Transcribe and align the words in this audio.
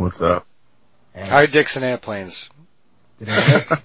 What's 0.00 0.22
up? 0.22 0.46
Hi, 1.14 1.44
Dixon 1.44 1.82
Airplanes. 1.82 2.48
Did 3.18 3.28
I 3.30 3.82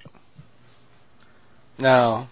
No. 1.78 2.30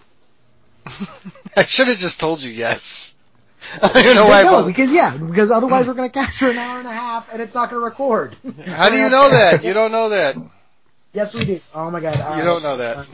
I 1.56 1.64
should 1.66 1.88
have 1.88 1.98
just 1.98 2.18
told 2.18 2.42
you 2.42 2.50
yes. 2.50 3.14
I 3.82 4.02
don't 4.02 4.14
know 4.14 4.24
why. 4.24 4.42
No, 4.42 4.52
bothered- 4.52 4.66
because 4.68 4.90
yeah, 4.90 5.14
because 5.14 5.50
otherwise 5.50 5.86
we're 5.86 5.92
gonna 5.92 6.08
cast 6.08 6.38
for 6.38 6.48
an 6.48 6.56
hour 6.56 6.78
and 6.78 6.88
a 6.88 6.92
half 6.92 7.30
and 7.30 7.42
it's 7.42 7.52
not 7.52 7.68
gonna 7.68 7.84
record. 7.84 8.34
How 8.64 8.88
do 8.88 8.96
you 8.96 9.10
know 9.10 9.28
that? 9.28 9.62
You 9.62 9.74
don't 9.74 9.92
know 9.92 10.08
that. 10.08 10.36
Yes, 11.12 11.34
we 11.34 11.44
do. 11.44 11.60
Oh 11.74 11.90
my 11.90 12.00
god. 12.00 12.18
all 12.22 12.36
You 12.36 12.42
right. 12.42 12.44
don't 12.46 12.62
know 12.62 12.78
that. 12.78 12.96
I'm 12.96 13.06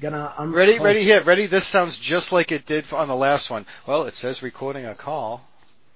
gonna. 0.00 0.34
I'm 0.36 0.52
Ready, 0.52 0.80
ready, 0.80 1.04
hit, 1.04 1.24
ready. 1.24 1.46
This 1.46 1.64
sounds 1.64 1.96
just 2.00 2.32
like 2.32 2.50
it 2.50 2.66
did 2.66 2.92
on 2.92 3.06
the 3.06 3.14
last 3.14 3.48
one. 3.48 3.64
Well, 3.86 4.04
it 4.06 4.14
says 4.14 4.42
recording 4.42 4.86
a 4.86 4.96
call. 4.96 5.46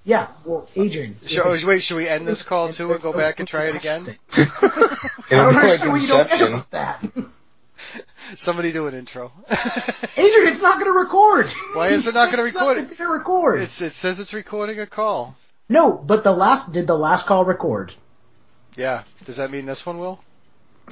Yeah. 0.04 0.28
Well, 0.44 0.68
Adrian. 0.76 1.16
Should, 1.26 1.64
wait, 1.64 1.82
should 1.82 1.96
we 1.96 2.08
end 2.08 2.26
this 2.26 2.42
call 2.42 2.72
too 2.72 2.92
and 2.92 3.00
go 3.00 3.12
back 3.12 3.38
and 3.40 3.48
try 3.48 3.64
it 3.68 3.76
again? 3.76 4.00
I 4.32 4.40
It'll 5.30 5.52
don't 5.52 5.54
be 5.54 5.68
like 5.68 5.82
understand 5.82 5.92
what 5.92 6.02
you 6.02 6.08
don't 6.08 6.28
get 6.28 6.40
Inception. 6.42 6.62
that. 6.70 7.04
Somebody 8.36 8.72
do 8.72 8.86
an 8.86 8.94
intro. 8.94 9.32
Adrian, 9.50 10.48
it's 10.48 10.62
not 10.62 10.78
gonna 10.78 10.92
record. 10.92 11.50
Why 11.74 11.88
is 11.88 12.06
it 12.06 12.14
not 12.14 12.30
gonna 12.30 12.42
record? 12.42 12.78
It 12.78 12.88
didn't 12.90 13.08
record. 13.08 13.62
it's, 13.62 13.80
it 13.80 13.92
says 13.92 14.20
it's 14.20 14.32
recording 14.34 14.80
a 14.80 14.86
call. 14.86 15.36
No, 15.68 15.92
but 15.92 16.24
the 16.24 16.32
last 16.32 16.72
did 16.72 16.86
the 16.86 16.96
last 16.98 17.26
call 17.26 17.44
record? 17.44 17.94
Yeah. 18.76 19.04
Does 19.24 19.36
that 19.36 19.50
mean 19.50 19.66
this 19.66 19.86
one 19.86 19.98
will? 19.98 20.20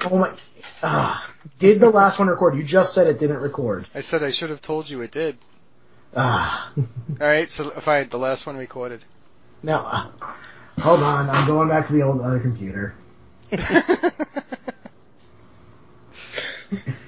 Oh 0.05 0.17
my. 0.17 0.35
Ah, 0.81 1.29
did 1.59 1.79
the 1.79 1.89
last 1.89 2.17
one 2.17 2.27
record? 2.27 2.55
You 2.55 2.63
just 2.63 2.93
said 2.93 3.07
it 3.07 3.19
didn't 3.19 3.39
record. 3.41 3.87
I 3.93 4.01
said 4.01 4.23
I 4.23 4.31
should 4.31 4.49
have 4.49 4.61
told 4.61 4.89
you 4.89 5.01
it 5.01 5.11
did. 5.11 5.37
Ah. 6.15 6.71
Alright, 7.21 7.49
so 7.49 7.71
if 7.75 7.83
fine, 7.83 8.09
the 8.09 8.19
last 8.19 8.45
one 8.45 8.57
recorded. 8.57 9.01
No, 9.63 9.77
uh, 9.79 10.09
hold 10.81 11.01
on. 11.01 11.29
I'm 11.29 11.47
going 11.47 11.69
back 11.69 11.87
to 11.87 11.93
the 11.93 12.01
old 12.03 12.21
other 12.21 12.39
computer. 12.39 12.93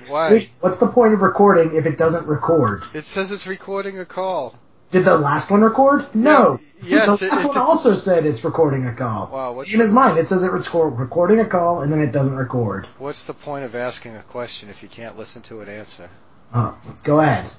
Why? 0.07 0.49
What's 0.59 0.77
the 0.79 0.87
point 0.87 1.13
of 1.13 1.21
recording 1.21 1.75
if 1.75 1.85
it 1.85 1.97
doesn't 1.97 2.27
record? 2.27 2.83
It 2.93 3.05
says 3.05 3.31
it's 3.31 3.47
recording 3.47 3.99
a 3.99 4.05
call. 4.05 4.55
Did 4.91 5.03
the 5.03 5.17
last 5.17 5.49
one 5.51 5.61
record? 5.61 6.05
No. 6.15 6.59
yes, 6.83 7.19
The 7.19 7.25
it- 7.25 7.31
last 7.31 7.43
it 7.43 7.47
one 7.47 7.55
did. 7.55 7.61
also 7.61 7.95
said 7.95 8.25
it's 8.25 8.43
recording 8.45 8.85
a 8.85 8.93
call. 8.93 9.29
Wow, 9.33 9.59
in 9.61 9.79
his 9.79 9.91
mind, 9.91 10.17
it 10.19 10.27
says 10.27 10.43
it 10.43 10.51
record- 10.51 10.97
recording 10.99 11.39
a 11.39 11.45
call 11.45 11.81
and 11.81 11.91
then 11.91 12.01
it 12.01 12.11
doesn't 12.11 12.37
record. 12.37 12.85
What's 12.99 13.23
the 13.25 13.33
point 13.33 13.65
of 13.65 13.73
asking 13.75 14.15
a 14.15 14.21
question 14.21 14.69
if 14.69 14.83
you 14.83 14.89
can't 14.89 15.17
listen 15.17 15.41
to 15.43 15.61
an 15.61 15.69
answer? 15.69 16.09
Oh, 16.53 16.77
go 17.03 17.19
ahead. 17.19 17.49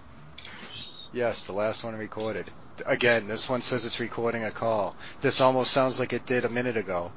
Yes, 1.12 1.46
the 1.46 1.52
last 1.52 1.84
one 1.84 1.96
recorded. 1.96 2.50
Again, 2.84 3.26
this 3.26 3.48
one 3.48 3.62
says 3.62 3.84
it's 3.84 4.00
recording 4.00 4.44
a 4.44 4.50
call. 4.50 4.94
This 5.22 5.40
almost 5.40 5.72
sounds 5.72 5.98
like 5.98 6.12
it 6.12 6.26
did 6.26 6.44
a 6.44 6.48
minute 6.48 6.76
ago. 6.76 7.10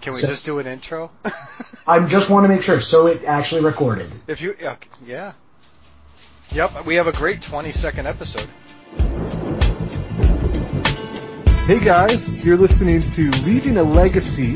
Can 0.00 0.12
we 0.12 0.18
So- 0.20 0.26
just 0.28 0.44
do 0.44 0.58
an 0.58 0.66
intro? 0.66 1.10
I 1.86 2.00
just 2.00 2.28
want 2.28 2.44
to 2.44 2.48
make 2.48 2.62
sure. 2.62 2.80
So 2.80 3.06
it 3.06 3.24
actually 3.24 3.62
recorded. 3.62 4.10
if 4.26 4.40
you, 4.40 4.56
yeah, 4.60 4.76
yeah. 5.04 5.32
Yep, 6.52 6.86
we 6.86 6.96
have 6.96 7.06
a 7.06 7.12
great 7.12 7.42
20 7.42 7.72
second 7.72 8.06
episode. 8.06 8.48
Hey 11.66 11.80
guys, 11.84 12.44
you're 12.44 12.56
listening 12.56 13.00
to 13.00 13.30
Leaving 13.42 13.76
a 13.76 13.82
Legacy. 13.82 14.54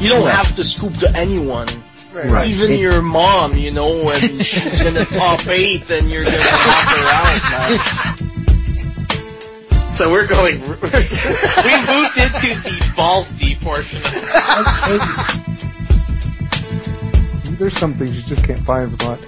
You 0.00 0.08
don't 0.10 0.28
have 0.28 0.56
to 0.56 0.64
scoop 0.64 0.94
to 0.98 1.16
anyone. 1.16 1.68
Right. 2.16 2.30
Right. 2.30 2.48
Even 2.48 2.70
It- 2.70 2.80
your 2.80 3.02
mom, 3.02 3.52
you 3.58 3.70
know, 3.70 4.02
when 4.02 4.18
she's 4.42 4.80
in 4.80 4.94
the 4.94 5.04
top 5.04 5.46
eight, 5.48 5.86
then 5.86 6.08
you're 6.08 6.24
gonna 6.24 6.38
knock 6.38 6.88
her 6.88 7.08
out, 7.12 7.42
man. 7.52 7.78
So 9.94 10.10
we're 10.10 10.26
going, 10.26 10.60
we 10.60 10.66
moved 10.66 10.80
into 10.80 12.54
the 12.62 12.92
balls 12.96 13.32
deep 13.34 13.60
portion 13.60 13.98
of 13.98 14.12
There's 17.58 17.76
some 17.78 17.94
things 17.94 18.14
you 18.14 18.22
just 18.22 18.44
can't 18.46 18.64
buy 18.64 18.84
in 18.84 18.96
Vermont. 18.96 19.20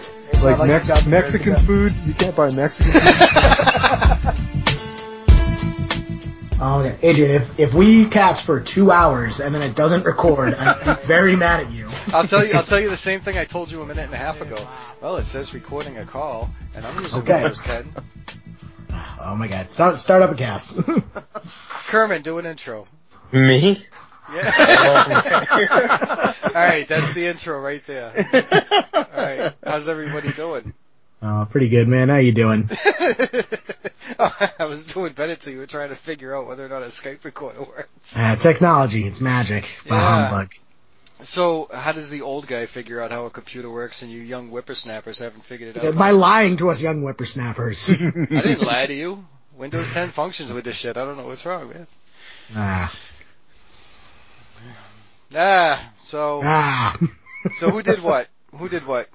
Like, 0.43 0.59
like 0.59 0.69
Mex- 0.69 0.89
you 0.89 0.95
got 0.95 1.05
the 1.05 1.11
Mexican 1.11 1.49
American 1.49 1.67
food, 1.67 1.95
you 2.07 2.15
can't 2.15 2.35
buy 2.37 2.51
Mexican 2.51 2.93
food. 2.93 4.45
Oh, 6.61 6.81
okay. 6.81 6.97
Adrian, 7.09 7.31
if, 7.31 7.61
if 7.61 7.73
we 7.73 8.07
cast 8.07 8.45
for 8.45 8.59
two 8.61 8.91
hours 8.91 9.39
and 9.41 9.55
then 9.55 9.63
it 9.63 9.77
doesn't 9.77 10.05
record, 10.05 10.55
I'm, 10.55 10.77
I'm 10.89 10.97
very 11.07 11.37
mad 11.37 11.65
at 11.67 11.73
you. 11.73 11.89
I'll 12.13 12.27
tell 12.27 12.45
you, 12.45 12.55
I'll 12.55 12.65
tell 12.65 12.81
you 12.81 12.91
the 12.91 12.97
same 12.97 13.21
thing 13.21 13.39
I 13.39 13.45
told 13.45 13.71
you 13.71 13.81
a 13.81 13.87
minute 13.87 14.05
and 14.05 14.15
a 14.15 14.19
half 14.19 14.41
ago. 14.41 14.57
Well, 15.01 15.17
it 15.19 15.27
says 15.27 15.55
recording 15.55 15.97
a 15.99 16.05
call, 16.05 16.51
and 16.75 16.85
I'm 16.85 17.01
using 17.01 17.21
Okay. 17.21 17.35
Windows 17.43 17.61
10. 17.63 17.93
Oh 19.21 19.37
my 19.37 19.47
god. 19.47 19.71
Start, 19.71 19.99
start 19.99 20.23
up 20.23 20.33
a 20.33 20.35
cast. 20.35 20.81
Kerman, 21.87 22.23
do 22.23 22.39
an 22.39 22.47
intro. 22.47 22.85
Me? 23.31 23.85
Yeah. 24.35 24.41
Oh. 24.57 26.35
Alright, 26.47 26.89
that's 26.89 27.13
the 27.15 27.27
intro 27.27 27.61
right 27.61 27.85
there. 27.87 28.13
Alright, 28.95 29.55
how's 29.65 29.89
everybody 29.89 30.33
doing? 30.33 30.73
Oh, 31.23 31.47
pretty 31.51 31.69
good, 31.69 31.89
man. 31.89 32.09
How 32.09 32.17
you 32.17 32.33
doing? 32.33 32.69
I 34.19 34.65
was 34.65 34.85
doing 34.87 35.13
better 35.13 35.37
till 35.37 35.53
you 35.53 35.59
were 35.59 35.67
trying 35.67 35.91
to 35.91 35.97
figure 35.97 36.35
out 36.35 36.47
whether 36.47 36.65
or 36.65 36.69
not 36.69 36.83
a 36.83 36.87
Skype 36.87 37.25
recorder 37.25 37.61
works. 37.63 38.17
Uh, 38.17 38.37
technology, 38.37 39.05
it's 39.05 39.21
magic. 39.21 39.65
Bah 39.89 39.95
Yeah. 39.97 40.29
humbug. 40.29 40.53
So, 41.21 41.69
how 41.73 41.93
does 41.93 42.11
the 42.11 42.23
old 42.23 42.47
guy 42.47 42.67
figure 42.67 43.01
out 43.01 43.11
how 43.11 43.27
a 43.27 43.31
computer 43.31 43.69
works 43.69 44.03
and 44.03 44.11
you 44.11 44.21
young 44.21 44.51
whippersnappers 44.51 45.19
haven't 45.19 45.45
figured 45.45 45.77
it 45.77 45.85
out? 45.85 45.97
By 45.97 46.11
lying 46.11 46.57
to 46.59 46.71
us 46.71 46.81
young 46.81 47.03
whippersnappers. 47.03 47.91
I 47.91 47.95
didn't 47.95 48.63
lie 48.63 48.87
to 48.87 48.95
you. 48.95 49.27
Windows 49.57 49.93
10 49.93 50.11
functions 50.11 50.53
with 50.53 50.65
this 50.65 50.77
shit. 50.77 50.97
I 50.97 51.05
don't 51.05 51.17
know 51.17 51.27
what's 51.27 51.45
wrong, 51.45 51.69
man. 51.71 51.87
ah. 52.55 52.95
Ah, 55.35 55.93
so, 56.01 56.41
Ah. 56.45 56.97
so 57.59 57.71
who 57.71 57.83
did 57.83 58.01
what? 58.03 58.29
Who 58.57 58.69
did 58.69 58.87
what? 58.87 59.09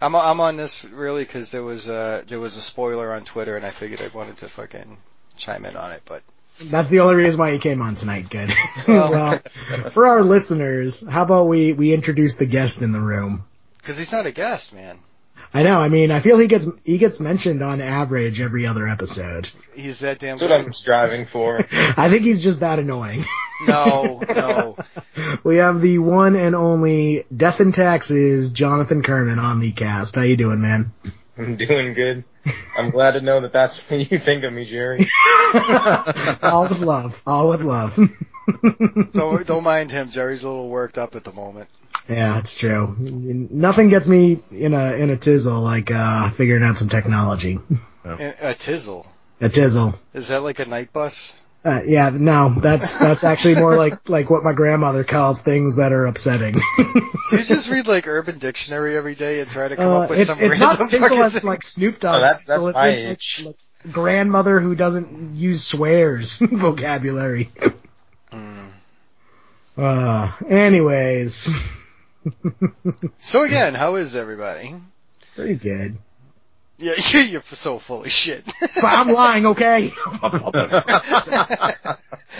I'm 0.00 0.14
I'm 0.14 0.40
on 0.40 0.56
this 0.56 0.84
really 0.84 1.24
because 1.24 1.50
there 1.50 1.62
was 1.62 1.88
uh 1.88 2.22
there 2.28 2.40
was 2.40 2.56
a 2.56 2.62
spoiler 2.62 3.12
on 3.12 3.24
Twitter 3.24 3.56
and 3.56 3.64
I 3.64 3.70
figured 3.70 4.00
I 4.02 4.14
wanted 4.16 4.38
to 4.38 4.48
fucking 4.48 4.98
chime 5.36 5.64
in 5.64 5.76
on 5.76 5.92
it, 5.92 6.02
but 6.04 6.22
That's 6.62 6.88
the 6.88 7.00
only 7.00 7.14
reason 7.14 7.38
why 7.38 7.50
you 7.52 7.58
came 7.58 7.80
on 7.82 7.94
tonight. 7.94 8.28
Good. 8.30 8.50
Well- 8.88 9.10
well, 9.10 9.38
for 9.90 10.06
our 10.06 10.22
listeners, 10.22 11.06
how 11.06 11.22
about 11.22 11.44
we, 11.48 11.72
we 11.72 11.92
introduce 11.92 12.36
the 12.36 12.46
guest 12.46 12.82
in 12.82 12.92
the 12.92 13.00
room? 13.00 13.44
because 13.78 13.96
he's 13.98 14.12
not 14.12 14.26
a 14.26 14.32
guest, 14.32 14.72
man. 14.72 14.98
I 15.52 15.62
know. 15.62 15.80
I 15.80 15.88
mean, 15.88 16.10
I 16.10 16.20
feel 16.20 16.38
he 16.38 16.46
gets 16.46 16.66
he 16.84 16.98
gets 16.98 17.20
mentioned 17.20 17.62
on 17.62 17.80
average 17.80 18.40
every 18.40 18.66
other 18.66 18.86
episode. 18.88 19.48
He's 19.74 20.00
that 20.00 20.18
damn 20.18 20.36
That's 20.36 20.42
what. 20.42 20.52
I'm 20.52 20.72
striving 20.72 21.26
for. 21.26 21.56
I 21.72 22.08
think 22.08 22.22
he's 22.22 22.42
just 22.42 22.60
that 22.60 22.78
annoying. 22.78 23.24
No, 23.66 24.22
no. 24.28 24.76
we 25.44 25.56
have 25.56 25.80
the 25.80 25.98
one 25.98 26.36
and 26.36 26.54
only 26.54 27.24
Death 27.34 27.60
and 27.60 27.74
Taxes, 27.74 28.52
Jonathan 28.52 29.02
Kerman 29.02 29.38
on 29.38 29.60
the 29.60 29.72
cast. 29.72 30.16
How 30.16 30.22
you 30.22 30.36
doing, 30.36 30.60
man? 30.60 30.92
I'm 31.38 31.56
doing 31.56 31.94
good. 31.94 32.24
I'm 32.78 32.90
glad 32.90 33.12
to 33.12 33.20
know 33.20 33.40
that 33.40 33.52
that's 33.52 33.80
what 33.90 34.10
you 34.10 34.18
think 34.18 34.44
of 34.44 34.52
me, 34.52 34.64
Jerry. 34.64 35.04
All 36.42 36.68
with 36.68 36.78
love. 36.80 37.22
All 37.26 37.48
with 37.48 37.62
love. 37.62 37.98
Don't 39.12 39.46
don't 39.46 39.64
mind 39.64 39.90
him. 39.90 40.10
Jerry's 40.10 40.44
a 40.44 40.48
little 40.48 40.68
worked 40.68 40.98
up 40.98 41.16
at 41.16 41.24
the 41.24 41.32
moment. 41.32 41.68
Yeah, 42.08 42.38
it's 42.38 42.54
true. 42.56 42.94
Nothing 42.98 43.88
gets 43.88 44.06
me 44.06 44.42
in 44.50 44.74
a 44.74 44.92
in 44.94 45.10
a 45.10 45.16
tizzle 45.16 45.62
like 45.62 45.90
uh 45.90 46.30
figuring 46.30 46.62
out 46.62 46.76
some 46.76 46.88
technology. 46.88 47.58
A, 48.04 48.10
a 48.50 48.54
tizzle. 48.54 49.06
A 49.40 49.48
tizzle. 49.48 49.98
Is 50.14 50.28
that 50.28 50.42
like 50.42 50.58
a 50.60 50.66
night 50.66 50.92
bus? 50.92 51.34
Uh, 51.64 51.80
yeah, 51.84 52.10
no, 52.14 52.54
that's 52.60 52.96
that's 52.98 53.24
actually 53.24 53.56
more 53.56 53.74
like 53.84 54.08
like 54.08 54.30
what 54.30 54.44
my 54.44 54.52
grandmother 54.52 55.02
calls 55.02 55.42
things 55.42 55.76
that 55.76 55.92
are 55.92 56.06
upsetting. 56.06 56.54
Do 56.78 57.02
you 57.32 57.42
just 57.42 57.68
read 57.68 57.88
like 57.88 58.06
Urban 58.06 58.38
Dictionary 58.38 58.96
every 58.96 59.16
day 59.16 59.40
and 59.40 59.50
try 59.50 59.66
to 59.66 59.74
come 59.74 59.88
Uh, 59.88 59.98
up 60.02 60.10
with 60.10 60.20
it's 60.20 60.38
some 60.38 60.48
it's 60.50 60.60
not 60.60 60.78
random 60.78 60.86
tizzle 61.00 61.08
fucking 61.08 61.18
as 61.38 61.44
like 61.44 61.62
Snoop 61.64 61.98
Dogg. 61.98 62.18
Oh, 62.18 62.20
that's- 62.20 62.46
that's 62.46 62.60
tizzle, 62.62 62.68
it's 62.68 62.76
my 62.78 62.88
in, 62.88 63.08
like, 63.08 63.12
age. 63.18 63.42
like 63.44 63.56
grandmother 63.92 64.60
who 64.60 64.74
doesn't 64.76 65.34
use 65.34 65.64
swears 65.64 66.38
vocabulary. 66.40 67.50
Mm. 68.32 68.68
Uh, 69.76 70.32
anyways, 70.48 71.48
So 73.18 73.42
again, 73.42 73.74
how 73.74 73.96
is 73.96 74.16
everybody? 74.16 74.74
pretty 75.34 75.54
good. 75.56 75.98
Yeah, 76.78 76.94
you're 77.20 77.42
so 77.52 77.78
full 77.78 78.02
of 78.04 78.10
shit. 78.10 78.44
But 78.60 78.84
I'm 78.84 79.08
lying, 79.08 79.46
okay? 79.46 79.92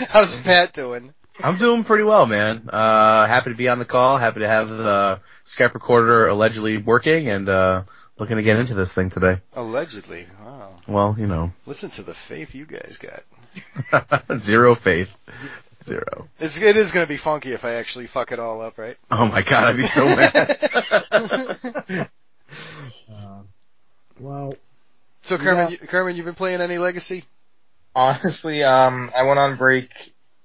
How's 0.09 0.39
Pat 0.41 0.73
doing? 0.73 1.13
I'm 1.39 1.57
doing 1.57 1.83
pretty 1.83 2.03
well, 2.03 2.25
man. 2.25 2.69
Uh, 2.71 3.27
happy 3.27 3.51
to 3.51 3.55
be 3.55 3.69
on 3.69 3.79
the 3.79 3.85
call. 3.85 4.17
Happy 4.17 4.39
to 4.41 4.47
have 4.47 4.69
the 4.69 5.21
Skype 5.45 5.73
recorder 5.73 6.27
allegedly 6.27 6.77
working 6.77 7.29
and, 7.29 7.47
uh, 7.47 7.83
looking 8.17 8.37
to 8.37 8.43
get 8.43 8.57
into 8.57 8.73
this 8.73 8.93
thing 8.93 9.09
today. 9.09 9.41
Allegedly. 9.53 10.25
Wow. 10.43 10.75
Well, 10.87 11.15
you 11.17 11.27
know, 11.27 11.51
Listen 11.65 11.89
to 11.91 12.03
the 12.03 12.13
faith 12.15 12.55
you 12.55 12.65
guys 12.65 12.97
got. 12.97 13.23
zero 14.39 14.75
faith. 14.75 15.09
Zero. 15.87 16.27
It's, 16.39 16.59
it 16.61 16.75
is 16.75 16.91
gonna 16.91 17.07
be 17.07 17.15
funky 17.17 17.53
if 17.53 17.63
I 17.63 17.75
actually 17.75 18.07
fuck 18.07 18.31
it 18.33 18.39
all 18.39 18.61
up, 18.61 18.77
right? 18.77 18.97
Oh 19.09 19.25
my 19.27 19.41
god, 19.41 19.69
I'd 19.69 19.77
be 19.77 19.83
so 19.83 20.05
mad. 20.05 22.09
Uh, 23.11 23.41
well, 24.19 24.53
So 25.21 25.37
Kerman, 25.37 25.71
Yeah. 25.71 25.77
you, 25.81 25.87
Kerman, 25.87 26.15
you've 26.15 26.25
been 26.25 26.35
playing 26.35 26.61
any 26.61 26.77
Legacy? 26.77 27.25
Honestly, 27.95 28.63
um, 28.63 29.09
I 29.17 29.23
went 29.23 29.39
on 29.39 29.57
break 29.57 29.89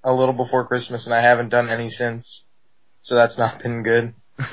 a 0.03 0.13
little 0.13 0.35
before 0.35 0.67
Christmas, 0.67 1.07
and 1.07 1.15
I 1.15 1.21
haven't 1.21 1.51
done 1.51 1.69
any 1.69 1.91
since. 1.91 2.43
So 3.03 3.15
that's 3.15 3.39
not 3.39 3.63
been 3.63 3.83
good. 3.83 4.15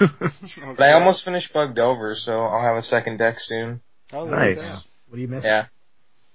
But 0.77 0.81
I 0.81 0.92
almost 0.94 1.24
finished 1.25 1.51
Bug 1.53 1.75
Delver, 1.75 2.15
so 2.15 2.44
I'll 2.45 2.62
have 2.62 2.77
a 2.77 2.81
second 2.83 3.18
deck 3.18 3.39
soon. 3.39 3.81
Oh, 4.13 4.25
there 4.25 4.50
you 4.50 4.56
nice. 4.56 4.88
What 5.07 5.15
do 5.15 5.21
you 5.21 5.27
miss? 5.27 5.45
Yeah. 5.45 5.65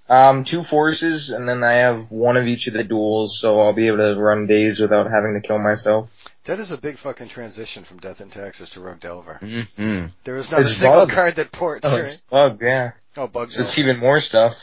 Um, 0.09 0.45
two 0.45 0.63
forces, 0.63 1.31
and 1.31 1.49
then 1.49 1.65
I 1.65 1.75
have 1.75 2.11
one 2.11 2.37
of 2.37 2.47
each 2.47 2.67
of 2.67 2.75
the 2.75 2.85
duels, 2.85 3.39
so 3.41 3.59
I'll 3.61 3.73
be 3.73 3.87
able 3.87 3.99
to 3.99 4.15
run 4.21 4.47
days 4.47 4.79
without 4.79 5.11
having 5.11 5.33
to 5.41 5.47
kill 5.47 5.59
myself. 5.59 6.11
That 6.45 6.59
is 6.61 6.73
a 6.73 6.77
big 6.77 6.99
fucking 6.99 7.29
transition 7.29 7.85
from 7.85 8.01
Death 8.01 8.21
and 8.21 8.31
Taxes 8.31 8.69
to 8.71 8.81
Rogue 8.81 9.01
Delver. 9.01 9.39
mm 9.43 10.13
There 10.25 10.37
is 10.37 10.51
not 10.51 10.61
It's 10.61 10.73
a 10.73 10.75
single 10.75 11.07
bug. 11.07 11.11
card 11.11 11.37
that 11.37 11.53
ports, 11.53 11.87
Oh, 11.91 12.03
right? 12.03 12.21
Bugged, 12.31 12.63
yeah. 12.63 12.91
Oh, 13.17 13.27
Bug 13.29 13.51
So 13.51 13.63
it's 13.63 13.79
even 13.79 13.99
more 13.99 14.21
stuff. 14.21 14.59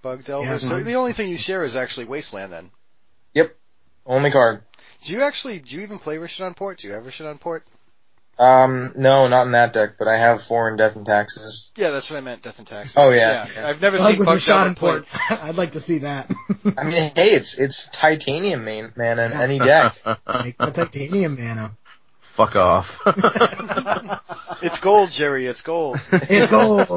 Bug 0.00 0.24
Delver. 0.24 0.46
Yeah, 0.46 0.58
so 0.58 0.78
the 0.80 0.94
only 0.94 1.12
thing 1.12 1.28
you 1.28 1.38
share 1.38 1.64
is 1.64 1.74
actually 1.74 2.06
Wasteland 2.06 2.52
then. 2.52 2.70
Yep. 3.34 3.56
Only 4.06 4.30
card. 4.30 4.62
Do 5.04 5.12
you 5.12 5.22
actually, 5.22 5.58
do 5.58 5.74
you 5.74 5.82
even 5.82 5.98
play 5.98 6.16
Rishadan 6.18 6.54
Port? 6.54 6.78
Do 6.78 6.86
you 6.86 6.94
have 6.94 7.02
Rishon 7.02 7.28
on 7.28 7.38
port? 7.38 7.64
Um, 8.38 8.92
no, 8.96 9.26
not 9.26 9.46
in 9.46 9.52
that 9.52 9.72
deck, 9.72 9.94
but 9.98 10.06
I 10.06 10.16
have 10.16 10.44
four 10.44 10.70
in 10.70 10.76
Death 10.76 10.94
and 10.94 11.04
Taxes. 11.04 11.70
Yeah, 11.76 11.90
that's 11.90 12.08
what 12.08 12.18
I 12.18 12.20
meant, 12.20 12.42
Death 12.42 12.58
and 12.58 12.66
Taxes. 12.66 12.94
Oh, 12.96 13.10
yeah. 13.10 13.46
I've 13.64 13.80
never 13.80 13.98
Bug 13.98 14.10
seen 14.10 14.18
with 14.20 14.26
Bug 14.26 14.40
shot 14.40 14.68
in 14.68 14.76
port. 14.76 15.06
I'd 15.30 15.56
like 15.56 15.72
to 15.72 15.80
see 15.80 15.98
that. 15.98 16.30
I 16.76 16.84
mean, 16.84 17.12
hey, 17.16 17.32
it's, 17.32 17.58
it's 17.58 17.88
titanium 17.90 18.64
main, 18.64 18.92
man, 18.94 19.18
in 19.18 19.32
any 19.32 19.58
deck. 19.58 19.96
Make 20.04 20.56
the 20.56 20.70
titanium 20.70 21.36
mana. 21.36 21.76
Fuck 22.34 22.54
off. 22.56 23.00
It's 24.60 24.80
gold, 24.80 25.12
Jerry, 25.12 25.46
it's 25.46 25.60
gold. 25.60 26.00
It's 26.10 26.50
gold. 26.50 26.88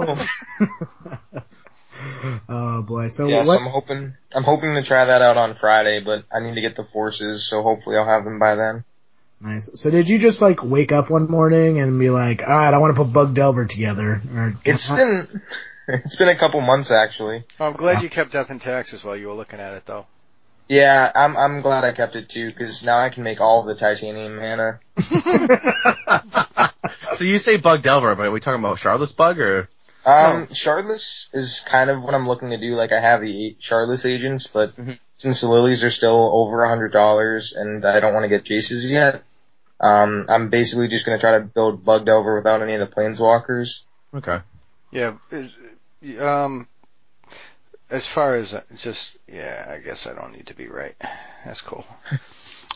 oh 2.49 2.81
boy. 2.81 3.07
So 3.09 3.27
yeah, 3.27 3.43
so 3.43 3.47
what? 3.47 3.61
I'm 3.61 3.67
hoping, 3.67 4.13
I'm 4.33 4.43
hoping 4.43 4.73
to 4.73 4.83
try 4.83 5.05
that 5.05 5.21
out 5.21 5.37
on 5.37 5.53
Friday, 5.53 5.99
but 6.03 6.25
I 6.31 6.39
need 6.39 6.55
to 6.55 6.61
get 6.61 6.75
the 6.75 6.83
forces, 6.83 7.47
so 7.47 7.61
hopefully 7.61 7.97
I'll 7.97 8.05
have 8.07 8.23
them 8.23 8.39
by 8.39 8.55
then. 8.55 8.83
Nice. 9.43 9.71
So 9.79 9.89
did 9.89 10.07
you 10.07 10.19
just 10.19 10.39
like 10.41 10.63
wake 10.63 10.91
up 10.91 11.09
one 11.09 11.29
morning 11.29 11.79
and 11.79 11.97
be 11.99 12.09
like, 12.11 12.43
all 12.43 12.49
right, 12.55 12.73
I 12.73 12.77
want 12.77 12.95
to 12.95 13.03
put 13.03 13.11
Bug 13.11 13.33
Delver 13.33 13.65
together? 13.65 14.21
Or 14.35 14.53
It's 14.63 14.87
been, 14.87 15.41
it's 15.87 16.15
been 16.15 16.29
a 16.29 16.37
couple 16.37 16.61
months 16.61 16.91
actually. 16.91 17.43
I'm 17.59 17.73
glad 17.73 18.03
you 18.03 18.09
kept 18.09 18.33
Death 18.33 18.51
and 18.51 18.61
Taxes 18.61 19.03
while 19.03 19.17
you 19.17 19.27
were 19.27 19.33
looking 19.33 19.59
at 19.59 19.73
it 19.73 19.85
though. 19.87 20.05
Yeah, 20.67 21.11
I'm, 21.15 21.35
I'm 21.35 21.61
glad 21.61 21.83
I 21.83 21.91
kept 21.91 22.15
it 22.15 22.29
too, 22.29 22.51
cause 22.51 22.83
now 22.83 22.99
I 22.99 23.09
can 23.09 23.23
make 23.23 23.41
all 23.41 23.61
of 23.61 23.67
the 23.67 23.75
titanium 23.75 24.37
mana. 24.37 24.79
so 27.15 27.23
you 27.25 27.39
say 27.39 27.57
Bug 27.57 27.81
Delver, 27.81 28.15
but 28.15 28.27
are 28.27 28.31
we 28.31 28.39
talking 28.39 28.59
about 28.59 28.77
Shardless 28.77 29.15
Bug 29.15 29.39
or? 29.39 29.69
Um, 30.05 30.47
Shardless 30.47 31.27
is 31.33 31.63
kind 31.67 31.89
of 31.89 32.01
what 32.03 32.13
I'm 32.13 32.27
looking 32.27 32.51
to 32.51 32.57
do. 32.57 32.75
Like 32.75 32.91
I 32.91 33.01
have 33.01 33.21
the 33.21 33.47
eight 33.47 33.59
Shardless 33.59 34.05
agents, 34.05 34.47
but 34.47 34.75
Mhm. 34.75 34.99
since 35.17 35.41
the 35.41 35.49
lilies 35.49 35.83
are 35.83 35.91
still 35.91 36.29
over 36.33 36.63
a 36.63 36.69
hundred 36.69 36.93
dollars 36.93 37.53
and 37.53 37.83
I 37.85 37.99
don't 37.99 38.13
want 38.13 38.23
to 38.23 38.29
get 38.29 38.45
Jaces 38.45 38.89
yet, 38.89 39.23
um, 39.81 40.27
I'm 40.29 40.49
basically 40.49 40.87
just 40.87 41.05
gonna 41.05 41.19
try 41.19 41.37
to 41.37 41.43
build 41.43 41.83
Bug 41.83 42.05
Delver 42.05 42.35
without 42.35 42.61
any 42.61 42.75
of 42.75 42.79
the 42.79 42.95
planeswalkers. 42.95 43.83
Okay. 44.13 44.39
Yeah, 44.91 45.15
is, 45.31 45.57
um, 46.19 46.67
as 47.89 48.07
far 48.07 48.35
as 48.35 48.53
uh, 48.53 48.61
just, 48.77 49.17
yeah, 49.27 49.67
I 49.69 49.77
guess 49.77 50.07
I 50.07 50.13
don't 50.13 50.33
need 50.33 50.47
to 50.47 50.53
be 50.53 50.67
right. 50.67 50.95
That's 51.45 51.61
cool. 51.61 51.85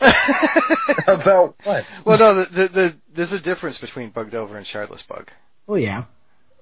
About 1.08 1.54
what? 1.64 1.86
well, 2.04 2.18
no, 2.18 2.34
the, 2.42 2.44
the, 2.50 2.68
the, 2.68 2.96
there's 3.14 3.32
a 3.32 3.40
difference 3.40 3.78
between 3.78 4.10
Bug 4.10 4.30
Delver 4.30 4.56
and 4.56 4.66
Shardless 4.66 5.06
Bug. 5.06 5.30
Oh 5.68 5.76
yeah. 5.76 6.04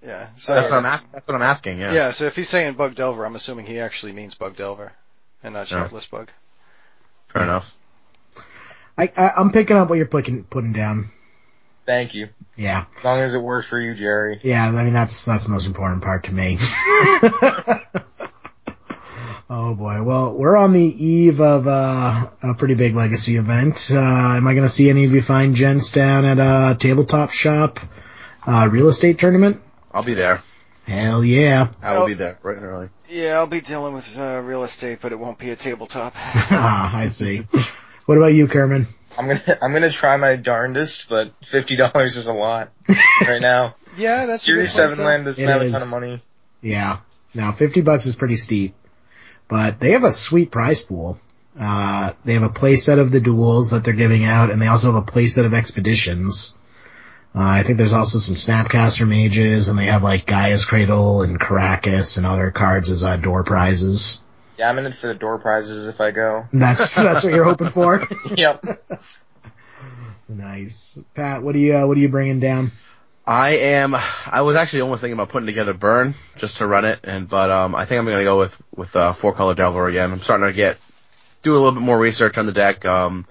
Yeah. 0.02 0.28
So, 0.36 0.54
That's 0.54 0.70
what 0.70 0.78
I'm 0.78 0.86
asking. 0.86 1.08
That's 1.12 1.28
what 1.28 1.34
I'm 1.34 1.42
asking. 1.42 1.78
Yeah. 1.78 1.92
yeah, 1.94 2.10
so 2.10 2.26
if 2.26 2.36
he's 2.36 2.48
saying 2.48 2.74
Bug 2.74 2.94
Delver, 2.94 3.24
I'm 3.24 3.34
assuming 3.36 3.66
he 3.66 3.80
actually 3.80 4.12
means 4.12 4.34
Bug 4.34 4.56
Delver 4.56 4.92
and 5.42 5.54
not 5.54 5.70
Yeah. 5.70 5.88
Shardless 5.88 6.08
Bug. 6.10 6.30
Fair 7.28 7.42
enough. 7.42 7.74
I, 8.96 9.10
I 9.16 9.30
I'm 9.36 9.50
picking 9.50 9.76
up 9.76 9.88
what 9.88 9.96
you're 9.96 10.06
putting 10.06 10.44
putting 10.44 10.72
down. 10.72 11.10
Thank 11.86 12.14
you. 12.14 12.28
Yeah. 12.56 12.84
As 12.98 13.04
long 13.04 13.18
as 13.20 13.34
it 13.34 13.42
works 13.42 13.66
for 13.66 13.78
you, 13.80 13.94
Jerry. 13.94 14.40
Yeah. 14.42 14.66
I 14.66 14.70
mean 14.84 14.92
that's 14.92 15.24
that's 15.24 15.44
the 15.46 15.52
most 15.52 15.66
important 15.66 16.02
part 16.02 16.24
to 16.24 16.32
me. 16.32 16.58
Oh 19.50 19.74
boy. 19.74 20.02
Well, 20.02 20.34
we're 20.36 20.56
on 20.56 20.72
the 20.72 20.80
eve 20.80 21.40
of 21.40 21.68
uh, 21.68 22.28
a 22.42 22.54
pretty 22.54 22.74
big 22.74 22.94
legacy 22.94 23.36
event. 23.36 23.90
Uh, 23.92 23.98
am 23.98 24.46
I 24.48 24.54
going 24.54 24.64
to 24.64 24.70
see 24.70 24.88
any 24.88 25.04
of 25.04 25.12
you 25.12 25.20
fine 25.20 25.54
gents 25.54 25.92
down 25.92 26.24
at 26.24 26.38
a 26.38 26.74
tabletop 26.76 27.30
shop 27.30 27.78
uh, 28.46 28.68
real 28.72 28.88
estate 28.88 29.18
tournament? 29.18 29.60
I'll 29.92 30.02
be 30.02 30.14
there. 30.14 30.42
Hell 30.86 31.22
yeah. 31.22 31.68
I 31.82 31.94
will 31.94 32.02
Oh. 32.04 32.06
be 32.06 32.14
there 32.14 32.38
bright 32.42 32.56
and 32.56 32.66
early. 32.66 32.88
Yeah, 33.08 33.34
I'll 33.34 33.46
be 33.46 33.60
dealing 33.60 33.92
with 33.94 34.18
uh, 34.18 34.40
real 34.42 34.64
estate, 34.64 34.98
but 35.02 35.12
it 35.12 35.18
won't 35.18 35.38
be 35.38 35.50
a 35.50 35.56
tabletop. 35.56 36.14
ah, 36.16 36.96
I 36.96 37.08
see. 37.08 37.46
What 38.06 38.18
about 38.18 38.32
you, 38.34 38.48
Kerman? 38.48 38.86
I'm 39.18 39.28
gonna 39.28 39.58
I'm 39.62 39.72
gonna 39.72 39.90
try 39.90 40.16
my 40.16 40.36
darndest, 40.36 41.08
but 41.08 41.32
fifty 41.44 41.76
dollars 41.76 42.16
is 42.16 42.26
a 42.26 42.32
lot 42.32 42.70
right 43.26 43.40
now. 43.40 43.76
yeah, 43.96 44.26
that's 44.26 44.42
a 44.42 44.46
Series 44.46 44.74
good 44.74 44.80
point, 44.82 44.90
Seven 44.92 44.96
too. 44.98 45.04
land 45.04 45.24
doesn't 45.26 45.44
It 45.48 45.50
have 45.52 45.62
a 45.62 45.70
ton 45.70 45.82
of 45.82 45.90
money. 45.90 46.22
Yeah. 46.60 46.98
Now, 47.36 47.50
50 47.52 47.80
bucks 47.82 48.06
is 48.06 48.14
pretty 48.14 48.36
steep, 48.36 48.74
but 49.48 49.80
they 49.80 49.90
have 49.92 50.04
a 50.04 50.12
sweet 50.12 50.50
prize 50.52 50.82
pool. 50.82 51.18
Uh, 51.58 52.12
they 52.24 52.34
have 52.34 52.42
a 52.44 52.48
playset 52.48 52.98
of 52.98 53.10
the 53.10 53.20
duels 53.20 53.70
that 53.70 53.84
they're 53.84 53.92
giving 53.92 54.24
out, 54.24 54.50
and 54.50 54.60
they 54.62 54.68
also 54.68 54.92
have 54.92 55.02
a 55.02 55.06
playset 55.06 55.44
of 55.44 55.52
expeditions. 55.54 56.56
Uh, 57.34 57.40
I 57.42 57.62
think 57.64 57.78
there's 57.78 57.92
also 57.92 58.18
some 58.18 58.36
Snapcaster 58.36 59.06
mages, 59.08 59.68
and 59.68 59.78
they 59.78 59.86
have 59.86 60.02
like 60.02 60.26
Gaia's 60.26 60.64
Cradle 60.64 61.22
and 61.22 61.38
Karakas 61.40 62.16
and 62.16 62.24
other 62.26 62.50
cards 62.52 62.88
as 62.88 63.02
uh, 63.04 63.16
door 63.16 63.42
prizes. 63.44 64.22
Yeah, 64.56 64.68
I'm 64.68 64.78
in 64.78 64.86
it 64.86 64.94
for 64.94 65.08
the 65.08 65.14
door 65.14 65.38
prizes 65.38 65.88
if 65.88 66.00
I 66.00 66.10
go. 66.10 66.46
That's 66.52 66.94
that's 66.94 67.24
what 67.24 67.32
you're 67.32 67.44
hoping 67.44 67.70
for. 67.70 68.06
yep. 68.36 68.64
nice, 70.28 70.98
Pat. 71.14 71.42
What 71.42 71.54
are 71.54 71.58
you 71.58 71.76
uh, 71.76 71.86
what 71.86 71.96
are 71.96 72.00
you 72.00 72.08
bringing 72.08 72.40
down? 72.40 72.70
I 73.26 73.56
am. 73.56 73.94
I 73.94 74.42
was 74.42 74.54
actually 74.54 74.82
almost 74.82 75.00
thinking 75.00 75.14
about 75.14 75.30
putting 75.30 75.46
together 75.46 75.72
Burn 75.72 76.14
just 76.36 76.58
to 76.58 76.66
run 76.66 76.84
it, 76.84 77.00
and 77.04 77.28
but 77.28 77.50
um, 77.50 77.74
I 77.74 77.84
think 77.86 77.98
I'm 77.98 78.04
gonna 78.04 78.22
go 78.22 78.38
with 78.38 78.60
with 78.76 78.94
uh, 78.94 79.12
four 79.12 79.32
color 79.32 79.54
Delver 79.54 79.88
again. 79.88 80.12
I'm 80.12 80.20
starting 80.20 80.46
to 80.46 80.52
get 80.52 80.76
do 81.42 81.52
a 81.52 81.58
little 81.58 81.72
bit 81.72 81.82
more 81.82 81.98
research 81.98 82.38
on 82.38 82.46
the 82.46 82.52
deck. 82.52 82.84
Um, 82.84 83.26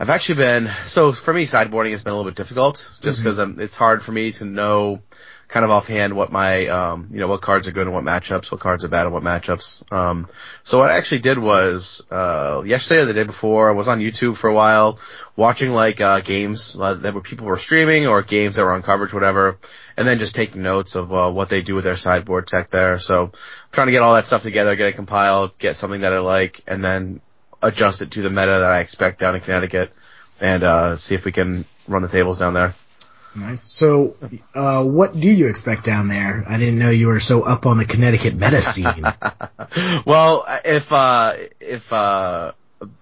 I've 0.00 0.10
actually 0.10 0.36
been 0.36 0.70
so 0.84 1.12
for 1.12 1.34
me 1.34 1.44
sideboarding 1.44 1.90
has 1.90 2.04
been 2.04 2.12
a 2.12 2.16
little 2.16 2.30
bit 2.30 2.36
difficult 2.36 2.90
just 3.02 3.18
because 3.22 3.38
it's 3.38 3.76
hard 3.76 4.02
for 4.02 4.12
me 4.12 4.32
to 4.32 4.44
know 4.44 5.02
kind 5.48 5.64
of 5.64 5.70
offhand 5.70 6.12
what 6.12 6.30
my 6.30 6.66
um, 6.66 7.08
you 7.10 7.20
know 7.20 7.26
what 7.26 7.40
cards 7.40 7.66
are 7.66 7.72
good 7.72 7.86
and 7.86 7.94
what 7.94 8.04
matchups, 8.04 8.50
what 8.50 8.60
cards 8.60 8.84
are 8.84 8.88
bad 8.88 9.06
and 9.06 9.14
what 9.14 9.22
matchups. 9.22 9.90
Um, 9.90 10.28
so 10.62 10.78
what 10.78 10.90
I 10.90 10.98
actually 10.98 11.20
did 11.20 11.38
was 11.38 12.06
uh, 12.10 12.62
yesterday 12.64 13.00
or 13.00 13.06
the 13.06 13.14
day 13.14 13.24
before 13.24 13.70
I 13.70 13.72
was 13.72 13.88
on 13.88 13.98
YouTube 13.98 14.36
for 14.36 14.48
a 14.48 14.54
while 14.54 14.98
watching 15.36 15.70
like 15.70 16.00
uh, 16.00 16.20
games 16.20 16.76
uh, 16.78 16.94
that 16.94 17.14
were 17.14 17.22
people 17.22 17.46
were 17.46 17.56
streaming 17.58 18.06
or 18.06 18.22
games 18.22 18.56
that 18.56 18.62
were 18.62 18.72
on 18.72 18.82
coverage, 18.82 19.14
whatever, 19.14 19.58
and 19.96 20.06
then 20.06 20.18
just 20.18 20.34
taking 20.34 20.62
notes 20.62 20.94
of 20.96 21.12
uh, 21.12 21.30
what 21.30 21.48
they 21.48 21.62
do 21.62 21.74
with 21.74 21.84
their 21.84 21.96
sideboard 21.96 22.46
tech 22.46 22.68
there. 22.68 22.98
So 22.98 23.24
I'm 23.24 23.32
trying 23.72 23.86
to 23.86 23.92
get 23.92 24.02
all 24.02 24.14
that 24.14 24.26
stuff 24.26 24.42
together, 24.42 24.76
get 24.76 24.88
it 24.88 24.96
compiled, 24.96 25.56
get 25.58 25.76
something 25.76 26.02
that 26.02 26.12
I 26.12 26.18
like, 26.18 26.60
and 26.66 26.84
then 26.84 27.20
adjust 27.62 28.02
it 28.02 28.10
to 28.12 28.22
the 28.22 28.30
meta 28.30 28.46
that 28.46 28.72
I 28.72 28.80
expect 28.80 29.18
down 29.18 29.34
in 29.34 29.40
Connecticut, 29.40 29.92
and 30.40 30.62
uh, 30.62 30.96
see 30.96 31.14
if 31.14 31.24
we 31.24 31.32
can 31.32 31.64
run 31.86 32.02
the 32.02 32.08
tables 32.08 32.36
down 32.36 32.52
there. 32.52 32.74
Nice. 33.34 33.62
So, 33.62 34.16
uh, 34.54 34.82
what 34.84 35.18
do 35.18 35.30
you 35.30 35.48
expect 35.48 35.84
down 35.84 36.08
there? 36.08 36.44
I 36.48 36.58
didn't 36.58 36.78
know 36.78 36.90
you 36.90 37.06
were 37.08 37.20
so 37.20 37.42
up 37.42 37.66
on 37.66 37.78
the 37.78 37.84
Connecticut 37.84 38.34
meta 38.34 38.60
scene. 38.60 39.04
well, 40.06 40.44
if 40.64 40.92
uh 40.92 41.34
if 41.60 41.92
uh 41.92 42.52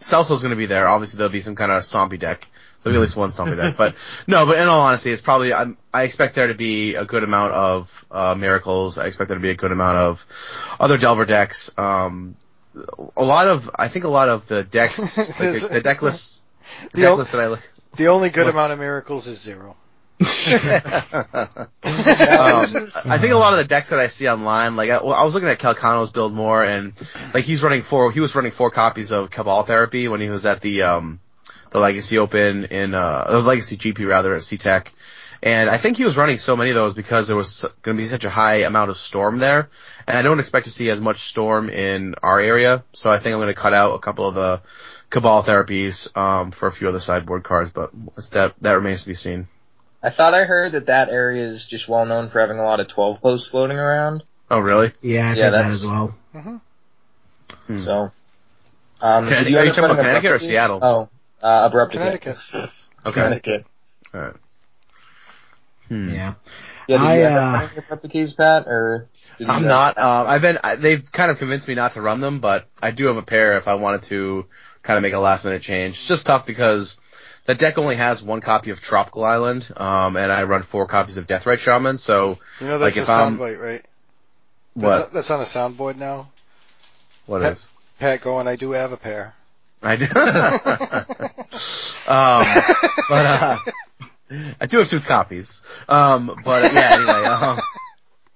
Celso's 0.00 0.42
going 0.42 0.50
to 0.50 0.56
be 0.56 0.66
there, 0.66 0.88
obviously 0.88 1.18
there'll 1.18 1.32
be 1.32 1.40
some 1.40 1.54
kind 1.54 1.70
of 1.72 1.82
stompy 1.82 2.18
deck. 2.18 2.48
There'll 2.82 2.94
be 2.94 2.98
at 2.98 3.02
least 3.02 3.16
one 3.16 3.30
stompy 3.30 3.56
deck. 3.56 3.76
But 3.76 3.94
no, 4.26 4.44
but 4.46 4.58
in 4.58 4.68
all 4.68 4.80
honesty, 4.80 5.10
it's 5.10 5.22
probably 5.22 5.52
I'm, 5.54 5.76
I 5.92 6.02
expect 6.02 6.34
there 6.34 6.48
to 6.48 6.54
be 6.54 6.94
a 6.96 7.04
good 7.04 7.22
amount 7.24 7.52
of 7.54 8.06
uh 8.10 8.34
miracles. 8.38 8.98
I 8.98 9.06
expect 9.06 9.28
there 9.28 9.38
to 9.38 9.42
be 9.42 9.50
a 9.50 9.56
good 9.56 9.72
amount 9.72 9.96
of 9.98 10.26
other 10.80 10.98
Delver 10.98 11.24
decks. 11.24 11.72
Um, 11.78 12.36
a 13.16 13.24
lot 13.24 13.46
of 13.46 13.70
I 13.74 13.88
think 13.88 14.04
a 14.04 14.08
lot 14.08 14.28
of 14.28 14.46
the 14.48 14.62
decks, 14.64 15.16
like 15.18 15.28
the, 15.38 15.68
the 15.72 15.80
deck 15.80 16.02
lists, 16.02 16.42
the 16.92 16.96
The 16.96 17.00
deck 17.02 17.10
ol- 17.12 17.16
lists 17.16 17.32
that 17.32 17.40
I 17.40 17.46
look. 17.46 17.72
The 17.96 18.08
only 18.08 18.28
good 18.28 18.44
What? 18.44 18.52
amount 18.54 18.72
of 18.74 18.78
miracles 18.78 19.26
is 19.26 19.40
zero. 19.40 19.76
Um, 20.18 20.26
I 21.84 23.18
think 23.20 23.34
a 23.34 23.36
lot 23.36 23.52
of 23.52 23.58
the 23.58 23.66
decks 23.68 23.90
that 23.90 23.98
I 23.98 24.06
see 24.06 24.26
online, 24.28 24.74
like 24.74 24.88
I, 24.88 25.02
well, 25.02 25.12
I 25.12 25.24
was 25.24 25.34
looking 25.34 25.50
at 25.50 25.58
Calcano's 25.58 26.10
build 26.10 26.32
more, 26.32 26.64
and 26.64 26.94
like 27.34 27.44
he's 27.44 27.62
running 27.62 27.82
four, 27.82 28.10
he 28.12 28.20
was 28.20 28.34
running 28.34 28.52
four 28.52 28.70
copies 28.70 29.12
of 29.12 29.30
Cabal 29.30 29.64
Therapy 29.64 30.08
when 30.08 30.22
he 30.22 30.30
was 30.30 30.46
at 30.46 30.62
the 30.62 30.82
um 30.82 31.20
the 31.70 31.80
Legacy 31.80 32.16
Open 32.16 32.64
in 32.64 32.94
uh 32.94 33.26
the 33.28 33.40
Legacy 33.42 33.76
GP 33.76 34.08
rather 34.08 34.34
at 34.34 34.40
CTEC, 34.40 34.86
and 35.42 35.68
I 35.68 35.76
think 35.76 35.98
he 35.98 36.04
was 36.04 36.16
running 36.16 36.38
so 36.38 36.56
many 36.56 36.70
of 36.70 36.76
those 36.76 36.94
because 36.94 37.26
there 37.26 37.36
was 37.36 37.66
going 37.82 37.98
to 37.98 38.02
be 38.02 38.08
such 38.08 38.24
a 38.24 38.30
high 38.30 38.60
amount 38.62 38.88
of 38.88 38.96
storm 38.96 39.36
there, 39.36 39.68
and 40.06 40.16
I 40.16 40.22
don't 40.22 40.40
expect 40.40 40.64
to 40.64 40.72
see 40.72 40.88
as 40.88 40.98
much 40.98 41.24
storm 41.24 41.68
in 41.68 42.14
our 42.22 42.40
area, 42.40 42.84
so 42.94 43.10
I 43.10 43.18
think 43.18 43.34
I'm 43.34 43.40
going 43.40 43.54
to 43.54 43.60
cut 43.60 43.74
out 43.74 43.94
a 43.94 43.98
couple 43.98 44.26
of 44.26 44.34
the 44.34 44.62
Cabal 45.10 45.42
Therapies 45.42 46.16
um 46.16 46.52
for 46.52 46.68
a 46.68 46.72
few 46.72 46.88
other 46.88 47.00
sideboard 47.00 47.44
cards, 47.44 47.70
but 47.70 47.90
that 48.32 48.54
that 48.62 48.72
remains 48.72 49.02
to 49.02 49.08
be 49.08 49.14
seen. 49.14 49.48
I 50.06 50.10
thought 50.10 50.34
I 50.34 50.44
heard 50.44 50.72
that 50.72 50.86
that 50.86 51.08
area 51.08 51.44
is 51.44 51.66
just 51.66 51.88
well 51.88 52.06
known 52.06 52.28
for 52.30 52.40
having 52.40 52.58
a 52.60 52.64
lot 52.64 52.78
of 52.78 52.86
12 52.86 53.20
posts 53.20 53.48
floating 53.48 53.76
around. 53.76 54.22
Oh 54.50 54.60
really? 54.60 54.92
yeah, 55.02 55.30
I've 55.30 55.36
Yeah, 55.36 55.44
heard 55.46 55.52
that 55.54 55.70
as 55.72 55.84
well. 55.84 56.14
Hmm. 56.32 57.82
So 57.82 58.12
Um, 59.00 59.24
Connecticut- 59.24 59.44
did 59.44 59.50
you 59.50 59.58
are 59.58 59.64
you 59.64 59.70
up 59.70 59.76
talking 59.76 59.90
about 59.90 59.96
Connecticut 59.96 60.30
or? 60.32 60.38
Seattle? 60.38 60.78
Oh, 60.82 61.08
uh, 61.42 61.66
abruptly. 61.68 61.98
Connecticut. 61.98 62.38
Okay. 63.06 63.20
Connecticut. 63.22 63.64
Alright. 64.12 64.34
Hmm. 65.88 66.08
Yeah. 66.12 66.34
Yeah, 66.88 66.98
did 66.98 67.06
I, 67.06 67.16
you 67.18 67.24
end 67.24 67.34
uh, 67.34 67.38
up 67.38 67.52
running 67.62 67.78
abruptly, 67.78 68.26
Pat, 68.36 68.64
or? 68.66 69.08
Did 69.38 69.46
you 69.46 69.52
I'm 69.52 69.62
guys- 69.62 69.68
not. 69.68 69.98
Um, 69.98 70.26
I've 70.28 70.42
been. 70.42 70.58
I, 70.64 70.74
they've 70.76 71.12
kind 71.12 71.30
of 71.30 71.38
convinced 71.38 71.68
me 71.68 71.74
not 71.76 71.92
to 71.92 72.02
run 72.02 72.20
them, 72.20 72.40
but 72.40 72.66
I 72.82 72.90
do 72.92 73.06
have 73.06 73.16
a 73.16 73.22
pair 73.22 73.56
if 73.58 73.66
I 73.68 73.74
wanted 73.74 74.02
to 74.04 74.46
kind 74.82 74.96
of 74.96 75.02
make 75.02 75.12
a 75.14 75.18
last 75.20 75.44
minute 75.44 75.62
change. 75.62 75.94
It's 75.96 76.06
just 76.06 76.26
tough 76.26 76.46
because 76.46 76.96
that 77.46 77.58
deck 77.58 77.78
only 77.78 77.96
has 77.96 78.22
one 78.22 78.40
copy 78.40 78.70
of 78.70 78.80
Tropical 78.80 79.24
Island, 79.24 79.70
um, 79.76 80.16
and 80.16 80.30
I 80.30 80.42
run 80.44 80.62
four 80.62 80.86
copies 80.86 81.16
of 81.16 81.26
Deathrite 81.26 81.58
Shaman. 81.58 81.98
So 81.98 82.38
You 82.60 82.66
know 82.68 82.78
that's 82.78 82.96
Like, 82.96 83.06
a 83.06 83.10
soundbite, 83.10 83.60
right? 83.60 83.84
what? 84.74 85.12
That's, 85.12 85.28
that's 85.28 85.30
on 85.30 85.40
a 85.40 85.44
soundboard 85.44 85.96
now. 85.96 86.28
What 87.26 87.42
Pet- 87.42 87.52
is? 87.52 87.68
Pat 87.98 88.20
going, 88.20 88.46
I 88.46 88.56
do 88.56 88.72
have 88.72 88.92
a 88.92 88.96
pair. 88.96 89.34
I 89.82 89.96
do. 89.96 90.04
um, 92.08 92.44
but 93.08 93.26
uh, 93.26 93.58
I 94.60 94.66
do 94.66 94.78
have 94.78 94.88
two 94.88 95.00
copies. 95.00 95.62
Um, 95.88 96.38
but 96.44 96.72
yeah, 96.72 96.90
anyway. 96.94 97.24
Um, 97.26 97.58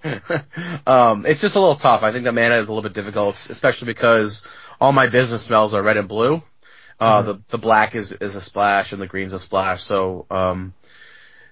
um, 0.87 1.27
it's 1.27 1.41
just 1.41 1.55
a 1.57 1.61
little 1.61 1.75
tough. 1.75 2.03
I 2.03 2.13
think 2.13 2.25
the 2.25 2.33
mana 2.33 2.55
is 2.57 2.69
a 2.69 2.73
little 2.73 2.83
bit 2.89 2.95
difficult, 2.95 3.35
especially 3.51 3.87
because 3.87 4.45
all 4.81 4.93
my 4.93 5.09
business 5.09 5.43
smells 5.43 5.75
are 5.75 5.83
red 5.83 5.97
and 5.99 6.09
blue. 6.09 6.43
Uh, 7.01 7.23
the 7.23 7.41
the 7.49 7.59
black 7.59 7.95
is 7.95 8.13
is 8.13 8.37
a 8.37 8.41
splash 8.41 8.93
and 8.93 9.01
the 9.01 9.07
green's 9.07 9.33
a 9.33 9.39
splash. 9.39 9.83
So 9.83 10.27
um, 10.31 10.75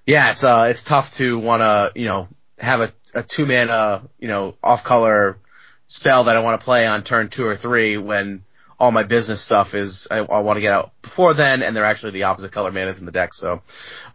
yeah, 0.07 0.31
it's 0.31 0.45
uh 0.45 0.67
it's 0.71 0.85
tough 0.85 1.15
to 1.15 1.39
want 1.39 1.63
to 1.63 1.93
you 1.99 2.07
know 2.07 2.29
have 2.59 2.81
a 2.81 2.93
a 3.15 3.23
two 3.23 3.47
mana 3.47 4.03
you 4.19 4.29
know 4.29 4.55
off 4.63 4.85
color 4.85 5.39
spell 5.87 6.25
that 6.25 6.37
I 6.37 6.41
want 6.41 6.61
to 6.61 6.65
play 6.65 6.87
on 6.87 7.03
turn 7.03 7.29
two 7.29 7.47
or 7.47 7.57
three 7.57 7.97
when 7.97 8.45
all 8.79 8.93
my 8.93 9.03
business 9.03 9.41
stuff 9.41 9.75
is 9.75 10.07
I, 10.11 10.19
I 10.19 10.41
want 10.41 10.57
to 10.57 10.61
get 10.61 10.73
out 10.73 10.93
before 11.03 11.35
then, 11.35 11.63
and 11.63 11.75
they're 11.75 11.85
actually 11.85 12.13
the 12.13 12.25
opposite 12.25 12.53
color 12.53 12.71
manas 12.71 13.01
in 13.01 13.07
the 13.07 13.13
deck. 13.13 13.35
So, 13.35 13.63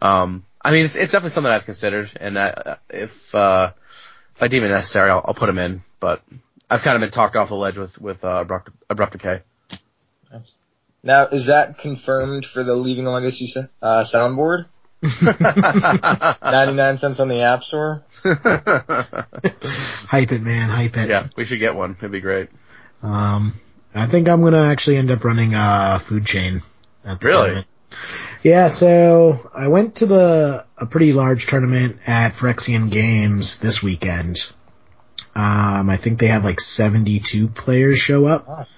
um, 0.00 0.44
I 0.62 0.72
mean, 0.72 0.86
it's, 0.86 0.96
it's 0.96 1.12
definitely 1.12 1.32
something 1.32 1.52
I've 1.52 1.66
considered, 1.66 2.10
and 2.18 2.38
I, 2.38 2.76
if 2.88 3.34
uh, 3.34 3.72
if 4.34 4.42
I 4.42 4.48
deem 4.48 4.64
it 4.64 4.68
necessary, 4.68 5.10
I'll, 5.10 5.22
I'll 5.26 5.34
put 5.34 5.46
them 5.46 5.58
in. 5.58 5.82
But 6.00 6.22
I've 6.70 6.82
kind 6.82 6.94
of 6.94 7.00
been 7.00 7.10
talked 7.10 7.36
off 7.36 7.48
the 7.48 7.56
ledge 7.56 7.76
with 7.76 8.00
with 8.00 8.24
uh, 8.24 8.40
abrupt 8.40 8.70
abrupt 8.88 9.12
decay. 9.12 9.42
Now, 11.04 11.26
is 11.26 11.46
that 11.46 11.78
confirmed 11.78 12.46
for 12.46 12.64
the 12.64 12.74
Leaving 12.74 13.04
Legacy 13.04 13.46
se- 13.46 13.68
uh, 13.82 14.04
soundboard? 14.04 14.66
99 15.02 16.98
cents 16.98 17.20
on 17.20 17.28
the 17.28 17.42
App 17.42 17.62
Store? 17.62 18.04
Hype 18.24 20.32
it, 20.32 20.42
man. 20.42 20.70
Hype 20.70 20.96
it. 20.96 21.10
yeah, 21.10 21.28
we 21.36 21.44
should 21.44 21.60
get 21.60 21.76
one. 21.76 21.94
It'd 21.98 22.10
be 22.10 22.20
great. 22.20 22.48
Um, 23.02 23.60
I 23.94 24.06
think 24.06 24.28
I'm 24.28 24.42
gonna 24.42 24.62
actually 24.64 24.96
end 24.96 25.10
up 25.10 25.24
running 25.24 25.52
a 25.54 25.98
food 26.00 26.24
chain. 26.26 26.62
At 27.04 27.20
the 27.20 27.26
Really? 27.26 27.42
tournament. 27.44 27.66
Yeah, 28.42 28.68
so 28.68 29.50
I 29.54 29.68
went 29.68 29.96
to 29.96 30.06
the 30.06 30.66
a 30.78 30.86
pretty 30.86 31.12
large 31.12 31.46
tournament 31.46 31.98
at 32.06 32.32
Phyrexian 32.32 32.90
Games 32.90 33.58
this 33.58 33.82
weekend. 33.82 34.50
Um, 35.34 35.90
I 35.90 35.96
think 35.98 36.18
they 36.18 36.28
had 36.28 36.44
like 36.44 36.60
72 36.60 37.48
players 37.48 37.98
show 37.98 38.26
up, 38.26 38.68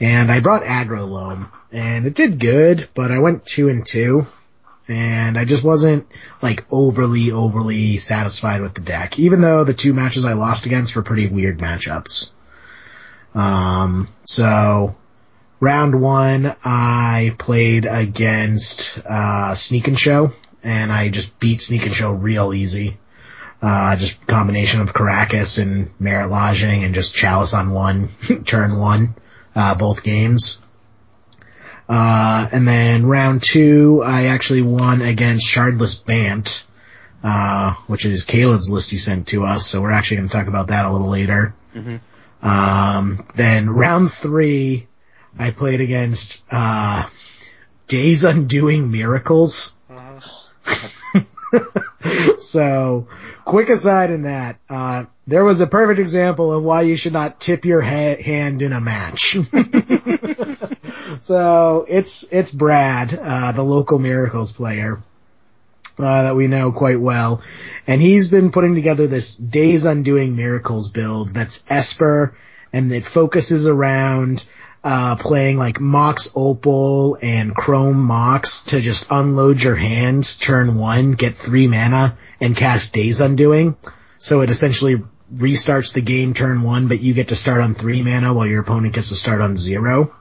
and 0.00 0.30
I 0.30 0.40
brought 0.40 0.64
aggro 0.64 1.08
loam, 1.08 1.50
and 1.72 2.06
it 2.06 2.14
did 2.14 2.38
good, 2.38 2.88
but 2.94 3.10
I 3.10 3.18
went 3.18 3.46
two 3.46 3.68
and 3.68 3.84
two, 3.84 4.26
and 4.88 5.38
I 5.38 5.44
just 5.44 5.64
wasn't 5.64 6.06
like 6.42 6.66
overly 6.70 7.32
overly 7.32 7.96
satisfied 7.96 8.60
with 8.60 8.74
the 8.74 8.82
deck, 8.82 9.18
even 9.18 9.40
though 9.40 9.64
the 9.64 9.74
two 9.74 9.94
matches 9.94 10.24
I 10.24 10.34
lost 10.34 10.66
against 10.66 10.94
were 10.94 11.02
pretty 11.02 11.28
weird 11.28 11.58
matchups. 11.58 12.32
Um, 13.34 14.08
so 14.24 14.94
round 15.60 16.00
one, 16.00 16.54
I 16.64 17.34
played 17.38 17.86
against, 17.86 19.00
uh, 19.08 19.54
Sneak 19.54 19.88
and 19.88 19.98
Show, 19.98 20.32
and 20.62 20.92
I 20.92 21.08
just 21.08 21.38
beat 21.40 21.62
Sneak 21.62 21.86
and 21.86 21.94
Show 21.94 22.12
real 22.12 22.52
easy. 22.52 22.98
Uh, 23.62 23.94
just 23.94 24.26
combination 24.26 24.80
of 24.80 24.92
Karakas 24.92 25.62
and 25.62 25.90
Merit 26.00 26.28
Lodging 26.28 26.82
and 26.82 26.96
just 26.96 27.14
Chalice 27.14 27.54
on 27.54 27.70
one, 27.70 28.08
turn 28.44 28.76
one, 28.76 29.14
uh, 29.54 29.78
both 29.78 30.02
games. 30.02 30.60
Uh, 31.88 32.48
and 32.52 32.66
then 32.66 33.04
round 33.06 33.42
two, 33.42 34.02
I 34.04 34.24
actually 34.26 34.62
won 34.62 35.02
against 35.02 35.46
Shardless 35.46 36.04
Bant, 36.04 36.64
uh, 37.22 37.74
which 37.86 38.04
is 38.04 38.24
Caleb's 38.24 38.70
list 38.70 38.90
he 38.90 38.96
sent 38.96 39.28
to 39.28 39.44
us, 39.44 39.66
so 39.66 39.82
we're 39.82 39.90
actually 39.90 40.18
going 40.18 40.28
to 40.28 40.36
talk 40.36 40.46
about 40.46 40.68
that 40.68 40.86
a 40.86 40.92
little 40.92 41.08
later. 41.10 41.54
Mhm. 41.74 42.00
Um, 42.42 43.24
then 43.36 43.68
round 43.70 44.12
three, 44.12 44.86
I 45.38 45.50
played 45.50 45.80
against, 45.80 46.44
uh, 46.50 47.04
Days 47.88 48.24
Undoing 48.24 48.90
Miracles. 48.90 49.74
so, 52.38 53.06
quick 53.44 53.68
aside 53.68 54.10
in 54.10 54.22
that, 54.22 54.58
uh, 54.70 55.04
there 55.26 55.44
was 55.44 55.60
a 55.60 55.66
perfect 55.66 56.00
example 56.00 56.52
of 56.52 56.62
why 56.62 56.82
you 56.82 56.96
should 56.96 57.12
not 57.12 57.40
tip 57.40 57.64
your 57.64 57.80
ha- 57.80 58.20
hand 58.22 58.62
in 58.62 58.72
a 58.72 58.80
match. 58.80 59.36
so, 61.18 61.86
it's, 61.88 62.24
it's 62.32 62.50
Brad, 62.50 63.18
uh, 63.20 63.52
the 63.52 63.62
local 63.62 63.98
Miracles 63.98 64.52
player, 64.52 65.02
uh, 65.98 66.22
that 66.22 66.36
we 66.36 66.46
know 66.46 66.72
quite 66.72 67.00
well. 67.00 67.42
And 67.86 68.00
he's 68.00 68.28
been 68.28 68.50
putting 68.50 68.74
together 68.74 69.06
this 69.06 69.36
Days 69.36 69.84
Undoing 69.84 70.36
Miracles 70.36 70.90
build 70.90 71.30
that's 71.30 71.64
Esper 71.68 72.36
and 72.72 72.90
that 72.92 73.04
focuses 73.04 73.66
around 73.66 74.46
uh, 74.84 75.16
playing 75.16 75.58
like 75.58 75.80
Mox 75.80 76.32
Opal 76.34 77.18
and 77.22 77.54
Chrome 77.54 78.02
Mox 78.02 78.64
to 78.64 78.80
just 78.80 79.06
unload 79.10 79.62
your 79.62 79.76
hands 79.76 80.38
turn 80.38 80.76
one, 80.76 81.12
get 81.12 81.34
three 81.34 81.68
mana, 81.68 82.16
and 82.40 82.56
cast 82.56 82.92
Days 82.94 83.20
Undoing. 83.20 83.76
So 84.18 84.40
it 84.40 84.50
essentially 84.50 85.02
restarts 85.32 85.94
the 85.94 86.00
game 86.00 86.34
turn 86.34 86.62
one, 86.62 86.88
but 86.88 87.00
you 87.00 87.14
get 87.14 87.28
to 87.28 87.36
start 87.36 87.60
on 87.60 87.74
three 87.74 88.02
mana 88.02 88.34
while 88.34 88.46
your 88.46 88.60
opponent 88.60 88.94
gets 88.94 89.10
to 89.10 89.14
start 89.14 89.40
on 89.40 89.56
zero. 89.56 90.14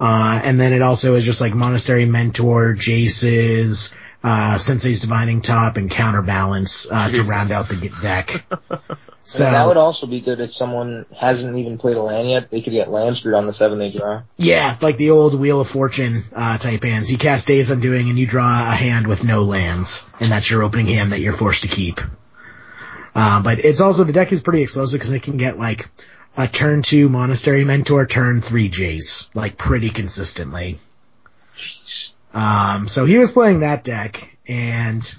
Uh, 0.00 0.40
and 0.42 0.58
then 0.60 0.72
it 0.72 0.82
also 0.82 1.14
is 1.14 1.24
just 1.24 1.40
like 1.40 1.54
Monastery 1.54 2.04
Mentor, 2.04 2.74
Jace's, 2.74 3.94
uh, 4.22 4.58
Sensei's 4.58 5.00
Divining 5.00 5.40
Top, 5.40 5.76
and 5.76 5.90
Counterbalance, 5.90 6.90
uh, 6.90 7.08
to 7.10 7.22
round 7.22 7.52
out 7.52 7.68
the 7.68 7.92
deck. 8.02 8.44
So 8.50 8.80
So, 9.24 9.44
that 9.44 9.68
would 9.68 9.76
also 9.76 10.08
be 10.08 10.20
good 10.20 10.40
if 10.40 10.52
someone 10.52 11.06
hasn't 11.16 11.56
even 11.56 11.78
played 11.78 11.96
a 11.96 12.02
land 12.02 12.28
yet. 12.28 12.50
They 12.50 12.60
could 12.60 12.72
get 12.72 12.90
land 12.90 13.16
screwed 13.16 13.34
on 13.34 13.46
the 13.46 13.52
seven 13.52 13.78
they 13.78 13.90
draw. 13.90 14.22
Yeah, 14.36 14.76
like 14.80 14.96
the 14.96 15.10
old 15.10 15.38
Wheel 15.38 15.60
of 15.60 15.68
Fortune 15.68 16.24
uh, 16.34 16.58
type 16.58 16.82
hands. 16.82 17.10
You 17.10 17.18
cast 17.18 17.46
Days 17.46 17.70
Undoing 17.70 18.08
and 18.08 18.18
you 18.18 18.26
draw 18.26 18.70
a 18.70 18.74
hand 18.74 19.06
with 19.06 19.24
no 19.24 19.44
lands, 19.44 20.10
and 20.18 20.30
that's 20.30 20.50
your 20.50 20.64
opening 20.64 20.86
hand 20.86 21.12
that 21.12 21.20
you're 21.20 21.32
forced 21.32 21.62
to 21.62 21.68
keep. 21.68 22.00
Uh, 23.14 23.42
but 23.42 23.58
it's 23.60 23.80
also 23.80 24.04
the 24.04 24.12
deck 24.12 24.32
is 24.32 24.42
pretty 24.42 24.62
explosive 24.62 24.98
because 24.98 25.12
it 25.12 25.22
can 25.22 25.36
get 25.36 25.58
like 25.58 25.88
a 26.36 26.46
turn 26.46 26.82
two 26.82 27.08
Monastery 27.08 27.64
Mentor, 27.64 28.06
turn 28.06 28.40
three 28.40 28.70
Jace, 28.70 29.28
like 29.34 29.56
pretty 29.56 29.90
consistently. 29.90 30.78
Um, 32.34 32.88
so 32.88 33.04
he 33.04 33.18
was 33.18 33.32
playing 33.32 33.60
that 33.60 33.84
deck, 33.84 34.36
and 34.48 35.14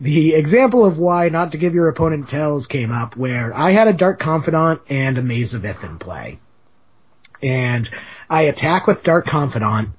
the 0.00 0.34
example 0.34 0.84
of 0.84 0.98
why 0.98 1.28
not 1.28 1.52
to 1.52 1.58
give 1.58 1.74
your 1.74 1.88
opponent 1.88 2.28
tells 2.28 2.66
came 2.66 2.92
up 2.92 3.16
where 3.16 3.56
I 3.56 3.70
had 3.70 3.88
a 3.88 3.92
Dark 3.92 4.18
Confidant 4.18 4.82
and 4.88 5.16
a 5.18 5.22
Maze 5.22 5.54
of 5.54 5.64
Ith 5.64 5.84
in 5.84 5.98
play 5.98 6.38
and 7.42 7.88
I 8.28 8.42
attack 8.42 8.86
with 8.86 9.02
Dark 9.02 9.26
Confidant, 9.26 9.90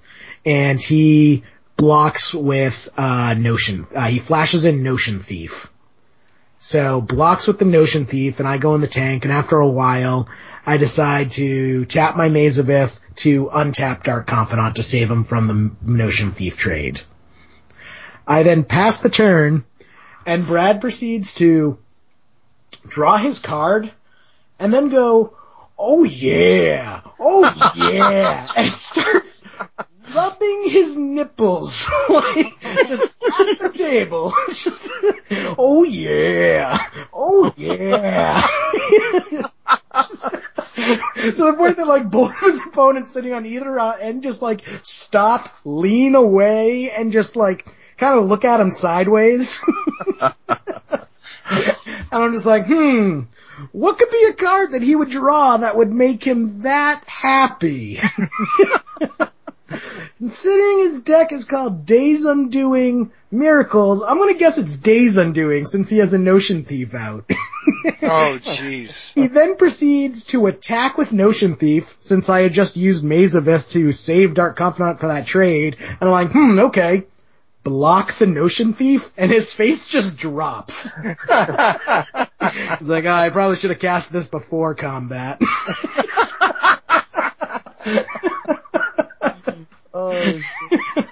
and 0.45 0.81
he 0.81 1.43
blocks 1.77 2.33
with 2.33 2.89
uh, 2.97 3.35
Notion. 3.37 3.87
Uh, 3.95 4.07
he 4.07 4.19
flashes 4.19 4.65
in 4.65 4.83
Notion 4.83 5.19
Thief. 5.19 5.71
So 6.59 7.01
blocks 7.01 7.47
with 7.47 7.59
the 7.59 7.65
Notion 7.65 8.05
Thief, 8.05 8.39
and 8.39 8.47
I 8.47 8.57
go 8.57 8.75
in 8.75 8.81
the 8.81 8.87
tank, 8.87 9.25
and 9.25 9.33
after 9.33 9.57
a 9.57 9.67
while, 9.67 10.29
I 10.65 10.77
decide 10.77 11.31
to 11.31 11.85
tap 11.85 12.15
my 12.15 12.29
Maze 12.29 12.57
of 12.57 12.69
to 13.15 13.47
untap 13.47 14.03
Dark 14.03 14.27
Confidant 14.27 14.75
to 14.75 14.83
save 14.83 15.09
him 15.09 15.23
from 15.23 15.47
the 15.47 15.71
Notion 15.81 16.31
Thief 16.31 16.57
trade. 16.57 17.01
I 18.27 18.43
then 18.43 18.63
pass 18.63 19.01
the 19.01 19.09
turn, 19.09 19.65
and 20.25 20.45
Brad 20.45 20.79
proceeds 20.79 21.33
to 21.35 21.77
draw 22.87 23.17
his 23.17 23.39
card, 23.39 23.91
and 24.59 24.73
then 24.73 24.89
go, 24.89 25.35
oh 25.77 26.03
yeah, 26.03 27.01
oh 27.19 27.73
yeah, 27.75 28.47
and 28.55 28.71
starts 28.71 29.43
rubbing 30.13 30.69
his 30.69 30.97
nipples, 30.97 31.89
like, 32.09 32.59
just 32.87 33.03
at 33.03 33.59
the 33.59 33.71
table, 33.73 34.33
just, 34.49 34.89
oh 35.57 35.83
yeah, 35.83 36.77
oh 37.13 37.53
yeah. 37.57 38.41
To 41.15 41.31
the 41.31 41.53
point 41.55 41.77
that 41.77 41.87
like 41.87 42.09
both 42.09 42.31
of 42.31 42.39
his 42.39 42.65
opponents 42.65 43.11
sitting 43.11 43.33
on 43.33 43.45
either 43.45 43.79
uh, 43.79 43.97
end 43.97 44.23
just 44.23 44.41
like 44.41 44.63
stop, 44.81 45.47
lean 45.63 46.15
away, 46.15 46.89
and 46.91 47.11
just 47.11 47.35
like 47.35 47.67
kind 47.97 48.19
of 48.19 48.25
look 48.25 48.43
at 48.43 48.59
him 48.59 48.71
sideways. 48.71 49.63
and 50.19 50.33
I'm 52.11 52.33
just 52.33 52.45
like, 52.45 52.65
hmm, 52.65 53.21
what 53.71 53.97
could 53.97 54.09
be 54.09 54.25
a 54.29 54.33
card 54.33 54.71
that 54.71 54.81
he 54.81 54.95
would 54.95 55.09
draw 55.09 55.57
that 55.57 55.75
would 55.77 55.91
make 55.91 56.23
him 56.23 56.61
that 56.61 57.03
happy? 57.05 57.99
Considering 60.21 60.77
his 60.77 61.01
deck 61.01 61.31
is 61.31 61.45
called 61.45 61.87
Days 61.87 62.25
Undoing 62.25 63.11
Miracles, 63.31 64.03
I'm 64.03 64.19
gonna 64.19 64.35
guess 64.35 64.59
it's 64.59 64.77
Days 64.77 65.17
Undoing 65.17 65.65
since 65.65 65.89
he 65.89 65.97
has 65.97 66.13
a 66.13 66.19
Notion 66.19 66.63
Thief 66.63 66.93
out. 66.93 67.25
Oh, 68.03 68.37
jeez. 68.41 69.13
He 69.13 69.27
then 69.27 69.55
proceeds 69.55 70.25
to 70.25 70.47
attack 70.47 70.97
with 70.97 71.11
Notion 71.11 71.55
Thief, 71.55 71.95
since 71.99 72.29
I 72.29 72.41
had 72.41 72.53
just 72.53 72.77
used 72.77 73.05
Maze 73.05 73.35
of 73.35 73.47
Ith 73.47 73.69
to 73.69 73.91
save 73.93 74.33
Dark 74.33 74.57
Confidant 74.57 74.99
for 74.99 75.07
that 75.07 75.25
trade, 75.25 75.77
and 75.79 75.97
I'm 76.01 76.09
like, 76.09 76.31
hmm, 76.31 76.59
okay. 76.59 77.05
Block 77.63 78.17
the 78.17 78.27
Notion 78.27 78.73
Thief, 78.73 79.11
and 79.17 79.31
his 79.31 79.53
face 79.53 79.87
just 79.87 80.17
drops. 80.17 80.93
He's 80.99 81.15
like, 82.89 83.05
oh, 83.05 83.11
I 83.11 83.29
probably 83.29 83.55
should 83.55 83.69
have 83.69 83.79
cast 83.79 84.11
this 84.11 84.27
before 84.27 84.75
combat. 84.75 85.39
Oh, 90.01 90.39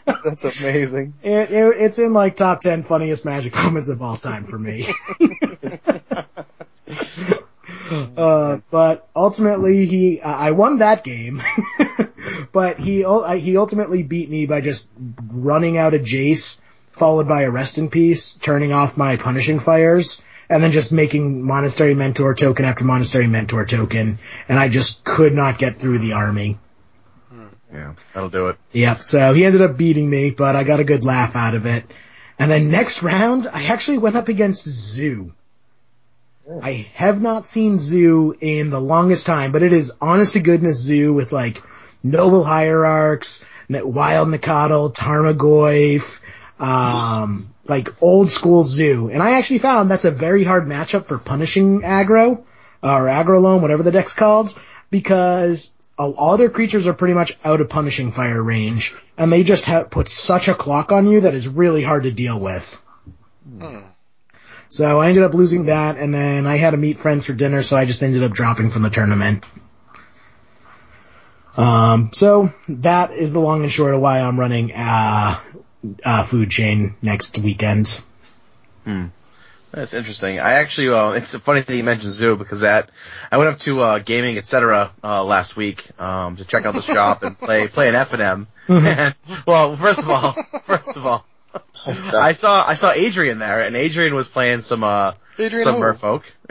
that's 0.23 0.43
amazing. 0.45 1.13
It, 1.21 1.51
it, 1.51 1.77
it's 1.77 1.99
in 1.99 2.13
like 2.13 2.35
top 2.35 2.61
10 2.61 2.83
funniest 2.83 3.25
magic 3.25 3.55
moments 3.63 3.89
of 3.89 4.01
all 4.01 4.17
time 4.17 4.45
for 4.45 4.57
me. 4.57 4.87
uh, 8.17 8.59
but 8.71 9.07
ultimately 9.15 9.85
he, 9.85 10.21
uh, 10.21 10.35
I 10.35 10.51
won 10.51 10.79
that 10.79 11.03
game, 11.03 11.41
but 12.51 12.79
he, 12.79 13.05
ul- 13.05 13.29
he 13.31 13.57
ultimately 13.57 14.03
beat 14.03 14.29
me 14.29 14.45
by 14.45 14.61
just 14.61 14.89
running 15.31 15.77
out 15.77 15.93
a 15.93 15.99
Jace, 15.99 16.59
followed 16.91 17.27
by 17.27 17.43
a 17.43 17.51
rest 17.51 17.77
in 17.77 17.89
peace, 17.89 18.33
turning 18.33 18.73
off 18.73 18.97
my 18.97 19.17
punishing 19.17 19.59
fires, 19.59 20.21
and 20.49 20.63
then 20.63 20.71
just 20.71 20.91
making 20.91 21.43
monastery 21.43 21.93
mentor 21.93 22.33
token 22.33 22.65
after 22.65 22.83
monastery 22.83 23.27
mentor 23.27 23.65
token, 23.65 24.17
and 24.47 24.57
I 24.57 24.67
just 24.67 25.05
could 25.05 25.33
not 25.33 25.59
get 25.59 25.77
through 25.77 25.99
the 25.99 26.13
army. 26.13 26.57
Yeah, 27.71 27.93
that'll 28.13 28.29
do 28.29 28.47
it. 28.47 28.57
Yep, 28.71 29.03
so 29.03 29.33
he 29.33 29.45
ended 29.45 29.61
up 29.61 29.77
beating 29.77 30.09
me, 30.09 30.31
but 30.31 30.55
I 30.55 30.63
got 30.63 30.79
a 30.79 30.83
good 30.83 31.05
laugh 31.05 31.35
out 31.35 31.53
of 31.53 31.65
it. 31.65 31.85
And 32.39 32.49
then 32.49 32.71
next 32.71 33.03
round, 33.03 33.47
I 33.51 33.65
actually 33.65 33.97
went 33.97 34.15
up 34.15 34.27
against 34.27 34.67
Zoo. 34.67 35.33
I 36.63 36.89
have 36.95 37.21
not 37.21 37.45
seen 37.45 37.77
Zoo 37.77 38.35
in 38.39 38.71
the 38.71 38.81
longest 38.81 39.27
time, 39.27 39.51
but 39.51 39.61
it 39.61 39.71
is 39.71 39.95
honest 40.01 40.33
to 40.33 40.39
goodness 40.39 40.79
Zoo 40.79 41.13
with 41.13 41.31
like 41.31 41.61
Noble 42.01 42.43
Hierarchs, 42.43 43.45
Wild 43.69 44.29
Nacatl, 44.29 44.95
Tarmogoyf, 44.95 46.21
um, 46.59 47.53
like 47.65 47.89
old 48.01 48.31
school 48.31 48.63
Zoo. 48.63 49.09
And 49.11 49.21
I 49.21 49.37
actually 49.37 49.59
found 49.59 49.91
that's 49.91 50.05
a 50.05 50.11
very 50.11 50.43
hard 50.43 50.65
matchup 50.65 51.05
for 51.05 51.19
punishing 51.19 51.81
aggro, 51.81 52.43
or 52.81 53.05
aggro 53.05 53.39
loam, 53.39 53.61
whatever 53.61 53.83
the 53.83 53.91
deck's 53.91 54.13
called, 54.13 54.57
because 54.89 55.75
all 55.99 56.13
all 56.13 56.37
their 56.37 56.49
creatures 56.49 56.87
are 56.87 56.93
pretty 56.93 57.13
much 57.13 57.37
out 57.43 57.61
of 57.61 57.69
punishing 57.69 58.11
fire 58.11 58.41
range, 58.41 58.95
and 59.17 59.31
they 59.31 59.43
just 59.43 59.65
have 59.65 59.91
put 59.91 60.09
such 60.09 60.47
a 60.47 60.55
clock 60.55 60.91
on 60.91 61.07
you 61.07 61.21
that 61.21 61.35
is 61.35 61.47
really 61.47 61.83
hard 61.83 62.03
to 62.03 62.11
deal 62.11 62.39
with. 62.39 62.81
Hmm. 63.45 63.81
So 64.69 65.01
I 65.01 65.09
ended 65.09 65.23
up 65.23 65.33
losing 65.33 65.65
that, 65.65 65.97
and 65.97 66.13
then 66.13 66.47
I 66.47 66.55
had 66.57 66.71
to 66.71 66.77
meet 66.77 66.99
friends 66.99 67.25
for 67.25 67.33
dinner, 67.33 67.63
so 67.63 67.75
I 67.75 67.85
just 67.85 68.01
ended 68.01 68.23
up 68.23 68.31
dropping 68.31 68.69
from 68.69 68.83
the 68.83 68.89
tournament. 68.89 69.43
Um, 71.57 72.11
so 72.13 72.53
that 72.69 73.11
is 73.11 73.33
the 73.33 73.39
long 73.39 73.63
and 73.63 73.71
short 73.71 73.93
of 73.93 73.99
why 73.99 74.21
I'm 74.21 74.39
running 74.39 74.71
uh, 74.73 75.39
uh, 76.05 76.23
food 76.23 76.49
chain 76.49 76.95
next 77.01 77.37
weekend. 77.37 77.99
That's 79.71 79.93
interesting. 79.93 80.39
I 80.39 80.53
actually, 80.53 80.89
uh, 80.89 81.11
it's 81.11 81.33
a 81.33 81.39
funny 81.39 81.61
thing 81.61 81.77
you 81.77 81.83
mentioned 81.83 82.11
Zoo 82.11 82.35
because 82.35 82.61
that 82.61 82.89
I 83.31 83.37
went 83.37 83.49
up 83.51 83.59
to 83.59 83.79
uh, 83.81 83.99
gaming 83.99 84.37
etc. 84.37 84.91
Uh, 85.03 85.23
last 85.23 85.55
week 85.55 85.89
um, 85.99 86.37
to 86.37 86.45
check 86.45 86.65
out 86.65 86.73
the 86.73 86.81
shop 86.81 87.23
and 87.23 87.37
play 87.37 87.67
play 87.67 87.87
an 87.89 87.95
F 87.95 88.13
and 88.13 88.21
M. 88.21 88.47
And 88.69 89.15
well, 89.47 89.75
first 89.77 89.99
of 89.99 90.09
all, 90.09 90.33
first 90.65 90.95
of 90.95 91.05
all, 91.05 91.25
I 91.85 92.33
saw 92.33 92.65
I 92.67 92.75
saw 92.75 92.91
Adrian 92.91 93.39
there, 93.39 93.61
and 93.61 93.75
Adrian 93.75 94.13
was 94.15 94.27
playing 94.27 94.61
some 94.61 94.83
uh 94.83 95.13
Adrian 95.39 95.63
some 95.63 95.75
who? 95.75 95.81
merfolk. 95.81 96.23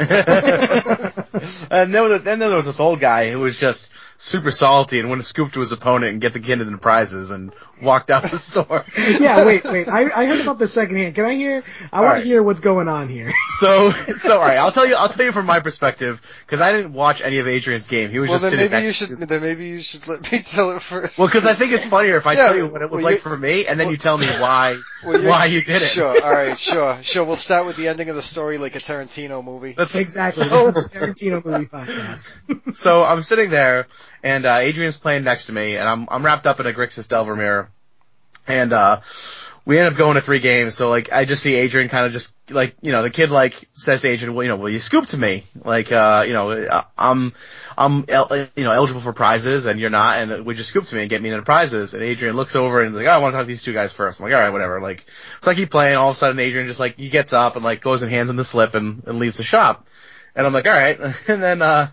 and 1.71 1.95
then, 1.95 2.25
then 2.25 2.39
there 2.39 2.55
was 2.55 2.67
this 2.67 2.81
old 2.81 3.01
guy 3.01 3.31
who 3.31 3.41
was 3.41 3.57
just 3.57 3.93
super 4.21 4.51
salty 4.51 4.99
and 4.99 5.09
went 5.09 5.23
to 5.23 5.27
scoop 5.27 5.53
to 5.53 5.61
his 5.61 5.71
opponent 5.73 6.13
and 6.13 6.21
get 6.21 6.33
the 6.33 6.41
kid 6.41 6.61
and 6.61 6.83
prizes 6.83 7.31
and 7.31 7.53
walked 7.81 8.11
out 8.11 8.25
the 8.25 8.37
store. 8.37 8.85
yeah, 9.21 9.47
wait, 9.47 9.63
wait. 9.63 9.87
I, 9.89 10.11
I 10.11 10.27
heard 10.27 10.41
about 10.41 10.59
this 10.59 10.73
secondhand. 10.73 11.15
Can 11.15 11.25
I 11.25 11.35
hear? 11.37 11.63
I 11.93 12.01
want 12.01 12.15
right. 12.15 12.21
to 12.23 12.27
hear 12.27 12.43
what's 12.43 12.61
going 12.61 12.89
on 12.89 13.09
here. 13.09 13.33
So, 13.59 13.91
so 13.91 14.35
alright, 14.35 14.57
I'll 14.59 14.71
tell 14.71 14.87
you, 14.87 14.95
I'll 14.95 15.09
tell 15.09 15.25
you 15.25 15.33
from 15.33 15.47
my 15.47 15.59
perspective, 15.59 16.21
cause 16.47 16.61
I 16.61 16.71
didn't 16.71 16.93
watch 16.93 17.21
any 17.23 17.39
of 17.39 17.49
Adrian's 17.49 17.89
game. 17.89 18.11
He 18.11 18.21
was 18.21 18.29
Well, 18.29 18.39
just 18.39 18.53
then 18.53 18.53
sitting 18.53 18.71
maybe 18.71 18.83
you 18.83 18.89
next 18.89 18.97
should. 18.99 19.19
to 19.19 19.27
Then 19.27 19.41
maybe 19.43 19.67
you 19.67 19.81
should 19.81 20.07
let 20.07 20.31
me 20.31 20.39
tell 20.47 20.71
it 20.77 20.83
first. 20.83 21.19
Well, 21.19 21.27
cause 21.29 21.45
I 21.47 21.55
think 21.55 21.73
it's 21.73 21.85
funnier 21.87 22.17
if 22.17 22.27
I 22.27 22.35
Yeah, 22.35 22.49
tell 22.49 22.57
you 22.57 22.67
what 22.69 22.83
it 22.83 22.91
was 22.91 22.99
well, 22.99 23.05
like 23.05 23.15
you- 23.17 23.21
for 23.23 23.37
me, 23.37 23.67
and 23.67 23.81
then 23.81 23.89
you 23.91 23.97
tell 23.97 24.17
me 24.17 24.27
why, 24.27 24.79
Well, 25.05 25.23
why 25.25 25.47
you 25.47 25.61
did 25.61 25.83
it. 25.83 25.89
Sure. 25.89 26.23
All 26.25 26.31
right. 26.31 26.57
Sure. 26.59 26.97
Sure. 27.03 27.25
We'll 27.25 27.35
start 27.37 27.67
with 27.67 27.77
the 27.77 27.89
ending 27.89 28.09
of 28.11 28.15
the 28.17 28.23
story, 28.23 28.59
like 28.59 28.77
a 28.77 28.81
Tarantino 28.81 29.43
movie. 29.45 29.73
That's 29.77 29.95
exactly. 29.97 30.45
So, 30.49 30.71
This 30.71 30.87
is 30.87 30.95
a 30.95 30.99
Tarantino 31.01 31.45
movie 31.45 31.67
podcast. 31.67 32.77
so 32.77 33.03
I'm 33.03 33.23
sitting 33.23 33.51
there, 33.51 33.87
and 34.23 34.45
uh, 34.45 34.57
Adrian's 34.61 34.97
playing 34.97 35.25
next 35.25 35.47
to 35.47 35.53
me, 35.53 35.77
and 35.77 35.89
I'm 35.89 36.07
I'm 36.11 36.25
wrapped 36.25 36.47
up 36.47 36.61
in 36.61 36.67
a 36.67 36.73
Grixis 36.73 37.09
Delvermere, 37.09 37.69
and 38.47 38.73
uh, 38.73 39.01
we 39.65 39.79
end 39.79 39.89
up 39.89 39.99
going 39.99 40.15
to 40.15 40.23
three 40.23 40.41
games. 40.41 40.75
So 40.75 40.89
like, 40.89 41.13
I 41.13 41.25
just 41.27 41.43
see 41.43 41.55
Adrian 41.55 41.89
kind 41.91 42.07
of 42.07 42.13
just 42.13 42.35
like, 42.49 42.75
you 42.81 42.91
know, 42.91 43.03
the 43.03 43.11
kid 43.11 43.31
like 43.31 43.69
says 43.75 44.01
to 44.01 44.09
Adrian, 44.09 44.35
well, 44.35 44.43
you 44.45 44.49
know, 44.49 44.57
will 44.57 44.71
you 44.71 44.79
scoop 44.79 45.05
to 45.09 45.19
me? 45.19 45.45
Like, 45.63 45.93
uh, 45.93 46.25
you 46.27 46.33
know, 46.33 46.53
I- 46.53 46.85
I'm 46.97 47.35
I'm 47.77 48.05
el- 48.09 48.49
you 48.57 48.65
know 48.65 48.73
eligible 48.73 49.03
for 49.03 49.13
prizes, 49.13 49.67
and 49.67 49.79
you're 49.79 49.91
not, 49.91 50.19
and 50.19 50.47
would 50.47 50.57
you 50.57 50.65
scoop 50.65 50.87
to 50.87 50.95
me 50.95 51.03
and 51.03 51.11
get 51.11 51.21
me 51.23 51.29
into 51.29 51.43
prizes? 51.43 51.95
And 51.95 52.03
Adrian 52.03 52.35
looks 52.35 52.57
over 52.57 52.81
and 52.83 52.93
is 52.95 52.99
like, 52.99 53.07
oh, 53.07 53.11
I 53.11 53.19
want 53.19 53.33
to 53.35 53.37
talk 53.37 53.45
to 53.45 53.49
these 53.49 53.63
two 53.63 53.73
guys 53.75 53.93
first. 53.93 54.19
I'm 54.19 54.25
like, 54.25 54.35
all 54.35 54.41
right, 54.41 54.51
whatever. 54.51 54.81
Like, 54.81 55.05
so 55.43 55.51
I 55.51 55.55
keep 55.55 55.71
playing. 55.71 55.97
All 55.97 56.09
of 56.11 56.17
a 56.17 56.19
sudden, 56.19 56.39
Adrian 56.41 56.67
just 56.67 56.81
like 56.81 56.97
he 56.97 57.09
gets 57.11 57.33
up 57.33 57.55
and 57.55 57.65
like 57.65 57.81
goes 57.83 58.03
and 58.03 58.11
hands 58.11 58.31
him 58.31 58.37
the 58.37 58.45
slip 58.45 58.75
and, 58.75 59.05
and 59.07 59.19
leaves 59.19 59.37
the 59.37 59.43
shop. 59.43 59.87
And 60.35 60.47
I'm 60.47 60.53
like, 60.53 60.67
all 60.67 60.73
right. 60.73 60.99
And 61.29 61.43
then 61.43 61.61
uh 61.63 61.89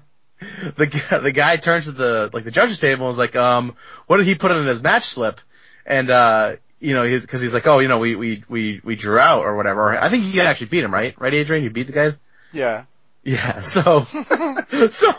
the 0.75 0.87
gu- 0.87 1.19
the 1.21 1.31
guy 1.31 1.55
turns 1.57 1.85
to 1.85 1.91
the 1.91 2.29
like 2.33 2.43
the 2.43 2.51
judges 2.51 2.79
table 2.79 3.05
and 3.07 3.13
is 3.13 3.17
like, 3.17 3.35
um, 3.35 3.75
what 4.07 4.17
did 4.17 4.25
he 4.25 4.35
put 4.35 4.51
in 4.51 4.65
his 4.65 4.81
match 4.81 5.05
slip? 5.05 5.39
And 5.85 6.09
uh, 6.09 6.55
you 6.79 6.93
know, 6.93 7.03
he's 7.03 7.21
because 7.21 7.41
he's 7.41 7.53
like, 7.53 7.67
oh, 7.67 7.79
you 7.79 7.87
know, 7.87 7.99
we 7.99 8.15
we 8.15 8.43
we 8.47 8.81
we 8.83 8.95
drew 8.95 9.19
out 9.19 9.43
or 9.43 9.55
whatever. 9.55 9.95
I 9.95 10.09
think 10.09 10.23
you 10.25 10.31
can 10.31 10.41
actually 10.41 10.67
beat 10.67 10.83
him, 10.83 10.93
right? 10.93 11.19
Right, 11.19 11.33
Adrian? 11.33 11.63
You 11.63 11.69
beat 11.69 11.87
the 11.87 11.93
guy. 11.93 12.09
Yeah. 12.51 12.85
Yeah. 13.23 13.61
So 13.63 14.05
so. 14.89 15.11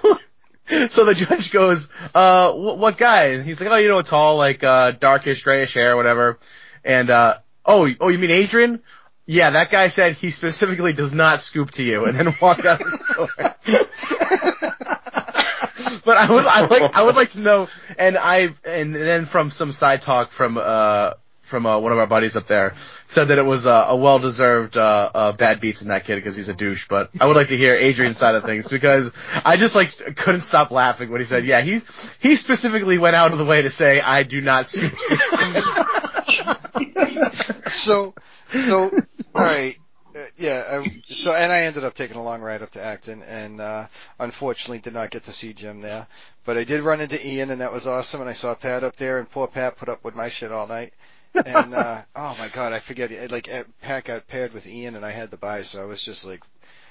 So 0.89 1.05
the 1.05 1.15
judge 1.15 1.53
goes, 1.53 1.89
uh, 2.13 2.51
wh- 2.51 2.77
what 2.77 2.99
guy? 2.99 3.27
And 3.27 3.45
he's 3.45 3.61
like, 3.61 3.71
oh, 3.71 3.77
you 3.77 3.87
know, 3.87 4.03
tall, 4.03 4.37
like, 4.37 4.65
uh, 4.65 4.91
darkish, 4.91 5.45
grayish 5.45 5.75
hair, 5.75 5.95
whatever. 5.95 6.39
And, 6.85 7.09
uh, 7.09 7.37
oh, 7.65 7.89
oh, 8.01 8.09
you 8.09 8.19
mean 8.19 8.33
Adrian? 8.33 8.83
Yeah, 9.27 9.51
that 9.51 9.71
guy 9.71 9.87
said 9.87 10.15
he 10.15 10.33
specifically 10.33 10.93
does 10.93 11.15
not 11.15 11.41
scoop 11.41 11.71
to 11.73 11.85
you 11.85 12.05
and 12.07 12.17
then 12.19 12.35
walked 12.43 12.65
out 12.67 12.81
of 12.81 12.91
the 12.91 12.99
store. 12.99 14.69
But 16.07 16.17
I 16.17 16.33
would, 16.33 16.47
I 16.47 16.67
like, 16.67 16.97
I 16.97 17.03
would 17.03 17.17
like 17.17 17.31
to 17.33 17.41
know, 17.41 17.69
and 17.99 18.17
I, 18.17 18.51
and 18.65 18.95
then 18.95 19.27
from 19.27 19.51
some 19.51 19.73
side 19.73 20.01
talk 20.01 20.31
from, 20.31 20.57
uh, 20.57 21.11
from 21.43 21.67
uh, 21.67 21.79
one 21.79 21.93
of 21.93 21.99
our 21.99 22.07
buddies 22.07 22.37
up 22.37 22.47
there 22.47 22.75
said 23.09 23.29
that 23.29 23.39
it 23.39 23.45
was 23.45 23.67
uh, 23.67 23.87
a 23.89 23.97
well-deserved 23.97 24.77
uh, 24.77 25.11
uh, 25.15 25.33
bad 25.33 25.61
beats 25.61 25.83
in 25.83 25.89
that 25.89 26.05
kid 26.05 26.17
because 26.17 26.35
he's 26.35 26.49
a 26.49 26.55
douche. 26.55 26.89
But 26.89 27.11
I 27.21 27.27
would 27.27 27.37
like 27.37 27.49
to 27.49 27.57
hear 27.57 27.75
Adrian's 27.75 28.19
side 28.19 28.35
of 28.35 28.45
things 28.45 28.69
because 28.69 29.13
I 29.45 29.57
just 29.57 29.77
like 29.77 29.91
couldn't 30.17 30.41
stop 30.41 30.71
laughing 30.71 31.11
when 31.11 31.21
he 31.21 31.25
said, 31.25 31.45
"Yeah, 31.45 31.61
he 31.61 31.81
he 32.19 32.35
specifically 32.35 32.99
went 32.99 33.15
out 33.15 33.31
of 33.31 33.39
the 33.39 33.45
way 33.45 33.63
to 33.63 33.71
say 33.71 34.01
I 34.01 34.25
do 34.25 34.41
not 34.41 34.67
scoop." 34.67 34.93
So, 37.69 38.15
so, 38.49 38.91
alright. 39.35 39.77
Uh, 39.77 39.86
yeah, 40.37 40.83
I, 40.83 41.03
so, 41.13 41.33
and 41.35 41.53
I 41.53 41.63
ended 41.63 41.85
up 41.85 41.95
taking 41.95 42.17
a 42.17 42.23
long 42.23 42.41
ride 42.41 42.63
up 42.63 42.71
to 42.73 42.83
Acton 42.83 43.23
and, 43.23 43.61
uh, 43.61 43.87
unfortunately 44.19 44.79
did 44.79 44.95
not 44.95 45.11
get 45.11 45.25
to 45.25 45.33
see 45.33 45.53
Jim 45.53 45.81
there. 45.81 46.07
But 46.45 46.57
I 46.57 46.65
did 46.65 46.83
run 46.83 47.01
into 47.01 47.25
Ian 47.27 47.51
and 47.51 47.61
that 47.61 47.73
was 47.73 47.87
awesome 47.87 48.21
and 48.21 48.31
I 48.31 48.35
saw 48.35 48.55
Pat 48.55 48.85
up 48.85 48.97
there 48.97 49.19
and 49.19 49.31
poor 49.31 49.47
Pat 49.47 49.77
put 49.77 49.89
up 49.89 50.05
with 50.05 50.15
my 50.15 50.29
shit 50.29 50.53
all 50.53 50.67
night. 50.67 50.93
And, 51.35 51.75
uh, 51.75 52.03
oh 52.17 52.37
my 52.39 52.49
god, 52.49 52.73
I 52.73 52.79
forget, 52.79 53.31
like, 53.31 53.53
uh, 53.53 53.65
Pat 53.83 54.05
got 54.05 54.27
paired 54.27 54.53
with 54.53 54.67
Ian 54.67 54.97
and 54.97 55.05
I 55.05 55.11
had 55.11 55.31
the 55.31 55.37
buy 55.37 55.63
so 55.63 55.83
I 55.83 55.85
was 55.85 56.03
just 56.03 56.25
like, 56.25 56.43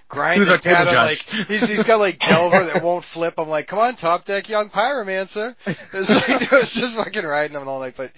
grinding 0.07 0.45
Who's 0.45 0.59
Pat 0.59 0.87
like, 0.87 1.17
he's, 1.47 1.67
he's 1.67 1.83
got 1.83 1.99
like 1.99 2.19
Delver 2.19 2.65
that 2.65 2.83
won't 2.83 3.03
flip. 3.03 3.35
I'm 3.37 3.49
like, 3.49 3.67
come 3.67 3.79
on, 3.79 3.95
top 3.95 4.25
deck, 4.25 4.49
young 4.49 4.69
pyromancer. 4.69 5.55
It's 5.65 6.09
like, 6.09 6.41
it 6.41 6.51
was 6.51 6.73
just 6.73 6.95
fucking 6.95 7.25
riding 7.25 7.57
him 7.57 7.67
all 7.67 7.79
night, 7.79 7.95
but, 7.97 8.11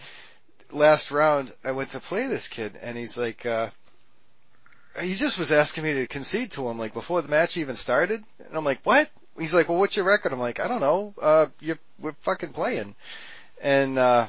last 0.71 1.11
round, 1.11 1.53
I 1.63 1.71
went 1.71 1.91
to 1.91 1.99
play 1.99 2.27
this 2.27 2.47
kid, 2.47 2.77
and 2.81 2.97
he's 2.97 3.17
like, 3.17 3.45
uh, 3.45 3.69
he 4.99 5.15
just 5.15 5.37
was 5.37 5.51
asking 5.51 5.83
me 5.83 5.93
to 5.93 6.07
concede 6.07 6.51
to 6.51 6.67
him, 6.67 6.77
like, 6.77 6.93
before 6.93 7.21
the 7.21 7.27
match 7.27 7.57
even 7.57 7.75
started. 7.75 8.23
And 8.39 8.57
I'm 8.57 8.65
like, 8.65 8.79
what? 8.83 9.09
He's 9.37 9.53
like, 9.53 9.69
well, 9.69 9.77
what's 9.77 9.95
your 9.95 10.05
record? 10.05 10.33
I'm 10.33 10.39
like, 10.39 10.59
I 10.59 10.67
don't 10.67 10.81
know, 10.81 11.13
uh, 11.21 11.47
you're, 11.59 11.77
we're 11.99 12.15
fucking 12.21 12.53
playing. 12.53 12.95
And, 13.61 13.99
uh, 13.99 14.27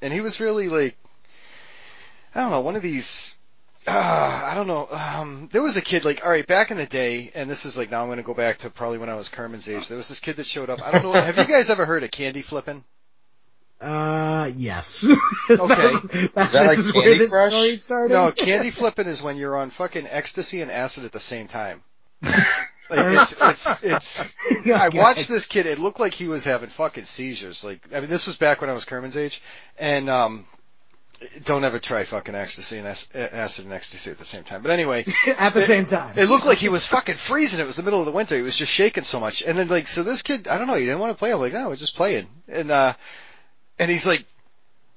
and 0.00 0.12
he 0.12 0.20
was 0.20 0.40
really 0.40 0.68
like, 0.68 0.96
I 2.34 2.40
don't 2.40 2.50
know, 2.50 2.60
one 2.60 2.76
of 2.76 2.82
these 2.82 3.36
uh, 3.86 4.42
I 4.44 4.54
don't 4.54 4.66
know. 4.66 4.88
Um, 4.90 5.48
there 5.52 5.62
was 5.62 5.76
a 5.76 5.80
kid 5.80 6.04
like, 6.04 6.24
all 6.24 6.30
right, 6.30 6.46
back 6.46 6.72
in 6.72 6.76
the 6.76 6.86
day, 6.86 7.30
and 7.34 7.48
this 7.48 7.64
is 7.64 7.76
like 7.76 7.90
now 7.90 8.02
I'm 8.02 8.08
going 8.08 8.16
to 8.16 8.24
go 8.24 8.34
back 8.34 8.58
to 8.58 8.70
probably 8.70 8.98
when 8.98 9.08
I 9.08 9.14
was 9.14 9.28
Kerman's 9.28 9.68
age. 9.68 9.86
There 9.86 9.96
was 9.96 10.08
this 10.08 10.18
kid 10.18 10.36
that 10.36 10.46
showed 10.46 10.70
up. 10.70 10.84
I 10.84 10.90
don't 10.90 11.04
know. 11.04 11.20
have 11.20 11.38
you 11.38 11.44
guys 11.44 11.70
ever 11.70 11.86
heard 11.86 12.02
of 12.02 12.10
candy 12.10 12.42
flipping? 12.42 12.82
Uh, 13.80 14.50
yes. 14.56 15.04
Is 15.04 15.60
Okay. 15.60 15.92
That, 15.92 16.14
Is 16.14 16.32
that 16.32 16.52
this 16.52 16.54
like 16.54 16.78
is 16.78 16.94
where 16.94 17.04
Candy 17.04 17.18
this 17.18 17.30
Crush? 17.30 17.52
story 17.52 17.76
started? 17.76 18.12
No, 18.14 18.32
candy 18.32 18.70
flipping 18.70 19.06
is 19.06 19.22
when 19.22 19.36
you're 19.36 19.56
on 19.56 19.70
fucking 19.70 20.06
ecstasy 20.08 20.62
and 20.62 20.70
acid 20.70 21.04
at 21.04 21.12
the 21.12 21.20
same 21.20 21.48
time. 21.48 21.82
Like 22.88 23.00
it's 23.18 23.34
it's 23.40 23.66
it's. 23.82 24.66
I 24.72 24.90
watched 24.90 25.26
this 25.26 25.46
kid. 25.48 25.66
It 25.66 25.80
looked 25.80 25.98
like 25.98 26.14
he 26.14 26.28
was 26.28 26.44
having 26.44 26.68
fucking 26.68 27.02
seizures. 27.02 27.64
Like 27.64 27.80
I 27.92 27.98
mean, 27.98 28.08
this 28.08 28.28
was 28.28 28.36
back 28.36 28.60
when 28.60 28.70
I 28.70 28.74
was 28.74 28.84
Kerman's 28.84 29.16
age, 29.16 29.42
and 29.76 30.08
um, 30.08 30.46
don't 31.44 31.64
ever 31.64 31.78
try 31.78 32.04
fucking 32.04 32.34
ecstasy 32.34 32.78
and 32.78 32.86
acid 32.86 33.64
and 33.64 33.74
ecstasy 33.74 34.10
at 34.10 34.18
the 34.18 34.24
same 34.24 34.44
time. 34.44 34.62
But 34.62 34.70
anyway, 34.70 35.04
At 35.38 35.54
the 35.54 35.62
same 35.62 35.86
time. 35.86 36.16
It 36.16 36.28
looked 36.28 36.46
like 36.46 36.58
he 36.58 36.68
was 36.68 36.86
fucking 36.86 37.16
freezing. 37.16 37.60
It 37.60 37.66
was 37.66 37.76
the 37.76 37.82
middle 37.82 38.00
of 38.00 38.06
the 38.06 38.12
winter. 38.12 38.36
He 38.36 38.42
was 38.42 38.56
just 38.56 38.70
shaking 38.72 39.04
so 39.04 39.18
much. 39.18 39.42
And 39.42 39.58
then 39.58 39.68
like, 39.68 39.88
so 39.88 40.02
this 40.02 40.22
kid, 40.22 40.46
I 40.46 40.58
don't 40.58 40.66
know, 40.66 40.74
he 40.74 40.84
didn't 40.84 41.00
want 41.00 41.12
to 41.12 41.18
play. 41.18 41.32
I'm 41.32 41.40
like, 41.40 41.54
no, 41.54 41.68
we're 41.70 41.76
just 41.76 41.96
playing. 41.96 42.26
And, 42.48 42.70
uh, 42.70 42.92
and 43.78 43.90
he's 43.90 44.06
like 44.06 44.24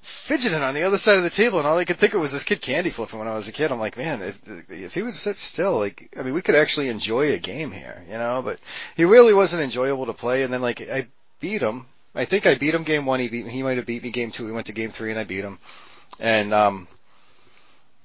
fidgeting 0.02 0.62
on 0.62 0.74
the 0.74 0.82
other 0.82 0.96
side 0.96 1.18
of 1.18 1.22
the 1.22 1.30
table 1.30 1.58
and 1.58 1.68
all 1.68 1.76
I 1.76 1.84
could 1.84 1.96
think 1.96 2.14
of 2.14 2.20
was 2.20 2.32
this 2.32 2.44
kid 2.44 2.62
candy 2.62 2.90
flipping 2.90 3.18
when 3.18 3.28
I 3.28 3.34
was 3.34 3.48
a 3.48 3.52
kid. 3.52 3.70
I'm 3.70 3.78
like, 3.78 3.96
man, 3.98 4.22
if, 4.22 4.38
if 4.70 4.94
he 4.94 5.02
would 5.02 5.14
sit 5.14 5.36
still, 5.36 5.78
like, 5.78 6.14
I 6.18 6.22
mean, 6.22 6.34
we 6.34 6.42
could 6.42 6.54
actually 6.54 6.88
enjoy 6.88 7.32
a 7.32 7.38
game 7.38 7.70
here, 7.70 8.04
you 8.08 8.14
know, 8.14 8.40
but 8.42 8.58
he 8.96 9.04
really 9.04 9.34
wasn't 9.34 9.62
enjoyable 9.62 10.06
to 10.06 10.14
play. 10.14 10.42
And 10.42 10.52
then 10.52 10.62
like, 10.62 10.80
I 10.80 11.08
beat 11.40 11.62
him. 11.62 11.86
I 12.14 12.24
think 12.24 12.46
I 12.46 12.54
beat 12.54 12.74
him 12.74 12.84
game 12.84 13.06
one. 13.06 13.20
He 13.20 13.28
beat 13.28 13.46
me. 13.46 13.52
He 13.52 13.62
might 13.62 13.76
have 13.76 13.86
beat 13.86 14.02
me 14.02 14.10
game 14.10 14.30
two. 14.30 14.46
We 14.46 14.52
went 14.52 14.66
to 14.66 14.72
game 14.72 14.90
three 14.90 15.10
and 15.10 15.20
I 15.20 15.24
beat 15.24 15.44
him. 15.44 15.58
And, 16.18 16.54
um, 16.54 16.88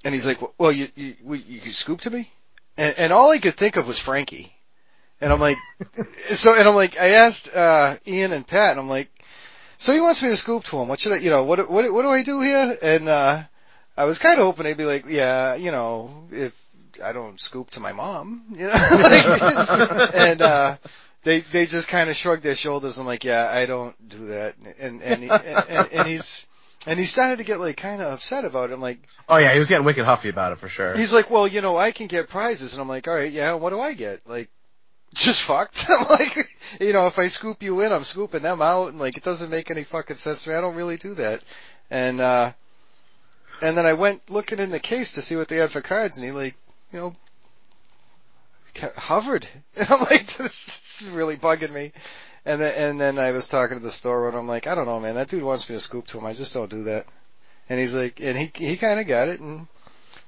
and 0.04 0.14
he's 0.14 0.26
like, 0.26 0.40
well, 0.60 0.72
you, 0.72 0.90
you, 0.96 1.16
you, 1.26 1.36
you 1.64 1.72
scoop 1.72 2.02
to 2.02 2.10
me? 2.10 2.32
And, 2.78 2.96
and 2.98 3.14
all 3.14 3.32
I 3.32 3.40
could 3.40 3.56
think 3.56 3.78
of 3.78 3.88
was 3.88 3.98
Frankie. 3.98 4.54
And 5.22 5.32
I'm 5.32 5.40
like, 5.40 5.58
so, 6.34 6.54
and 6.54 6.68
I'm 6.68 6.76
like, 6.76 7.00
I 7.00 7.10
asked, 7.10 7.56
uh, 7.56 7.96
Ian 8.06 8.34
and 8.34 8.46
Pat, 8.46 8.72
and 8.72 8.80
I'm 8.80 8.90
like, 8.90 9.10
so 9.86 9.94
he 9.94 10.02
wants 10.02 10.24
me 10.24 10.30
to 10.30 10.36
scoop 10.36 10.64
to 10.64 10.80
him. 10.80 10.88
What 10.88 11.00
should 11.00 11.12
I, 11.12 11.18
you 11.18 11.30
know, 11.30 11.44
what, 11.44 11.70
what, 11.70 11.94
what 11.94 12.02
do 12.02 12.10
I 12.10 12.24
do 12.24 12.42
here? 12.42 12.76
And, 12.82 13.08
uh, 13.08 13.44
I 13.96 14.06
was 14.06 14.18
kind 14.18 14.40
of 14.40 14.44
hoping 14.48 14.64
they'd 14.64 14.76
be 14.76 14.84
like, 14.84 15.06
yeah, 15.08 15.54
you 15.54 15.70
know, 15.70 16.24
if 16.32 16.54
I 17.04 17.12
don't 17.12 17.40
scoop 17.40 17.70
to 17.72 17.80
my 17.80 17.94
mom, 17.94 18.46
you 18.50 18.66
know, 18.66 18.74
like, 18.92 20.16
and, 20.16 20.42
uh, 20.42 20.78
they, 21.22 21.42
they 21.42 21.68
just 21.68 21.88
kind 21.88 22.10
of 22.10 22.16
shrugged 22.16 22.42
their 22.42 22.56
shoulders. 22.56 22.98
I'm 22.98 23.06
like, 23.06 23.24
yeah, 23.24 23.48
I 23.48 23.68
don't 23.68 23.96
do 24.10 24.26
that. 24.30 24.56
And, 24.80 25.04
and, 25.04 25.22
he, 25.22 25.30
and, 25.30 25.90
and 25.92 26.08
he's, 26.08 26.48
and 26.88 27.00
he 27.00 27.06
started 27.06 27.38
to 27.38 27.44
get 27.44 27.60
like 27.60 27.78
kind 27.78 28.02
of 28.02 28.12
upset 28.12 28.44
about 28.44 28.72
it. 28.72 28.74
I'm 28.74 28.82
like, 28.82 29.08
Oh 29.30 29.38
yeah, 29.38 29.54
he 29.54 29.60
was 29.60 29.70
getting 29.70 29.86
wicked 29.86 30.06
huffy 30.06 30.30
about 30.30 30.54
it 30.54 30.58
for 30.58 30.68
sure. 30.68 30.98
He's 30.98 31.14
like, 31.14 31.30
well, 31.30 31.48
you 31.48 31.62
know, 31.62 31.78
I 31.78 31.92
can 31.92 32.08
get 32.08 32.28
prizes, 32.28 32.74
and 32.74 32.82
I'm 32.82 32.88
like, 32.88 33.08
all 33.08 33.14
right, 33.14 33.32
yeah, 33.32 33.54
what 33.54 33.70
do 33.70 33.80
I 33.80 33.94
get? 33.94 34.28
Like, 34.28 34.50
just 35.16 35.42
fucked. 35.42 35.88
Like, 36.10 36.50
you 36.80 36.94
know, 36.94 37.08
if 37.08 37.18
I 37.18 37.28
scoop 37.28 37.64
you 37.64 37.82
in, 37.82 37.92
I'm 37.92 38.04
scooping 38.04 38.42
them 38.42 38.62
out, 38.62 38.90
and 38.90 39.00
like, 39.00 39.18
it 39.18 39.24
doesn't 39.24 39.50
make 39.50 39.72
any 39.72 39.84
fucking 39.84 40.18
sense 40.18 40.44
to 40.44 40.50
me. 40.50 40.56
I 40.56 40.62
don't 40.62 40.76
really 40.76 40.98
do 40.98 41.16
that. 41.16 41.42
And 41.90 42.20
uh, 42.20 42.52
and 43.62 43.78
then 43.78 43.86
I 43.86 43.94
went 43.94 44.30
looking 44.30 44.60
in 44.60 44.72
the 44.72 44.80
case 44.80 45.14
to 45.14 45.22
see 45.22 45.36
what 45.36 45.48
they 45.48 45.58
had 45.58 45.72
for 45.72 45.82
cards, 45.82 46.18
and 46.18 46.26
he 46.26 46.32
like, 46.32 46.56
you 46.92 47.00
know, 47.00 47.14
hovered. 48.98 49.48
And 49.78 49.90
I'm 49.90 50.02
like, 50.02 50.28
this 50.38 51.02
is 51.02 51.10
really 51.10 51.38
bugging 51.38 51.72
me. 51.72 51.92
And 52.46 52.62
then 52.62 52.74
and 52.76 53.02
then 53.02 53.18
I 53.18 53.32
was 53.32 53.48
talking 53.48 53.78
to 53.78 53.84
the 53.84 53.92
store 53.92 54.28
and 54.28 54.38
I'm 54.38 54.48
like, 54.48 54.68
I 54.68 54.76
don't 54.76 54.86
know, 54.86 55.00
man, 55.00 55.16
that 55.16 55.30
dude 55.30 55.44
wants 55.44 55.68
me 55.68 55.76
to 55.76 55.82
scoop 55.82 56.08
to 56.08 56.20
him. 56.20 56.26
I 56.26 56.34
just 56.34 56.54
don't 56.54 56.70
do 56.70 56.84
that. 56.84 57.08
And 57.70 57.80
he's 57.80 57.96
like, 57.96 58.20
and 58.22 58.38
he 58.38 58.52
he 58.54 58.78
kind 58.78 59.00
of 59.00 59.08
got 59.08 59.30
it, 59.30 59.40
and 59.40 59.68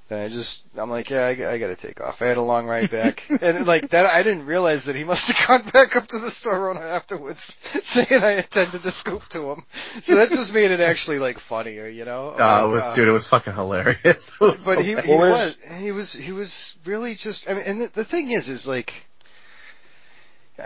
then 0.08 0.20
I 0.24 0.28
just, 0.28 0.64
I'm 0.76 0.90
like, 0.90 1.10
yeah, 1.10 1.26
I 1.26 1.34
gotta 1.34 1.76
take 1.76 2.00
off. 2.00 2.22
I 2.22 2.26
had 2.26 2.38
a 2.38 2.42
long 2.42 2.66
ride 2.66 2.90
back, 2.90 3.24
and 3.42 3.66
like 3.66 3.90
that, 3.90 4.06
I 4.06 4.22
didn't 4.22 4.46
realize 4.46 4.84
that 4.86 4.96
he 4.96 5.04
must 5.04 5.30
have 5.30 5.46
gone 5.46 5.70
back 5.72 5.96
up 5.96 6.08
to 6.08 6.18
the 6.18 6.30
store 6.30 6.70
owner 6.70 6.82
afterwards, 6.82 7.60
saying 7.82 8.22
I 8.22 8.38
intended 8.38 8.82
to 8.82 8.90
scoop 8.90 9.28
to 9.30 9.50
him. 9.52 9.62
So 10.02 10.16
that 10.16 10.30
just 10.30 10.52
made 10.52 10.70
it 10.70 10.80
actually 10.80 11.18
like 11.18 11.38
funnier, 11.38 11.86
you 11.88 12.04
know? 12.04 12.30
Uh, 12.30 12.64
it 12.64 12.68
was, 12.68 12.82
Uh, 12.84 12.94
dude, 12.94 13.08
it 13.08 13.12
was 13.12 13.26
fucking 13.26 13.52
hilarious. 13.54 14.38
Was 14.40 14.64
but 14.64 14.78
he, 14.82 14.96
he 14.96 15.14
was, 15.14 15.32
was- 15.32 15.58
he 15.78 15.92
was, 15.92 16.12
he 16.14 16.32
was 16.32 16.76
really 16.84 17.14
just, 17.14 17.48
I 17.50 17.54
mean, 17.54 17.62
and 17.66 17.80
the, 17.82 17.86
the 17.88 18.04
thing 18.04 18.30
is, 18.30 18.48
is 18.48 18.66
like, 18.66 18.92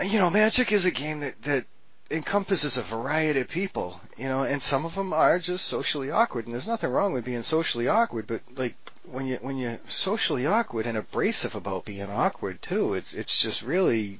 you 0.03 0.19
know, 0.19 0.29
Magic 0.29 0.71
is 0.71 0.85
a 0.85 0.91
game 0.91 1.19
that, 1.19 1.41
that 1.43 1.65
encompasses 2.13 2.77
a 2.77 2.83
variety 2.83 3.41
of 3.41 3.49
people, 3.49 3.99
you 4.17 4.27
know, 4.27 4.43
and 4.43 4.61
some 4.61 4.85
of 4.85 4.95
them 4.95 5.11
are 5.11 5.39
just 5.39 5.65
socially 5.65 6.11
awkward, 6.11 6.45
and 6.45 6.53
there's 6.53 6.67
nothing 6.67 6.91
wrong 6.91 7.11
with 7.11 7.25
being 7.25 7.43
socially 7.43 7.87
awkward, 7.87 8.27
but 8.27 8.41
like, 8.55 8.75
when 9.03 9.25
you, 9.25 9.37
when 9.41 9.57
you're 9.57 9.79
socially 9.89 10.45
awkward 10.45 10.85
and 10.85 10.97
abrasive 10.97 11.55
about 11.55 11.85
being 11.85 12.09
awkward 12.09 12.61
too, 12.61 12.93
it's, 12.93 13.13
it's 13.13 13.41
just 13.41 13.63
really, 13.63 14.19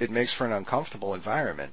it 0.00 0.10
makes 0.10 0.32
for 0.32 0.46
an 0.46 0.52
uncomfortable 0.52 1.14
environment. 1.14 1.72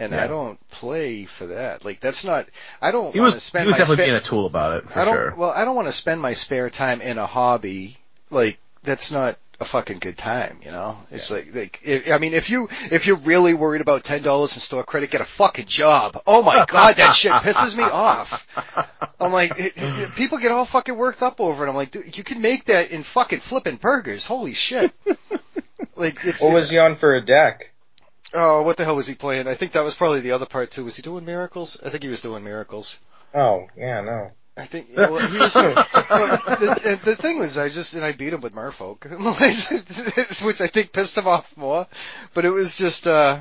And 0.00 0.14
I 0.14 0.28
don't 0.28 0.60
play 0.70 1.24
for 1.24 1.48
that. 1.48 1.84
Like 1.84 1.98
that's 1.98 2.22
not. 2.22 2.46
I 2.80 2.92
don't 2.92 3.12
he 3.12 3.18
want 3.18 3.32
to 3.32 3.36
was, 3.38 3.42
spend 3.42 3.64
he 3.64 3.66
was 3.66 3.78
definitely 3.78 4.04
spa- 4.04 4.12
being 4.12 4.16
a 4.16 4.20
tool 4.20 4.46
about 4.46 4.76
it 4.76 4.88
for 4.88 4.96
I 4.96 5.04
don't. 5.04 5.14
sure. 5.14 5.34
Well, 5.36 5.50
I 5.50 5.64
don't 5.64 5.74
want 5.74 5.88
to 5.88 5.92
spend 5.92 6.20
my 6.20 6.34
spare 6.34 6.70
time 6.70 7.00
in 7.00 7.18
a 7.18 7.26
hobby 7.26 7.98
like 8.30 8.60
that's 8.84 9.10
not 9.10 9.38
a 9.60 9.64
fucking 9.64 9.98
good 9.98 10.16
time. 10.16 10.58
You 10.64 10.70
know, 10.70 10.98
it's 11.10 11.30
like 11.30 11.54
like 11.54 11.80
if, 11.82 12.10
I 12.12 12.18
mean, 12.18 12.34
if 12.34 12.48
you 12.50 12.68
if 12.90 13.06
you're 13.06 13.16
really 13.16 13.54
worried 13.54 13.80
about 13.80 14.04
ten 14.04 14.22
dollars 14.22 14.54
in 14.54 14.60
store 14.60 14.84
credit, 14.84 15.10
get 15.10 15.20
a 15.20 15.24
fucking 15.24 15.66
job. 15.66 16.22
Oh 16.26 16.42
my 16.42 16.64
god, 16.66 16.96
that 16.96 17.14
shit 17.14 17.32
pisses 17.32 17.76
me 17.76 17.82
off. 17.82 18.46
I'm 19.20 19.32
like, 19.32 19.58
it, 19.58 19.72
it- 19.76 20.14
people 20.14 20.38
get 20.38 20.52
all 20.52 20.64
fucking 20.64 20.96
worked 20.96 21.22
up 21.22 21.40
over 21.40 21.66
it. 21.66 21.68
I'm 21.70 21.74
like, 21.76 21.90
dude, 21.90 22.16
you 22.16 22.22
can 22.24 22.40
make 22.40 22.66
that 22.66 22.90
in 22.90 23.02
fucking 23.02 23.40
flipping 23.40 23.76
burgers. 23.76 24.24
Holy 24.26 24.52
shit. 24.54 24.92
Like, 25.96 26.24
it's, 26.24 26.40
What 26.40 26.52
was 26.54 26.70
he 26.70 26.78
on 26.78 26.96
for 26.98 27.14
a 27.16 27.24
deck? 27.24 27.72
oh, 28.32 28.62
what 28.62 28.76
the 28.76 28.84
hell 28.84 28.94
was 28.96 29.06
he 29.08 29.14
playing? 29.14 29.48
I 29.48 29.54
think 29.54 29.72
that 29.72 29.82
was 29.84 29.94
probably 29.96 30.20
the 30.20 30.30
other 30.32 30.46
part 30.46 30.70
too. 30.70 30.84
Was 30.84 30.94
he 30.96 31.02
doing 31.02 31.24
miracles? 31.24 31.76
I 31.84 31.90
think 31.90 32.02
he 32.04 32.08
was 32.08 32.20
doing 32.20 32.44
miracles. 32.44 32.98
Oh, 33.34 33.66
yeah, 33.76 34.00
no. 34.02 34.28
I 34.58 34.64
think 34.64 34.88
well, 34.96 35.12
was. 35.12 35.30
the, 35.30 37.00
the 37.04 37.16
thing 37.16 37.38
was, 37.38 37.56
I 37.56 37.68
just 37.68 37.94
and 37.94 38.04
I 38.04 38.12
beat 38.12 38.32
him 38.32 38.40
with 38.40 38.54
Merfolk, 38.54 39.04
which 40.44 40.60
I 40.60 40.66
think 40.66 40.92
pissed 40.92 41.16
him 41.16 41.28
off 41.28 41.56
more. 41.56 41.86
But 42.34 42.44
it 42.44 42.50
was 42.50 42.76
just, 42.76 43.06
uh 43.06 43.40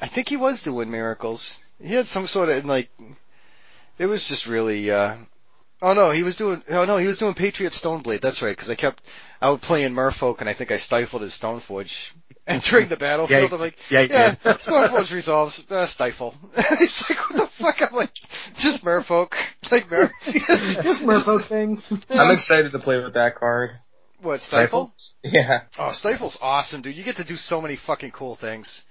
I 0.00 0.08
think 0.08 0.28
he 0.28 0.36
was 0.36 0.62
doing 0.62 0.90
miracles. 0.90 1.58
He 1.80 1.94
had 1.94 2.06
some 2.06 2.26
sort 2.26 2.48
of 2.48 2.64
like, 2.64 2.90
it 3.98 4.06
was 4.06 4.26
just 4.26 4.46
really. 4.46 4.90
uh 4.90 5.16
Oh 5.84 5.92
no, 5.92 6.12
he 6.12 6.22
was 6.22 6.34
doing. 6.36 6.62
Oh 6.70 6.86
no, 6.86 6.96
he 6.96 7.06
was 7.06 7.18
doing 7.18 7.34
Patriot 7.34 7.74
Stoneblade. 7.74 8.22
That's 8.22 8.40
right, 8.40 8.56
because 8.56 8.70
I 8.70 8.74
kept 8.74 9.02
I 9.38 9.50
was 9.50 9.60
playing 9.60 9.92
Merfolk, 9.92 10.40
and 10.40 10.48
I 10.48 10.54
think 10.54 10.72
I 10.72 10.78
stifled 10.78 11.20
his 11.20 11.36
Stoneforge 11.36 12.10
entering 12.46 12.88
the 12.88 12.96
battlefield. 12.96 13.50
Yeah, 13.50 13.54
I'm 13.54 13.60
like, 13.60 13.76
yeah, 13.90 14.00
you 14.00 14.08
yeah, 14.10 14.30
did. 14.30 14.40
Stoneforge 14.60 15.12
resolves, 15.12 15.62
uh, 15.70 15.84
stifle. 15.84 16.34
He's 16.78 17.10
like, 17.10 17.18
what 17.28 17.36
the 17.38 17.46
fuck? 17.48 17.82
I'm 17.82 17.94
like, 17.94 18.12
just 18.56 18.82
Merfolk, 18.82 19.34
like 19.70 19.90
Mer. 19.90 20.10
Just 20.24 21.02
merfolk 21.02 21.42
things. 21.42 21.92
I'm 22.08 22.30
excited 22.30 22.72
to 22.72 22.78
play 22.78 23.04
with 23.04 23.12
that 23.12 23.34
card. 23.34 23.72
What 24.22 24.40
stifle? 24.40 24.94
Yeah. 25.22 25.64
Oh, 25.78 25.92
stifle's 25.92 26.38
awesome, 26.40 26.80
dude. 26.80 26.96
You 26.96 27.04
get 27.04 27.16
to 27.16 27.24
do 27.24 27.36
so 27.36 27.60
many 27.60 27.76
fucking 27.76 28.12
cool 28.12 28.36
things. 28.36 28.86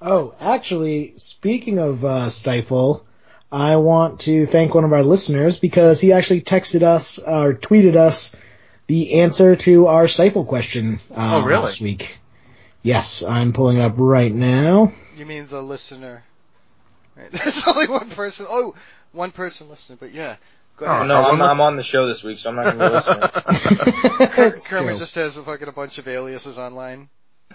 Oh, 0.00 0.34
actually, 0.40 1.12
speaking 1.16 1.78
of 1.78 2.04
uh, 2.04 2.28
Stifle, 2.28 3.06
I 3.52 3.76
want 3.76 4.20
to 4.20 4.46
thank 4.46 4.74
one 4.74 4.84
of 4.84 4.92
our 4.94 5.02
listeners 5.02 5.60
because 5.60 6.00
he 6.00 6.12
actually 6.12 6.40
texted 6.40 6.82
us 6.82 7.18
or 7.18 7.52
tweeted 7.52 7.96
us 7.96 8.34
the 8.86 9.20
answer 9.20 9.56
to 9.56 9.88
our 9.88 10.08
Stifle 10.08 10.46
question 10.46 11.00
uh, 11.10 11.42
Oh, 11.42 11.46
really? 11.46 11.60
last 11.60 11.82
week. 11.82 12.18
Yes, 12.82 13.22
I'm 13.22 13.52
pulling 13.52 13.76
it 13.76 13.82
up 13.82 13.94
right 13.96 14.32
now. 14.34 14.94
You 15.16 15.26
mean 15.26 15.46
the 15.48 15.62
listener? 15.62 16.24
Right. 17.14 17.30
There's 17.30 17.68
only 17.68 17.88
one 17.88 18.08
person. 18.08 18.46
Oh, 18.48 18.74
one 19.12 19.30
person 19.32 19.68
listening, 19.68 19.98
but 20.00 20.12
yeah. 20.12 20.36
Go 20.78 20.86
Oh. 20.86 21.04
No, 21.04 21.22
I'm, 21.22 21.40
I'm 21.42 21.60
on 21.60 21.76
the 21.76 21.82
show 21.82 22.06
this 22.08 22.24
week, 22.24 22.38
so 22.38 22.48
I'm 22.48 22.56
not 22.56 22.64
going 22.64 22.78
to 22.78 22.88
be 22.88 22.94
listening. 22.94 24.30
That's 24.34 24.66
Kermit 24.66 24.96
just 24.96 25.14
has 25.16 25.36
a 25.36 25.42
fucking 25.42 25.68
a 25.68 25.72
bunch 25.72 25.98
of 25.98 26.08
aliases 26.08 26.58
online. 26.58 27.10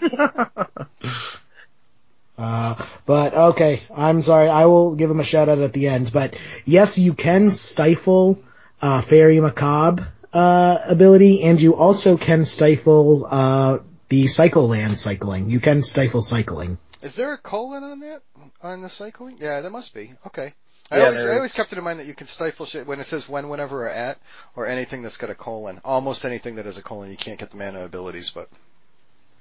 Uh, 2.38 2.76
but 3.04 3.34
okay, 3.34 3.82
I'm 3.92 4.22
sorry. 4.22 4.48
I 4.48 4.66
will 4.66 4.94
give 4.94 5.10
him 5.10 5.18
a 5.18 5.24
shout 5.24 5.48
out 5.48 5.58
at 5.58 5.72
the 5.72 5.88
end. 5.88 6.12
But 6.12 6.36
yes, 6.64 6.96
you 6.98 7.12
can 7.12 7.50
stifle 7.50 8.40
uh, 8.80 9.00
Faerie 9.00 9.40
Macabre 9.40 10.06
uh, 10.32 10.78
ability, 10.88 11.42
and 11.42 11.60
you 11.60 11.74
also 11.74 12.16
can 12.16 12.44
stifle 12.44 13.26
uh, 13.28 13.78
the 14.08 14.28
Cycle 14.28 14.68
Land 14.68 14.96
cycling. 14.96 15.50
You 15.50 15.60
can 15.60 15.82
stifle 15.82 16.22
cycling. 16.22 16.78
Is 17.02 17.16
there 17.16 17.32
a 17.32 17.38
colon 17.38 17.82
on 17.82 18.00
that? 18.00 18.22
On 18.62 18.82
the 18.82 18.88
cycling? 18.88 19.38
Yeah, 19.40 19.60
there 19.60 19.70
must 19.70 19.94
be. 19.94 20.12
Okay. 20.26 20.54
I 20.90 20.98
Yeah, 20.98 21.04
always, 21.06 21.26
I 21.26 21.36
always 21.36 21.52
kept 21.52 21.72
it 21.72 21.78
in 21.78 21.84
mind 21.84 22.00
that 22.00 22.06
you 22.06 22.14
can 22.14 22.26
stifle 22.26 22.66
shit 22.66 22.86
when 22.86 22.98
it 22.98 23.04
says 23.04 23.28
when, 23.28 23.48
whenever, 23.50 23.84
or 23.84 23.90
at, 23.90 24.18
or 24.56 24.66
anything 24.66 25.02
that's 25.02 25.18
got 25.18 25.28
a 25.28 25.34
colon. 25.34 25.80
Almost 25.84 26.24
anything 26.24 26.56
that 26.56 26.64
has 26.64 26.78
a 26.78 26.82
colon, 26.82 27.10
you 27.10 27.16
can't 27.16 27.38
get 27.38 27.50
the 27.50 27.56
mana 27.56 27.84
abilities, 27.84 28.30
but. 28.30 28.48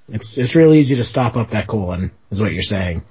It's 0.09 0.37
it's 0.37 0.55
real 0.55 0.73
easy 0.73 0.95
to 0.95 1.03
stop 1.03 1.35
up 1.35 1.49
that 1.49 1.67
colon, 1.67 2.11
is 2.31 2.41
what 2.41 2.53
you're 2.53 2.63
saying. 2.63 3.03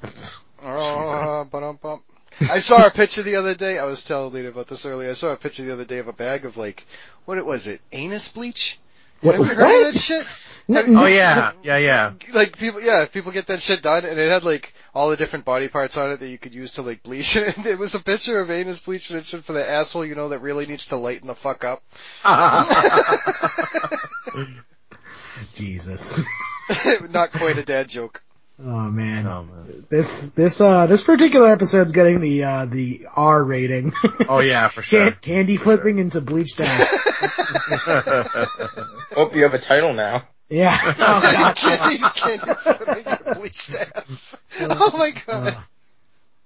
Oh. 0.63 2.01
I 2.41 2.59
saw 2.59 2.87
a 2.87 2.91
picture 2.91 3.23
the 3.23 3.37
other 3.37 3.55
day. 3.55 3.79
I 3.79 3.85
was 3.85 4.05
telling 4.05 4.35
Lena 4.35 4.49
about 4.49 4.69
this 4.69 4.85
earlier. 4.85 5.11
I 5.11 5.15
saw 5.15 5.33
a 5.33 5.37
picture 5.37 5.65
the 5.65 5.73
other 5.73 5.85
day 5.85 5.99
of 5.99 6.09
a 6.09 6.13
bag 6.13 6.45
of 6.45 6.57
like, 6.57 6.87
what 7.25 7.39
it 7.39 7.47
was 7.47 7.67
it? 7.67 7.81
Anus 7.93 8.29
bleach? 8.29 8.79
What- 9.21 9.37
Have 9.37 9.47
you 9.47 9.55
heard 9.55 9.59
what? 9.59 9.87
of 9.89 9.95
that 9.95 10.01
shit? 10.01 10.29
No, 10.69 10.83
no. 10.83 11.05
Oh 11.05 11.07
yeah, 11.07 11.53
yeah, 11.63 11.79
yeah. 11.79 12.13
Like 12.35 12.59
people, 12.59 12.83
yeah, 12.83 13.07
people 13.07 13.31
get 13.31 13.47
that 13.47 13.61
shit 13.61 13.83
done, 13.83 14.05
and 14.05 14.19
it 14.19 14.31
had 14.31 14.45
like 14.45 14.75
all 14.95 15.11
the 15.11 15.17
different 15.17 15.45
body 15.45 15.69
parts 15.69 15.97
on 15.97 16.11
it 16.11 16.21
that 16.21 16.29
you 16.29 16.39
could 16.39 16.55
use 16.55 16.73
to 16.73 16.83
like 16.83 17.03
bleach. 17.03 17.37
And 17.37 17.67
it 17.67 17.79
was 17.79 17.95
a 17.95 18.01
picture 18.01 18.41
of 18.41 18.51
anus 18.51 18.81
bleach, 18.81 19.11
and 19.11 19.19
it 19.19 19.27
said 19.27 19.45
for 19.45 19.53
the 19.53 19.69
asshole, 19.69 20.05
you 20.05 20.15
know, 20.17 20.31
that 20.31 20.41
really 20.41 20.67
needs 20.67 20.87
to 20.87 20.97
lighten 20.97 21.29
the 21.29 21.35
fuck 21.35 21.65
up. 21.65 21.83
Jesus. 25.55 26.23
Not 27.11 27.33
quite 27.33 27.59
a 27.59 27.63
dad 27.63 27.89
joke. 27.89 28.23
Oh 28.59 28.63
man. 28.65 29.27
Oh, 29.27 29.45
man. 29.45 29.87
This 29.91 30.31
this 30.31 30.61
uh 30.61 30.87
this 30.87 31.05
particular 31.05 31.53
episode's 31.53 31.93
getting 31.93 32.21
the 32.21 32.45
uh 32.45 32.67
the 32.67 33.07
R 33.15 33.45
rating. 33.45 33.93
Oh 34.29 34.41
yeah, 34.41 34.69
for 34.69 34.83
sure. 34.89 35.11
Can- 35.11 35.19
candy 35.21 35.57
flipping 35.57 35.99
into 35.99 36.21
bleached 36.21 36.61
ass. 36.61 37.69
Hope 39.15 39.37
you 39.37 39.43
have 39.43 39.55
a 39.55 39.59
title 39.59 39.93
now. 39.93 40.27
Yeah. 40.49 40.77
Oh 40.83 40.95
god. 40.97 41.57
Candy, 41.57 41.99
candy 42.15 42.55
flipping 42.63 43.05
your 43.05 43.35
bleached 43.35 43.75
ass. 43.75 44.37
Oh 44.61 44.97
my 44.97 45.11
god. 45.11 45.57
Oh, 45.59 45.65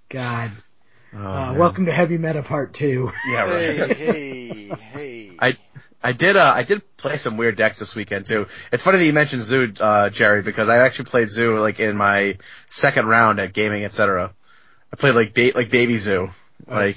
God. 0.09 0.51
Oh, 1.13 1.19
Uh, 1.19 1.55
welcome 1.57 1.87
to 1.87 1.93
Heavy 1.93 2.19
Meta 2.19 2.43
Part 2.43 2.73
Two. 2.73 3.11
Yeah, 3.29 3.43
right. 3.43 3.97
Hey, 3.97 4.69
hey, 4.69 4.69
hey. 4.93 5.31
I 5.39 5.57
I 6.03 6.13
did 6.13 6.37
uh 6.37 6.53
I 6.55 6.63
did 6.63 6.83
play 6.97 7.17
some 7.17 7.37
weird 7.37 7.57
decks 7.57 7.79
this 7.79 7.95
weekend 7.97 8.27
too. 8.27 8.47
It's 8.73 8.83
funny 8.85 8.99
that 8.99 9.05
you 9.05 9.13
mentioned 9.13 9.43
Zoo, 9.43 9.73
uh, 9.81 10.11
Jerry, 10.11 10.43
because 10.43 10.69
I 10.69 10.79
actually 10.79 11.07
played 11.07 11.29
Zoo 11.29 11.59
like 11.59 11.81
in 11.81 11.97
my 11.97 12.39
second 12.69 13.07
round 13.07 13.41
at 13.41 13.53
gaming, 13.53 13.85
etc. 13.85 14.33
I 14.93 14.97
played 14.97 15.15
like 15.15 15.35
ba- 15.35 15.53
like 15.55 15.71
Baby 15.71 15.97
Zoo, 15.97 16.31
like 16.67 16.97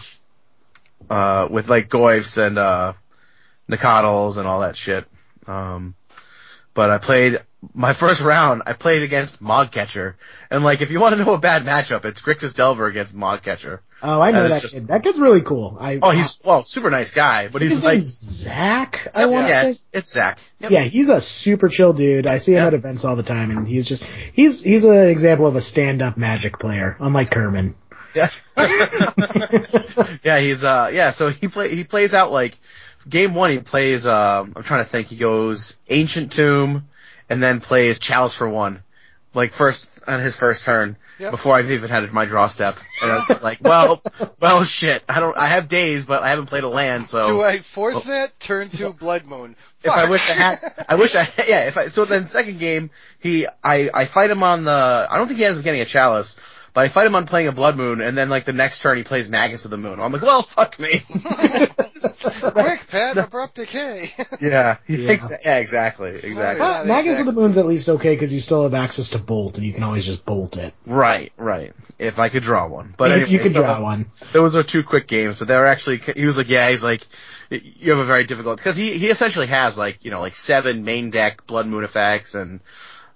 uh 1.10 1.48
with 1.50 1.68
like 1.68 1.90
Goyfs 1.90 2.38
and 2.38 2.58
uh 2.60 2.94
Nacatls 3.70 4.38
and 4.38 4.48
all 4.48 4.62
that 4.62 4.78
shit. 4.78 5.06
Um, 5.48 5.96
but 6.76 6.90
I 6.92 6.98
played 7.00 7.40
my 7.74 7.94
first 7.94 8.22
round. 8.22 8.64
I 8.66 8.74
played 8.74 9.04
against 9.04 9.42
Mogcatcher, 9.42 10.16
and 10.52 10.64
like 10.64 10.82
if 10.82 10.92
you 10.92 11.00
want 11.00 11.16
to 11.16 11.24
know 11.24 11.34
a 11.34 11.38
bad 11.38 11.64
matchup, 11.64 12.06
it's 12.06 12.22
Grixis 12.22 12.56
Delver 12.56 12.88
against 12.88 13.16
Mogcatcher. 13.16 13.80
Oh, 14.06 14.20
I 14.22 14.32
know 14.32 14.44
And 14.44 14.52
that 14.52 14.62
just- 14.62 14.74
kid. 14.74 14.88
That 14.88 15.02
kid's 15.04 15.18
really 15.20 15.42
cool. 15.42 15.78
I 15.80 16.00
Oh, 16.02 16.10
he's 16.10 16.38
well, 16.44 16.64
super 16.64 16.90
nice 16.90 17.14
guy, 17.14 17.48
but 17.48 17.62
he's 17.62 17.84
like 17.84 18.02
Zach. 18.04 19.08
I 19.16 19.28
want 19.28 19.46
to 19.48 19.50
yeah, 19.54 19.62
say. 19.62 19.70
it's, 19.70 19.84
it's 19.94 20.12
Zach. 20.12 20.40
Yep. 20.60 20.72
Yeah, 20.72 20.82
he's 20.82 21.08
a 21.10 21.22
super 21.22 21.70
chill 21.70 21.94
dude. 21.94 22.28
I 22.28 22.38
see 22.38 22.52
him 22.52 22.58
Yeah. 22.58 22.68
at 22.68 22.74
events 22.74 23.06
all 23.06 23.16
the 23.16 23.24
time, 23.24 23.52
and 23.52 23.68
he's 23.68 23.88
just 23.88 24.04
he's 24.04 24.62
he's 24.64 24.84
an 24.84 25.08
example 25.08 25.48
of 25.48 25.56
a 25.56 25.62
stand-up 25.62 26.18
Magic 26.18 26.60
player, 26.60 26.98
unlike 27.00 27.32
Kerman. 27.32 27.76
Yeah. 28.14 28.28
yeah, 30.24 30.40
he's 30.40 30.64
uh 30.64 30.90
yeah, 30.94 31.12
so 31.12 31.30
he 31.30 31.48
play 31.48 31.74
he 31.74 31.84
plays 31.84 32.14
out 32.14 32.32
like 32.32 32.58
game 33.08 33.34
one 33.36 33.50
he 33.52 33.60
plays 33.60 34.06
uh 34.06 34.46
I'm 34.56 34.64
trying 34.64 34.84
to 34.84 34.90
think, 34.90 35.08
he 35.08 35.16
goes 35.18 35.78
Ancient 35.90 36.32
Tomb 36.32 36.88
and 37.34 37.42
then 37.42 37.60
plays 37.62 37.98
Chalice 37.98 38.36
for 38.36 38.48
one. 38.48 38.84
Like 39.34 39.54
first 39.54 39.88
on 40.06 40.20
his 40.20 40.36
first 40.36 40.64
turn. 40.64 40.98
Yep. 41.18 41.32
Before 41.32 41.56
I've 41.56 41.72
even 41.72 41.90
had 41.90 42.12
my 42.14 42.26
draw 42.26 42.46
step. 42.46 42.78
And 43.02 43.12
I 43.12 43.26
was 43.28 43.44
like, 43.44 43.60
well 43.62 44.04
well 44.40 44.64
shit. 44.64 45.04
I 45.10 45.20
don't 45.20 45.36
I 45.36 45.48
have 45.48 45.68
days 45.68 46.06
but 46.06 46.22
I 46.22 46.30
haven't 46.30 46.46
played 46.46 46.64
a 46.64 46.70
land 46.70 47.10
so 47.10 47.28
Do 47.28 47.42
I 47.42 47.60
force 47.60 48.06
that? 48.06 48.40
Turn 48.40 48.70
to 48.70 48.94
Blood 48.94 49.26
Moon. 49.26 49.56
if 49.84 49.90
I 49.92 50.08
wish 50.10 50.30
I 50.30 50.34
had, 50.34 50.86
I 50.88 50.96
wish 50.96 51.16
I, 51.16 51.22
yeah, 51.48 51.68
if 51.68 51.78
I, 51.78 51.88
so 51.88 52.06
then 52.06 52.28
second 52.28 52.60
game, 52.60 52.92
he, 53.20 53.48
I, 53.64 53.90
I 53.94 54.06
fight 54.06 54.30
him 54.30 54.44
on 54.44 54.64
the, 54.64 55.08
I 55.10 55.18
don't 55.18 55.28
think 55.28 55.40
he 55.40 55.46
ends 55.46 55.58
up 55.58 55.64
getting 55.64 55.82
a 55.82 55.86
chalice, 55.86 56.38
but 56.74 56.82
I 56.82 56.88
fight 56.88 57.08
him 57.08 57.16
on 57.16 57.26
playing 57.26 57.48
a 57.48 57.52
blood 57.52 57.76
moon, 57.76 58.02
and 58.02 58.18
then 58.18 58.30
like 58.30 58.46
the 58.46 58.54
next 58.54 58.80
turn 58.80 58.98
he 58.98 59.04
plays 59.04 59.30
Magus 59.30 59.66
of 59.66 59.72
the 59.72 59.78
Moon. 59.78 60.00
I'm 60.00 60.12
like, 60.12 60.22
well, 60.22 60.42
fuck 60.42 60.80
me. 60.80 61.02
Quick, 62.52 62.88
Pat, 62.88 63.18
abrupt 63.18 63.56
decay. 63.56 64.12
yeah, 64.42 64.78
Yeah. 64.88 64.98
thinks, 65.08 65.32
yeah, 65.46 65.58
exactly, 65.60 66.10
exactly. 66.12 66.66
Yeah, 66.66 66.82
Uh, 66.82 66.84
Magus 66.86 67.06
exactly. 67.06 67.20
of 67.20 67.26
the 67.26 67.42
Moon's 67.42 67.58
at 67.58 67.66
least 67.66 67.90
okay 67.90 68.14
because 68.16 68.34
you 68.34 68.40
still 68.40 68.64
have 68.64 68.74
access 68.74 69.10
to 69.10 69.20
bolt, 69.20 69.58
and 69.58 69.66
you 69.66 69.74
can 69.74 69.84
always 69.84 70.06
just 70.06 70.26
bolt 70.26 70.58
it 70.58 70.74
Right, 70.86 71.32
right. 71.38 71.74
If 72.00 72.20
I 72.20 72.30
could 72.30 72.44
draw 72.44 72.68
one, 72.68 72.94
but 72.98 73.12
if 73.12 73.18
anyway, 73.18 73.32
you 73.32 73.40
could 73.40 73.52
so 73.52 73.62
draw 73.62 73.82
one. 73.82 74.08
Those 74.32 74.56
are 74.56 74.64
two 74.64 74.84
quick 74.84 75.08
games, 75.08 75.40
but 75.40 75.48
they 75.48 75.58
were 75.58 75.66
actually, 75.66 75.98
he 76.00 76.26
was 76.26 76.38
like, 76.38 76.50
yeah, 76.50 76.70
he's 76.70 76.84
like, 76.84 77.06
you 77.50 77.92
have 77.92 78.00
a 78.00 78.06
very 78.06 78.24
difficult, 78.24 78.62
cause 78.62 78.76
he, 78.76 78.98
he 78.98 79.08
essentially 79.08 79.48
has 79.48 79.78
like, 79.78 80.04
you 80.04 80.12
know, 80.12 80.20
like 80.20 80.36
seven 80.36 80.84
main 80.84 81.12
deck 81.12 81.46
blood 81.48 81.68
moon 81.68 81.84
effects 81.84 82.36
and 82.36 82.60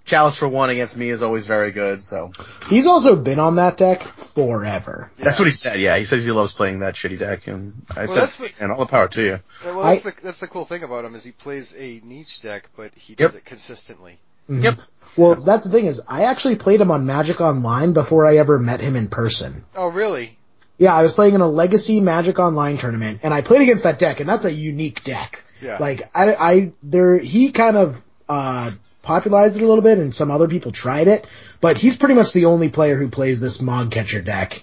chalice 0.08 0.36
for 0.36 0.48
one 0.48 0.70
against 0.70 0.96
me 0.96 1.10
is 1.10 1.22
always 1.22 1.46
very 1.46 1.70
good, 1.70 2.02
so. 2.02 2.32
He's 2.68 2.86
also 2.86 3.14
been 3.14 3.38
on 3.38 3.56
that 3.56 3.76
deck 3.76 4.02
forever. 4.02 5.10
That's 5.18 5.38
what 5.38 5.44
he 5.46 5.52
said. 5.52 5.78
Yeah, 5.80 5.96
he 5.98 6.04
says 6.04 6.24
he 6.24 6.32
loves 6.32 6.52
playing 6.52 6.80
that 6.80 6.94
shitty 6.94 7.18
deck, 7.18 7.46
and 7.46 7.82
I 7.94 8.06
Well, 8.06 8.26
said, 8.26 8.48
the- 8.48 8.62
and 8.62 8.72
all 8.72 8.78
the 8.80 8.86
power 8.86 9.08
to 9.08 9.22
you. 9.22 9.40
well, 9.64 9.82
that's 9.82 10.02
the 10.02 10.14
that's 10.22 10.38
the 10.40 10.48
cool 10.48 10.64
thing 10.64 10.82
about 10.82 11.04
him 11.04 11.14
is 11.14 11.24
he 11.24 11.30
plays 11.32 11.74
a 11.78 12.00
niche 12.04 12.42
deck, 12.42 12.68
but 12.76 12.90
he 12.94 13.14
does 13.14 13.34
it 13.34 13.44
consistently. 13.44 14.18
Mhm. 14.50 14.64
Yep. 14.64 14.74
Well, 15.16 15.34
that's 15.36 15.64
the 15.64 15.70
thing 15.70 15.86
is, 15.86 16.02
I 16.08 16.24
actually 16.24 16.56
played 16.56 16.80
him 16.80 16.90
on 16.90 17.06
Magic 17.06 17.40
Online 17.40 17.92
before 17.92 18.26
I 18.26 18.36
ever 18.38 18.58
met 18.58 18.80
him 18.80 18.96
in 18.96 19.08
person. 19.08 19.64
Oh, 19.76 19.88
really? 19.88 20.38
Yeah, 20.78 20.94
I 20.94 21.02
was 21.02 21.12
playing 21.12 21.34
in 21.34 21.40
a 21.40 21.48
Legacy 21.48 22.00
Magic 22.00 22.38
Online 22.38 22.78
tournament, 22.78 23.20
and 23.22 23.34
I 23.34 23.42
played 23.42 23.62
against 23.62 23.82
that 23.82 23.98
deck, 23.98 24.20
and 24.20 24.28
that's 24.28 24.44
a 24.44 24.52
unique 24.52 25.02
deck. 25.04 25.44
Yeah. 25.60 25.78
Like, 25.80 26.08
I, 26.14 26.34
I, 26.34 26.72
there, 26.84 27.18
he 27.18 27.50
kind 27.50 27.76
of, 27.76 28.02
uh, 28.28 28.70
popularized 29.08 29.56
it 29.56 29.62
a 29.62 29.66
little 29.66 29.82
bit, 29.82 29.96
and 29.96 30.14
some 30.14 30.30
other 30.30 30.48
people 30.48 30.70
tried 30.70 31.08
it, 31.08 31.26
but 31.62 31.78
he's 31.78 31.98
pretty 31.98 32.14
much 32.14 32.32
the 32.32 32.44
only 32.44 32.68
player 32.68 32.96
who 32.96 33.08
plays 33.08 33.40
this 33.40 33.62
Mog 33.62 33.90
Catcher 33.90 34.20
deck. 34.20 34.62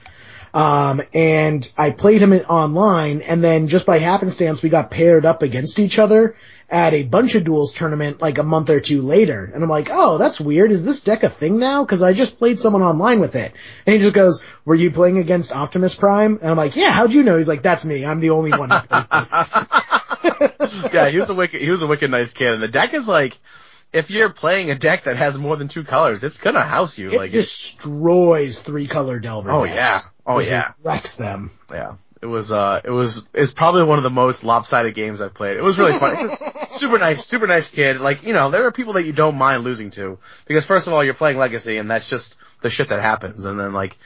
Um, 0.54 1.02
and 1.14 1.70
I 1.78 1.90
played 1.90 2.22
him 2.22 2.32
in, 2.32 2.46
online, 2.46 3.22
and 3.22 3.44
then 3.44 3.68
just 3.68 3.88
by 3.88 3.98
happenstance, 3.98 4.62
we 4.62 4.70
got 4.70 4.92
paired 4.92 5.26
up 5.26 5.42
against 5.42 5.80
each 5.80 5.98
other 6.00 6.38
at 6.70 6.94
a 6.94 7.04
bunch 7.04 7.36
of 7.36 7.44
duels 7.44 7.74
tournament 7.74 8.22
like 8.22 8.38
a 8.38 8.44
month 8.44 8.70
or 8.70 8.80
two 8.80 9.02
later. 9.02 9.52
And 9.54 9.64
I'm 9.64 9.70
like, 9.70 9.90
oh, 9.92 10.18
that's 10.18 10.40
weird. 10.40 10.72
Is 10.72 10.86
this 10.86 11.04
deck 11.04 11.24
a 11.24 11.30
thing 11.30 11.60
now? 11.60 11.84
Cause 11.86 12.02
I 12.02 12.14
just 12.14 12.40
played 12.40 12.60
someone 12.60 12.84
online 12.84 13.20
with 13.20 13.36
it. 13.36 13.52
And 13.86 13.94
he 13.94 14.00
just 14.00 14.16
goes, 14.16 14.44
were 14.64 14.76
you 14.76 14.92
playing 14.92 15.18
against 15.18 15.52
Optimus 15.52 15.94
Prime? 15.94 16.40
And 16.42 16.50
I'm 16.50 16.58
like, 16.58 16.76
yeah, 16.76 16.90
how'd 16.90 17.14
you 17.14 17.24
know? 17.24 17.38
He's 17.38 17.50
like, 17.50 17.62
that's 17.62 17.84
me. 17.84 18.06
I'm 18.06 18.20
the 18.20 18.32
only 18.32 18.52
one 18.52 18.70
who 18.72 18.80
plays 18.80 19.10
this. 19.10 19.34
yeah, 20.94 21.10
he 21.10 21.20
was 21.20 21.30
a 21.30 21.36
wicked, 21.36 21.62
he 21.62 21.70
was 21.70 21.82
a 21.82 21.88
wicked 21.88 22.10
nice 22.10 22.34
kid, 22.34 22.54
and 22.54 22.64
the 22.64 22.68
deck 22.68 22.94
is 22.94 23.08
like, 23.08 23.38
if 23.96 24.10
you're 24.12 24.30
playing 24.30 24.70
a 24.72 24.76
deck 24.76 25.06
that 25.06 25.16
has 25.16 25.38
more 25.38 25.56
than 25.56 25.68
two 25.68 25.84
colors, 25.84 26.24
it's 26.24 26.38
gonna 26.38 26.62
house 26.62 26.98
you. 26.98 27.10
It 27.12 27.18
like, 27.18 27.34
it's, 27.34 27.74
destroys 27.76 28.62
three 28.62 28.88
color 28.88 29.20
Delver 29.20 29.52
oh 29.52 29.64
yeah, 29.64 30.00
oh 30.26 30.40
It 30.40 30.48
yeah, 30.48 30.74
Wrecks 30.84 31.16
them. 31.16 31.52
yeah. 31.72 31.96
It 32.22 32.28
was, 32.28 32.52
uh, 32.52 32.82
it 32.84 32.90
was, 32.90 33.28
it's 33.36 33.54
probably 33.54 33.84
one 33.84 34.00
of 34.00 34.04
the 34.04 34.10
most 34.10 34.44
lopsided 34.44 34.96
games 34.96 35.22
I've 35.22 35.36
played. 35.36 35.58
It 35.58 35.62
was 35.64 35.78
really 35.78 35.94
fun. 35.94 36.16
Was 36.24 36.40
super 36.72 36.98
nice, 36.98 37.24
super 37.24 37.46
nice 37.46 37.70
kid. 37.70 38.02
Like, 38.02 38.24
you 38.24 38.34
know, 38.34 38.50
there 38.50 38.66
are 38.66 38.72
people 38.72 38.94
that 38.94 39.04
you 39.06 39.14
don't 39.14 39.36
mind 39.36 39.64
losing 39.64 39.92
to. 39.92 40.18
Because 40.46 40.66
first 40.66 40.88
of 40.88 40.94
all, 40.94 41.04
you're 41.04 41.14
playing 41.14 41.38
Legacy 41.38 41.78
and 41.78 41.92
that's 41.92 42.10
just 42.10 42.38
the 42.62 42.72
shit 42.72 42.88
that 42.88 43.02
happens. 43.02 43.46
And 43.46 43.60
then 43.60 43.74
like, 43.74 43.98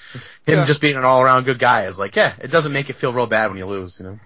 him 0.45 0.58
Yeah. 0.58 0.65
just 0.65 0.82
being 0.82 0.97
an 0.97 1.06
all 1.06 1.21
around 1.21 1.45
good 1.45 1.60
guy 1.60 1.86
is 1.86 1.97
like, 1.97 2.17
yeah, 2.17 2.34
it 2.41 2.52
doesn't 2.52 2.73
make 2.73 2.89
you 2.89 2.93
feel 2.93 3.13
real 3.13 3.28
bad 3.28 3.52
when 3.52 3.58
you 3.58 3.65
lose, 3.67 3.99
you 3.99 4.06
know? 4.06 4.19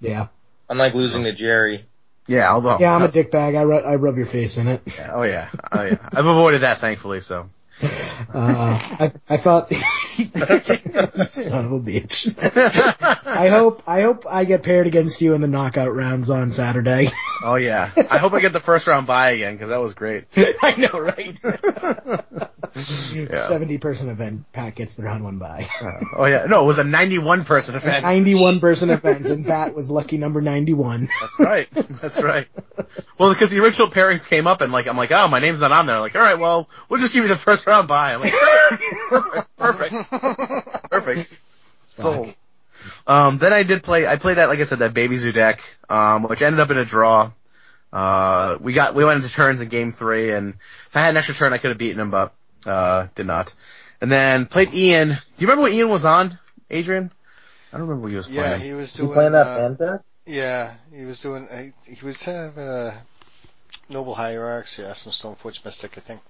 Yeah. 0.00 0.28
Unlike 0.68 0.94
losing 0.94 1.24
to 1.24 1.32
Jerry. 1.32 1.86
Yeah, 2.30 2.52
although. 2.52 2.78
Yeah, 2.78 2.94
I'm 2.94 3.02
a 3.02 3.08
dickbag. 3.08 3.58
I, 3.58 3.62
ru- 3.62 3.74
I 3.80 3.96
rub 3.96 4.16
your 4.16 4.24
face 4.26 4.56
in 4.56 4.68
it. 4.68 4.80
Yeah, 4.86 5.10
oh 5.14 5.22
yeah, 5.22 5.48
oh 5.72 5.82
yeah. 5.82 5.98
I've 6.12 6.26
avoided 6.26 6.60
that 6.60 6.78
thankfully, 6.78 7.20
so. 7.20 7.50
Uh, 7.82 8.78
I, 9.00 9.12
I 9.28 9.36
thought, 9.36 9.72
son 9.72 11.64
of 11.64 11.72
a 11.72 11.80
bitch. 11.80 12.34
I 13.26 13.48
hope, 13.48 13.82
I 13.86 14.02
hope 14.02 14.26
I 14.28 14.44
get 14.44 14.62
paired 14.62 14.86
against 14.86 15.20
you 15.22 15.34
in 15.34 15.40
the 15.40 15.48
knockout 15.48 15.94
rounds 15.94 16.30
on 16.30 16.50
Saturday. 16.50 17.08
Oh 17.42 17.54
yeah. 17.54 17.90
I 18.10 18.18
hope 18.18 18.34
I 18.34 18.40
get 18.40 18.52
the 18.52 18.60
first 18.60 18.86
round 18.86 19.06
bye 19.06 19.30
again 19.30 19.54
because 19.54 19.70
that 19.70 19.80
was 19.80 19.94
great. 19.94 20.24
I 20.36 20.74
know, 20.76 21.00
right? 21.00 21.38
Yeah. 23.14 23.34
70 23.34 23.78
person 23.78 24.08
event, 24.08 24.50
Pat 24.52 24.74
gets 24.74 24.92
the 24.92 25.02
round 25.02 25.24
one 25.24 25.38
bye. 25.38 25.66
Oh 26.16 26.26
yeah. 26.26 26.44
No, 26.46 26.62
it 26.62 26.66
was 26.66 26.78
a 26.78 26.84
91 26.84 27.44
person 27.44 27.74
event. 27.74 28.04
91 28.04 28.60
person 28.60 28.90
event, 28.90 29.26
and 29.26 29.46
Pat 29.46 29.74
was 29.74 29.90
lucky 29.90 30.18
number 30.18 30.40
91. 30.40 31.08
That's 31.20 31.38
right. 31.40 31.68
That's 31.72 32.22
right. 32.22 32.46
Well, 33.18 33.32
because 33.32 33.50
the 33.50 33.60
original 33.60 33.88
pairings 33.88 34.28
came 34.28 34.46
up 34.46 34.60
and 34.60 34.72
like, 34.72 34.86
I'm 34.86 34.96
like, 34.96 35.10
oh, 35.12 35.28
my 35.28 35.40
name's 35.40 35.60
not 35.60 35.72
on 35.72 35.86
there. 35.86 35.98
Like, 35.98 36.14
alright, 36.14 36.38
well, 36.38 36.68
we'll 36.88 37.00
just 37.00 37.12
give 37.12 37.24
you 37.24 37.28
the 37.28 37.36
first 37.36 37.66
round 37.70 37.88
bye. 37.88 38.14
I'm 38.14 38.20
like, 38.20 38.32
perfect, 38.32 38.82
perfect, 39.58 39.94
perfect. 40.90 40.90
perfect. 40.90 41.40
Sold. 41.86 42.34
Um, 43.06 43.38
then 43.38 43.52
I 43.52 43.62
did 43.62 43.82
play, 43.82 44.06
I 44.06 44.16
played 44.16 44.36
that, 44.38 44.48
like 44.48 44.58
I 44.60 44.64
said, 44.64 44.78
that 44.78 44.94
Baby 44.94 45.16
Zoo 45.16 45.32
deck, 45.32 45.60
um, 45.88 46.22
which 46.24 46.42
ended 46.42 46.60
up 46.60 46.70
in 46.70 46.78
a 46.78 46.84
draw. 46.84 47.32
Uh, 47.92 48.56
we 48.60 48.72
got, 48.72 48.94
we 48.94 49.04
went 49.04 49.22
into 49.22 49.34
turns 49.34 49.60
in 49.60 49.68
game 49.68 49.92
three 49.92 50.32
and 50.32 50.54
if 50.88 50.96
I 50.96 51.00
had 51.00 51.10
an 51.10 51.16
extra 51.16 51.34
turn 51.34 51.52
I 51.52 51.58
could 51.58 51.70
have 51.70 51.78
beaten 51.78 52.00
him, 52.00 52.10
but, 52.10 52.32
uh, 52.66 53.08
did 53.14 53.26
not. 53.26 53.54
And 54.00 54.10
then 54.10 54.46
played 54.46 54.72
Ian. 54.72 55.08
Do 55.08 55.14
you 55.38 55.46
remember 55.46 55.62
what 55.62 55.72
Ian 55.72 55.88
was 55.90 56.04
on, 56.04 56.38
Adrian? 56.70 57.10
I 57.72 57.76
don't 57.78 57.86
remember 57.86 58.02
what 58.02 58.10
he 58.10 58.16
was 58.16 58.26
Yeah, 58.26 58.48
playing. 58.48 58.62
he 58.62 58.72
was 58.72 58.92
You 58.92 58.98
doing. 59.00 59.14
playing 59.14 59.32
that 59.32 59.46
uh, 59.46 59.68
deck? 59.70 60.00
Yeah, 60.26 60.74
he 60.94 61.04
was 61.04 61.20
doing. 61.20 61.48
Uh, 61.48 61.64
he 61.84 62.04
was 62.04 62.22
have 62.24 62.56
uh, 62.56 62.92
Noble 63.88 64.14
Hierarchs, 64.14 64.78
yeah, 64.78 64.92
some 64.94 65.12
Stoneforge 65.12 65.64
Mystic, 65.64 65.98
I 65.98 66.00
think. 66.00 66.20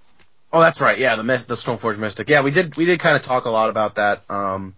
Oh, 0.53 0.61
that's 0.61 0.81
right. 0.81 0.99
Yeah, 0.99 1.17
the 1.17 1.23
Mist, 1.23 1.49
the 1.49 1.55
Stoneforge 1.55 1.99
Mystic. 1.99 2.29
Yeah, 2.29 2.43
we 2.43 2.51
did 2.51 2.77
we 2.77 2.85
did 2.85 3.01
kind 3.01 3.17
of 3.17 3.23
talk 3.23 3.45
a 3.45 3.51
lot 3.51 3.71
about 3.71 3.97
that 3.97 4.29
um 4.29 4.75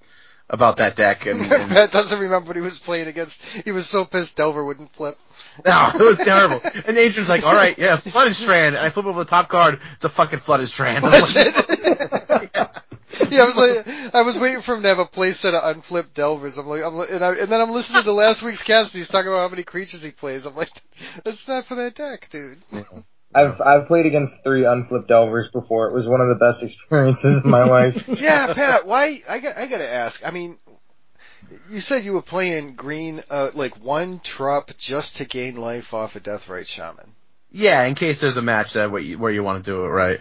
about 0.50 0.76
that 0.76 0.96
deck, 0.96 1.26
and, 1.26 1.40
and 1.52 1.70
Pat 1.70 1.92
doesn't 1.92 2.20
remember 2.20 2.48
what 2.48 2.56
he 2.56 2.62
was 2.62 2.78
playing 2.78 3.08
against. 3.08 3.42
He 3.64 3.72
was 3.72 3.86
so 3.86 4.04
pissed 4.04 4.36
Delver 4.36 4.64
wouldn't 4.64 4.92
flip. 4.94 5.18
no, 5.64 5.90
it 5.94 6.00
was 6.00 6.18
terrible. 6.18 6.60
And 6.86 6.96
Adrian's 6.96 7.28
like, 7.28 7.44
"All 7.44 7.54
right, 7.54 7.76
yeah, 7.78 7.96
flooded 7.96 8.36
strand," 8.36 8.76
and 8.76 8.84
I 8.84 8.90
flip 8.90 9.06
over 9.06 9.18
the 9.18 9.30
top 9.30 9.48
card. 9.48 9.80
It's 9.94 10.04
a 10.04 10.08
fucking 10.08 10.40
flooded 10.40 10.68
strand. 10.68 11.04
Was 11.04 11.34
like, 11.34 11.46
it? 11.46 12.50
yeah, 13.30 13.42
I 13.42 13.46
was 13.46 13.56
like, 13.56 14.14
I 14.14 14.22
was 14.22 14.38
waiting 14.38 14.62
for 14.62 14.74
him 14.74 14.82
to 14.82 14.88
have 14.88 14.98
a 14.98 15.06
play 15.06 15.32
set 15.32 15.54
of 15.54 15.64
unflipped 15.64 16.14
Delvers. 16.14 16.58
I'm 16.58 16.66
like, 16.66 16.82
I'm, 16.82 16.96
li- 16.96 17.08
and, 17.10 17.24
I, 17.24 17.34
and 17.34 17.48
then 17.48 17.60
I'm 17.60 17.70
listening 17.70 18.02
to 18.02 18.12
last 18.12 18.42
week's 18.42 18.62
cast. 18.62 18.94
And 18.94 19.00
he's 19.00 19.08
talking 19.08 19.28
about 19.28 19.40
how 19.40 19.48
many 19.48 19.62
creatures 19.62 20.02
he 20.02 20.10
plays. 20.10 20.46
I'm 20.46 20.54
like, 20.54 20.70
that's 21.24 21.46
not 21.48 21.66
for 21.66 21.74
that 21.76 21.94
deck, 21.94 22.28
dude. 22.30 22.58
I've 23.34 23.60
I've 23.60 23.86
played 23.86 24.06
against 24.06 24.42
three 24.44 24.64
unflipped 24.64 25.08
Delvers 25.08 25.48
before. 25.50 25.88
It 25.88 25.94
was 25.94 26.06
one 26.06 26.20
of 26.20 26.28
the 26.28 26.34
best 26.34 26.62
experiences 26.64 27.38
of 27.38 27.44
my 27.44 27.64
life. 27.64 28.06
Yeah, 28.20 28.52
Pat, 28.54 28.86
why? 28.86 29.22
I 29.28 29.38
got, 29.38 29.56
I 29.56 29.66
gotta 29.66 29.88
ask. 29.88 30.26
I 30.26 30.30
mean, 30.30 30.58
you 31.70 31.80
said 31.80 32.04
you 32.04 32.12
were 32.12 32.22
playing 32.22 32.74
green, 32.74 33.22
uh, 33.30 33.50
like 33.54 33.82
one 33.84 34.20
drop 34.22 34.70
just 34.78 35.16
to 35.16 35.24
gain 35.24 35.56
life 35.56 35.94
off 35.94 36.16
a 36.16 36.20
Deathrite 36.20 36.66
Shaman. 36.66 37.14
yeah, 37.50 37.84
in 37.84 37.94
case 37.94 38.20
there's 38.20 38.36
a 38.36 38.42
match 38.42 38.74
that 38.74 38.90
where 38.90 39.00
you, 39.02 39.18
where 39.18 39.32
you 39.32 39.42
want 39.42 39.64
to 39.64 39.70
do 39.70 39.84
it, 39.84 39.88
right? 39.88 40.20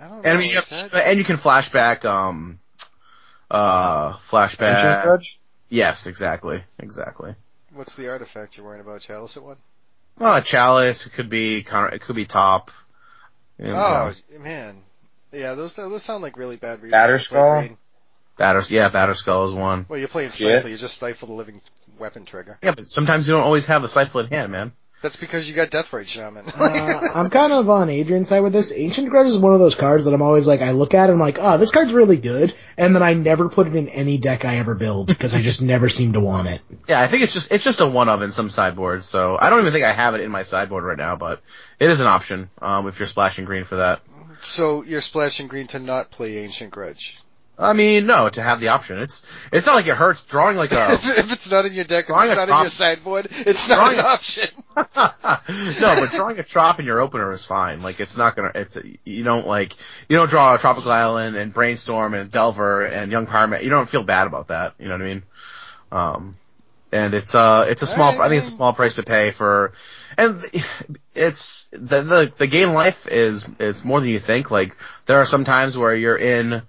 I 0.00 0.06
don't 0.08 0.22
know. 0.22 0.22
And 0.24 0.38
I 0.38 0.40
mean, 0.40 0.50
you 0.50 0.56
have, 0.56 0.68
that- 0.68 1.08
and 1.08 1.18
you 1.18 1.24
can 1.24 1.36
flashback, 1.36 2.04
um, 2.04 2.60
uh, 3.50 4.12
flashback. 4.30 5.22
Yes, 5.68 6.06
exactly, 6.06 6.62
exactly. 6.78 7.34
what's 7.72 7.94
the 7.94 8.08
artifact 8.08 8.56
you're 8.56 8.64
worrying 8.64 8.80
about, 8.80 9.00
Chalice 9.02 9.36
at 9.36 9.42
one? 9.42 9.56
Uh, 10.20 10.40
chalice. 10.40 11.06
It 11.06 11.12
could 11.12 11.28
be 11.28 11.62
counter. 11.62 11.94
It 11.94 12.02
could 12.02 12.16
be 12.16 12.26
top. 12.26 12.70
You 13.58 13.68
know, 13.68 14.12
Oh, 14.36 14.38
man. 14.38 14.82
Yeah, 15.32 15.54
those, 15.54 15.74
those 15.74 16.02
sound 16.02 16.22
like 16.22 16.36
really 16.36 16.56
bad 16.56 16.82
reasons. 16.82 16.94
Batterskull? 16.94 17.60
green. 17.60 17.78
batter. 18.36 18.62
Yeah, 18.68 18.88
batterskull 18.88 19.48
is 19.48 19.54
one. 19.54 19.86
Well, 19.88 19.98
you're 19.98 20.08
playing 20.08 20.30
Shit. 20.30 20.60
Stifle, 20.60 20.70
you 20.70 20.78
just 20.78 20.94
stifle 20.94 21.28
the 21.28 21.34
living 21.34 21.60
weapon 21.98 22.24
trigger. 22.24 22.58
Yeah, 22.62 22.72
but 22.74 22.84
sometimes 22.84 23.28
you 23.28 23.34
don't 23.34 23.42
always 23.44 23.66
have 23.66 23.82
the 23.82 23.88
Stifle 23.88 24.20
in 24.20 24.28
hand, 24.28 24.52
man. 24.52 24.72
That's 25.00 25.14
because 25.14 25.48
you 25.48 25.54
got 25.54 25.70
Deathrite 25.70 26.08
Shaman. 26.08 26.46
Uh, 26.48 27.00
I'm 27.14 27.30
kind 27.30 27.52
of 27.52 27.70
on 27.70 27.88
Adrian's 27.88 28.28
side 28.28 28.40
with 28.40 28.52
this. 28.52 28.72
Ancient 28.72 29.08
Grudge 29.10 29.28
is 29.28 29.38
one 29.38 29.54
of 29.54 29.60
those 29.60 29.76
cards 29.76 30.06
that 30.06 30.14
I'm 30.14 30.22
always 30.22 30.48
like, 30.48 30.60
I 30.60 30.72
look 30.72 30.92
at 30.92 31.08
it, 31.08 31.12
and 31.12 31.22
I'm 31.22 31.26
like, 31.26 31.38
oh, 31.40 31.56
this 31.56 31.70
card's 31.70 31.92
really 31.92 32.16
good, 32.16 32.52
and 32.76 32.94
then 32.96 33.02
I 33.02 33.14
never 33.14 33.48
put 33.48 33.68
it 33.68 33.76
in 33.76 33.88
any 33.88 34.18
deck 34.18 34.44
I 34.44 34.56
ever 34.56 34.74
build 34.74 35.06
because 35.06 35.36
I 35.36 35.40
just 35.40 35.62
never 35.62 35.88
seem 35.88 36.14
to 36.14 36.20
want 36.20 36.48
it. 36.48 36.62
Yeah, 36.88 37.00
I 37.00 37.06
think 37.06 37.22
it's 37.22 37.32
just 37.32 37.52
it's 37.52 37.62
just 37.62 37.80
a 37.80 37.86
one 37.86 38.08
of 38.08 38.22
in 38.22 38.32
some 38.32 38.50
sideboards. 38.50 39.06
So 39.06 39.38
I 39.40 39.50
don't 39.50 39.60
even 39.60 39.72
think 39.72 39.84
I 39.84 39.92
have 39.92 40.14
it 40.14 40.20
in 40.20 40.32
my 40.32 40.42
sideboard 40.42 40.82
right 40.82 40.98
now, 40.98 41.14
but 41.14 41.42
it 41.78 41.88
is 41.90 42.00
an 42.00 42.08
option 42.08 42.50
um, 42.60 42.88
if 42.88 42.98
you're 42.98 43.08
splashing 43.08 43.44
green 43.44 43.64
for 43.64 43.76
that. 43.76 44.00
so 44.42 44.82
you're 44.82 45.00
splashing 45.00 45.46
green 45.46 45.68
to 45.68 45.78
not 45.78 46.10
play 46.10 46.38
Ancient 46.38 46.72
Grudge. 46.72 47.18
I 47.60 47.72
mean, 47.72 48.06
no, 48.06 48.28
to 48.28 48.40
have 48.40 48.60
the 48.60 48.68
option. 48.68 48.98
It's 48.98 49.24
it's 49.52 49.66
not 49.66 49.74
like 49.74 49.86
it 49.86 49.96
hurts 49.96 50.22
drawing 50.22 50.56
like 50.56 50.70
a 50.70 50.92
if, 50.92 51.04
if 51.18 51.32
it's 51.32 51.50
not 51.50 51.66
in 51.66 51.72
your 51.72 51.84
deck, 51.84 52.04
if 52.08 52.16
it's 52.16 52.36
not 52.36 52.48
in 52.48 52.56
your 52.56 52.70
sideboard, 52.70 53.28
it's 53.30 53.68
not 53.68 53.94
an 53.94 53.98
a- 53.98 54.02
option. 54.06 54.48
no, 54.76 56.00
but 56.00 56.10
drawing 56.12 56.38
a 56.38 56.44
trop 56.44 56.78
in 56.78 56.86
your 56.86 57.00
opener 57.00 57.32
is 57.32 57.44
fine. 57.44 57.82
Like 57.82 57.98
it's 57.98 58.16
not 58.16 58.36
gonna. 58.36 58.52
It's 58.54 58.78
you 59.04 59.24
don't 59.24 59.46
like 59.46 59.72
you 60.08 60.16
don't 60.16 60.30
draw 60.30 60.54
a 60.54 60.58
tropical 60.58 60.92
island 60.92 61.36
and 61.36 61.52
brainstorm 61.52 62.14
and 62.14 62.30
delver 62.30 62.84
and 62.84 63.10
Young 63.10 63.26
Pyromancer. 63.26 63.64
You 63.64 63.70
don't 63.70 63.88
feel 63.88 64.04
bad 64.04 64.28
about 64.28 64.48
that. 64.48 64.74
You 64.78 64.86
know 64.86 64.94
what 64.94 65.02
I 65.02 65.04
mean? 65.04 65.22
Um, 65.90 66.36
and 66.92 67.14
it's 67.14 67.34
uh 67.34 67.66
it's 67.68 67.82
a 67.82 67.86
small. 67.86 68.12
Alright, 68.12 68.26
I 68.26 68.28
think 68.28 68.38
it's 68.44 68.52
a 68.52 68.56
small 68.56 68.72
price 68.72 68.94
to 68.96 69.02
pay 69.02 69.30
for, 69.30 69.72
and 70.16 70.40
it's 71.14 71.68
the 71.72 72.02
the 72.02 72.32
the 72.38 72.46
game 72.46 72.70
life 72.70 73.08
is 73.08 73.48
it's 73.58 73.84
more 73.84 74.00
than 74.00 74.08
you 74.08 74.18
think. 74.18 74.50
Like 74.50 74.76
there 75.06 75.18
are 75.18 75.26
some 75.26 75.44
times 75.44 75.76
where 75.76 75.94
you're 75.94 76.16
in, 76.16 76.62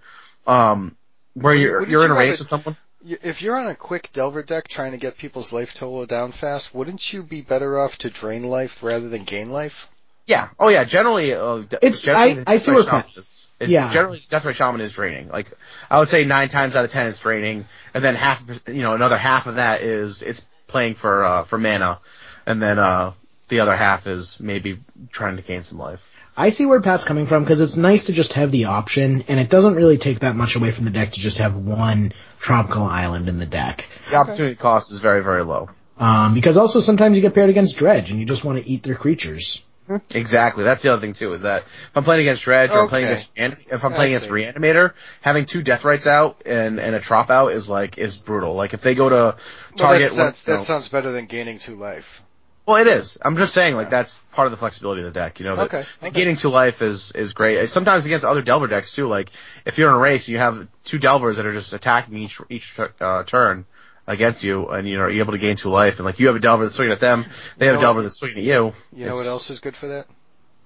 um, 0.50 0.96
where 1.34 1.54
you're 1.54 1.74
Wouldn't 1.80 1.92
you're 1.92 2.04
in 2.06 2.10
you 2.12 2.16
a 2.16 2.20
race 2.20 2.30
rather- 2.32 2.42
with 2.42 2.48
someone. 2.48 2.78
If 3.24 3.42
you're 3.42 3.58
on 3.58 3.68
a 3.68 3.76
quick 3.76 4.10
Delver 4.12 4.44
deck 4.44 4.68
trying 4.68 4.92
to 4.92 4.98
get 4.98 5.18
people's 5.18 5.54
life 5.54 5.74
total 5.74 6.06
down 6.06 6.34
fast, 6.34 6.76
wouldn't 6.76 7.14
you 7.14 7.24
be 7.24 7.40
better 7.42 7.80
off 7.80 7.98
to 8.00 8.10
drain 8.10 8.44
life 8.44 8.84
rather 8.84 9.08
than 9.08 9.24
gain 9.24 9.52
life? 9.52 9.88
Yeah. 10.26 10.50
Oh 10.60 10.68
yeah. 10.68 10.84
Generally, 10.84 11.34
uh, 11.34 11.64
It's- 11.82 12.02
generally 12.02 12.44
I- 12.46 12.54
I 12.54 12.58
see 12.58 12.72
Death 12.72 12.76
where 12.76 12.94
Ray 12.96 13.02
Shaman 13.02 13.06
is. 13.16 13.48
It's 13.62 13.72
Yeah. 13.72 13.92
Generally, 13.94 14.20
Deathrite 14.30 14.56
Shaman 14.56 14.82
is 14.82 14.92
draining. 14.92 15.30
Like, 15.30 15.48
I 15.90 16.00
would 16.00 16.10
say 16.10 16.26
nine 16.26 16.50
times 16.50 16.76
out 16.76 16.84
of 16.84 16.92
ten 16.92 17.08
it's 17.08 17.20
draining, 17.20 17.66
and 17.94 18.04
then 18.04 18.16
half, 18.16 18.44
you 18.68 18.84
know, 18.84 18.94
another 18.96 19.18
half 19.18 19.48
of 19.48 19.56
that 19.56 19.82
is 19.82 20.22
it's 20.22 20.46
playing 20.68 20.96
for 20.96 21.24
uh 21.24 21.44
for 21.46 21.58
mana, 21.58 22.00
and 22.46 22.62
then 22.62 22.80
uh 22.80 23.14
the 23.48 23.62
other 23.62 23.76
half 23.76 24.08
is 24.08 24.40
maybe 24.42 24.78
trying 25.12 25.38
to 25.38 25.42
gain 25.42 25.64
some 25.64 25.78
life. 25.80 26.06
I 26.40 26.50
see 26.52 26.66
where 26.66 26.80
Pat's 26.80 27.04
coming 27.04 27.28
from 27.28 27.44
because 27.44 27.60
it's 27.60 27.76
nice 27.76 28.06
to 28.06 28.14
just 28.14 28.34
have 28.34 28.50
the 28.50 28.66
option, 28.66 29.26
and 29.28 29.40
it 29.42 29.50
doesn't 29.50 29.76
really 29.76 29.98
take 29.98 30.20
that 30.22 30.38
much 30.38 30.56
away 30.56 30.72
from 30.72 30.86
the 30.86 30.92
deck 30.92 31.12
to 31.12 31.20
just 31.20 31.40
have 31.40 31.58
one 31.58 32.14
tropical 32.40 32.84
island 32.84 33.28
in 33.28 33.40
the 33.40 33.46
deck. 33.46 33.88
The 34.10 34.16
opportunity 34.16 34.56
cost 34.56 34.90
is 34.90 35.00
very 35.00 35.22
very 35.22 35.44
low. 35.44 35.70
Um, 35.98 36.34
because 36.34 36.56
also 36.56 36.80
sometimes 36.80 37.18
you 37.18 37.22
get 37.22 37.36
paired 37.36 37.50
against 37.50 37.78
Dredge, 37.78 38.10
and 38.12 38.22
you 38.22 38.26
just 38.26 38.46
want 38.46 38.58
to 38.64 38.68
eat 38.70 38.84
their 38.84 38.96
creatures. 38.96 39.66
Exactly. 40.12 40.64
That's 40.64 40.82
the 40.84 40.94
other 40.94 41.02
thing 41.02 41.14
too, 41.14 41.34
is 41.34 41.42
that 41.42 41.64
if 41.64 41.92
I'm 41.98 42.04
playing 42.04 42.22
against 42.22 42.44
Dredge 42.44 42.70
or 42.70 42.84
I'm 42.84 42.88
playing 42.90 43.08
against, 43.08 43.32
if 43.36 43.84
I'm 43.84 43.92
I 43.92 43.96
playing 43.96 44.16
against. 44.16 44.30
Reanimator, 44.30 44.94
having 45.20 45.46
two 45.46 45.64
Deathrites 45.64 46.06
out 46.08 46.44
and, 46.46 46.80
and 46.80 46.96
a 46.96 47.00
Trop 47.00 47.30
out 47.32 47.54
is 47.54 47.68
like, 47.68 47.98
is 47.98 48.16
brutal. 48.16 48.54
Like 48.54 48.74
if 48.76 48.82
they 48.82 48.94
go 48.94 49.10
to 49.10 49.16
Well, 49.16 49.38
target 49.76 50.02
that's, 50.04 50.16
one- 50.16 50.26
that's, 50.28 50.48
you 50.48 50.54
that 50.54 50.60
know- 50.60 50.64
sounds 50.64 50.88
better 50.90 51.12
than 51.12 51.26
gaining 51.26 51.58
two 51.60 51.76
life. 51.76 52.22
Well, 52.70 52.78
it 52.78 52.86
is. 52.86 53.18
I'm 53.26 53.36
just 53.36 53.52
saying, 53.56 53.74
like, 53.76 53.90
that's 53.90 54.26
part 54.26 54.46
of 54.46 54.52
the 54.52 54.58
flexibility 54.58 55.02
of 55.02 55.12
the 55.12 55.20
deck, 55.20 55.40
you 55.40 55.46
know, 55.48 55.56
that 55.56 55.74
Okay, 55.74 55.86
okay. 56.04 56.12
gaining 56.12 56.36
two 56.36 56.50
life 56.50 56.84
is, 56.84 57.12
is 57.14 57.34
great. 57.34 57.66
Sometimes 57.68 58.06
against 58.06 58.24
other 58.24 58.44
Delver 58.44 58.68
decks 58.68 58.94
too, 58.94 59.08
like, 59.08 59.32
if 59.66 59.80
you're 59.80 59.90
in 59.90 59.96
a 59.96 60.00
race, 60.00 60.28
you 60.28 60.38
have 60.38 60.68
two 60.84 61.00
Delvers 61.00 61.38
that 61.38 61.48
are 61.48 61.52
just 61.52 61.74
attacking 61.74 62.16
each, 62.18 62.40
each, 62.48 62.78
uh, 63.02 63.24
turn 63.24 63.66
against 64.06 64.44
you, 64.44 64.68
and 64.68 64.88
you 64.88 65.00
know, 65.00 65.08
you're 65.08 65.24
able 65.24 65.32
to 65.34 65.40
gain 65.40 65.56
two 65.56 65.70
life, 65.70 65.98
and 65.98 66.06
like, 66.06 66.20
you 66.20 66.28
have 66.28 66.36
a 66.36 66.40
Delver 66.40 66.64
that's 66.66 66.76
swinging 66.76 66.94
at 66.94 67.00
them, 67.00 67.26
they 67.58 67.66
have 67.66 67.78
a 67.78 67.82
Delver 67.82 67.98
what- 67.98 68.04
that's 68.04 68.20
swinging 68.20 68.38
at 68.38 68.44
you. 68.44 68.74
You 68.94 69.08
know 69.08 69.16
what 69.16 69.26
else 69.26 69.50
is 69.50 69.60
good 69.60 69.76
for 69.76 69.88
that? 69.88 70.06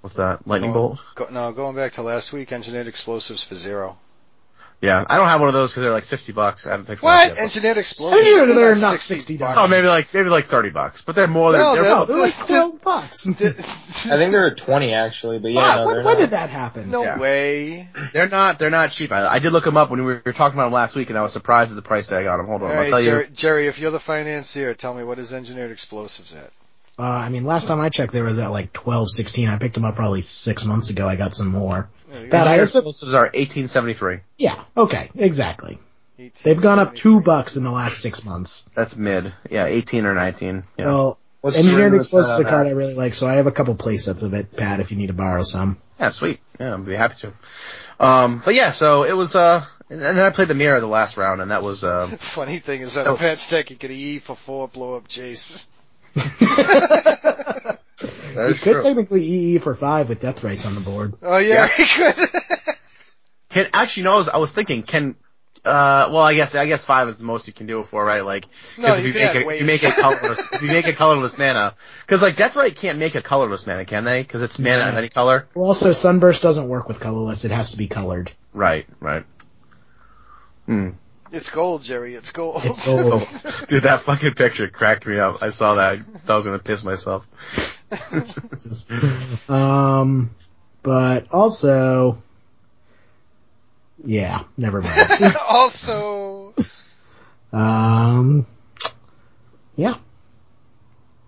What's 0.02 0.18
that? 0.18 0.46
Lightning 0.46 0.74
Bolt? 0.74 1.00
Go, 1.16 1.28
no, 1.32 1.54
going 1.54 1.78
back 1.78 1.94
to 1.94 2.02
last 2.02 2.34
week, 2.34 2.52
engineered 2.52 2.88
explosives 2.88 3.44
for 3.44 3.56
zero. 3.56 3.98
Yeah. 4.84 5.06
I 5.10 5.18
don't 5.18 5.30
have 5.30 5.40
one 5.40 5.48
of 5.48 5.54
those 5.54 5.72
because 5.72 5.84
they're 5.84 5.94
like 5.94 6.04
60 6.04 6.34
bucks. 6.34 6.68
I 6.68 6.72
haven't 6.72 6.88
picked 6.88 7.02
one 7.02 7.14
What? 7.14 7.22
up 7.22 7.28
yet. 7.30 7.36
but- 7.38 7.44
Engineered 7.44 7.78
explosives? 7.78 8.20
Engineered, 8.22 8.50
They're 8.50 8.56
they're 8.56 8.76
not 8.76 8.92
not 8.92 9.00
60 9.00 9.38
$60. 9.38 9.54
Oh, 9.58 9.68
maybe 9.70 9.88
like, 9.88 10.14
maybe 10.14 10.28
like 10.30 10.46
30 10.46 10.72
bucks, 10.72 11.02
but 11.02 11.16
they're 11.16 11.28
more 11.28 11.54
than, 11.54 11.62
No, 11.62 11.74
they're, 11.74 11.84
they're- 11.84 11.94
Oh, 11.94 12.06
they're 12.06 12.18
like 12.18 12.36
twelve 12.48 12.82
bucks. 12.82 13.28
I 13.30 13.32
think 14.18 14.32
there 14.34 14.46
are 14.46 14.54
20 14.54 14.94
actually, 14.94 15.40
but 15.40 15.52
yeah, 15.52 15.62
Wow, 15.62 15.76
no, 15.78 15.86
when, 15.88 15.96
when 15.98 16.04
not. 16.16 16.18
did 16.18 16.30
that 16.32 16.50
happen? 16.50 16.92
No 16.92 17.04
Yeah. 17.04 17.18
way. 17.18 17.88
they're 18.14 18.28
not, 18.28 18.60
they're 18.60 18.70
not 18.70 18.92
cheap. 18.92 19.12
I, 19.14 19.26
I 19.26 19.40
did 19.40 19.54
look 19.54 19.64
them 19.64 19.78
up 19.78 19.90
when 19.90 20.04
we 20.04 20.14
were 20.26 20.34
talking 20.34 20.58
about 20.60 20.66
them 20.66 20.74
last 20.74 20.96
week 20.96 21.10
and 21.10 21.18
I 21.18 21.22
was 21.22 21.32
surprised 21.32 21.72
at 21.72 21.76
the 21.76 21.82
price 21.82 22.08
tag 22.08 22.26
on 22.28 22.38
them. 22.40 22.48
Hold 22.48 22.64
on, 22.64 22.68
I'll 22.72 22.76
Alright, 22.76 22.90
tell 22.90 23.00
you. 23.02 23.10
Jerry, 23.10 23.28
Jerry, 23.34 23.68
if 23.68 23.80
you're 23.80 23.92
the 23.92 24.00
financier, 24.02 24.74
tell 24.74 24.94
me 24.94 25.04
what 25.06 25.18
is 25.18 25.34
engineered 25.34 25.72
explosives 25.72 26.34
at? 26.34 26.52
Uh, 26.98 27.02
I 27.04 27.30
mean, 27.30 27.44
last 27.44 27.68
time 27.68 27.80
I 27.80 27.90
checked, 27.90 28.14
there 28.14 28.24
was 28.24 28.38
at 28.40 28.52
like 28.52 28.72
twelve, 28.74 29.10
sixteen. 29.10 29.50
I 29.50 29.58
picked 29.58 29.74
them 29.76 29.86
up 29.86 29.96
probably 29.96 30.22
six 30.22 30.64
months 30.66 30.90
ago. 30.90 31.08
I 31.08 31.16
got 31.16 31.34
some 31.36 31.48
more. 31.48 31.90
Pat, 32.10 32.16
I 32.16 32.20
Engineered 32.26 32.60
also, 32.60 32.80
explosives 32.80 33.14
are 33.16 33.22
1873. 33.34 34.20
yeah, 34.38 34.64
okay, 34.78 35.10
exactly. 35.16 35.80
They've 36.44 36.62
gone 36.62 36.78
up 36.78 36.94
two 36.94 37.20
bucks 37.22 37.58
in 37.58 37.64
the 37.64 37.72
last 37.72 38.00
six 38.00 38.24
months. 38.24 38.70
That's 38.76 38.96
mid. 38.96 39.34
Yeah, 39.50 39.66
18 39.66 40.06
or 40.06 40.14
19. 40.14 40.64
Yeah. 40.78 40.86
Well, 40.86 41.20
What's 41.42 41.58
the 41.58 41.64
Engineered 41.64 41.92
limit 41.94 42.02
Explosives 42.06 42.30
is 42.34 42.40
on 42.40 42.46
a 42.46 42.50
card? 42.50 42.68
I 42.68 42.70
really 42.70 42.94
like, 42.94 43.16
so 43.16 43.28
I 43.28 43.34
have 43.34 43.48
a 43.48 43.52
couple 43.52 43.74
play 43.76 43.98
sets 43.98 44.22
of 44.22 44.34
it, 44.36 44.56
Pat, 44.56 44.80
if 44.80 44.92
you 44.92 44.98
need 44.98 45.08
to 45.08 45.14
borrow 45.14 45.42
some. 45.42 45.78
yeah, 46.00 46.12
sweet. 46.12 46.40
Yeah, 46.60 46.76
I'd 46.76 46.86
be 46.86 46.96
happy 46.96 47.16
to. 47.18 47.34
Um, 48.00 48.42
but 48.46 48.54
yeah, 48.54 48.70
so 48.72 49.04
it 49.04 49.18
was, 49.18 49.36
uh, 49.36 49.66
and 49.90 50.00
then 50.00 50.20
I 50.20 50.30
played 50.30 50.48
the 50.50 50.54
mirror 50.56 50.80
the 50.80 50.88
last 50.88 51.18
round 51.18 51.42
and 51.42 51.50
that 51.52 51.64
was, 51.64 51.84
uh, 51.84 52.08
Funny 52.20 52.60
thing 52.60 52.82
is 52.82 52.94
that 52.94 53.06
That 53.06 53.10
a 53.10 53.14
was- 53.14 53.22
Pat's 53.22 53.50
deck, 53.50 53.72
you 53.72 53.76
could 53.76 53.92
E 53.92 54.20
for 54.20 54.36
four, 54.36 54.68
blow 54.68 54.96
up 54.96 55.08
Jace. 55.08 55.66
That 56.16 57.80
You 58.36 58.42
is 58.46 58.64
could 58.64 58.74
true. 58.74 58.82
technically 58.84 59.24
EE 59.24 59.58
for 59.60 59.76
five 59.76 60.10
with 60.10 60.22
Deathrites 60.22 60.66
on 60.66 60.76
the 60.76 60.82
board. 60.82 61.14
Oh 61.22 61.38
yeah, 61.38 61.68
he 61.68 61.86
could. 61.86 62.16
Can, 63.50 63.68
actually, 63.74 64.04
no, 64.04 64.14
I 64.14 64.18
was, 64.18 64.30
I 64.30 64.38
was 64.38 64.52
thinking, 64.52 64.82
can, 64.82 65.16
uh, 65.64 66.10
well, 66.12 66.24
I 66.24 66.34
guess, 66.34 66.56
I 66.56 66.66
guess 66.66 66.84
five 66.84 67.08
is 67.08 67.20
the 67.20 67.24
most 67.24 67.46
you 67.46 67.54
can 67.54 67.68
do 67.68 67.80
it 67.82 67.84
for, 67.86 68.04
right? 68.04 68.26
Like, 68.26 68.48
No, 68.80 68.88
cause 68.88 68.98
if 69.00 69.06
you 69.06 69.14
you 69.14 69.20
make 69.20 69.36
a, 69.36 69.50
if 69.50 69.60
you 69.62 69.68
make 69.68 69.84
a 69.84 69.92
colorless, 69.92 70.54
if 70.54 70.62
you 70.64 70.70
make 70.70 70.88
a 70.88 70.94
colorless 70.94 71.38
mana, 71.38 71.76
cause 72.08 72.24
like 72.24 72.36
Deathrite 72.36 72.76
can't 72.76 72.98
make 72.98 73.14
a 73.14 73.22
colorless 73.22 73.68
mana, 73.68 73.86
can 73.86 74.04
they? 74.06 74.24
Cause 74.24 74.42
it's 74.42 74.58
mana 74.58 74.90
of 74.90 74.96
any 74.98 75.10
color? 75.10 75.48
Well, 75.54 75.68
also, 75.68 75.94
Sunburst 75.94 76.42
doesn't 76.42 76.68
work 76.68 76.88
with 76.88 77.00
colorless, 77.00 77.46
it 77.46 77.52
has 77.52 77.72
to 77.72 77.78
be 77.78 77.88
colored. 77.88 78.32
Right, 78.54 78.88
right. 79.00 79.24
Hmm. 80.66 80.90
It's 81.34 81.50
gold, 81.50 81.82
Jerry. 81.82 82.14
It's 82.14 82.32
gold. 82.32 82.62
It's 82.64 82.86
gold. 82.86 83.28
Dude, 83.68 83.84
that 83.84 84.04
fucking 84.04 84.36
picture 84.36 84.70
cracked 84.70 85.08
me 85.08 85.18
up. 85.18 85.42
I 85.42 85.50
saw 85.50 85.76
that. 85.76 85.94
I 85.94 85.98
thought 86.20 86.34
I 86.34 86.36
was 86.36 86.46
gonna 86.46 86.60
piss 86.60 86.84
myself. 86.84 87.28
um, 89.50 90.30
but 90.84 91.28
also, 91.32 92.22
yeah, 94.06 94.44
never 94.58 94.82
mind. 94.82 95.36
also, 95.50 96.54
um, 97.52 98.46
yeah. 99.76 99.96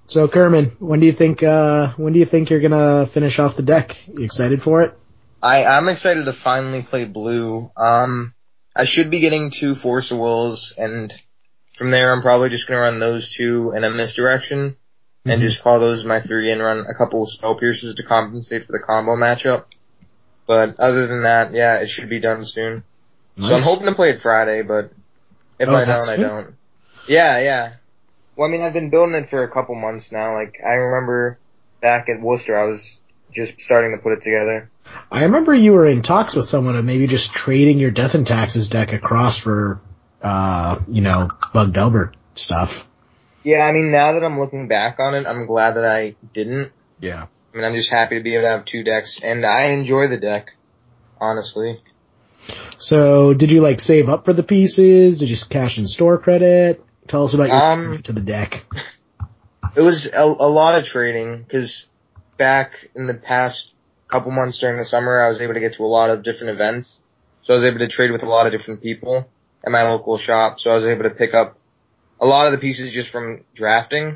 So 0.06 0.28
Kerman, 0.28 0.76
when 0.78 1.00
do 1.00 1.08
you 1.08 1.14
think, 1.14 1.42
uh, 1.42 1.94
when 1.98 2.14
do 2.14 2.20
you 2.20 2.26
think 2.26 2.52
you're 2.52 2.62
gonna 2.62 3.08
finish 3.08 3.40
off 3.40 3.56
the 3.56 3.64
deck? 3.64 4.08
You 4.08 4.24
excited 4.24 4.62
for 4.62 4.84
it? 4.84 4.96
I, 5.42 5.66
I'm 5.66 5.90
excited 5.90 6.26
to 6.26 6.34
finally 6.34 6.84
play 6.84 7.06
blue. 7.06 7.72
Um, 7.76 8.35
I 8.76 8.86
should 8.86 9.10
be 9.10 9.20
getting 9.20 9.52
two 9.52 9.76
Force 9.76 10.12
of 10.12 10.18
Wills, 10.18 10.74
and 10.78 11.14
from 11.78 11.92
there 11.92 12.12
I'm 12.12 12.22
probably 12.22 12.50
just 12.50 12.68
gonna 12.68 12.82
run 12.82 13.00
those 13.00 13.34
two 13.34 13.72
in 13.76 13.84
a 13.84 13.90
misdirection, 13.90 14.76
and 15.26 15.42
Mhm. 15.42 15.46
just 15.46 15.64
call 15.64 15.80
those 15.80 16.04
my 16.04 16.20
three 16.20 16.52
and 16.52 16.62
run 16.62 16.86
a 16.88 16.94
couple 16.94 17.24
of 17.24 17.32
spell 17.32 17.56
pierces 17.56 17.96
to 17.96 18.04
compensate 18.04 18.66
for 18.66 18.72
the 18.74 18.80
combo 18.80 19.16
matchup. 19.16 19.66
But 20.46 20.80
other 20.80 21.08
than 21.08 21.24
that, 21.24 21.54
yeah, 21.54 21.78
it 21.78 21.90
should 21.90 22.10
be 22.10 22.20
done 22.20 22.46
soon. 22.46 22.84
So 23.42 23.56
I'm 23.56 23.62
hoping 23.62 23.88
to 23.88 23.96
play 23.96 24.12
it 24.12 24.22
Friday, 24.22 24.62
but 24.62 24.92
if 25.60 25.68
Oh, 25.68 25.76
I 25.76 25.86
don't, 25.86 26.10
I 26.10 26.18
don't. 26.18 26.56
Yeah, 27.08 27.40
yeah. 27.40 27.74
Well, 28.36 28.48
I 28.48 28.52
mean, 28.52 28.62
I've 28.62 28.74
been 28.74 28.90
building 28.90 29.16
it 29.16 29.30
for 29.30 29.44
a 29.44 29.52
couple 29.52 29.76
months 29.76 30.12
now. 30.12 30.36
Like, 30.36 30.60
I 30.66 30.74
remember 30.74 31.40
back 31.82 32.08
at 32.10 32.22
Worcester, 32.22 32.58
I 32.58 32.66
was 32.66 33.00
just 33.32 33.60
starting 33.62 33.92
to 33.92 34.02
put 34.02 34.14
it 34.14 34.22
together. 34.24 34.70
I 35.12 35.24
remember 35.24 35.54
you 35.54 35.74
were 35.74 35.86
in 35.86 36.02
talks 36.02 36.36
with 36.36 36.46
someone 36.46 36.76
of 36.76 36.86
maybe 36.86 37.08
just 37.08 37.34
trading 37.34 37.80
your 37.80 37.92
Death 37.92 38.16
and 38.16 38.26
Taxes 38.26 38.70
deck 38.70 38.94
across 38.94 39.38
for, 39.38 39.80
uh, 40.22 40.80
you 40.88 41.02
know, 41.02 41.30
Bug 41.54 41.74
Delver 41.74 42.12
stuff. 42.34 42.88
Yeah, 43.44 43.66
I 43.66 43.72
mean, 43.72 43.92
now 43.92 44.14
that 44.14 44.24
I'm 44.24 44.40
looking 44.40 44.68
back 44.68 45.00
on 45.00 45.14
it, 45.14 45.28
I'm 45.28 45.46
glad 45.46 45.72
that 45.76 45.86
I 45.86 46.16
didn't. 46.34 46.72
Yeah. 47.00 47.28
I 47.54 47.58
mean, 47.58 47.66
I'm 47.66 47.76
just 47.76 47.90
happy 47.90 48.18
to 48.18 48.24
be 48.24 48.34
able 48.34 48.46
to 48.46 48.50
have 48.50 48.66
two 48.66 48.84
decks, 48.84 49.20
and 49.24 49.46
I 49.46 49.66
enjoy 49.66 50.08
the 50.08 50.18
deck, 50.18 50.54
honestly. 51.22 51.80
So, 52.78 53.34
did 53.34 53.52
you 53.52 53.62
like 53.62 53.80
save 53.80 54.10
up 54.10 54.26
for 54.26 54.34
the 54.34 54.44
pieces? 54.44 55.20
Did 55.20 55.30
you 55.30 55.38
cash 55.50 55.78
in 55.78 55.88
store 55.88 56.18
credit? 56.18 56.84
Tell 57.08 57.24
us 57.24 57.34
about 57.34 57.50
your 57.50 57.58
Um, 57.58 58.02
to 58.04 58.14
the 58.14 58.22
deck. 58.22 58.66
It 59.76 59.82
was 59.82 60.06
a, 60.06 60.24
a 60.24 60.48
lot 60.48 60.76
of 60.76 60.86
trading, 60.86 61.44
because 61.44 61.90
back 62.38 62.72
in 62.96 63.08
the 63.08 63.14
past 63.14 63.72
couple 64.16 64.32
months 64.32 64.60
during 64.60 64.78
the 64.78 64.86
summer, 64.86 65.22
I 65.22 65.28
was 65.28 65.42
able 65.42 65.56
to 65.56 65.60
get 65.60 65.74
to 65.74 65.84
a 65.84 65.88
lot 65.88 66.10
of 66.10 66.24
different 66.24 66.54
events. 66.54 67.02
So 67.44 67.54
I 67.54 67.58
was 67.58 67.66
able 67.66 67.80
to 67.80 67.88
trade 67.88 68.12
with 68.12 68.24
a 68.24 68.30
lot 68.30 68.46
of 68.46 68.54
different 68.54 68.82
people 68.82 69.30
at 69.66 69.72
my 69.72 69.84
local 69.90 70.18
shop, 70.18 70.62
so 70.62 70.72
I 70.72 70.76
was 70.76 70.86
able 70.86 71.04
to 71.04 71.10
pick 71.10 71.34
up 71.34 71.58
a 72.22 72.26
lot 72.26 72.46
of 72.46 72.54
the 72.54 72.58
pieces 72.58 72.94
just 72.94 73.10
from 73.10 73.44
drafting. 73.54 74.16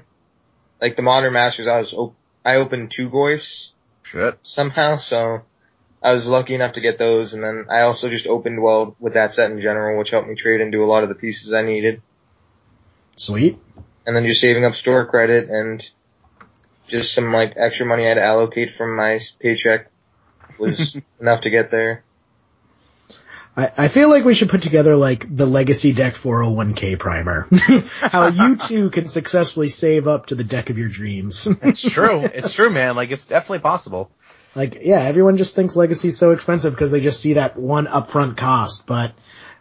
Like 0.80 0.95
the 0.95 1.02
Modern 1.02 1.34
Masters, 1.34 1.68
I 1.68 1.80
was, 1.80 1.93
op- 1.93 2.16
I 2.45 2.56
opened 2.56 2.91
two 2.91 3.10
Goyfs 3.10 3.74
Shit. 4.04 4.39
somehow, 4.41 4.95
so 4.97 5.41
I 6.02 6.14
was 6.14 6.26
lucky 6.26 6.56
enough 6.56 6.74
to 6.74 6.82
get 6.82 6.97
those, 6.97 7.34
and 7.34 7.43
then 7.43 7.66
I 7.70 7.82
also 7.82 8.08
just 8.08 8.26
opened 8.26 8.64
well 8.64 8.95
with 9.00 9.16
that 9.16 9.34
set 9.34 9.52
in 9.52 9.60
general, 9.60 10.00
which 10.00 10.12
helped 10.12 10.30
me 10.30 10.36
trade 10.36 10.62
and 10.62 10.72
do 10.72 10.86
a 10.86 10.88
lot 10.88 11.04
of 11.04 11.10
the 11.10 11.16
pieces 11.16 11.52
I 11.52 11.62
needed. 11.62 12.02
Sweet. 13.18 13.60
And 14.08 14.16
then 14.16 14.26
just 14.26 14.39
saving 14.39 14.64
up 14.64 14.76
store 14.76 15.06
credit 15.06 15.50
and 15.50 15.86
just 16.90 17.14
some 17.14 17.32
like 17.32 17.54
extra 17.56 17.86
money 17.86 18.06
I 18.06 18.10
had 18.10 18.14
to 18.16 18.24
allocate 18.24 18.74
from 18.74 18.96
my 18.96 19.20
paycheck 19.40 19.90
was 20.58 20.98
enough 21.20 21.42
to 21.42 21.50
get 21.50 21.72
there. 21.72 22.04
I, 23.56 23.72
I 23.78 23.88
feel 23.88 24.10
like 24.10 24.26
we 24.26 24.34
should 24.34 24.50
put 24.50 24.62
together 24.62 24.96
like 24.96 25.36
the 25.36 25.46
legacy 25.46 25.94
deck 25.94 26.16
401k 26.16 27.00
primer. 27.00 27.48
How 28.02 28.28
you 28.28 28.56
two 28.56 28.90
can 28.90 29.10
successfully 29.10 29.70
save 29.70 30.08
up 30.08 30.28
to 30.28 30.36
the 30.36 30.44
deck 30.44 30.70
of 30.70 30.78
your 30.78 30.90
dreams. 30.90 31.48
It's 31.62 31.82
true. 31.82 32.22
it's 32.34 32.54
true, 32.54 32.70
man. 32.70 32.96
Like 32.96 33.12
it's 33.12 33.26
definitely 33.26 33.60
possible. 33.60 34.12
like, 34.56 34.78
yeah, 34.82 35.02
everyone 35.02 35.38
just 35.38 35.56
thinks 35.56 35.76
legacy's 35.76 36.18
so 36.18 36.32
expensive 36.32 36.74
because 36.74 36.92
they 36.92 37.02
just 37.02 37.22
see 37.22 37.34
that 37.34 37.58
one 37.58 37.86
upfront 37.86 38.38
cost, 38.38 38.88
but 38.88 39.14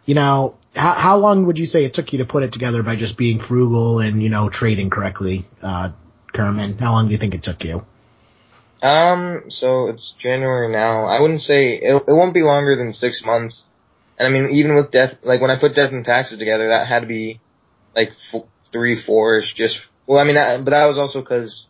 you 0.05 0.15
know, 0.15 0.57
how, 0.75 0.93
how 0.93 1.17
long 1.17 1.45
would 1.45 1.59
you 1.59 1.65
say 1.65 1.85
it 1.85 1.93
took 1.93 2.13
you 2.13 2.19
to 2.19 2.25
put 2.25 2.41
it 2.41 2.51
together 2.51 2.81
by 2.81 2.95
just 2.95 3.17
being 3.17 3.37
frugal 3.37 3.99
and, 3.99 4.23
you 4.23 4.29
know, 4.29 4.49
trading 4.49 4.89
correctly, 4.89 5.45
uh, 5.61 5.91
Kerman? 6.39 6.77
How 6.77 6.93
long 6.93 7.07
do 7.07 7.11
you 7.11 7.17
think 7.17 7.33
it 7.35 7.43
took 7.43 7.65
you? 7.65 7.85
Um, 8.81 9.51
so 9.51 9.87
it's 9.87 10.13
January 10.13 10.71
now. 10.71 11.05
I 11.05 11.19
wouldn't 11.19 11.41
say 11.41 11.73
it, 11.73 11.93
it 12.07 12.13
won't 12.13 12.33
be 12.33 12.43
longer 12.43 12.77
than 12.77 12.93
six 12.93 13.25
months. 13.25 13.65
And 14.17 14.25
I 14.25 14.31
mean, 14.31 14.51
even 14.51 14.75
with 14.75 14.89
death, 14.89 15.17
like 15.21 15.41
when 15.41 15.51
I 15.51 15.57
put 15.57 15.75
death 15.75 15.91
and 15.91 16.05
taxes 16.05 16.37
together, 16.39 16.69
that 16.69 16.87
had 16.87 17.01
to 17.01 17.07
be 17.07 17.41
like 17.93 18.13
f- 18.33 18.43
three, 18.71 18.95
four-ish. 18.95 19.53
Just 19.53 19.89
well, 20.07 20.19
I 20.19 20.23
mean, 20.23 20.35
that, 20.35 20.63
but 20.63 20.71
that 20.71 20.85
was 20.85 20.97
also 20.97 21.19
because 21.19 21.67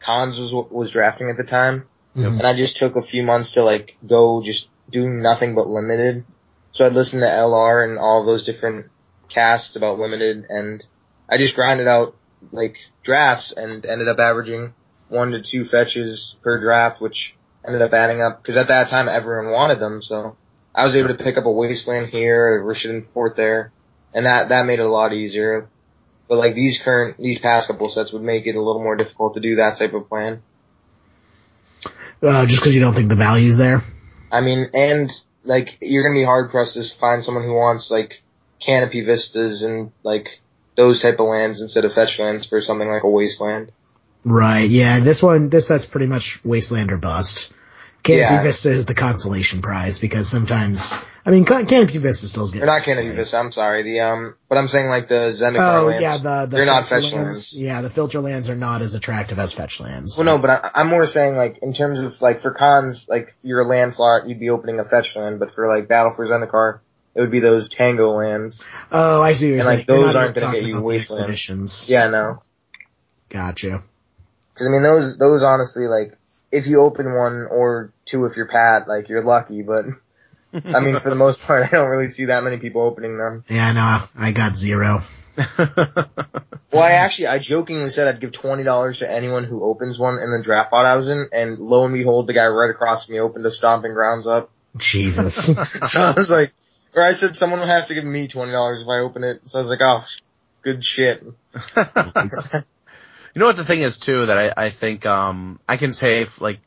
Khans 0.00 0.38
was 0.38 0.52
was 0.70 0.90
drafting 0.90 1.28
at 1.28 1.36
the 1.36 1.44
time, 1.44 1.84
Mhm. 2.16 2.38
and 2.38 2.46
I 2.46 2.54
just 2.54 2.78
took 2.78 2.96
a 2.96 3.02
few 3.02 3.22
months 3.22 3.52
to 3.52 3.64
like 3.64 3.96
go 4.06 4.42
just 4.42 4.68
do 4.88 5.08
nothing 5.08 5.54
but 5.54 5.66
limited. 5.66 6.24
So 6.72 6.86
I'd 6.86 6.94
listen 6.94 7.20
to 7.20 7.26
LR 7.26 7.84
and 7.84 7.98
all 7.98 8.24
those 8.24 8.44
different 8.44 8.86
casts 9.28 9.76
about 9.76 9.98
limited, 9.98 10.46
and 10.48 10.84
I 11.28 11.36
just 11.36 11.54
grinded 11.54 11.86
out 11.86 12.16
like 12.50 12.76
drafts 13.06 13.52
and 13.52 13.86
ended 13.86 14.08
up 14.08 14.18
averaging 14.18 14.74
one 15.08 15.30
to 15.30 15.40
two 15.40 15.64
fetches 15.64 16.36
per 16.42 16.60
draft, 16.60 17.00
which 17.00 17.36
ended 17.64 17.80
up 17.80 17.94
adding 17.94 18.20
up 18.20 18.42
because 18.42 18.56
at 18.56 18.68
that 18.68 18.88
time 18.88 19.08
everyone 19.08 19.52
wanted 19.52 19.80
them. 19.80 20.02
So 20.02 20.36
I 20.74 20.84
was 20.84 20.94
able 20.94 21.08
to 21.16 21.24
pick 21.24 21.38
up 21.38 21.46
a 21.46 21.50
wasteland 21.50 22.08
here, 22.08 22.60
a 22.60 22.64
Rishadan 22.64 23.06
Port 23.14 23.36
there, 23.36 23.72
and 24.12 24.26
that 24.26 24.50
that 24.50 24.66
made 24.66 24.80
it 24.80 24.84
a 24.84 24.88
lot 24.88 25.14
easier. 25.14 25.68
But 26.28 26.38
like 26.38 26.54
these 26.54 26.78
current 26.82 27.16
these 27.18 27.38
past 27.38 27.68
couple 27.68 27.88
sets 27.88 28.12
would 28.12 28.22
make 28.22 28.46
it 28.46 28.56
a 28.56 28.60
little 28.60 28.82
more 28.82 28.96
difficult 28.96 29.34
to 29.34 29.40
do 29.40 29.56
that 29.56 29.76
type 29.76 29.94
of 29.94 30.08
plan. 30.08 30.42
Uh, 32.22 32.46
just 32.46 32.62
cause 32.62 32.74
you 32.74 32.80
don't 32.80 32.94
think 32.94 33.08
the 33.08 33.14
value's 33.14 33.58
there? 33.58 33.84
I 34.32 34.40
mean, 34.40 34.70
and 34.74 35.10
like 35.44 35.78
you're 35.80 36.02
gonna 36.02 36.18
be 36.18 36.24
hard 36.24 36.50
pressed 36.50 36.74
to 36.74 36.82
find 36.82 37.24
someone 37.24 37.44
who 37.44 37.54
wants 37.54 37.90
like 37.90 38.22
canopy 38.58 39.04
vistas 39.04 39.62
and 39.62 39.92
like 40.02 40.40
those 40.76 41.00
type 41.02 41.18
of 41.20 41.26
lands 41.26 41.60
instead 41.60 41.84
of 41.84 41.92
fetch 41.94 42.18
lands 42.18 42.46
for 42.46 42.60
something 42.60 42.88
like 42.88 43.02
a 43.04 43.08
wasteland. 43.08 43.72
Right, 44.24 44.68
yeah, 44.68 45.00
this 45.00 45.22
one, 45.22 45.48
this 45.50 45.68
set's 45.68 45.86
pretty 45.86 46.06
much 46.06 46.44
Wasteland 46.44 46.90
or 46.92 46.96
bust. 46.96 47.52
Canopy 48.02 48.20
Yeah. 48.34 48.42
Vista 48.42 48.70
is 48.70 48.86
the 48.86 48.94
consolation 48.94 49.62
prize 49.62 50.00
because 50.00 50.28
sometimes, 50.28 50.96
I 51.24 51.30
mean, 51.32 51.44
Can- 51.44 51.66
Canopy 51.66 51.98
Vista 51.98 52.26
still 52.28 52.44
gets 52.44 52.58
They're 52.58 52.66
not 52.66 52.82
canopy 52.84 53.10
vista. 53.10 53.36
I'm 53.36 53.50
sorry. 53.50 53.82
The 53.82 54.00
um, 54.00 54.34
but 54.48 54.58
I'm 54.58 54.68
saying 54.68 54.88
like 54.88 55.08
the 55.08 55.30
Zendikar 55.32 55.82
Oh 55.82 55.86
lands. 55.86 56.02
yeah, 56.02 56.16
the, 56.18 56.46
the 56.46 56.56
they're 56.56 56.66
not 56.66 56.86
filter 56.86 57.02
fetch 57.08 57.12
lands. 57.14 57.52
Yeah, 57.52 57.82
the 57.82 57.90
filter 57.90 58.20
lands 58.20 58.48
are 58.48 58.54
not 58.54 58.80
as 58.82 58.94
attractive 58.94 59.40
as 59.40 59.52
fetch 59.52 59.80
lands. 59.80 60.16
Well, 60.16 60.24
no, 60.24 60.38
but 60.38 60.50
I, 60.50 60.70
I'm 60.76 60.86
more 60.88 61.06
saying 61.08 61.36
like 61.36 61.58
in 61.62 61.72
terms 61.72 62.00
of 62.00 62.20
like 62.20 62.40
for 62.42 62.52
Khans, 62.52 63.06
like 63.08 63.30
you're 63.42 63.60
a 63.62 63.66
land 63.66 63.94
slot, 63.94 64.28
you'd 64.28 64.38
be 64.38 64.50
opening 64.50 64.78
a 64.78 64.84
fetch 64.84 65.16
land, 65.16 65.40
but 65.40 65.52
for 65.52 65.68
like 65.68 65.88
Battle 65.88 66.12
for 66.14 66.24
Zendikar, 66.28 66.78
it 67.16 67.20
would 67.20 67.30
be 67.30 67.40
those 67.40 67.68
Tango 67.68 68.10
lands. 68.10 68.62
Oh, 68.92 69.22
I 69.22 69.32
see. 69.32 69.52
What 69.52 69.60
And, 69.60 69.66
like, 69.66 69.86
saying. 69.86 70.00
Those 70.02 70.14
aren't 70.14 70.34
gonna 70.36 70.52
get 70.52 70.64
you 70.64 70.74
about 70.74 70.80
the 70.80 70.84
Wasteland. 70.86 71.22
expeditions. 71.22 71.88
Yeah, 71.88 72.08
no. 72.08 72.42
Gotcha. 73.30 73.82
Cause 74.54 74.66
I 74.66 74.70
mean 74.70 74.82
those, 74.82 75.18
those 75.18 75.42
honestly 75.42 75.86
like, 75.86 76.16
if 76.52 76.66
you 76.66 76.80
open 76.80 77.06
one 77.14 77.46
or 77.50 77.92
two 78.06 78.24
if 78.26 78.36
you're 78.36 78.46
Pat, 78.46 78.86
like 78.86 79.08
you're 79.08 79.24
lucky, 79.24 79.62
but 79.62 79.86
I 80.54 80.80
mean 80.80 80.98
for 81.00 81.10
the 81.10 81.16
most 81.16 81.40
part 81.42 81.64
I 81.66 81.76
don't 81.76 81.88
really 81.88 82.08
see 82.08 82.26
that 82.26 82.44
many 82.44 82.58
people 82.58 82.82
opening 82.82 83.18
them. 83.18 83.44
Yeah, 83.48 83.72
no, 83.72 84.02
I 84.16 84.32
got 84.32 84.54
zero. 84.56 85.02
Well, 86.72 86.82
I 86.82 86.92
actually, 86.92 87.28
I 87.28 87.38
jokingly 87.38 87.88
said 87.88 88.06
I'd 88.08 88.20
give 88.20 88.32
twenty 88.32 88.62
dollars 88.62 88.98
to 88.98 89.10
anyone 89.10 89.44
who 89.44 89.62
opens 89.64 89.98
one 89.98 90.18
in 90.18 90.30
the 90.30 90.42
draft 90.42 90.70
bot 90.70 90.84
I 90.84 90.96
was 90.96 91.08
in, 91.08 91.28
and 91.32 91.58
lo 91.58 91.84
and 91.84 91.94
behold, 91.94 92.26
the 92.26 92.34
guy 92.34 92.46
right 92.48 92.68
across 92.68 93.06
from 93.06 93.14
me 93.14 93.20
opened 93.20 93.46
a 93.46 93.50
Stomping 93.50 93.94
Grounds 93.94 94.26
up. 94.26 94.50
Jesus. 94.76 95.46
So 95.88 96.02
I 96.02 96.12
was 96.14 96.28
like, 96.30 96.52
or 96.96 97.02
I 97.02 97.12
said 97.12 97.36
someone 97.36 97.60
has 97.60 97.88
to 97.88 97.94
give 97.94 98.04
me 98.04 98.26
twenty 98.26 98.52
dollars 98.52 98.82
if 98.82 98.88
I 98.88 98.98
open 98.98 99.22
it. 99.22 99.42
So 99.44 99.58
I 99.58 99.60
was 99.60 99.68
like, 99.68 99.82
oh, 99.82 100.02
good 100.62 100.84
shit. 100.84 101.22
You 103.36 103.40
know 103.40 103.46
what 103.46 103.58
the 103.58 103.66
thing 103.66 103.82
is 103.82 103.98
too 103.98 104.24
that 104.24 104.38
I, 104.38 104.64
I 104.66 104.70
think 104.70 105.04
um 105.04 105.60
I 105.68 105.76
can 105.76 105.92
say 105.92 106.22
if, 106.22 106.40
like 106.40 106.58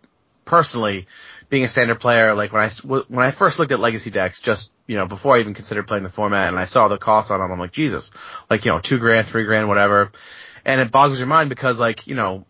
personally 0.46 1.08
being 1.50 1.64
a 1.64 1.68
standard 1.68 2.00
player 2.00 2.36
like 2.36 2.54
when 2.54 2.62
I 2.62 2.70
when 3.08 3.26
I 3.26 3.32
first 3.32 3.58
looked 3.58 3.72
at 3.72 3.80
legacy 3.80 4.12
decks 4.12 4.40
just 4.40 4.72
you 4.86 4.96
know 4.96 5.08
before 5.08 5.36
I 5.36 5.40
even 5.40 5.56
considered 5.56 5.88
playing 5.88 6.04
the 6.04 6.12
format 6.12 6.50
and 6.50 6.60
I 6.60 6.66
saw 6.66 6.88
the 6.88 7.00
cost 7.00 7.32
on 7.32 7.40
them 7.40 7.52
I'm 7.52 7.58
like 7.58 7.72
Jesus 7.72 8.12
like 8.52 8.66
you 8.66 8.72
know 8.72 8.78
two 8.78 9.00
grand 9.00 9.26
three 9.26 9.46
grand 9.46 9.68
whatever 9.68 10.12
and 10.64 10.80
it 10.80 10.92
boggles 10.92 11.18
your 11.18 11.28
mind 11.28 11.50
because 11.50 11.80
like 11.80 12.06
you 12.06 12.14
know 12.14 12.46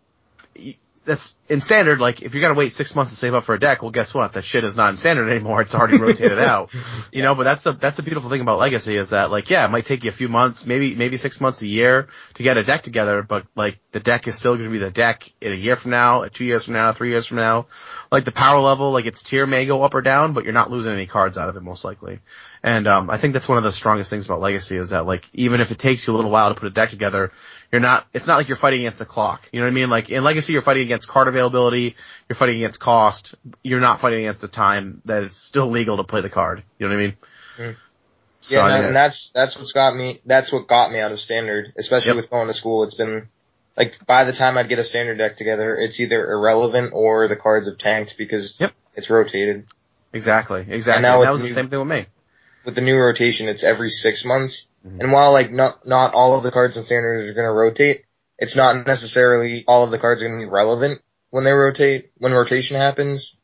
that's 1.05 1.35
in 1.47 1.61
standard 1.61 1.99
like 1.99 2.21
if 2.21 2.35
you 2.35 2.41
gotta 2.41 2.53
wait 2.53 2.71
six 2.73 2.95
months 2.95 3.11
to 3.11 3.17
save 3.17 3.33
up 3.33 3.43
for 3.43 3.55
a 3.55 3.59
deck 3.59 3.81
well 3.81 3.91
guess 3.91 4.13
what? 4.13 4.33
That 4.33 4.43
shit 4.43 4.63
is 4.63 4.75
not 4.75 4.91
in 4.91 4.97
standard 4.97 5.29
anymore. 5.29 5.61
It's 5.61 5.75
already 5.75 5.97
rotated 5.97 6.39
out. 6.39 6.69
You 7.11 7.23
know 7.23 7.33
but 7.33 7.43
that's 7.43 7.63
the 7.63 7.71
that's 7.71 7.97
the 7.97 8.03
beautiful 8.03 8.29
thing 8.29 8.41
about 8.41 8.59
legacy 8.59 8.95
is 8.95 9.09
that 9.09 9.31
like 9.31 9.49
yeah 9.49 9.65
it 9.65 9.71
might 9.71 9.85
take 9.85 10.03
you 10.03 10.09
a 10.09 10.13
few 10.13 10.27
months 10.27 10.65
maybe 10.65 10.95
maybe 10.95 11.17
six 11.17 11.41
months 11.41 11.61
a 11.61 11.67
year 11.67 12.07
to 12.35 12.43
get 12.43 12.57
a 12.57 12.63
deck 12.63 12.83
together 12.83 13.23
but 13.23 13.45
like 13.55 13.79
the 13.91 13.99
deck 13.99 14.27
is 14.27 14.35
still 14.35 14.55
going 14.55 14.67
to 14.67 14.71
be 14.71 14.77
the 14.77 14.91
deck 14.91 15.31
in 15.41 15.51
a 15.51 15.55
year 15.55 15.75
from 15.75 15.91
now 15.91 16.25
two 16.25 16.45
years 16.45 16.65
from 16.65 16.73
now 16.73 16.91
three 16.91 17.09
years 17.09 17.25
from 17.25 17.37
now. 17.37 17.67
Like 18.11 18.25
the 18.25 18.31
power 18.31 18.59
level 18.59 18.91
like 18.91 19.05
its 19.05 19.23
tier 19.23 19.45
may 19.45 19.65
go 19.65 19.83
up 19.83 19.93
or 19.93 20.01
down 20.01 20.33
but 20.33 20.43
you're 20.43 20.53
not 20.53 20.71
losing 20.71 20.93
any 20.93 21.07
cards 21.07 21.37
out 21.37 21.49
of 21.49 21.55
it 21.55 21.63
most 21.63 21.83
likely 21.83 22.19
and 22.63 22.87
um 22.87 23.09
i 23.09 23.17
think 23.17 23.33
that's 23.33 23.47
one 23.47 23.57
of 23.57 23.63
the 23.63 23.71
strongest 23.71 24.09
things 24.09 24.25
about 24.25 24.39
legacy 24.39 24.75
is 24.77 24.89
that 24.89 25.05
like 25.05 25.25
even 25.33 25.61
if 25.61 25.71
it 25.71 25.79
takes 25.79 26.05
you 26.05 26.13
a 26.13 26.15
little 26.15 26.31
while 26.31 26.53
to 26.53 26.59
put 26.59 26.67
a 26.67 26.69
deck 26.71 26.89
together 26.89 27.31
you're 27.71 27.81
not 27.81 28.05
it's 28.13 28.27
not 28.27 28.37
like 28.37 28.47
you're 28.47 28.57
fighting 28.57 28.79
against 28.81 28.99
the 28.99 29.05
clock 29.05 29.47
you 29.51 29.59
know 29.59 29.65
what 29.65 29.71
i 29.71 29.73
mean 29.73 29.89
like 29.89 30.09
in 30.09 30.23
legacy 30.23 30.53
you're 30.53 30.61
fighting 30.61 30.83
against 30.83 31.07
card 31.07 31.27
availability 31.27 31.95
you're 32.27 32.35
fighting 32.35 32.55
against 32.57 32.79
cost 32.79 33.35
you're 33.63 33.79
not 33.79 33.99
fighting 33.99 34.19
against 34.19 34.41
the 34.41 34.47
time 34.47 35.01
that 35.05 35.23
it's 35.23 35.37
still 35.37 35.67
legal 35.69 35.97
to 35.97 36.03
play 36.03 36.21
the 36.21 36.29
card 36.29 36.63
you 36.77 36.87
know 36.87 36.93
what 36.95 37.01
i 37.01 37.05
mean 37.05 37.17
Mm. 37.57 37.75
so 38.41 38.55
yeah, 38.55 38.61
I 38.63 38.67
and, 38.69 38.75
think 38.77 38.87
and 38.87 38.95
that's 38.95 39.31
that's 39.33 39.57
what's 39.57 39.73
got 39.73 39.93
me. 39.95 40.21
That's 40.25 40.53
what 40.53 40.65
got 40.67 40.93
me 40.93 40.99
out 41.01 41.11
of 41.11 41.19
standard, 41.19 41.73
especially 41.77 42.11
Yep. 42.11 42.15
with 42.15 42.29
going 42.29 42.47
to 42.47 42.53
school. 42.53 42.85
It's 42.85 42.95
been 42.95 43.27
like 43.75 43.95
by 44.07 44.23
the 44.23 44.31
time 44.31 44.57
I'd 44.57 44.69
get 44.69 44.79
a 44.79 44.83
standard 44.85 45.17
deck 45.17 45.35
together, 45.35 45.75
it's 45.75 45.99
either 45.99 46.31
irrelevant 46.31 46.91
or 46.93 47.27
the 47.27 47.35
cards 47.35 47.67
have 47.67 47.77
tanked 47.77 48.15
because 48.17 48.55
Yep. 48.57 48.71
it's 48.95 49.09
rotated. 49.09 49.65
exactly 50.13 50.65
exactly 50.69 51.01
now 51.01 51.15
And 51.15 51.23
that 51.25 51.31
was 51.31 51.41
the 51.41 51.47
new- 51.47 51.53
same 51.53 51.67
thing 51.69 51.79
with 51.79 51.89
me 51.89 52.05
with 52.65 52.75
the 52.75 52.81
new 52.81 52.97
rotation, 52.97 53.47
it's 53.47 53.63
every 53.63 53.89
six 53.89 54.25
months. 54.25 54.67
Mhm. 54.85 54.99
And 55.01 55.11
while 55.11 55.31
like 55.31 55.51
not 55.51 55.85
not 55.85 56.13
all 56.13 56.35
of 56.35 56.43
the 56.43 56.51
cards 56.51 56.77
in 56.77 56.85
standard 56.85 57.29
are 57.29 57.33
going 57.33 57.45
to 57.47 57.51
rotate, 57.51 58.05
it's 58.37 58.55
not 58.55 58.87
necessarily 58.87 59.63
all 59.67 59.83
of 59.83 59.91
the 59.91 59.99
cards 59.99 60.23
are 60.23 60.27
going 60.27 60.39
to 60.39 60.45
be 60.45 60.51
relevant 60.51 61.01
when 61.29 61.43
they 61.43 61.51
rotate 61.51 62.11
when 62.17 62.33
rotation 62.33 62.77
happens. 62.77 63.35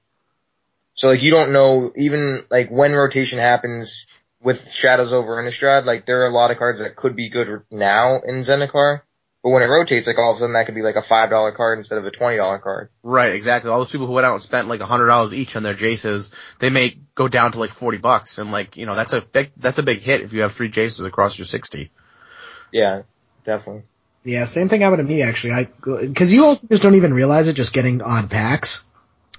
So 0.93 1.07
like 1.07 1.21
you 1.21 1.31
don't 1.31 1.51
know 1.51 1.91
even 1.95 2.45
like 2.49 2.69
when 2.69 2.93
rotation 2.93 3.39
happens 3.39 4.05
with 4.41 4.71
Shadows 4.71 5.11
over 5.11 5.41
Innistrad, 5.41 5.85
like 5.85 6.05
there 6.05 6.21
are 6.21 6.27
a 6.27 6.33
lot 6.33 6.51
of 6.51 6.57
cards 6.57 6.79
that 6.79 6.95
could 6.95 7.15
be 7.15 7.29
good 7.29 7.63
now 7.71 8.21
in 8.25 8.43
Zendikar. 8.43 9.01
But 9.45 9.51
when 9.51 9.61
it 9.61 9.67
rotates, 9.67 10.07
like 10.07 10.17
all 10.17 10.31
of 10.31 10.37
a 10.37 10.39
sudden 10.39 10.53
that 10.53 10.65
could 10.65 10.73
be 10.73 10.81
like 10.81 10.95
a 10.95 11.03
five 11.03 11.29
dollar 11.29 11.51
card 11.51 11.77
instead 11.77 11.99
of 11.99 12.05
a 12.07 12.09
twenty 12.09 12.37
dollar 12.37 12.57
card. 12.57 12.89
Right, 13.03 13.35
exactly. 13.35 13.69
All 13.69 13.77
those 13.77 13.91
people 13.91 14.07
who 14.07 14.13
went 14.13 14.25
out 14.25 14.33
and 14.33 14.41
spent 14.41 14.67
like 14.67 14.79
a 14.79 14.87
hundred 14.87 15.05
dollars 15.05 15.35
each 15.35 15.55
on 15.55 15.61
their 15.61 15.75
Jaces, 15.75 16.31
they 16.57 16.71
may 16.71 16.97
go 17.13 17.27
down 17.27 17.51
to 17.51 17.59
like 17.59 17.69
forty 17.69 17.99
bucks, 17.99 18.39
and 18.39 18.51
like 18.51 18.75
you 18.75 18.87
know 18.87 18.95
that's 18.95 19.13
a 19.13 19.21
big 19.21 19.51
that's 19.55 19.77
a 19.77 19.83
big 19.83 19.99
hit 19.99 20.21
if 20.21 20.33
you 20.33 20.41
have 20.41 20.53
three 20.53 20.71
Jaces 20.71 21.05
across 21.05 21.37
your 21.37 21.45
sixty. 21.45 21.91
Yeah, 22.71 23.03
definitely. 23.43 23.83
Yeah, 24.23 24.45
same 24.45 24.67
thing 24.67 24.81
happened 24.81 25.07
to 25.07 25.13
me 25.13 25.21
actually. 25.21 25.53
I 25.53 25.65
because 25.65 26.33
you 26.33 26.43
also 26.45 26.67
just 26.67 26.81
don't 26.81 26.95
even 26.95 27.13
realize 27.13 27.47
it 27.47 27.53
just 27.53 27.71
getting 27.71 28.01
odd 28.01 28.31
packs. 28.31 28.83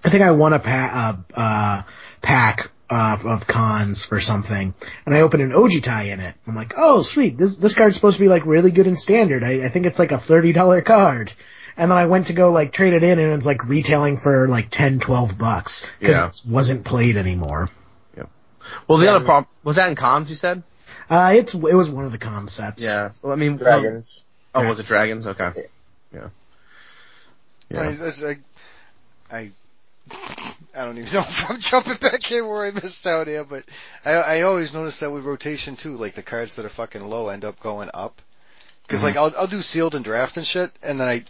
I 0.05 0.11
think 0.11 0.23
I 0.23 0.31
won 0.31 0.53
a 0.53 0.61
pa- 0.61 1.17
uh, 1.35 1.41
uh, 1.41 1.83
pack 2.23 2.71
uh, 2.89 3.18
of 3.24 3.47
Khans 3.47 4.05
for 4.05 4.20
something, 4.20 4.74
and 5.05 5.14
I 5.14 5.20
opened 5.22 5.43
an 5.43 5.51
Ojutai 5.51 6.07
in 6.12 6.20
it. 6.20 6.34
I'm 6.47 6.55
like, 6.55 6.74
oh 6.76 7.03
sweet, 7.03 7.37
this 7.37 7.57
this 7.57 7.74
card's 7.74 7.97
supposed 7.97 8.16
to 8.18 8.22
be 8.22 8.28
like 8.28 8.47
really 8.47 8.70
good 8.70 8.87
in 8.87 8.97
standard. 8.97 9.43
I, 9.45 9.64
I 9.64 9.68
think 9.68 9.87
it's 9.87 9.99
like 9.99 10.12
a 10.12 10.18
thirty 10.18 10.53
dollar 10.53 10.80
card. 10.82 11.32
And 11.78 11.91
then 11.91 11.99
I 11.99 12.07
went 12.07 12.28
to 12.28 12.32
go 12.32 12.53
like 12.53 12.72
trade 12.72 12.95
it 12.95 13.03
in, 13.03 13.18
and 13.18 13.32
it's 13.34 13.45
like 13.45 13.64
retailing 13.68 14.16
for 14.16 14.49
like 14.49 14.70
10, 14.70 14.99
12 14.99 15.37
bucks 15.39 15.84
because 16.01 16.47
it 16.47 16.51
wasn't 16.51 16.87
played 16.87 17.18
anymore. 17.18 17.68
Yeah. 18.16 18.22
Well, 18.89 18.97
the 18.97 19.05
Yeah. 19.05 19.16
other 19.16 19.26
problem 19.26 19.47
was 19.62 19.76
that 19.76 19.91
in 19.91 19.95
Khans. 19.95 20.30
You 20.30 20.37
said. 20.37 20.62
Uh, 21.11 21.34
it's 21.37 21.53
it 21.53 21.61
was 21.74 21.91
one 21.91 22.07
of 22.07 22.12
the 22.12 22.18
Khans 22.18 22.51
sets. 22.51 22.82
Yeah. 22.82 23.11
Well, 23.20 23.32
I 23.32 23.37
mean, 23.37 23.59
well- 23.59 23.80
Dragons. 23.82 24.24
oh, 24.55 24.66
was 24.66 24.80
it 24.80 24.87
dragons? 24.87 25.26
Okay. 25.26 25.51
Yeah. 26.14 26.28
Yeah. 27.68 27.80
I, 27.80 28.26
I, 29.30 29.51
I, 30.11 30.45
I 30.77 30.85
don't 30.85 30.99
even 30.99 31.12
know 31.12 31.20
if 31.20 31.51
I'm 31.51 31.61
jumping 31.61 31.97
back 31.97 32.31
in 32.31 32.47
where 32.47 32.66
I 32.66 32.70
missed 32.70 33.07
out 33.07 33.27
here, 33.27 33.45
but 33.45 33.64
I, 34.05 34.12
I 34.12 34.43
always 34.43 34.74
notice 34.74 35.01
that 35.01 35.11
with 35.11 35.24
rotation 35.24 35.77
too, 35.77 35.97
like 35.97 36.14
the 36.14 36.22
cards 36.22 36.57
that 36.57 36.66
are 36.66 36.70
fucking 36.70 37.03
low 37.09 37.29
end 37.29 37.45
up 37.45 37.59
going 37.61 37.91
up. 37.95 38.20
because 38.87 39.03
like 39.03 39.16
I'll, 39.16 39.33
I'll 39.39 39.47
do 39.47 39.62
sealed 39.62 39.95
and 39.95 40.05
draft 40.05 40.37
and 40.37 40.47
shit, 40.47 40.70
and 40.83 41.01
then 41.01 41.09
I 41.09 41.24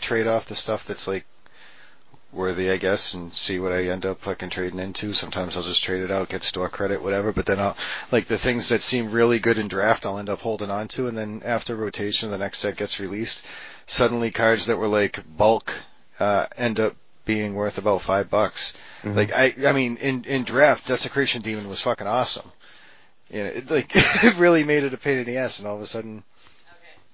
trade 0.00 0.26
off 0.26 0.46
the 0.46 0.54
stuff 0.54 0.84
that's 0.84 1.06
like 1.06 1.24
worthy, 2.32 2.70
I 2.70 2.78
guess, 2.78 3.14
and 3.14 3.32
see 3.34 3.58
what 3.58 3.72
I 3.72 3.84
end 3.84 4.06
up 4.06 4.20
fucking 4.22 4.50
trading 4.50 4.78
into. 4.78 5.12
Sometimes 5.12 5.56
I'll 5.56 5.62
just 5.62 5.84
trade 5.84 6.02
it 6.02 6.10
out, 6.10 6.30
get 6.30 6.42
store 6.42 6.68
credit, 6.68 7.02
whatever, 7.02 7.32
but 7.32 7.46
then 7.46 7.60
I'll, 7.60 7.76
like 8.10 8.26
the 8.26 8.38
things 8.38 8.70
that 8.70 8.82
seem 8.82 9.10
really 9.10 9.38
good 9.38 9.58
in 9.58 9.68
draft, 9.68 10.06
I'll 10.06 10.18
end 10.18 10.30
up 10.30 10.40
holding 10.40 10.70
on 10.70 10.88
to, 10.88 11.08
and 11.08 11.16
then 11.16 11.42
after 11.44 11.76
rotation, 11.76 12.30
the 12.30 12.38
next 12.38 12.60
set 12.60 12.76
gets 12.76 12.98
released. 12.98 13.44
Suddenly 13.86 14.30
cards 14.30 14.66
that 14.66 14.78
were 14.78 14.88
like 14.88 15.22
bulk, 15.36 15.74
uh, 16.18 16.46
end 16.56 16.80
up 16.80 16.96
being 17.24 17.54
worth 17.54 17.78
about 17.78 18.02
five 18.02 18.28
bucks. 18.30 18.72
Mhm. 19.02 19.14
Like 19.14 19.32
I, 19.32 19.54
I 19.66 19.72
mean, 19.72 19.96
in, 19.98 20.24
in 20.24 20.44
draft, 20.44 20.86
Desecration 20.88 21.42
Demon 21.42 21.68
was 21.68 21.80
fucking 21.80 22.06
awesome. 22.06 22.50
You 23.30 23.44
know, 23.44 23.48
it, 23.50 23.70
like, 23.70 23.90
it 23.94 24.36
really 24.36 24.64
made 24.64 24.84
it 24.84 24.94
a 24.94 24.98
pain 24.98 25.18
in 25.18 25.24
the 25.24 25.38
ass, 25.38 25.58
and 25.58 25.68
all 25.68 25.76
of 25.76 25.82
a 25.82 25.86
sudden, 25.86 26.22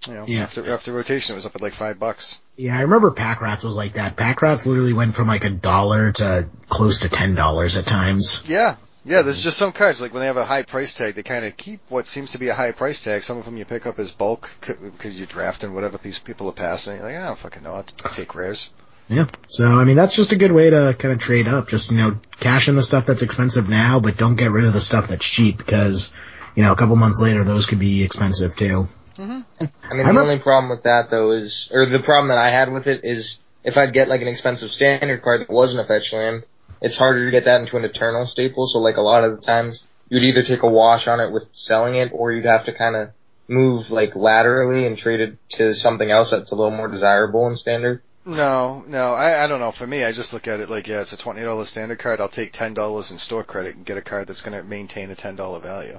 you 0.07 0.15
know, 0.15 0.25
Yeah. 0.27 0.43
after, 0.43 0.73
after 0.73 0.93
rotation, 0.93 1.35
it 1.35 1.37
was 1.37 1.47
up 1.47 1.55
at 1.55 1.61
like 1.63 1.75
five 1.75 1.99
bucks. 1.99 2.39
Yeah, 2.57 2.77
I 2.77 2.83
remember 2.83 3.11
Pack 3.13 3.41
Rats 3.41 3.63
was 3.63 3.77
like 3.77 3.93
that. 3.93 4.17
Pack 4.17 4.43
Rats 4.43 4.67
literally 4.67 4.93
went 4.93 5.15
from 5.15 5.29
like 5.29 5.45
a 5.45 5.51
dollar 5.51 6.11
to 6.13 6.49
close 6.69 7.01
to 7.01 7.09
ten 7.09 7.35
dollars 7.35 7.77
at 7.77 7.87
times. 7.87 8.45
Yeah. 8.49 8.77
Yeah, 9.05 9.23
there's 9.23 9.43
just 9.43 9.57
some 9.57 9.73
cards, 9.73 10.01
like 10.03 10.13
when 10.13 10.21
they 10.21 10.27
have 10.27 10.37
a 10.37 10.45
high 10.45 10.65
price 10.65 10.93
tag, 10.93 11.15
they 11.15 11.23
kind 11.23 11.45
of 11.47 11.57
keep 11.57 11.81
what 11.89 12.07
seems 12.07 12.33
to 12.33 12.39
be 12.39 12.49
a 12.49 12.55
high 12.55 12.73
price 12.73 13.03
tag. 13.03 13.23
Some 13.23 13.39
of 13.39 13.45
them 13.47 13.57
you 13.57 13.65
pick 13.65 13.87
up 13.87 13.99
as 13.99 14.11
bulk 14.11 14.51
because 14.61 15.17
you're 15.17 15.27
drafting 15.27 15.73
whatever 15.73 15.97
piece 15.99 16.19
people 16.19 16.49
are 16.49 16.53
passing. 16.53 16.97
You're 16.97 17.05
like, 17.05 17.17
I 17.17 17.27
don't 17.27 17.39
fucking 17.39 17.63
know, 17.63 17.73
I'll 17.73 17.85
take 18.13 18.35
rares. 18.35 18.69
Yeah. 19.09 19.27
So 19.47 19.65
I 19.65 19.85
mean, 19.85 19.97
that's 19.97 20.15
just 20.15 20.33
a 20.33 20.37
good 20.37 20.53
way 20.53 20.71
to 20.71 20.95
kind 20.99 21.13
of 21.15 21.21
trade 21.21 21.49
up. 21.49 21.69
Just 21.69 21.91
you 21.91 21.97
know, 21.97 22.19
cash 22.41 22.69
in 22.69 22.77
the 22.77 22.83
stuff 22.83 23.07
that's 23.07 23.23
expensive 23.23 23.69
now, 23.69 24.01
but 24.01 24.17
don't 24.17 24.37
get 24.37 24.51
rid 24.51 24.65
of 24.65 24.73
the 24.73 24.81
stuff 24.81 25.09
that's 25.09 25.27
cheap 25.27 25.57
because 25.57 26.15
you 26.55 26.63
know 26.63 26.73
a 26.73 26.77
couple 26.77 26.97
months 26.97 27.21
later 27.23 27.45
those 27.45 27.67
could 27.67 27.79
be 27.79 28.05
expensive 28.05 28.55
too. 28.57 28.89
Mm-hmm. 29.17 29.41
I 29.61 29.63
mean, 29.63 29.71
I 29.83 29.89
the 29.89 29.97
remember- 29.97 30.21
only 30.21 30.39
problem 30.39 30.71
with 30.71 30.83
that 30.85 31.11
though 31.11 31.33
is, 31.33 31.71
or 31.73 31.87
the 31.87 31.99
problem 31.99 32.29
that 32.29 32.39
I 32.39 32.51
had 32.51 32.73
with 32.73 32.87
it 32.87 33.01
is, 33.05 33.39
if 33.65 33.77
I'd 33.77 33.93
get 33.93 34.09
like 34.09 34.21
an 34.23 34.29
expensive 34.29 34.71
standard 34.71 35.23
card 35.23 35.41
that 35.41 35.51
wasn't 35.51 35.83
a 35.83 35.87
fetch 35.87 36.13
land, 36.13 36.45
it's 36.81 36.97
harder 36.97 37.25
to 37.25 37.31
get 37.31 37.47
that 37.47 37.61
into 37.61 37.77
an 37.77 37.85
eternal 37.85 38.27
staple. 38.27 38.67
So 38.67 38.79
like 38.79 38.97
a 38.97 39.03
lot 39.03 39.25
of 39.25 39.35
the 39.35 39.43
times, 39.43 39.87
you'd 40.09 40.23
either 40.23 40.43
take 40.43 40.63
a 40.63 40.69
wash 40.69 41.09
on 41.09 41.19
it 41.21 41.33
with 41.33 41.49
selling 41.53 41.97
it, 41.97 42.11
or 42.13 42.31
you'd 42.31 42.45
have 42.45 42.67
to 42.67 42.73
kind 42.73 42.95
of 42.95 43.11
move 43.49 43.91
like 43.91 44.15
laterally 44.15 44.87
and 44.87 44.99
trade 44.99 45.21
it 45.21 45.37
to 45.49 45.75
something 45.75 46.11
else 46.11 46.31
that's 46.31 46.53
a 46.53 46.55
little 46.55 46.71
more 46.77 46.89
desirable 46.89 47.47
in 47.49 47.57
standard. 47.57 48.03
No, 48.29 48.85
no, 48.87 49.15
I, 49.15 49.45
I 49.45 49.47
don't 49.47 49.59
know. 49.59 49.73
For 49.73 49.87
me, 49.87 50.05
I 50.05 50.13
just 50.13 50.35
look 50.35 50.47
at 50.49 50.61
it 50.61 50.69
like, 50.69 50.87
yeah, 50.87 51.01
it's 51.01 51.15
a 51.15 51.17
twenty 51.17 51.41
dollar 51.41 51.65
standard 51.65 51.99
card. 51.99 52.21
I'll 52.21 52.29
take 52.29 52.53
ten 52.53 52.75
dollars 52.75 53.11
in 53.11 53.17
store 53.17 53.43
credit 53.43 53.77
and 53.77 53.87
get 53.87 53.97
a 53.97 54.03
card 54.03 54.29
that's 54.29 54.43
going 54.43 54.57
to 54.57 54.63
maintain 54.63 55.11
a 55.11 55.15
ten 55.15 55.35
dollar 55.35 55.61
value. 55.61 55.99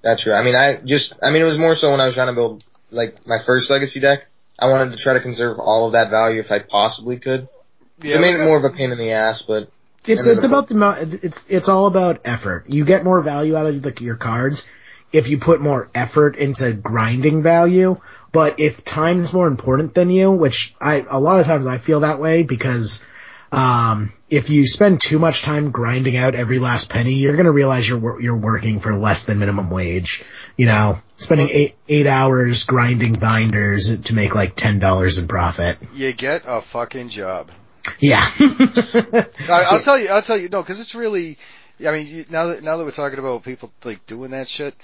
That's 0.00 0.22
true. 0.22 0.32
I 0.32 0.44
mean, 0.44 0.54
I 0.54 0.76
just, 0.76 1.14
I 1.22 1.30
mean, 1.30 1.42
it 1.42 1.46
was 1.46 1.58
more 1.58 1.74
so 1.74 1.90
when 1.90 2.00
I 2.00 2.06
was 2.06 2.14
trying 2.14 2.28
to 2.28 2.34
build 2.34 2.62
like 2.92 3.26
my 3.26 3.40
first 3.40 3.68
legacy 3.68 3.98
deck. 3.98 4.26
I 4.60 4.68
wanted 4.68 4.92
to 4.92 4.96
try 4.96 5.14
to 5.14 5.20
conserve 5.20 5.58
all 5.58 5.86
of 5.86 5.92
that 5.92 6.10
value 6.10 6.38
if 6.38 6.52
I 6.52 6.60
possibly 6.60 7.18
could. 7.18 7.48
Yeah, 8.00 8.16
it 8.16 8.20
made 8.20 8.36
it 8.36 8.44
more 8.44 8.56
of 8.56 8.64
a 8.64 8.70
pain 8.70 8.92
in 8.92 8.98
the 8.98 9.10
ass, 9.10 9.42
but 9.42 9.70
It's 10.06 10.26
it's 10.28 10.44
about 10.44 10.68
the 10.68 10.74
amount. 10.74 11.24
It's 11.24 11.50
it's 11.50 11.68
all 11.68 11.86
about 11.86 12.20
effort. 12.26 12.66
You 12.68 12.84
get 12.84 13.02
more 13.02 13.20
value 13.20 13.56
out 13.56 13.66
of 13.66 13.82
the, 13.82 13.92
your 14.00 14.16
cards 14.16 14.68
if 15.12 15.28
you 15.28 15.38
put 15.38 15.60
more 15.60 15.90
effort 15.94 16.36
into 16.36 16.72
grinding 16.72 17.42
value. 17.42 18.00
But 18.32 18.60
if 18.60 18.84
time 18.84 19.20
is 19.20 19.32
more 19.32 19.48
important 19.48 19.94
than 19.94 20.10
you, 20.10 20.30
which 20.30 20.74
I 20.80 21.04
a 21.08 21.18
lot 21.18 21.40
of 21.40 21.46
times 21.46 21.66
I 21.66 21.78
feel 21.78 22.00
that 22.00 22.20
way 22.20 22.42
because 22.42 23.04
um, 23.52 24.12
if 24.28 24.48
you 24.50 24.66
spend 24.66 25.00
too 25.00 25.18
much 25.18 25.42
time 25.42 25.72
grinding 25.72 26.16
out 26.16 26.34
every 26.34 26.60
last 26.60 26.88
penny, 26.88 27.14
you're 27.14 27.36
gonna 27.36 27.50
realize 27.50 27.88
you're 27.88 28.20
you're 28.20 28.36
working 28.36 28.78
for 28.78 28.94
less 28.94 29.26
than 29.26 29.38
minimum 29.38 29.70
wage. 29.70 30.24
You 30.56 30.66
know, 30.66 31.00
spending 31.16 31.48
eight 31.50 31.74
eight 31.88 32.06
hours 32.06 32.64
grinding 32.64 33.14
binders 33.14 34.00
to 34.00 34.14
make 34.14 34.34
like 34.34 34.54
ten 34.54 34.78
dollars 34.78 35.18
in 35.18 35.26
profit. 35.26 35.78
You 35.94 36.12
get 36.12 36.42
a 36.46 36.62
fucking 36.62 37.08
job. 37.08 37.50
Yeah. 37.98 38.24
I, 38.38 39.26
I'll 39.48 39.80
tell 39.80 39.98
you, 39.98 40.08
I'll 40.10 40.22
tell 40.22 40.36
you, 40.36 40.48
no, 40.48 40.62
because 40.62 40.80
it's 40.80 40.94
really. 40.94 41.38
I 41.84 41.92
mean, 41.92 42.26
now 42.28 42.46
that 42.46 42.62
now 42.62 42.76
that 42.76 42.84
we're 42.84 42.90
talking 42.90 43.18
about 43.18 43.42
people 43.42 43.72
like 43.84 44.06
doing 44.06 44.32
that 44.32 44.48
shit, 44.48 44.76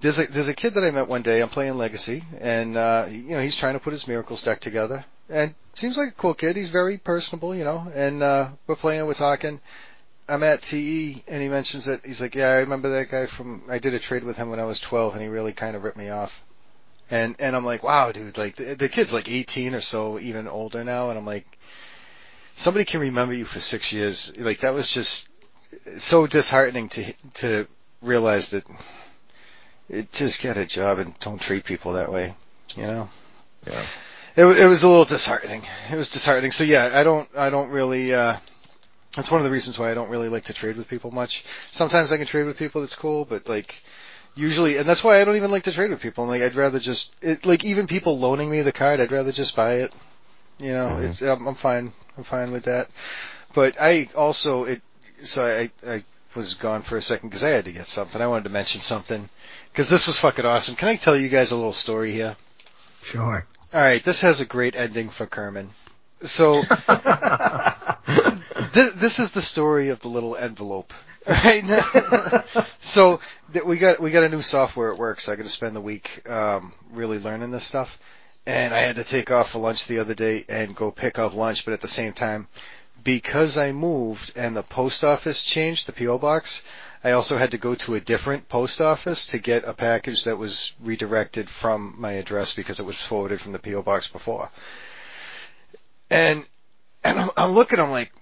there's 0.00 0.18
a 0.18 0.26
there's 0.26 0.48
a 0.48 0.54
kid 0.54 0.74
that 0.74 0.84
I 0.84 0.90
met 0.90 1.08
one 1.08 1.22
day. 1.22 1.42
I'm 1.42 1.48
playing 1.48 1.76
Legacy, 1.76 2.24
and 2.40 2.76
uh, 2.76 3.06
you 3.10 3.30
know 3.30 3.40
he's 3.40 3.56
trying 3.56 3.74
to 3.74 3.80
put 3.80 3.92
his 3.92 4.08
Miracles 4.08 4.42
deck 4.42 4.60
together, 4.60 5.04
and 5.28 5.54
seems 5.74 5.96
like 5.96 6.08
a 6.08 6.12
cool 6.12 6.34
kid. 6.34 6.56
He's 6.56 6.70
very 6.70 6.98
personable, 6.98 7.54
you 7.54 7.64
know, 7.64 7.90
and 7.94 8.22
uh, 8.22 8.48
we're 8.66 8.76
playing, 8.76 9.06
we're 9.06 9.14
talking. 9.14 9.60
I'm 10.28 10.42
at 10.44 10.62
TE, 10.62 11.24
and 11.26 11.42
he 11.42 11.48
mentions 11.48 11.86
that 11.86 12.06
he's 12.06 12.20
like, 12.20 12.36
yeah, 12.36 12.50
I 12.50 12.56
remember 12.58 12.88
that 12.90 13.10
guy 13.10 13.26
from. 13.26 13.62
I 13.68 13.78
did 13.78 13.94
a 13.94 13.98
trade 13.98 14.24
with 14.24 14.36
him 14.36 14.48
when 14.48 14.60
I 14.60 14.64
was 14.64 14.80
12, 14.80 15.14
and 15.14 15.22
he 15.22 15.28
really 15.28 15.52
kind 15.52 15.74
of 15.76 15.82
ripped 15.82 15.98
me 15.98 16.08
off. 16.08 16.42
And 17.10 17.36
and 17.38 17.56
I'm 17.56 17.64
like, 17.64 17.82
wow, 17.82 18.12
dude, 18.12 18.38
like 18.38 18.56
the, 18.56 18.74
the 18.74 18.88
kid's 18.88 19.12
like 19.12 19.28
18 19.28 19.74
or 19.74 19.80
so, 19.80 20.18
even 20.18 20.46
older 20.46 20.84
now, 20.84 21.10
and 21.10 21.18
I'm 21.18 21.26
like, 21.26 21.58
somebody 22.54 22.84
can 22.84 23.00
remember 23.00 23.34
you 23.34 23.44
for 23.44 23.60
six 23.60 23.92
years. 23.92 24.32
Like 24.38 24.60
that 24.60 24.72
was 24.72 24.90
just 24.90 25.28
so 25.98 26.26
disheartening 26.26 26.88
to 26.90 27.12
to 27.34 27.66
realize 28.00 28.50
that 28.50 28.64
just 30.12 30.40
get 30.40 30.56
a 30.56 30.66
job 30.66 30.98
and 30.98 31.18
don't 31.20 31.40
treat 31.40 31.64
people 31.64 31.92
that 31.94 32.12
way. 32.12 32.34
You 32.76 32.86
know. 32.86 33.10
Yeah. 33.66 33.82
It 34.36 34.44
it 34.44 34.66
was 34.68 34.82
a 34.82 34.88
little 34.88 35.04
disheartening. 35.04 35.62
It 35.90 35.96
was 35.96 36.08
disheartening. 36.10 36.52
So 36.52 36.64
yeah, 36.64 36.90
I 36.94 37.02
don't 37.02 37.28
I 37.36 37.50
don't 37.50 37.70
really. 37.70 38.14
uh 38.14 38.36
That's 39.16 39.30
one 39.30 39.40
of 39.40 39.44
the 39.44 39.50
reasons 39.50 39.78
why 39.78 39.90
I 39.90 39.94
don't 39.94 40.10
really 40.10 40.28
like 40.28 40.44
to 40.44 40.52
trade 40.52 40.76
with 40.76 40.88
people 40.88 41.10
much. 41.10 41.44
Sometimes 41.70 42.12
I 42.12 42.16
can 42.16 42.26
trade 42.26 42.44
with 42.46 42.56
people 42.56 42.80
that's 42.80 42.94
cool, 42.94 43.24
but 43.24 43.48
like. 43.48 43.82
Usually, 44.36 44.76
and 44.76 44.88
that's 44.88 45.02
why 45.02 45.20
I 45.20 45.24
don't 45.24 45.34
even 45.34 45.50
like 45.50 45.64
to 45.64 45.72
trade 45.72 45.90
with 45.90 46.00
people. 46.00 46.24
Like, 46.24 46.40
I'd 46.40 46.54
rather 46.54 46.78
just, 46.78 47.12
it, 47.20 47.44
like, 47.44 47.64
even 47.64 47.88
people 47.88 48.16
loaning 48.16 48.48
me 48.48 48.62
the 48.62 48.70
card, 48.70 49.00
I'd 49.00 49.10
rather 49.10 49.32
just 49.32 49.56
buy 49.56 49.72
it. 49.82 49.92
You 50.60 50.72
know, 50.72 50.86
Mhm. 50.88 51.08
it's, 51.08 51.20
I'm, 51.20 51.48
I'm 51.48 51.56
fine. 51.56 51.92
I'm 52.16 52.22
fine 52.22 52.52
with 52.52 52.62
that. 52.64 52.86
But 53.54 53.74
I 53.80 54.08
also, 54.14 54.64
it, 54.64 54.82
so 55.24 55.44
I, 55.44 55.70
I 55.86 56.04
was 56.36 56.54
gone 56.54 56.82
for 56.82 56.96
a 56.96 57.02
second 57.02 57.30
because 57.30 57.42
I 57.42 57.48
had 57.48 57.64
to 57.64 57.72
get 57.72 57.88
something. 57.88 58.22
I 58.22 58.28
wanted 58.28 58.44
to 58.44 58.50
mention 58.50 58.80
something 58.80 59.28
because 59.72 59.88
this 59.88 60.06
was 60.06 60.18
fucking 60.18 60.44
awesome. 60.44 60.76
Can 60.76 60.88
I 60.88 60.96
tell 60.96 61.16
you 61.16 61.28
guys 61.28 61.52
a 61.52 61.56
little 61.56 61.72
story 61.72 62.12
here? 62.12 62.36
sure. 63.02 63.46
All 63.72 63.80
right, 63.80 64.02
this 64.02 64.22
has 64.22 64.40
a 64.40 64.44
great 64.44 64.74
ending 64.74 65.08
for 65.08 65.26
Kerman. 65.26 65.70
So 66.22 66.62
this, 68.72 68.92
this 68.92 69.18
is 69.18 69.32
the 69.32 69.42
story 69.42 69.90
of 69.90 70.00
the 70.00 70.08
little 70.08 70.36
envelope. 70.36 70.92
Right? 71.26 71.62
so 72.80 73.20
th- 73.52 73.66
we 73.66 73.76
got 73.76 74.00
we 74.00 74.10
got 74.10 74.24
a 74.24 74.30
new 74.30 74.40
software 74.40 74.90
at 74.90 74.98
work, 74.98 75.20
so 75.20 75.32
I 75.32 75.36
got 75.36 75.42
to 75.42 75.50
spend 75.50 75.76
the 75.76 75.80
week 75.80 76.26
um, 76.28 76.72
really 76.90 77.18
learning 77.18 77.50
this 77.50 77.62
stuff. 77.62 77.98
And 78.46 78.72
I 78.72 78.80
had 78.80 78.96
to 78.96 79.04
take 79.04 79.30
off 79.30 79.50
for 79.50 79.58
lunch 79.58 79.86
the 79.86 79.98
other 79.98 80.14
day 80.14 80.46
and 80.48 80.74
go 80.74 80.90
pick 80.90 81.18
up 81.18 81.34
lunch, 81.34 81.66
but 81.66 81.74
at 81.74 81.82
the 81.82 81.88
same 81.88 82.14
time, 82.14 82.48
because 83.04 83.58
I 83.58 83.72
moved 83.72 84.32
and 84.34 84.56
the 84.56 84.62
post 84.62 85.04
office 85.04 85.44
changed 85.44 85.86
the 85.86 85.92
PO 85.92 86.18
box, 86.18 86.62
I 87.02 87.12
also 87.12 87.38
had 87.38 87.52
to 87.52 87.58
go 87.58 87.74
to 87.76 87.94
a 87.94 88.00
different 88.00 88.48
post 88.48 88.80
office 88.80 89.26
to 89.28 89.38
get 89.38 89.64
a 89.64 89.72
package 89.72 90.24
that 90.24 90.36
was 90.36 90.74
redirected 90.80 91.48
from 91.48 91.94
my 91.98 92.12
address 92.12 92.54
because 92.54 92.78
it 92.78 92.84
was 92.84 93.00
forwarded 93.00 93.40
from 93.40 93.52
the 93.52 93.58
PO 93.58 93.82
box 93.82 94.08
before. 94.08 94.50
And 96.10 96.44
and 97.02 97.18
I'm, 97.18 97.30
I'm 97.36 97.52
looking, 97.52 97.80
I'm 97.80 97.90
like, 97.90 98.12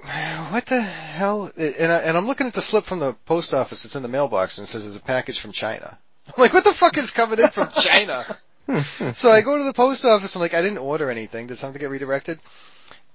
what 0.53 0.66
the 0.66 0.81
hell? 0.81 1.51
And, 1.57 1.93
I, 1.93 1.99
and 1.99 2.16
I'm 2.16 2.26
looking 2.26 2.47
at 2.47 2.55
the 2.55 2.62
slip 2.62 2.85
from 2.85 3.01
the 3.01 3.14
post 3.26 3.53
office. 3.53 3.85
It's 3.85 3.97
in 3.97 4.03
the 4.03 4.09
mailbox 4.09 4.59
and 4.59 4.68
it 4.68 4.70
says 4.70 4.87
it's 4.87 4.95
a 4.95 5.01
package 5.01 5.41
from 5.41 5.51
China. 5.51 5.99
I'm 6.29 6.41
like, 6.41 6.53
what 6.53 6.62
the 6.62 6.72
fuck 6.72 6.97
is 6.97 7.11
coming 7.11 7.41
in 7.41 7.49
from 7.49 7.70
China? 7.72 8.39
so 9.14 9.31
I 9.31 9.41
go 9.41 9.59
to 9.59 9.64
the 9.64 9.72
post 9.72 10.05
office 10.05 10.35
and 10.35 10.41
like, 10.41 10.55
I 10.55 10.62
didn't 10.62 10.79
order 10.79 11.11
anything. 11.11 11.49
Did 11.49 11.59
something 11.59 11.81
get 11.81 11.91
redirected? 11.91 12.39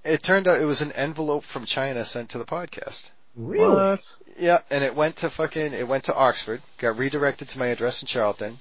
It 0.04 0.22
turned 0.22 0.46
out 0.46 0.60
it 0.60 0.66
was 0.66 0.82
an 0.82 0.92
envelope 0.92 1.44
from 1.44 1.64
China 1.64 2.04
sent 2.04 2.30
to 2.30 2.38
the 2.38 2.44
podcast. 2.44 3.10
Really? 3.36 3.98
Yeah, 4.38 4.58
and 4.70 4.84
it 4.84 4.94
went 4.94 5.16
to 5.16 5.30
fucking, 5.30 5.72
it 5.72 5.86
went 5.86 6.04
to 6.04 6.14
Oxford, 6.14 6.62
got 6.78 6.98
redirected 6.98 7.48
to 7.50 7.58
my 7.58 7.66
address 7.66 8.02
in 8.02 8.06
Charlton, 8.06 8.60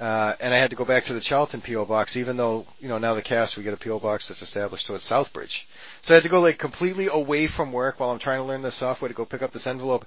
uh, 0.00 0.34
and 0.40 0.52
I 0.52 0.56
had 0.56 0.70
to 0.70 0.76
go 0.76 0.84
back 0.84 1.04
to 1.04 1.14
the 1.14 1.20
Charlton 1.20 1.60
PO 1.60 1.84
box, 1.84 2.16
even 2.16 2.36
though, 2.36 2.66
you 2.80 2.88
know, 2.88 2.98
now 2.98 3.14
the 3.14 3.22
cast, 3.22 3.56
we 3.56 3.62
get 3.62 3.74
a 3.74 3.76
PO 3.76 4.00
box 4.00 4.28
that's 4.28 4.42
established 4.42 4.86
towards 4.86 5.08
Southbridge. 5.08 5.64
So 6.02 6.14
I 6.14 6.16
had 6.16 6.24
to 6.24 6.28
go 6.28 6.40
like 6.40 6.58
completely 6.58 7.06
away 7.06 7.46
from 7.46 7.72
work 7.72 8.00
while 8.00 8.10
I'm 8.10 8.18
trying 8.18 8.38
to 8.38 8.44
learn 8.44 8.62
the 8.62 8.72
software 8.72 9.08
to 9.08 9.14
go 9.14 9.24
pick 9.24 9.40
up 9.40 9.52
this 9.52 9.68
envelope. 9.68 10.04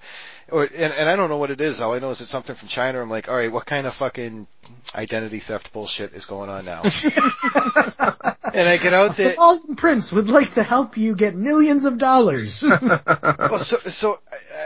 Or, 0.51 0.63
and, 0.63 0.93
and 0.93 1.09
I 1.09 1.15
don't 1.15 1.29
know 1.29 1.37
what 1.37 1.51
it 1.51 1.61
is. 1.61 1.79
All 1.79 1.93
I 1.93 1.99
know 1.99 2.09
is 2.09 2.19
it's 2.19 2.29
something 2.29 2.53
from 2.53 2.67
China. 2.67 3.01
I'm 3.01 3.09
like, 3.09 3.29
alright, 3.29 3.49
what 3.49 3.65
kind 3.65 3.87
of 3.87 3.95
fucking 3.95 4.45
identity 4.93 5.39
theft 5.39 5.71
bullshit 5.71 6.13
is 6.13 6.25
going 6.25 6.49
on 6.49 6.65
now? 6.65 6.81
and 8.53 8.67
I 8.67 8.75
get 8.75 8.93
out 8.93 9.15
there. 9.15 9.35
Alden 9.37 9.77
Prince 9.77 10.11
would 10.11 10.29
like 10.29 10.51
to 10.55 10.63
help 10.63 10.97
you 10.97 11.15
get 11.15 11.33
millions 11.33 11.85
of 11.85 11.97
dollars. 11.97 12.61
well, 12.81 13.59
so, 13.59 13.77
so 13.87 14.19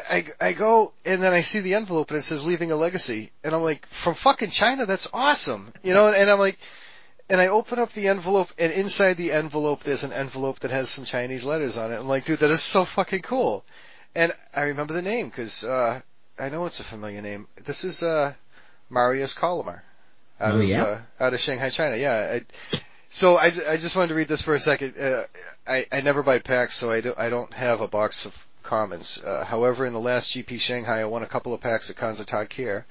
I, 0.09 0.15
I, 0.41 0.47
I 0.47 0.53
go 0.53 0.93
and 1.05 1.21
then 1.21 1.31
I 1.31 1.41
see 1.41 1.59
the 1.59 1.75
envelope 1.75 2.09
and 2.09 2.17
it 2.17 2.23
says 2.23 2.43
leaving 2.43 2.71
a 2.71 2.75
legacy 2.75 3.29
and 3.43 3.53
I'm 3.53 3.61
like, 3.61 3.85
from 3.89 4.15
fucking 4.15 4.49
China, 4.49 4.87
that's 4.87 5.07
awesome. 5.13 5.73
You 5.83 5.93
know, 5.93 6.07
and 6.11 6.27
I'm 6.27 6.39
like, 6.39 6.57
and 7.29 7.39
I 7.39 7.47
open 7.47 7.79
up 7.79 7.91
the 7.93 8.07
envelope 8.07 8.49
and 8.57 8.71
inside 8.71 9.15
the 9.17 9.31
envelope 9.31 9.83
there's 9.83 10.03
an 10.03 10.13
envelope 10.13 10.59
that 10.59 10.71
has 10.71 10.89
some 10.89 11.05
Chinese 11.05 11.43
letters 11.43 11.77
on 11.77 11.91
it. 11.93 11.97
I'm 11.99 12.07
like, 12.07 12.25
dude, 12.25 12.39
that 12.39 12.49
is 12.51 12.61
so 12.61 12.85
fucking 12.85 13.21
cool. 13.21 13.63
And 14.15 14.33
I 14.55 14.61
remember 14.63 14.93
the 14.93 15.01
name 15.01 15.29
cause, 15.29 15.63
uh, 15.63 16.01
I 16.37 16.49
know 16.49 16.65
it's 16.65 16.79
a 16.79 16.83
familiar 16.83 17.21
name. 17.21 17.47
This 17.65 17.83
is, 17.83 18.01
uh, 18.01 18.33
Marius 18.89 19.33
Colomer. 19.33 19.83
Out 20.39 20.55
Oh, 20.55 20.59
of, 20.59 20.63
yeah? 20.63 20.83
uh, 20.83 21.01
out 21.19 21.33
of 21.33 21.39
Shanghai, 21.39 21.69
China. 21.69 21.97
Yeah. 21.97 22.39
I, 22.39 22.77
so 23.09 23.37
I, 23.37 23.45
I 23.67 23.77
just 23.77 23.95
wanted 23.95 24.09
to 24.09 24.15
read 24.15 24.27
this 24.27 24.41
for 24.41 24.53
a 24.53 24.59
second. 24.59 24.95
Uh, 24.97 25.23
I, 25.67 25.85
I 25.91 26.01
never 26.01 26.23
buy 26.23 26.39
packs, 26.39 26.75
so 26.75 26.89
I, 26.91 27.01
do, 27.01 27.13
I 27.17 27.29
don't 27.29 27.53
have 27.53 27.81
a 27.81 27.87
box 27.87 28.25
of 28.25 28.35
commons. 28.63 29.19
Uh, 29.23 29.43
however, 29.43 29.85
in 29.85 29.93
the 29.93 29.99
last 29.99 30.31
GP 30.31 30.59
Shanghai, 30.59 31.01
I 31.01 31.05
won 31.05 31.23
a 31.23 31.27
couple 31.27 31.53
of 31.53 31.61
packs 31.61 31.89
of 31.89 31.95
here. 32.53 32.85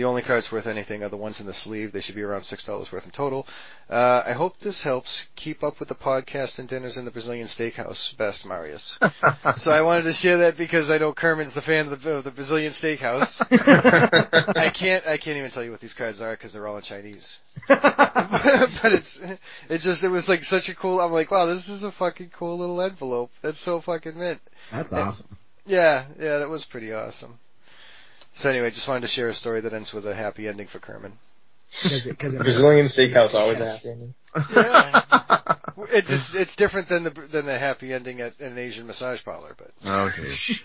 The 0.00 0.06
only 0.06 0.22
cards 0.22 0.50
worth 0.50 0.66
anything 0.66 1.02
are 1.02 1.10
the 1.10 1.18
ones 1.18 1.40
in 1.40 1.46
the 1.46 1.52
sleeve. 1.52 1.92
They 1.92 2.00
should 2.00 2.14
be 2.14 2.22
around 2.22 2.44
six 2.44 2.64
dollars 2.64 2.90
worth 2.90 3.04
in 3.04 3.10
total. 3.10 3.46
Uh, 3.90 4.22
I 4.24 4.32
hope 4.32 4.58
this 4.58 4.82
helps 4.82 5.26
keep 5.36 5.62
up 5.62 5.78
with 5.78 5.90
the 5.90 5.94
podcast 5.94 6.58
and 6.58 6.66
dinners 6.66 6.96
in 6.96 7.04
the 7.04 7.10
Brazilian 7.10 7.48
steakhouse. 7.48 8.16
Best 8.16 8.46
Marius. 8.46 8.98
so 9.58 9.70
I 9.70 9.82
wanted 9.82 10.04
to 10.04 10.14
share 10.14 10.38
that 10.38 10.56
because 10.56 10.90
I 10.90 10.96
know 10.96 11.12
Kerman's 11.12 11.52
the 11.52 11.60
fan 11.60 11.88
of 11.88 12.02
the, 12.02 12.12
of 12.12 12.24
the 12.24 12.30
Brazilian 12.30 12.72
steakhouse. 12.72 13.42
I 14.56 14.70
can't 14.70 15.06
I 15.06 15.18
can't 15.18 15.36
even 15.36 15.50
tell 15.50 15.62
you 15.62 15.70
what 15.70 15.80
these 15.80 15.92
cards 15.92 16.22
are 16.22 16.30
because 16.30 16.54
they're 16.54 16.66
all 16.66 16.78
in 16.78 16.82
Chinese. 16.82 17.38
but 17.68 18.80
it's 18.84 19.20
it's 19.68 19.84
just 19.84 20.02
it 20.02 20.08
was 20.08 20.30
like 20.30 20.44
such 20.44 20.70
a 20.70 20.74
cool. 20.74 20.98
I'm 20.98 21.12
like, 21.12 21.30
wow, 21.30 21.44
this 21.44 21.68
is 21.68 21.82
a 21.82 21.92
fucking 21.92 22.30
cool 22.30 22.56
little 22.56 22.80
envelope. 22.80 23.32
That's 23.42 23.60
so 23.60 23.82
fucking 23.82 24.18
mint. 24.18 24.40
That's 24.72 24.94
awesome. 24.94 25.36
Yeah, 25.66 26.06
yeah, 26.18 26.38
that 26.38 26.48
was 26.48 26.64
pretty 26.64 26.90
awesome. 26.90 27.38
So 28.34 28.50
anyway, 28.50 28.70
just 28.70 28.88
wanted 28.88 29.02
to 29.02 29.08
share 29.08 29.28
a 29.28 29.34
story 29.34 29.60
that 29.62 29.72
ends 29.72 29.92
with 29.92 30.06
a 30.06 30.14
happy 30.14 30.48
ending 30.48 30.66
for 30.66 30.78
Kerman. 30.78 31.12
Cause 31.82 32.06
it, 32.06 32.18
cause 32.18 32.34
it 32.34 32.38
Brazilian 32.40 32.86
steakhouse 32.86 33.34
always 33.34 33.60
a 33.60 33.66
happy 33.68 33.88
ending. 33.90 34.14
Yeah. 34.54 35.02
it's, 35.92 36.10
it's 36.10 36.34
it's 36.34 36.56
different 36.56 36.88
than 36.88 37.04
the 37.04 37.10
than 37.10 37.46
the 37.46 37.56
happy 37.58 37.92
ending 37.92 38.20
at 38.20 38.38
an 38.40 38.58
Asian 38.58 38.86
massage 38.88 39.22
parlor, 39.24 39.54
but 39.56 39.70
Oh, 39.86 40.10
geez. 40.16 40.62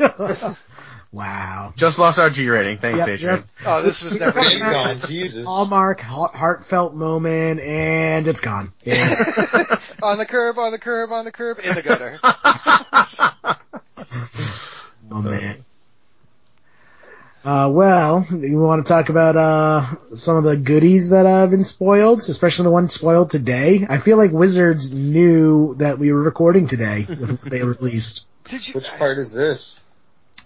wow. 1.11 1.73
Just 1.75 1.99
lost 1.99 2.17
our 2.17 2.29
G 2.31 2.49
rating. 2.49 2.79
Thanks, 2.79 2.99
Yep, 2.99 3.07
Adrian. 3.07 3.35
yes. 3.35 3.55
oh, 3.65 3.81
this 3.83 4.01
was 4.03 4.19
never. 4.19 4.41
There 4.41 4.51
you 4.51 4.59
go, 4.59 4.95
Jesus. 5.07 5.45
Hallmark, 5.45 6.01
heartfelt 6.01 6.95
moment, 6.95 7.59
and 7.59 8.27
it's 8.27 8.41
gone. 8.41 8.73
Yeah. 8.83 9.09
on 10.03 10.17
the 10.17 10.25
curb, 10.25 10.57
on 10.57 10.71
the 10.71 10.79
curb, 10.79 11.11
on 11.11 11.25
the 11.25 11.31
curb, 11.31 11.59
in 11.59 11.75
the 11.75 11.83
gutter. 11.83 12.17
oh 15.11 15.21
man. 15.21 15.55
Uh, 17.45 17.69
well, 17.71 18.25
you 18.31 18.57
want 18.57 18.83
to 18.83 18.91
talk 18.91 19.09
about, 19.09 19.35
uh, 19.35 19.85
some 20.15 20.35
of 20.35 20.43
the 20.43 20.57
goodies 20.57 21.11
that 21.11 21.27
have 21.27 21.51
been 21.51 21.63
spoiled, 21.63 22.17
especially 22.17 22.63
the 22.63 22.71
one 22.71 22.89
spoiled 22.89 23.29
today? 23.29 23.85
I 23.87 23.99
feel 23.99 24.17
like 24.17 24.31
Wizards 24.31 24.91
knew 24.91 25.75
that 25.75 25.99
we 25.99 26.11
were 26.11 26.23
recording 26.23 26.65
today 26.65 27.05
with 27.07 27.43
what 27.43 27.51
they 27.51 27.61
released. 27.61 28.25
Did 28.45 28.67
you? 28.67 28.73
Which 28.73 28.91
part 28.97 29.19
is 29.19 29.31
this? 29.31 29.79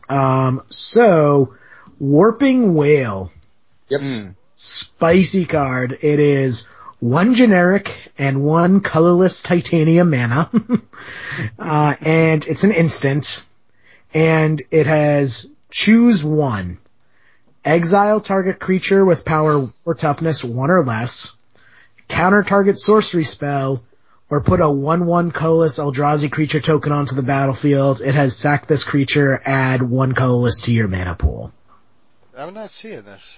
Um, 0.10 0.62
so, 0.68 1.56
Warping 2.00 2.74
Wail. 2.74 3.32
Yep. 3.88 4.02
Hmm. 4.02 4.30
spicy 4.56 5.46
card. 5.46 5.98
It 6.02 6.20
is 6.20 6.66
one 7.00 7.34
generic 7.34 8.12
and 8.18 8.44
one 8.44 8.82
colorless 8.82 9.42
titanium 9.42 10.10
mana. 10.10 10.52
uh, 11.60 11.96
and 12.02 12.46
it's 12.46 12.66
an 12.66 12.74
instant. 12.74 13.46
And 14.14 14.62
it 14.70 14.86
has 14.86 15.50
choose 15.70 16.26
one. 16.26 16.78
Exile 17.70 18.20
target 18.20 18.60
creature 18.60 19.06
with 19.06 19.26
power 19.26 19.70
or 19.86 19.94
toughness 19.94 20.44
one 20.44 20.72
or 20.72 20.84
less. 20.84 21.38
Counter 22.08 22.42
target 22.42 22.80
sorcery 22.80 23.24
spell. 23.24 23.84
Or 24.32 24.44
put 24.44 24.60
a 24.60 24.64
1-1 24.64 25.34
colorless 25.34 25.80
Eldrazi 25.80 26.32
creature 26.32 26.60
token 26.60 26.92
onto 26.92 27.16
the 27.16 27.24
battlefield. 27.24 28.02
It 28.02 28.16
has 28.16 28.36
sack 28.36 28.68
this 28.68 28.84
creature, 28.84 29.40
add 29.44 29.84
one 29.84 30.14
colorless 30.14 30.64
to 30.64 30.74
your 30.74 30.88
mana 30.88 31.16
pool. 31.16 31.52
I'm 32.36 32.54
not 32.54 32.72
seeing 32.72 33.04
this. 33.04 33.38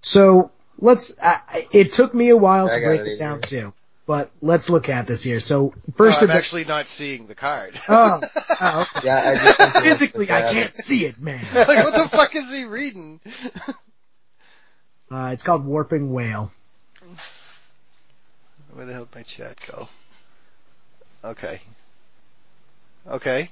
So 0.00 0.50
let's. 0.78 1.18
Uh, 1.18 1.36
it 1.72 1.92
took 1.92 2.14
me 2.14 2.30
a 2.30 2.36
while 2.36 2.70
I 2.70 2.78
to 2.78 2.84
break 2.84 3.00
it 3.00 3.06
it 3.08 3.18
down 3.18 3.40
too, 3.42 3.72
but 4.08 4.30
let's 4.40 4.70
look 4.70 4.88
at 4.88 5.06
this 5.06 5.22
here. 5.22 5.38
So 5.38 5.74
first, 5.94 6.22
no, 6.22 6.28
I'm 6.28 6.30
of 6.30 6.36
actually 6.36 6.64
not 6.64 6.86
seeing 6.88 7.26
the 7.26 7.34
card. 7.34 7.78
oh, 7.88 8.22
oh. 8.58 8.86
Yeah, 9.04 9.22
I 9.22 9.34
just 9.34 9.78
physically 9.84 10.30
I 10.30 10.50
can't 10.50 10.74
see 10.74 11.04
it, 11.04 11.20
man. 11.20 11.44
like, 11.54 11.84
what 11.84 11.92
the 11.92 12.08
fuck 12.08 12.34
is 12.34 12.50
he 12.50 12.64
reading? 12.64 13.20
Uh, 15.10 15.30
it's 15.34 15.42
called 15.42 15.66
Warping 15.66 16.10
Wail. 16.10 16.50
Where 18.72 18.86
the 18.86 18.94
hell 18.94 19.04
did 19.04 19.14
my 19.14 19.22
chat 19.24 19.58
go? 19.70 19.90
Okay. 21.22 21.60
Okay. 23.06 23.50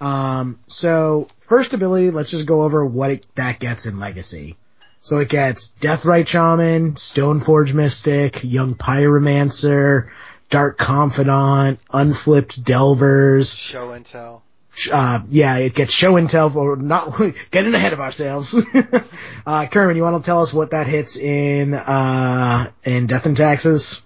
Um, 0.00 0.58
so 0.66 1.28
first 1.42 1.74
ability, 1.74 2.10
let's 2.10 2.30
just 2.30 2.46
go 2.46 2.62
over 2.62 2.84
what 2.84 3.12
it, 3.12 3.26
that 3.36 3.60
gets 3.60 3.86
in 3.86 4.00
Legacy. 4.00 4.56
So 5.02 5.18
it 5.18 5.30
gets 5.30 5.72
Deathrite 5.80 6.28
Shaman, 6.28 6.92
Stoneforge 6.94 7.72
Mystic, 7.72 8.44
Young 8.44 8.74
Pyromancer, 8.74 10.10
Dark 10.50 10.76
Confidant, 10.76 11.80
Unflipped 11.90 12.62
Delvers, 12.62 13.56
Show 13.56 13.92
and 13.92 14.04
tell. 14.04 14.42
uh, 14.92 15.20
yeah, 15.30 15.56
it 15.56 15.74
gets 15.74 15.90
show 15.90 16.16
and 16.16 16.28
tell 16.28 16.50
for 16.50 16.76
not 16.76 17.18
getting 17.50 17.74
ahead 17.74 17.94
of 17.94 18.00
ourselves. 18.00 18.54
uh, 19.46 19.66
Kerman, 19.66 19.96
you 19.96 20.02
want 20.02 20.22
to 20.22 20.28
tell 20.28 20.42
us 20.42 20.52
what 20.52 20.72
that 20.72 20.86
hits 20.86 21.16
in, 21.16 21.72
uh, 21.72 22.70
in 22.84 23.06
Death 23.06 23.24
and 23.24 23.36
Taxes? 23.36 24.02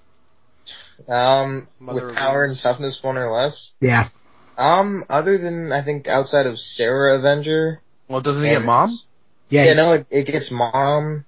Um, 1.08 1.66
Mother 1.80 2.06
with 2.06 2.16
power 2.16 2.44
and 2.44 2.56
toughness 2.56 3.02
one 3.02 3.18
or 3.18 3.32
less. 3.32 3.72
Yeah. 3.80 4.08
Um, 4.56 5.02
other 5.10 5.38
than 5.38 5.72
I 5.72 5.82
think 5.82 6.06
outside 6.06 6.46
of 6.46 6.60
Serra 6.60 7.16
Avenger. 7.16 7.82
Well, 8.06 8.20
doesn't 8.20 8.44
he 8.44 8.50
get 8.50 8.58
and 8.58 8.66
mom? 8.66 8.96
It's- 9.50 9.50
Yeah. 9.50 9.64
Yeah, 9.64 9.72
no, 9.74 9.92
it, 9.94 10.06
it 10.10 10.26
gets 10.26 10.50
mom 10.50 11.24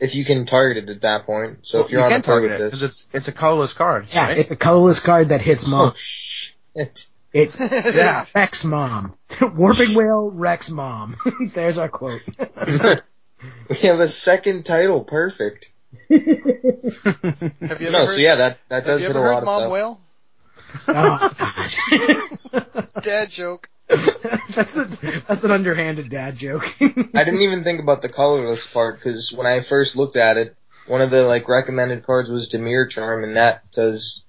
if 0.00 0.14
you 0.14 0.24
can 0.24 0.44
target 0.46 0.84
it 0.84 0.90
at 0.90 1.00
that 1.02 1.24
point. 1.26 1.60
So 1.62 1.80
if 1.80 1.90
you're 1.90 2.00
you 2.00 2.04
on 2.04 2.10
can 2.10 2.20
the 2.20 2.26
target 2.26 2.50
it 2.52 2.58
this, 2.58 2.64
because 2.70 2.82
it's 2.82 3.08
it's 3.12 3.28
a 3.28 3.32
colorless 3.32 3.72
card. 3.72 4.06
yeah, 4.12 4.28
right? 4.28 4.38
it's 4.38 4.50
a 4.50 4.56
colorless 4.56 5.00
card 5.00 5.28
that 5.30 5.40
hits 5.40 5.64
oh 5.66 5.70
mom. 5.70 5.92
shit. 5.96 7.06
It 7.32 7.52
yeah. 7.58 8.24
wrecks 8.34 8.64
mom. 8.64 9.14
Warping 9.40 9.94
Wail 9.94 10.30
wrecks 10.30 10.70
mom. 10.70 11.16
There's 11.54 11.78
our 11.78 11.88
quote. 11.88 12.22
we 13.68 13.76
have 13.78 13.98
a 14.00 14.08
second 14.08 14.64
title, 14.64 15.02
perfect. 15.02 15.70
Have 16.10 16.20
you 16.20 16.76
ever 17.60 17.90
No, 17.90 18.06
heard, 18.06 18.08
so 18.08 18.16
yeah, 18.16 18.36
that 18.36 18.58
that 18.68 18.74
have 18.76 18.84
does 18.84 19.00
you 19.00 19.06
hit 19.08 19.16
a 19.16 19.20
heard 19.20 19.32
lot 19.32 19.38
of 19.38 19.44
Mom 19.46 19.60
stuff. 19.62 19.72
Whale? 19.72 20.00
oh, 20.88 22.60
God. 22.92 23.02
Dad 23.02 23.30
joke. 23.30 23.68
that's 24.50 24.76
a, 24.76 24.84
that's 25.26 25.44
an 25.44 25.50
underhanded 25.50 26.08
dad 26.10 26.36
joke. 26.36 26.76
I 26.80 27.24
didn't 27.24 27.42
even 27.42 27.64
think 27.64 27.80
about 27.80 28.02
the 28.02 28.08
colorless 28.08 28.66
part 28.66 28.96
because 28.96 29.32
when 29.32 29.46
I 29.46 29.60
first 29.60 29.96
looked 29.96 30.16
at 30.16 30.36
it, 30.36 30.56
one 30.86 31.00
of 31.00 31.10
the 31.10 31.22
like 31.24 31.48
recommended 31.48 32.04
cards 32.04 32.28
was 32.30 32.50
Dimir 32.50 32.88
Charm, 32.90 33.24
and 33.24 33.36
that 33.36 33.70
does 33.72 34.22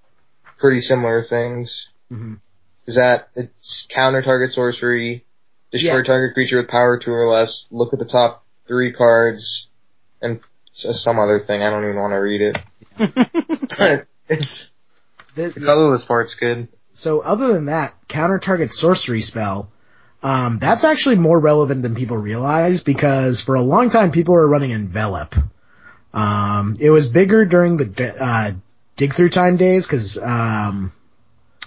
pretty 0.58 0.82
similar 0.82 1.22
things. 1.24 1.90
Mhm. 2.12 2.40
Is 2.86 2.96
that 2.96 3.30
it's 3.36 3.88
counter 3.90 4.22
target 4.22 4.52
sorcery, 4.52 5.26
Destroy 5.72 5.98
Yeah. 5.98 6.04
target 6.04 6.34
creature 6.36 6.58
with 6.58 6.70
power 6.70 6.98
two 6.98 7.12
or 7.12 7.28
less. 7.28 7.68
Look 7.72 7.92
at 7.94 8.00
the 8.00 8.06
top 8.06 8.46
three 8.66 8.94
cards, 8.94 9.68
and 10.22 10.40
some 10.72 11.20
other 11.20 11.40
thing. 11.40 11.64
I 11.64 11.70
don't 11.70 11.84
even 11.84 11.96
want 11.98 12.12
to 12.12 12.18
read 12.18 12.42
it. 12.42 12.58
But 13.78 14.06
it's 14.30 14.72
The- 15.36 15.50
the 15.50 15.60
colorless 15.60 16.04
part's 16.06 16.36
good. 16.36 16.68
So 16.96 17.20
other 17.20 17.52
than 17.52 17.66
that, 17.66 17.94
counter 18.08 18.40
target 18.40 18.72
sorcery 18.74 19.22
spell, 19.22 19.70
um, 20.24 20.60
that's 20.60 20.86
actually 20.86 21.18
more 21.18 21.38
relevant 21.38 21.82
than 21.82 21.94
people 21.94 22.16
realize 22.16 22.84
because 22.84 23.42
for 23.42 23.56
a 23.56 23.62
long 23.62 23.90
time 23.90 24.12
people 24.12 24.34
were 24.34 24.48
running 24.48 24.72
envelop. 24.72 25.36
Um, 26.14 26.76
it 26.80 26.90
was 26.90 27.10
bigger 27.10 27.44
during 27.44 27.76
the 27.76 28.16
uh, 28.18 28.52
dig 28.96 29.14
through 29.14 29.30
time 29.30 29.58
days 29.58 29.86
because, 29.86 30.18
um, 30.18 30.94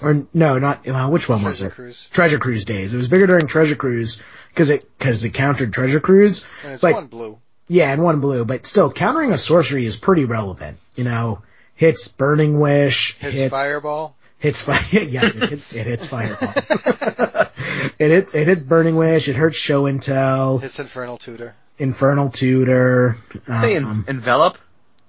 or 0.01 0.27
no, 0.33 0.59
not 0.59 0.89
uh, 0.89 1.09
which 1.09 1.29
one 1.29 1.43
was 1.43 1.59
Treasure 1.59 1.73
it? 1.73 1.75
Cruise. 1.75 2.09
Treasure 2.11 2.39
Cruise 2.39 2.65
days. 2.65 2.95
It 2.95 2.97
was 2.97 3.09
bigger 3.09 3.27
during 3.27 3.47
Treasure 3.49 3.77
Cruise 3.77 4.23
because 4.49 4.71
it 4.71 4.89
because 4.99 5.23
it 5.25 5.35
countered 5.35 5.75
Treasure 5.75 6.01
Cruise. 6.01 6.47
And 6.65 6.73
it's 6.73 6.81
But- 6.83 6.95
one 6.95 7.07
blue. 7.07 7.39
Yeah, 7.71 7.93
and 7.93 8.03
one 8.03 8.21
blue, 8.21 8.47
but 8.47 8.65
still 8.65 8.91
countering 8.91 9.31
a 9.31 9.37
sorcery 9.37 9.85
is 9.85 9.95
pretty 9.95 10.25
relevant. 10.25 10.79
You 10.97 11.05
know, 11.05 11.43
hits 11.75 12.09
Burning 12.09 12.59
Wish, 12.59 13.19
Hits, 13.19 13.37
hits 13.37 13.55
Fireball. 13.55 14.17
Hits 14.39 14.63
fire. 14.63 14.79
yes, 14.93 15.35
it, 15.37 15.49
hit, 15.51 15.61
it 15.73 15.87
hits 15.87 16.07
fireball. 16.07 16.53
it 17.99 18.11
hits. 18.11 18.35
It 18.35 18.47
hits 18.47 18.63
burning 18.63 18.95
wish. 18.97 19.29
It 19.29 19.37
hurts 19.37 19.57
show 19.57 19.87
and 19.87 20.01
tell. 20.01 20.59
Hits 20.59 20.79
Infernal 20.79 21.19
Tutor. 21.19 21.55
Infernal 21.79 22.31
tutor. 22.31 23.19
Say 23.61 23.77
en- 23.77 23.85
Um, 23.85 24.05
envelop. 24.09 24.59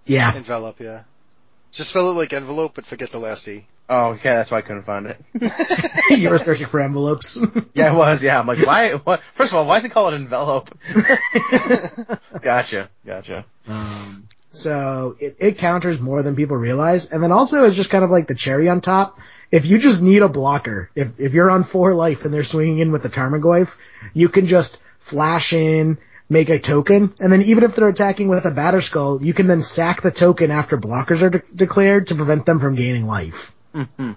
yeah, 0.06 0.32
Envelop, 0.36 0.80
yeah. 0.80 1.04
Just 1.72 1.90
spell 1.92 2.12
it 2.12 2.14
like 2.14 2.32
envelope, 2.34 2.74
but 2.76 2.86
forget 2.86 3.12
the 3.12 3.18
last 3.20 3.48
E. 3.48 3.66
Oh, 3.92 4.12
okay, 4.12 4.30
that's 4.30 4.52
why 4.52 4.60
I 4.60 4.62
couldn't 4.62 4.84
find 4.84 5.08
it. 5.08 5.20
you 6.20 6.30
were 6.30 6.38
searching 6.38 6.68
for 6.68 6.80
envelopes. 6.80 7.40
yeah, 7.74 7.92
it 7.92 7.96
was. 7.96 8.22
Yeah, 8.22 8.40
I'm 8.40 8.46
like, 8.46 8.64
why? 8.66 8.92
What? 8.94 9.20
First 9.34 9.52
of 9.52 9.58
all, 9.58 9.66
why 9.66 9.78
is 9.78 9.86
it 9.86 9.92
called 9.92 10.14
an 10.14 10.22
envelope? 10.24 10.70
gotcha, 12.42 12.90
gotcha. 13.06 13.46
um, 13.68 14.28
so 14.50 15.16
it, 15.20 15.38
it 15.39 15.58
counters 15.58 16.00
more 16.00 16.24
than 16.24 16.36
people 16.36 16.58
realize, 16.58 17.12
and 17.12 17.24
then 17.24 17.32
also 17.32 17.64
is 17.64 17.76
just 17.76 17.89
kind 17.89 18.04
of 18.04 18.12
like 18.12 18.28
the 18.28 18.36
cherry 18.36 18.68
on 18.68 18.82
top. 18.82 19.20
If 19.52 19.66
you 19.66 19.80
just 19.80 20.04
need 20.04 20.22
a 20.22 20.30
blocker, 20.30 20.89
if 20.95 21.20
if 21.20 21.34
you're 21.34 21.50
on 21.50 21.64
four 21.64 21.95
life 21.95 22.26
and 22.26 22.34
they're 22.34 22.43
swinging 22.43 22.80
in 22.80 22.91
with 22.91 23.04
the 23.04 23.10
Tarmogoyf, 23.10 23.78
you 24.14 24.30
can 24.30 24.45
just 24.47 24.80
flash 25.00 25.54
in, 25.54 25.97
make 26.30 26.50
a 26.50 26.60
token, 26.60 27.14
and 27.20 27.32
then 27.32 27.41
even 27.43 27.64
if 27.64 27.76
they're 27.76 27.88
attacking 27.88 28.28
with 28.28 28.45
a 28.45 28.52
Batter 28.52 28.82
Skull, 28.82 29.24
you 29.24 29.34
can 29.34 29.47
then 29.47 29.62
sack 29.62 30.02
the 30.02 30.12
token 30.12 30.52
after 30.52 30.78
blockers 30.78 31.22
are 31.22 31.32
de- 31.32 31.43
declared 31.56 32.08
to 32.08 32.16
prevent 32.16 32.45
them 32.45 32.60
from 32.60 32.76
gaining 32.76 33.08
life. 33.08 33.56
hmm 33.74 34.12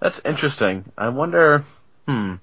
That's 0.00 0.20
interesting. 0.24 0.84
I 0.96 1.08
wonder. 1.08 1.64
Hmm. 2.06 2.34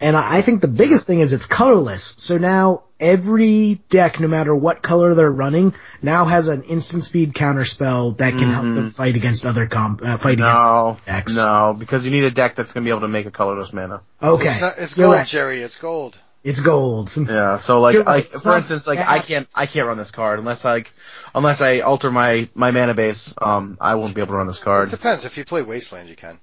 And 0.00 0.16
I 0.16 0.38
I 0.38 0.42
think 0.42 0.60
the 0.60 0.68
biggest 0.68 1.06
thing 1.06 1.20
is 1.20 1.32
it's 1.32 1.46
colorless. 1.46 2.02
So 2.18 2.36
now 2.38 2.82
every 3.00 3.74
deck, 3.90 4.20
no 4.20 4.28
matter 4.28 4.54
what 4.54 4.82
color 4.82 5.14
they're 5.14 5.30
running, 5.30 5.74
now 6.02 6.24
has 6.24 6.48
an 6.48 6.62
instant 6.62 7.04
speed 7.04 7.34
counter 7.34 7.64
spell 7.64 8.12
that 8.12 8.32
can 8.32 8.50
help 8.50 8.64
them 8.74 8.90
fight 8.90 9.14
against 9.14 9.44
other 9.46 9.66
comp, 9.66 10.02
uh, 10.04 10.16
fight 10.16 10.38
No, 10.38 10.90
against 10.90 11.06
decks. 11.06 11.36
no, 11.36 11.74
because 11.78 12.04
you 12.04 12.10
need 12.10 12.24
a 12.24 12.30
deck 12.30 12.54
that's 12.56 12.72
gonna 12.72 12.84
be 12.84 12.90
able 12.90 13.02
to 13.02 13.08
make 13.08 13.26
a 13.26 13.30
colorless 13.30 13.72
mana. 13.72 14.00
Okay. 14.22 14.48
It's, 14.48 14.60
not, 14.60 14.74
it's 14.78 14.94
gold, 14.94 15.14
right. 15.14 15.26
Jerry. 15.26 15.60
It's 15.62 15.76
gold. 15.76 16.16
It's 16.42 16.60
gold. 16.60 17.10
Yeah, 17.28 17.56
so 17.56 17.80
like, 17.80 17.94
You're 17.94 18.02
right, 18.04 18.30
like 18.30 18.42
for 18.42 18.56
instance, 18.56 18.86
like 18.86 18.98
bad. 18.98 19.08
I 19.08 19.18
can't, 19.20 19.48
I 19.54 19.64
can't 19.66 19.86
run 19.86 19.96
this 19.96 20.10
card 20.10 20.38
unless 20.38 20.64
like, 20.64 20.92
unless 21.34 21.60
I 21.62 21.80
alter 21.80 22.10
my 22.10 22.48
my 22.54 22.70
mana 22.70 22.92
base. 22.94 23.32
Um, 23.40 23.78
I 23.80 23.94
won't 23.94 24.14
be 24.14 24.20
able 24.20 24.32
to 24.32 24.36
run 24.38 24.46
this 24.46 24.58
card. 24.58 24.88
It 24.88 24.90
card. 24.90 25.00
depends. 25.00 25.24
If 25.24 25.38
you 25.38 25.44
play 25.46 25.62
Wasteland, 25.62 26.08
you 26.10 26.16
can. 26.16 26.38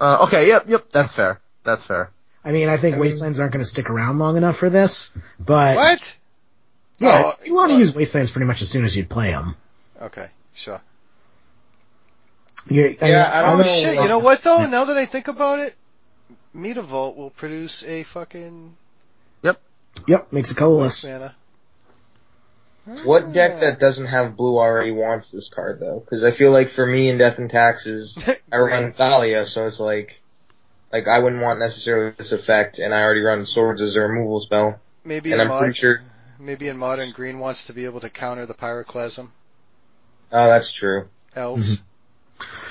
Uh, 0.00 0.24
okay, 0.26 0.46
yep, 0.48 0.68
yep, 0.68 0.90
that's 0.92 1.12
fair. 1.12 1.40
That's 1.64 1.84
fair. 1.84 2.10
I 2.44 2.52
mean, 2.52 2.68
I 2.68 2.76
think 2.76 2.96
Wastelands 2.96 3.38
aren't 3.38 3.52
going 3.52 3.62
to 3.62 3.68
stick 3.68 3.88
around 3.88 4.18
long 4.18 4.36
enough 4.36 4.56
for 4.56 4.68
this, 4.68 5.16
but 5.38 5.76
What? 5.76 6.16
yeah, 6.98 7.22
Oh, 7.26 7.44
you 7.44 7.54
want 7.54 7.70
to 7.70 7.76
uh, 7.76 7.78
use 7.78 7.94
Wastelands 7.94 8.32
pretty 8.32 8.46
much 8.46 8.62
as 8.62 8.68
soon 8.68 8.84
as 8.84 8.96
you 8.96 9.04
play 9.04 9.30
them. 9.30 9.56
Okay, 10.00 10.28
sure. 10.54 10.80
You're, 12.68 12.90
I 13.00 13.08
Yeah, 13.08 13.30
I 13.32 13.42
don't 13.42 13.60
Oh 13.60 13.62
know, 13.62 13.64
shit! 13.64 13.94
You 14.02 14.08
know 14.08 14.18
what 14.18 14.42
though? 14.42 14.66
Now 14.66 14.84
that 14.84 14.96
I 14.96 15.06
think 15.06 15.28
about 15.28 15.60
it, 15.60 15.74
Metavolt 16.54 17.16
will 17.16 17.30
produce 17.30 17.82
a 17.84 18.02
fucking 18.04 18.76
Yep, 19.42 19.60
Yep, 20.08 20.32
makes 20.32 20.50
it 20.50 20.56
colorless. 20.56 21.04
mana. 21.04 21.34
What 23.04 23.32
deck 23.32 23.60
that 23.60 23.78
doesn't 23.78 24.06
have 24.06 24.36
blue 24.36 24.58
already 24.58 24.90
wants 24.90 25.30
this 25.30 25.48
card 25.48 25.78
though? 25.78 26.00
Because 26.00 26.24
I 26.24 26.32
feel 26.32 26.50
like 26.50 26.68
for 26.68 26.84
me 26.84 27.08
in 27.08 27.18
Death 27.18 27.38
and 27.38 27.48
Taxes, 27.48 28.18
I 28.52 28.56
run 28.58 28.90
Thalia, 28.90 29.46
so 29.46 29.66
it's 29.66 29.78
like, 29.78 30.20
like 30.92 31.08
I 31.08 31.18
wouldn't 31.18 31.42
want 31.42 31.58
necessarily 31.58 32.10
this 32.16 32.32
effect, 32.32 32.78
and 32.78 32.94
I 32.94 33.02
already 33.02 33.22
run 33.22 33.44
Swords 33.46 33.80
as 33.80 33.96
a 33.96 34.00
removal 34.00 34.40
spell, 34.40 34.80
Maybe 35.04 35.32
and 35.32 35.40
in 35.40 35.46
I'm 35.46 35.48
mod, 35.48 35.60
pretty 35.62 35.74
sure. 35.74 36.02
maybe 36.38 36.68
in 36.68 36.76
modern 36.76 37.10
green 37.14 37.38
wants 37.38 37.66
to 37.66 37.72
be 37.72 37.84
able 37.86 38.00
to 38.00 38.10
counter 38.10 38.46
the 38.46 38.54
pyroclasm 38.54 39.28
Oh, 40.32 40.46
that's 40.48 40.72
true. 40.72 41.08
elves. 41.36 41.78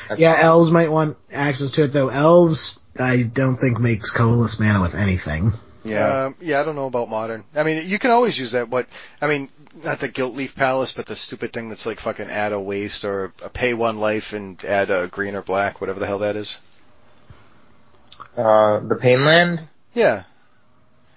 That's 0.10 0.20
Yeah, 0.20 0.38
elves 0.40 0.72
might 0.72 0.92
want 0.92 1.18
access 1.32 1.72
to 1.72 1.84
it 1.84 1.94
though. 1.94 2.10
Elves, 2.10 2.80
I 2.98 3.24
don't 3.24 3.56
think 3.58 3.80
makes 3.80 4.12
colorless 4.12 4.60
mana 4.60 4.82
with 4.82 4.96
anything. 4.96 5.54
Yeah. 5.84 6.26
Um, 6.26 6.36
yeah, 6.42 6.60
I 6.60 6.64
don't 6.64 6.76
know 6.76 6.86
about 6.88 7.10
modern. 7.10 7.44
I 7.56 7.64
mean, 7.64 7.88
you 7.88 7.98
can 7.98 8.12
always 8.12 8.38
use 8.38 8.52
that, 8.52 8.70
but 8.70 8.88
I 9.22 9.28
mean, 9.28 9.50
not 9.84 10.00
the 10.00 10.08
Gilt-Leaf 10.10 10.56
Palace, 10.56 10.92
but 10.92 11.06
the 11.08 11.16
stupid 11.16 11.54
thing 11.54 11.70
that's 11.70 11.86
like 11.86 12.00
fucking 12.00 12.30
add 12.30 12.52
a 12.52 12.60
waste 12.60 13.04
or 13.06 13.34
a 13.44 13.50
pay 13.50 13.74
one 13.74 14.00
life 14.00 14.34
and 14.34 14.64
add 14.66 14.92
a 14.92 15.08
green 15.08 15.36
or 15.36 15.42
black, 15.42 15.82
whatever 15.82 16.00
the 16.00 16.06
hell 16.08 16.20
that 16.20 16.36
is. 16.36 16.56
Uh, 18.38 18.80
the 18.80 18.96
Painland. 18.96 19.68
Yeah. 19.94 20.24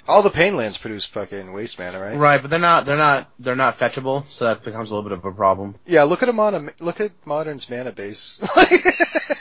All 0.06 0.22
the 0.22 0.30
Painlands 0.30 0.78
produce 0.78 1.06
fucking 1.06 1.52
waste 1.54 1.78
mana, 1.78 1.98
right? 1.98 2.16
Right, 2.16 2.42
but 2.42 2.50
they're 2.50 2.58
not, 2.60 2.84
they're 2.84 2.98
not, 2.98 3.30
they're 3.38 3.56
not 3.56 3.78
fetchable, 3.78 4.28
so 4.28 4.44
that 4.44 4.62
becomes 4.62 4.90
a 4.90 4.94
little 4.94 5.08
bit 5.08 5.16
of 5.16 5.24
a 5.24 5.32
problem. 5.32 5.76
Yeah, 5.86 6.02
look 6.02 6.22
at 6.22 6.28
a 6.28 6.32
mana, 6.34 6.72
look 6.78 7.00
at 7.00 7.12
modern's 7.24 7.70
mana 7.70 7.92
base. 7.92 8.38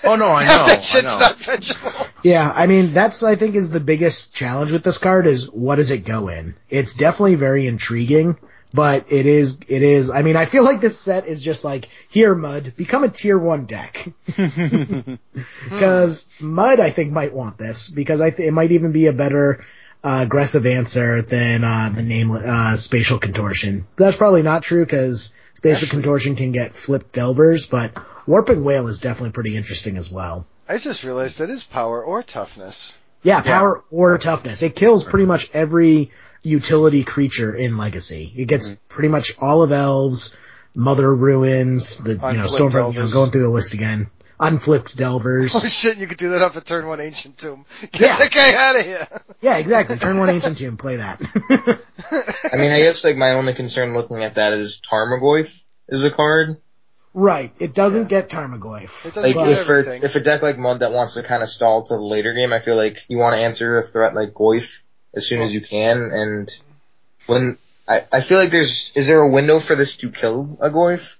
Oh 0.05 0.18
no, 0.18 0.28
I 0.28 0.43
know, 0.43 0.66
that 0.68 0.84
shit's 0.84 1.07
I 1.07 1.14
know. 1.14 1.20
not 1.20 1.38
fetchable. 1.38 2.07
Yeah, 2.24 2.51
I 2.53 2.68
mean, 2.68 2.93
that's, 2.93 3.24
I 3.24 3.36
think, 3.36 3.55
is 3.55 3.70
the 3.70 3.80
biggest 3.80 4.36
challenge 4.36 4.72
with 4.72 4.84
this 4.84 4.97
card 4.97 5.28
is 5.28 5.49
what 5.49 5.78
does 5.78 5.91
it 5.91 5.99
go 6.05 6.28
in? 6.28 6.55
It's 6.70 6.95
definitely 6.95 7.36
very 7.36 7.68
intriguing, 7.68 8.38
but 8.74 9.11
it 9.11 9.26
is, 9.26 9.59
it 9.68 9.82
is, 9.82 10.09
I 10.09 10.22
mean, 10.22 10.36
I 10.36 10.43
feel 10.45 10.64
like 10.66 10.82
this 10.82 10.99
set 10.99 11.26
is 11.26 11.41
just 11.41 11.64
like, 11.64 11.89
here, 12.14 12.36
Mud, 12.36 12.74
become 12.78 13.03
a 13.03 13.09
tier 13.09 13.39
one 13.39 13.66
deck. 13.66 14.07
Because 15.64 16.30
Mud, 16.39 16.80
I 16.80 16.91
think, 16.91 17.11
might 17.11 17.34
want 17.34 17.57
this, 17.57 17.89
because 17.89 18.22
I 18.22 18.30
think 18.30 18.47
it 18.47 18.51
might 18.51 18.72
even 18.72 18.91
be 18.91 19.07
a 19.07 19.14
better, 19.14 19.66
uh, 20.03 20.20
aggressive 20.24 20.66
answer 20.68 21.22
than, 21.24 21.64
uh, 21.64 21.91
the 21.93 22.03
name, 22.03 22.32
uh, 22.32 22.76
Spatial 22.76 23.18
Contortion. 23.18 23.88
That's 23.95 24.16
probably 24.16 24.43
not 24.43 24.61
true, 24.61 24.86
because 24.86 25.34
Spatial 25.55 25.86
Actually- 25.86 25.89
Contortion 25.89 26.36
can 26.36 26.51
get 26.51 26.76
flipped 26.76 27.14
Delvers, 27.14 27.66
but 27.66 27.97
Warping 28.28 28.64
Wail 28.64 28.88
is 28.88 28.99
definitely 28.99 29.32
pretty 29.32 29.57
interesting 29.57 29.97
as 29.97 30.11
well. 30.11 30.45
I 30.70 30.78
just 30.78 31.03
realized 31.03 31.39
that 31.39 31.49
is 31.49 31.64
power 31.64 32.03
or 32.03 32.22
toughness. 32.22 32.93
Yeah, 33.24 33.41
power 33.41 33.84
or 33.89 34.18
toughness. 34.20 34.61
It 34.61 34.76
kills 34.76 35.03
pretty 35.03 35.26
much 35.26 35.49
every 35.53 36.11
utility 36.43 37.03
creature 37.03 37.55
in 37.55 37.78
Legacy. 37.78 38.32
It 38.36 38.45
gets 38.45 38.76
pretty 38.88 39.09
much 39.09 39.36
all 39.39 39.64
of 39.64 39.72
elves, 39.72 40.36
Mother 40.76 41.14
Ruins, 41.14 41.98
the 42.00 42.14
you 42.14 42.18
know 42.18 42.28
Unflipped 42.28 42.54
Stormfront. 42.74 42.94
You 42.96 43.00
know, 43.04 43.10
going 43.10 43.32
through 43.32 43.44
the 43.44 43.50
list 43.50 43.74
again. 43.74 44.10
Unflipped 44.40 44.98
Delvers. 44.98 45.54
Oh 45.64 45.68
shit, 45.68 45.98
you 45.98 46.08
could 46.08 46.18
do 46.18 46.32
that 46.32 46.42
off 46.42 46.56
a 46.56 46.62
turn 46.62 46.88
one 46.88 47.00
ancient 47.00 47.38
tomb. 47.38 47.66
Get 47.92 48.02
Yeah. 48.02 48.18
that 48.18 48.32
guy 48.32 48.54
out 48.56 48.76
of 48.80 48.86
here. 48.86 49.08
yeah, 49.42 49.58
exactly. 49.58 49.96
Turn 49.98 50.18
one 50.20 50.30
ancient 50.30 50.58
tomb, 50.58 50.76
play 50.78 50.98
that. 50.98 51.22
I 52.52 52.58
mean, 52.58 52.72
I 52.72 52.80
guess 52.80 53.04
like 53.04 53.16
my 53.16 53.32
only 53.32 53.54
concern 53.54 53.94
looking 53.94 54.24
at 54.24 54.36
that 54.36 54.54
is 54.54 54.82
Tarmogoyf 54.90 55.62
is 55.88 56.04
a 56.04 56.12
card. 56.12 56.58
right. 57.14 57.54
It 57.60 57.74
doesn't 57.76 58.10
get 58.10 58.30
Tarmogoyf. 58.30 59.06
It 59.06 59.14
doesn't 59.14 59.36
Like 59.36 59.48
get 59.48 59.60
if 59.60 59.66
for, 59.66 59.80
if 59.82 60.16
a 60.16 60.20
deck 60.20 60.42
like 60.42 60.58
Mud 60.58 60.80
that 60.80 60.92
wants 60.92 61.14
to 61.14 61.24
kind 61.24 61.44
of 61.44 61.50
stall 61.50 61.84
to 61.84 61.94
the 61.94 62.02
later 62.02 62.34
game, 62.34 62.52
I 62.52 62.60
feel 62.60 62.76
like 62.76 62.98
you 63.08 63.18
want 63.20 63.36
to 63.36 63.42
answer 63.42 63.78
a 63.78 63.84
threat 63.84 64.16
like 64.16 64.34
Goyf 64.34 64.80
as 65.16 65.28
soon 65.28 65.42
as 65.44 65.54
you 65.54 65.62
can, 65.62 66.10
and 66.12 66.52
when 67.28 67.58
I, 67.88 68.06
I 68.12 68.22
feel 68.22 68.38
like 68.38 68.52
there's 68.52 68.92
is 68.96 69.08
there 69.08 69.20
a 69.20 69.30
window 69.30 69.60
for 69.60 69.76
this 69.76 69.98
to 69.98 70.10
kill 70.10 70.58
a 70.62 70.70
Goyf? 70.70 71.18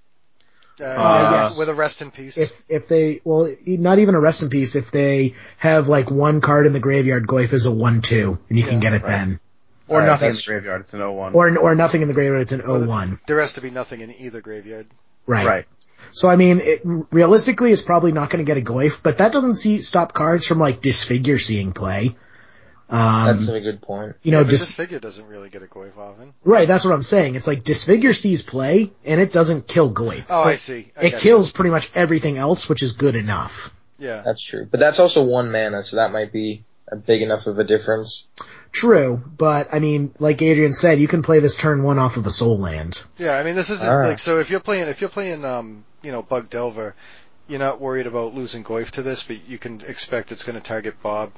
Uh, 0.80 0.86
Uh, 0.86 1.30
yes, 1.34 1.60
with 1.60 1.70
a 1.70 1.74
rest 1.74 2.02
in 2.02 2.12
peace. 2.12 2.38
If 2.38 2.64
if 2.68 2.88
they 2.88 3.22
well, 3.24 3.54
not 3.66 4.00
even 4.00 4.16
a 4.16 4.20
rest 4.20 4.42
in 4.42 4.50
peace. 4.50 4.76
If 4.76 4.92
they 4.92 5.36
have 5.58 5.88
like 5.88 6.10
one 6.10 6.42
card 6.42 6.66
in 6.66 6.74
the 6.74 6.80
graveyard, 6.80 7.28
Goyf 7.28 7.54
is 7.54 7.66
a 7.66 7.72
one 7.72 8.02
two, 8.02 8.40
and 8.50 8.58
you 8.58 8.66
can 8.66 8.80
get 8.80 8.94
it 8.94 9.04
right. 9.04 9.12
then. 9.12 9.40
Or 9.88 10.00
Alright, 10.00 10.08
nothing 10.08 10.30
in 10.30 10.36
the 10.36 10.42
graveyard, 10.46 10.82
it's 10.82 10.94
an 10.94 11.02
0-1. 11.02 11.36
Or 11.36 11.58
or 11.58 11.76
nothing 11.76 12.02
in 12.02 12.08
the 12.08 12.14
graveyard. 12.14 12.42
It's 12.42 12.54
an 12.54 12.62
O 12.64 12.86
one. 12.86 13.20
there 13.28 13.42
has 13.42 13.54
to 13.54 13.62
be 13.62 13.70
nothing 13.70 14.00
in 14.00 14.16
either 14.16 14.40
graveyard. 14.40 14.88
Right. 15.28 15.46
right. 15.46 15.66
So 16.12 16.30
I 16.30 16.38
mean, 16.38 16.62
it, 16.62 16.82
realistically, 17.12 17.72
it's 17.72 17.82
probably 17.82 18.12
not 18.12 18.30
going 18.30 18.44
to 18.44 18.50
get 18.50 18.58
a 18.58 18.66
Goyf, 18.66 19.04
but 19.04 19.18
that 19.18 19.32
doesn't 19.32 19.56
see 19.56 19.80
stop 19.80 20.14
cards 20.14 20.48
from 20.48 20.60
like 20.60 20.82
disfigure 20.82 21.38
seeing 21.38 21.74
play. 21.74 22.16
Um, 22.90 23.28
That's 23.28 23.48
a 23.48 23.60
good 23.60 23.82
point. 23.82 24.16
you 24.22 24.32
know, 24.32 24.40
yeah, 24.40 24.44
but 24.44 24.50
just 24.52 24.68
this 24.68 24.72
figure 24.76 25.00
doesn't 25.00 25.26
really 25.26 25.50
get 25.50 25.64
a 25.64 25.66
Goyf 25.66 25.98
often. 25.98 26.34
right. 26.44 26.68
That's 26.68 26.86
what 26.86 26.94
I'm 26.94 27.04
saying. 27.04 27.36
It's 27.36 27.48
like 27.48 27.64
disfigure 27.64 28.14
sees 28.14 28.44
play, 28.44 28.92
and 29.06 29.20
it 29.20 29.32
doesn't 29.32 29.68
kill 29.68 29.92
Goyf. 29.92 30.26
Oh, 30.30 30.42
I 30.42 30.56
see. 30.56 30.92
I 30.98 31.06
It 31.06 31.12
get 31.12 31.22
kills 31.22 31.52
pretty 31.52 31.72
much 31.72 31.90
everything 31.96 32.38
else, 32.38 32.70
which 32.70 32.84
is 32.84 32.94
good 32.94 33.16
enough. 33.16 33.74
Yeah. 33.98 34.22
That's 34.24 34.42
true, 34.42 34.68
but 34.70 34.80
that's 34.80 35.00
also 35.00 35.24
one 35.24 35.52
mana, 35.52 35.84
so 35.84 35.96
that 35.96 36.12
might 36.12 36.32
be 36.34 36.66
a 36.92 36.96
big 36.96 37.22
enough 37.22 37.48
of 37.48 37.58
a 37.58 37.64
difference. 37.64 38.28
True, 38.72 39.22
but 39.38 39.74
I 39.74 39.80
mean, 39.80 40.14
like 40.20 40.42
Adrian 40.42 40.74
said, 40.74 41.00
you 41.00 41.08
can 41.08 41.24
play 41.24 41.40
this 41.40 41.56
turn 41.56 41.84
one 41.84 41.98
off 42.00 42.18
of 42.18 42.26
a 42.26 42.32
Sol 42.32 42.60
land. 42.60 43.04
Yeah, 43.18 43.34
I 43.38 43.44
mean 43.44 43.56
this 43.56 43.70
isn't 43.70 43.88
Alright. 43.88 44.10
like 44.10 44.20
so 44.20 44.40
if 44.40 44.50
you're 44.50 44.60
playing 44.60 44.88
if 44.88 45.00
you're 45.00 45.10
playing 45.10 45.46
um 45.46 45.86
you 46.02 46.12
know 46.12 46.22
Bug 46.22 46.50
Delver, 46.50 46.96
you're 47.48 47.60
not 47.60 47.80
worried 47.80 48.08
about 48.08 48.34
losing 48.34 48.64
Goyf 48.64 48.92
to 48.92 49.02
this, 49.04 49.24
but 49.24 49.48
you 49.48 49.58
can 49.58 49.82
expect 49.82 50.32
it's 50.32 50.44
going 50.44 50.56
to 50.60 50.62
target 50.62 50.96
Bob, 51.02 51.32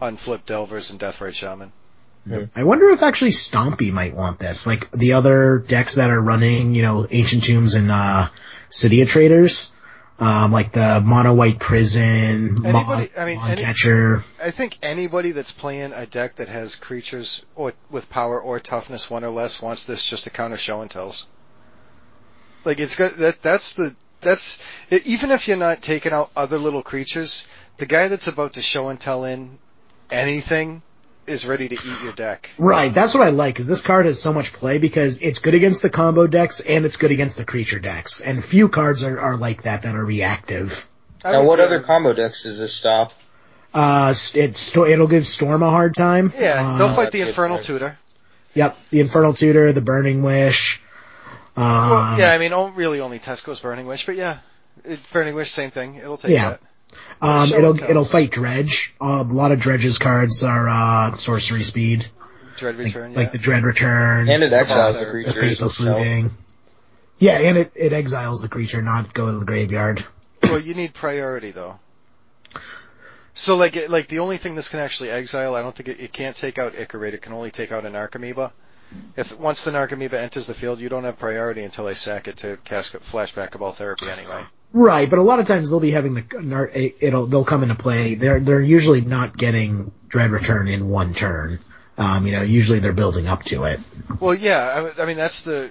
unflip 0.00 0.44
Delvers 0.46 0.90
and 0.90 0.98
Deathrite 1.00 1.34
Shaman. 1.34 1.72
I 2.54 2.64
wonder 2.64 2.90
if 2.90 3.02
actually 3.02 3.30
Stompy 3.30 3.90
might 3.90 4.14
want 4.14 4.38
this. 4.38 4.66
Like 4.66 4.90
the 4.90 5.14
other 5.14 5.64
decks 5.66 5.94
that 5.94 6.10
are 6.10 6.20
running, 6.20 6.74
you 6.74 6.82
know, 6.82 7.06
Ancient 7.10 7.44
Tombs 7.44 7.74
and 7.74 7.90
uh 7.90 8.28
City 8.68 9.00
of 9.00 9.08
Traders. 9.08 9.72
Um, 10.20 10.50
like 10.50 10.72
the 10.72 11.00
Mono 11.00 11.32
White 11.32 11.60
Prison, 11.60 12.66
Anybody- 12.66 12.72
Mon, 12.72 13.08
I 13.16 13.24
mean, 13.24 13.38
any- 13.38 13.62
Catcher. 13.62 14.24
I 14.42 14.50
think 14.50 14.76
anybody 14.82 15.30
that's 15.30 15.52
playing 15.52 15.92
a 15.92 16.06
deck 16.06 16.36
that 16.36 16.48
has 16.48 16.74
creatures 16.74 17.42
or 17.54 17.72
with 17.88 18.10
power 18.10 18.40
or 18.40 18.58
toughness 18.58 19.08
one 19.08 19.22
or 19.22 19.30
less 19.30 19.62
wants 19.62 19.84
this 19.84 20.02
just 20.02 20.24
to 20.24 20.30
counter 20.30 20.56
show 20.56 20.80
and 20.80 20.90
tells. 20.90 21.24
Like 22.64 22.80
it's 22.80 22.96
got 22.96 23.16
that 23.18 23.42
that's 23.42 23.74
the 23.74 23.94
that's 24.20 24.58
even 24.90 25.30
if 25.30 25.46
you're 25.46 25.56
not 25.56 25.82
taking 25.82 26.12
out 26.12 26.32
other 26.34 26.58
little 26.58 26.82
creatures, 26.82 27.44
the 27.76 27.86
guy 27.86 28.08
that's 28.08 28.26
about 28.26 28.54
to 28.54 28.62
show 28.62 28.88
and 28.88 28.98
tell 29.00 29.24
in 29.24 29.58
anything 30.10 30.82
is 31.26 31.44
ready 31.44 31.68
to 31.68 31.74
eat 31.74 32.02
your 32.02 32.12
deck. 32.12 32.48
Right, 32.56 32.92
that's 32.92 33.12
what 33.14 33.22
I 33.22 33.30
like, 33.30 33.58
is 33.60 33.66
this 33.66 33.82
card 33.82 34.06
has 34.06 34.20
so 34.20 34.32
much 34.32 34.52
play 34.54 34.78
because 34.78 35.20
it's 35.22 35.40
good 35.40 35.54
against 35.54 35.82
the 35.82 35.90
combo 35.90 36.26
decks 36.26 36.60
and 36.60 36.86
it's 36.86 36.96
good 36.96 37.10
against 37.10 37.36
the 37.36 37.44
creature 37.44 37.78
decks. 37.78 38.20
And 38.20 38.42
few 38.42 38.68
cards 38.68 39.02
are, 39.02 39.20
are 39.20 39.36
like 39.36 39.62
that 39.64 39.82
that 39.82 39.94
are 39.94 40.04
reactive. 40.04 40.88
Now, 41.24 41.44
what 41.44 41.56
go- 41.56 41.64
other 41.64 41.80
combo 41.82 42.14
decks 42.14 42.44
does 42.44 42.58
this 42.58 42.74
stop? 42.74 43.12
Uh, 43.74 44.08
it's, 44.34 44.74
it'll 44.76 45.06
give 45.06 45.26
Storm 45.26 45.62
a 45.62 45.68
hard 45.70 45.94
time. 45.94 46.32
Yeah, 46.38 46.66
Uh, 46.74 46.78
they'll 46.78 46.94
fight 46.94 47.12
the 47.12 47.20
Infernal. 47.20 47.58
Tutor. 47.58 47.98
Yep, 48.54 48.78
the 48.90 49.00
Infernal 49.00 49.34
Tutor, 49.34 49.72
the 49.72 49.82
Burning 49.82 50.22
Wish. 50.22 50.80
Um, 51.54 51.64
Well, 51.90 52.18
yeah, 52.18 52.32
I 52.32 52.38
mean, 52.38 52.52
really 52.74 53.00
only 53.00 53.18
Tesco's 53.18 53.60
Burning 53.60 53.86
Wish, 53.86 54.06
but 54.06 54.16
yeah, 54.16 54.38
Burning 55.12 55.34
Wish, 55.34 55.50
same 55.50 55.70
thing. 55.70 55.96
It'll 55.96 56.16
take 56.16 56.30
Yeah. 56.30 56.50
that. 56.50 56.60
Um, 57.20 57.52
it'll 57.52 57.72
and 57.72 57.80
it'll 57.80 58.04
fight 58.04 58.30
Dredge. 58.30 58.94
Uh, 59.00 59.24
a 59.28 59.32
lot 59.32 59.50
of 59.52 59.60
Dredge's 59.60 59.98
cards 59.98 60.42
are 60.42 60.68
uh, 60.68 61.16
sorcery 61.16 61.62
speed, 61.62 62.06
Dread 62.56 62.76
like, 62.76 62.86
Return, 62.86 63.14
like 63.14 63.26
yeah. 63.26 63.32
the 63.32 63.38
Dread 63.38 63.62
Return, 63.64 64.28
And 64.28 64.42
it 64.42 64.52
exiles 64.52 65.00
the 65.00 65.06
The 65.06 65.22
the. 65.24 65.32
Faithless 65.32 65.80
Looting. 65.80 66.36
Yeah, 67.18 67.38
and 67.40 67.58
it, 67.58 67.72
it 67.74 67.92
exiles 67.92 68.40
the 68.42 68.48
creature, 68.48 68.80
not 68.82 69.12
go 69.12 69.32
to 69.32 69.38
the 69.40 69.44
graveyard. 69.44 70.04
Well, 70.44 70.60
you 70.60 70.74
need 70.74 70.94
priority 70.94 71.50
though. 71.50 71.80
So 73.34 73.56
like, 73.56 73.76
it- 73.76 73.90
like 73.90 74.08
the 74.08 74.20
only 74.20 74.36
thing 74.36 74.54
this 74.54 74.68
can 74.68 74.80
actually 74.80 75.10
exile, 75.10 75.54
I 75.56 75.62
don't 75.62 75.74
think 75.74 75.88
it, 75.88 76.00
it 76.00 76.12
can't 76.12 76.36
take 76.36 76.58
out 76.58 76.74
Ichorid. 76.74 77.14
It 77.14 77.22
can 77.22 77.32
only 77.32 77.50
take 77.50 77.72
out 77.72 77.84
a 77.84 77.90
Narcomoeba. 77.90 78.52
If 79.16 79.38
once 79.38 79.64
the 79.64 79.70
Narcomoeba 79.70 80.14
enters 80.14 80.46
the 80.46 80.54
field, 80.54 80.80
you 80.80 80.88
don't 80.88 81.04
have 81.04 81.18
priority 81.18 81.62
until 81.62 81.86
I 81.86 81.92
sack 81.92 82.26
it 82.26 82.38
to 82.38 82.56
cast 82.64 82.92
Flashback 82.94 83.50
Cabal 83.50 83.72
Therapy 83.72 84.08
anyway. 84.08 84.42
Right, 84.72 85.08
but 85.08 85.18
a 85.18 85.22
lot 85.22 85.40
of 85.40 85.46
times 85.46 85.70
they'll 85.70 85.80
be 85.80 85.92
having 85.92 86.14
the 86.14 86.94
it'll 87.00 87.26
they'll 87.26 87.44
come 87.44 87.62
into 87.62 87.74
play. 87.74 88.14
They're 88.14 88.38
they're 88.38 88.60
usually 88.60 89.00
not 89.00 89.36
getting 89.36 89.92
Dread 90.08 90.30
Return 90.30 90.68
in 90.68 90.88
one 90.88 91.14
turn. 91.14 91.60
Um, 91.96 92.26
you 92.26 92.32
know, 92.32 92.42
usually 92.42 92.78
they're 92.78 92.92
building 92.92 93.26
up 93.26 93.42
to 93.44 93.64
it. 93.64 93.80
Well, 94.20 94.34
yeah, 94.34 94.90
I, 94.98 95.02
I 95.02 95.06
mean 95.06 95.16
that's 95.16 95.42
the. 95.42 95.70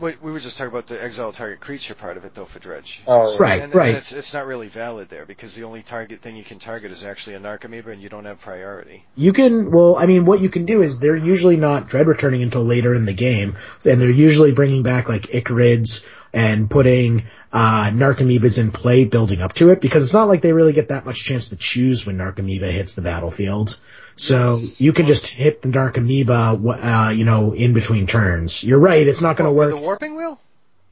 We 0.00 0.16
we 0.22 0.32
were 0.32 0.40
just 0.40 0.58
talking 0.58 0.72
about 0.72 0.86
the 0.86 1.02
exile 1.02 1.32
target 1.32 1.60
creature 1.60 1.94
part 1.94 2.16
of 2.16 2.24
it 2.24 2.34
though 2.34 2.44
for 2.44 2.58
Dredge. 2.58 3.02
Oh. 3.06 3.36
Right, 3.38 3.62
and, 3.62 3.74
right. 3.74 3.88
And 3.88 3.98
it's 3.98 4.12
it's 4.12 4.32
not 4.32 4.46
really 4.46 4.68
valid 4.68 5.08
there 5.08 5.26
because 5.26 5.54
the 5.54 5.64
only 5.64 5.82
target 5.82 6.20
thing 6.20 6.36
you 6.36 6.44
can 6.44 6.58
target 6.58 6.90
is 6.90 7.04
actually 7.04 7.36
a 7.36 7.40
Narcomoeba 7.40 7.92
and 7.92 8.02
you 8.02 8.08
don't 8.08 8.24
have 8.24 8.40
priority. 8.40 9.04
You 9.14 9.32
can, 9.32 9.70
well, 9.70 9.96
I 9.96 10.06
mean, 10.06 10.24
what 10.24 10.40
you 10.40 10.48
can 10.48 10.64
do 10.64 10.82
is 10.82 10.98
they're 10.98 11.16
usually 11.16 11.56
not 11.56 11.88
dread 11.88 12.06
returning 12.06 12.42
until 12.42 12.64
later 12.64 12.94
in 12.94 13.04
the 13.04 13.12
game, 13.12 13.56
and 13.84 14.00
they're 14.00 14.10
usually 14.10 14.52
bringing 14.52 14.82
back 14.82 15.08
like 15.08 15.22
Ichorids 15.22 16.06
and 16.32 16.70
putting 16.70 17.26
uh, 17.52 17.90
Narcomoebas 17.92 18.58
in 18.58 18.72
play, 18.72 19.04
building 19.04 19.42
up 19.42 19.52
to 19.54 19.70
it, 19.70 19.80
because 19.80 20.04
it's 20.04 20.14
not 20.14 20.28
like 20.28 20.40
they 20.40 20.52
really 20.52 20.72
get 20.72 20.88
that 20.88 21.04
much 21.04 21.24
chance 21.24 21.50
to 21.50 21.56
choose 21.56 22.06
when 22.06 22.16
Narcomoeba 22.16 22.70
hits 22.70 22.94
the 22.94 23.02
battlefield. 23.02 23.78
So 24.16 24.60
you 24.78 24.92
can 24.92 25.06
just 25.06 25.26
hit 25.26 25.62
the 25.62 25.68
Narcomoeba, 25.68 27.06
uh, 27.08 27.10
you 27.10 27.24
know, 27.24 27.52
in 27.52 27.72
between 27.72 28.06
turns. 28.06 28.62
You're 28.62 28.78
right; 28.78 29.06
it's 29.06 29.20
not 29.22 29.36
going 29.36 29.48
to 29.48 29.54
work. 29.54 29.70
the 29.70 29.76
warping 29.80 30.14
wail? 30.16 30.40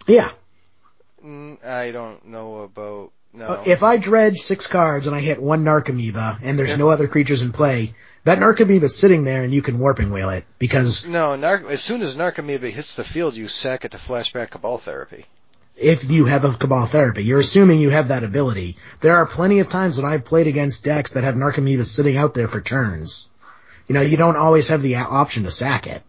Yeah, 0.07 0.31
Mm, 1.25 1.65
I 1.65 1.91
don't 1.91 2.27
know 2.27 2.61
about 2.63 3.13
no. 3.35 3.45
Uh, 3.45 3.63
if 3.67 3.83
I 3.83 3.99
dredge 3.99 4.39
six 4.39 4.67
cards 4.67 5.07
and 5.07 5.15
I 5.15 5.21
hit 5.21 5.41
one 5.41 5.65
Narcomoeba 5.65 6.39
and 6.43 6.59
there's 6.59 6.71
Yeah. 6.71 6.77
no 6.77 6.89
other 6.89 7.09
creatures 7.09 7.43
in 7.43 7.53
play, 7.53 7.95
that 8.25 8.39
Narcomoeba's 8.39 8.97
sitting 8.97 9.25
there 9.25 9.43
and 9.45 9.53
you 9.53 9.61
can 9.63 9.79
warping 9.79 10.11
wail 10.11 10.31
it 10.31 10.45
because 10.59 11.07
No, 11.07 11.35
as 11.35 11.83
soon 11.83 12.03
as 12.03 12.17
Narcomoeba 12.17 12.71
hits 12.71 12.95
the 12.95 13.05
field, 13.05 13.37
you 13.37 13.49
sack 13.49 13.85
it 13.85 13.91
to 13.93 13.99
flashback 13.99 14.51
Cabal 14.51 14.79
Therapy. 14.79 15.27
If 15.81 16.11
you 16.11 16.27
have 16.27 16.45
a 16.45 16.53
Cabal 16.53 16.87
Therapy. 16.87 17.25
You're 17.25 17.41
assuming 17.41 17.81
you 17.81 17.89
have 17.91 18.09
that 18.09 18.23
ability. 18.23 18.77
There 19.01 19.17
are 19.17 19.27
plenty 19.27 19.61
of 19.61 19.71
times 19.71 19.97
when 19.97 20.05
I've 20.11 20.25
played 20.27 20.47
against 20.47 20.85
decks 20.85 21.15
that 21.15 21.25
have 21.25 21.35
Narcomoeba 21.35 21.85
sitting 21.87 22.17
out 22.19 22.35
there 22.35 22.49
for 22.49 22.61
turns. 22.61 23.31
You 23.89 23.95
know, 23.95 24.03
you 24.03 24.17
don't 24.19 24.37
always 24.37 24.69
have 24.69 24.83
the 24.83 24.97
option 24.97 25.45
to 25.45 25.51
sack 25.51 25.87
it. 25.87 26.03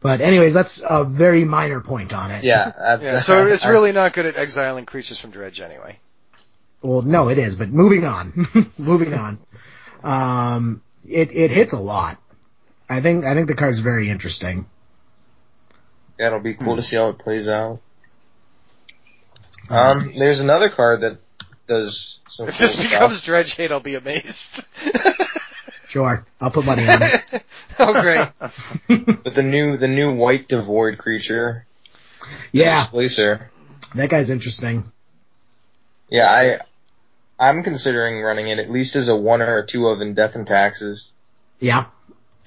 But 0.00 0.20
anyways, 0.20 0.54
that's 0.54 0.82
a 0.88 1.04
very 1.04 1.44
minor 1.44 1.80
point 1.80 2.12
on 2.12 2.30
it. 2.30 2.44
Yeah. 2.44 2.72
I- 2.78 3.02
Yeah, 3.02 3.20
so 3.20 3.46
it's 3.48 3.66
really 3.66 3.92
not 3.92 4.12
good 4.12 4.26
at 4.26 4.36
exiling 4.36 4.86
creatures 4.86 5.18
from 5.18 5.30
Dredge 5.30 5.60
anyway. 5.60 5.98
Well, 6.80 7.02
no, 7.02 7.28
it 7.30 7.38
is, 7.38 7.56
but 7.56 7.70
moving 7.70 8.04
on. 8.04 8.46
moving 8.78 9.14
on. 9.14 9.38
Um, 10.04 10.82
it, 11.08 11.34
it 11.34 11.50
hits 11.50 11.72
a 11.72 11.78
lot. 11.78 12.18
I 12.88 13.00
think, 13.00 13.24
I 13.24 13.34
think 13.34 13.48
the 13.48 13.54
card's 13.54 13.78
very 13.80 14.10
interesting. 14.10 14.66
Yeah, 16.20 16.26
it'll 16.28 16.40
be 16.40 16.54
cool 16.54 16.76
to 16.76 16.82
see 16.82 16.96
how 16.96 17.08
it 17.08 17.18
plays 17.18 17.48
out. 17.48 17.80
Um, 19.70 20.12
there's 20.18 20.40
another 20.40 20.68
card 20.68 21.00
that 21.02 21.18
does 21.66 22.18
some 22.28 22.48
If 22.48 22.58
cool 22.58 22.66
this 22.66 22.74
stuff. 22.74 22.90
becomes 22.90 23.20
Dredge 23.22 23.54
hate, 23.54 23.70
I'll 23.72 23.80
be 23.80 23.94
amazed. 23.94 24.68
Sure. 25.86 26.26
I'll 26.40 26.50
put 26.50 26.64
money 26.64 26.88
on 26.88 26.98
it. 27.02 27.44
oh 27.78 27.92
great. 28.02 28.26
But 29.22 29.36
the 29.36 29.44
new, 29.44 29.76
the 29.76 29.86
new 29.86 30.12
white 30.12 30.48
devoid 30.48 30.98
creature, 30.98 31.66
Yeah, 32.50 32.80
Displacer. 32.82 33.48
that 33.94 34.10
guy's 34.10 34.28
interesting. 34.28 34.90
Yeah, 36.10 36.28
I, 36.28 36.58
I'm 37.38 37.62
considering 37.62 38.20
running 38.22 38.48
it 38.48 38.58
at 38.58 38.72
least 38.72 38.96
as 38.96 39.06
a 39.06 39.14
one 39.14 39.40
or 39.40 39.58
a 39.58 39.64
two 39.66 39.86
of 39.86 40.00
in 40.00 40.14
Death 40.14 40.34
and 40.34 40.48
Taxes. 40.48 41.12
Yeah. 41.60 41.86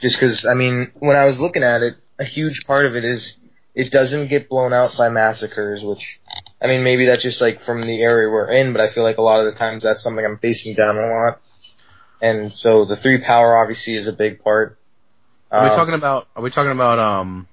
Just 0.01 0.19
cause, 0.19 0.45
I 0.45 0.53
mean, 0.53 0.91
when 0.95 1.15
I 1.15 1.23
was 1.23 1.39
looking 1.39 1.63
at 1.63 1.81
it, 1.83 1.95
a 2.19 2.25
huge 2.25 2.65
part 2.67 2.85
of 2.85 2.97
it 2.97 3.05
is 3.05 3.37
it 3.73 3.91
doesn't 3.91 4.27
get 4.27 4.49
blown 4.49 4.73
out 4.73 4.97
by 4.97 5.07
massacres, 5.07 5.85
which, 5.85 6.19
I 6.61 6.67
mean, 6.67 6.83
maybe 6.83 7.05
that's 7.05 7.21
just 7.21 7.39
like 7.41 7.59
from 7.59 7.81
the 7.81 8.01
area 8.01 8.29
we're 8.29 8.49
in, 8.49 8.71
but 8.73 8.81
I 8.81 8.87
feel 8.87 9.03
like 9.03 9.17
a 9.17 9.21
lot 9.21 9.45
of 9.45 9.51
the 9.53 9.57
times 9.57 9.83
that's 9.83 10.01
something 10.01 10.25
I'm 10.25 10.39
facing 10.39 10.73
down 10.73 10.97
a 10.97 11.07
lot. 11.07 11.41
And 12.21 12.51
so 12.51 12.85
the 12.85 12.95
three 12.95 13.19
power 13.19 13.57
obviously 13.57 13.95
is 13.95 14.07
a 14.07 14.13
big 14.13 14.43
part. 14.43 14.79
Are 15.51 15.63
we 15.63 15.69
Um, 15.69 15.75
talking 15.75 15.93
about? 15.93 16.27
Are 16.35 16.41
we 16.41 16.49
talking 16.49 16.71
about? 16.71 16.99
Um. 16.99 17.47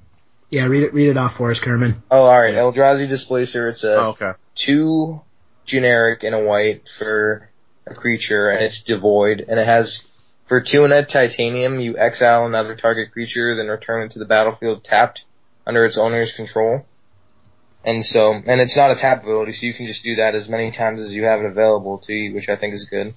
Yeah, 0.50 0.66
read 0.66 0.84
it, 0.84 0.94
read 0.94 1.08
it 1.08 1.16
off 1.16 1.34
for 1.36 1.50
us, 1.50 1.58
Kerman. 1.58 2.02
Oh, 2.10 2.24
alright, 2.26 2.54
Eldrazi 2.54 3.08
Displacer, 3.08 3.68
it's 3.68 3.82
a 3.82 3.96
Oh, 3.96 4.06
okay. 4.10 4.32
two 4.54 5.20
generic 5.64 6.22
and 6.22 6.34
a 6.34 6.38
white 6.38 6.88
for 6.88 7.50
a 7.86 7.94
creature, 7.94 8.48
and 8.50 8.62
it's 8.62 8.82
devoid, 8.84 9.44
and 9.48 9.58
it 9.58 9.66
has 9.66 10.04
for 10.46 10.60
two 10.60 10.84
and 10.84 10.92
a 10.92 11.02
titanium, 11.02 11.80
you 11.80 11.96
exile 11.98 12.46
another 12.46 12.76
target 12.76 13.10
creature, 13.12 13.56
then 13.56 13.66
return 13.68 14.02
it 14.02 14.12
to 14.12 14.18
the 14.18 14.26
battlefield 14.26 14.84
tapped 14.84 15.24
under 15.66 15.84
its 15.84 15.98
owner's 15.98 16.32
control. 16.32 16.86
And 17.84 18.04
so, 18.04 18.32
and 18.32 18.60
it's 18.60 18.76
not 18.76 18.90
a 18.90 18.94
tap 18.94 19.22
ability, 19.22 19.52
so 19.52 19.66
you 19.66 19.74
can 19.74 19.86
just 19.86 20.02
do 20.02 20.16
that 20.16 20.34
as 20.34 20.48
many 20.48 20.72
times 20.72 21.00
as 21.00 21.14
you 21.14 21.24
have 21.24 21.40
it 21.40 21.46
available 21.46 21.98
to 21.98 22.12
you, 22.12 22.34
which 22.34 22.48
I 22.48 22.56
think 22.56 22.74
is 22.74 22.86
good. 22.88 23.14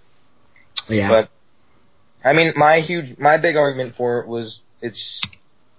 Yeah. 0.89 1.09
But 1.09 1.30
I 2.24 2.34
mean, 2.34 2.53
my 2.55 2.82
huge, 2.82 3.18
my 3.18 3.38
big 3.38 3.55
argument 3.55 3.95
for 3.95 4.20
it 4.20 4.28
was 4.28 4.63
it's 4.82 5.22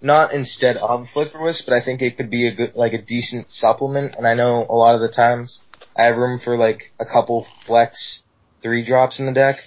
not 0.01 0.32
instead 0.32 0.76
of 0.76 1.09
Flickerwisp, 1.09 1.66
but 1.66 1.74
I 1.74 1.80
think 1.80 2.01
it 2.01 2.16
could 2.16 2.30
be 2.30 2.47
a 2.47 2.53
good, 2.53 2.74
like 2.74 2.93
a 2.93 3.03
decent 3.03 3.51
supplement. 3.51 4.16
And 4.16 4.26
I 4.26 4.34
know 4.34 4.64
a 4.68 4.74
lot 4.74 4.95
of 4.95 5.01
the 5.01 5.09
times 5.09 5.61
I 5.97 6.05
have 6.05 6.16
room 6.16 6.39
for 6.39 6.57
like 6.57 6.93
a 6.99 7.05
couple 7.05 7.43
flex 7.43 8.22
three 8.62 8.84
drops 8.84 9.20
in 9.20 9.26
the 9.26 9.32
deck. 9.32 9.61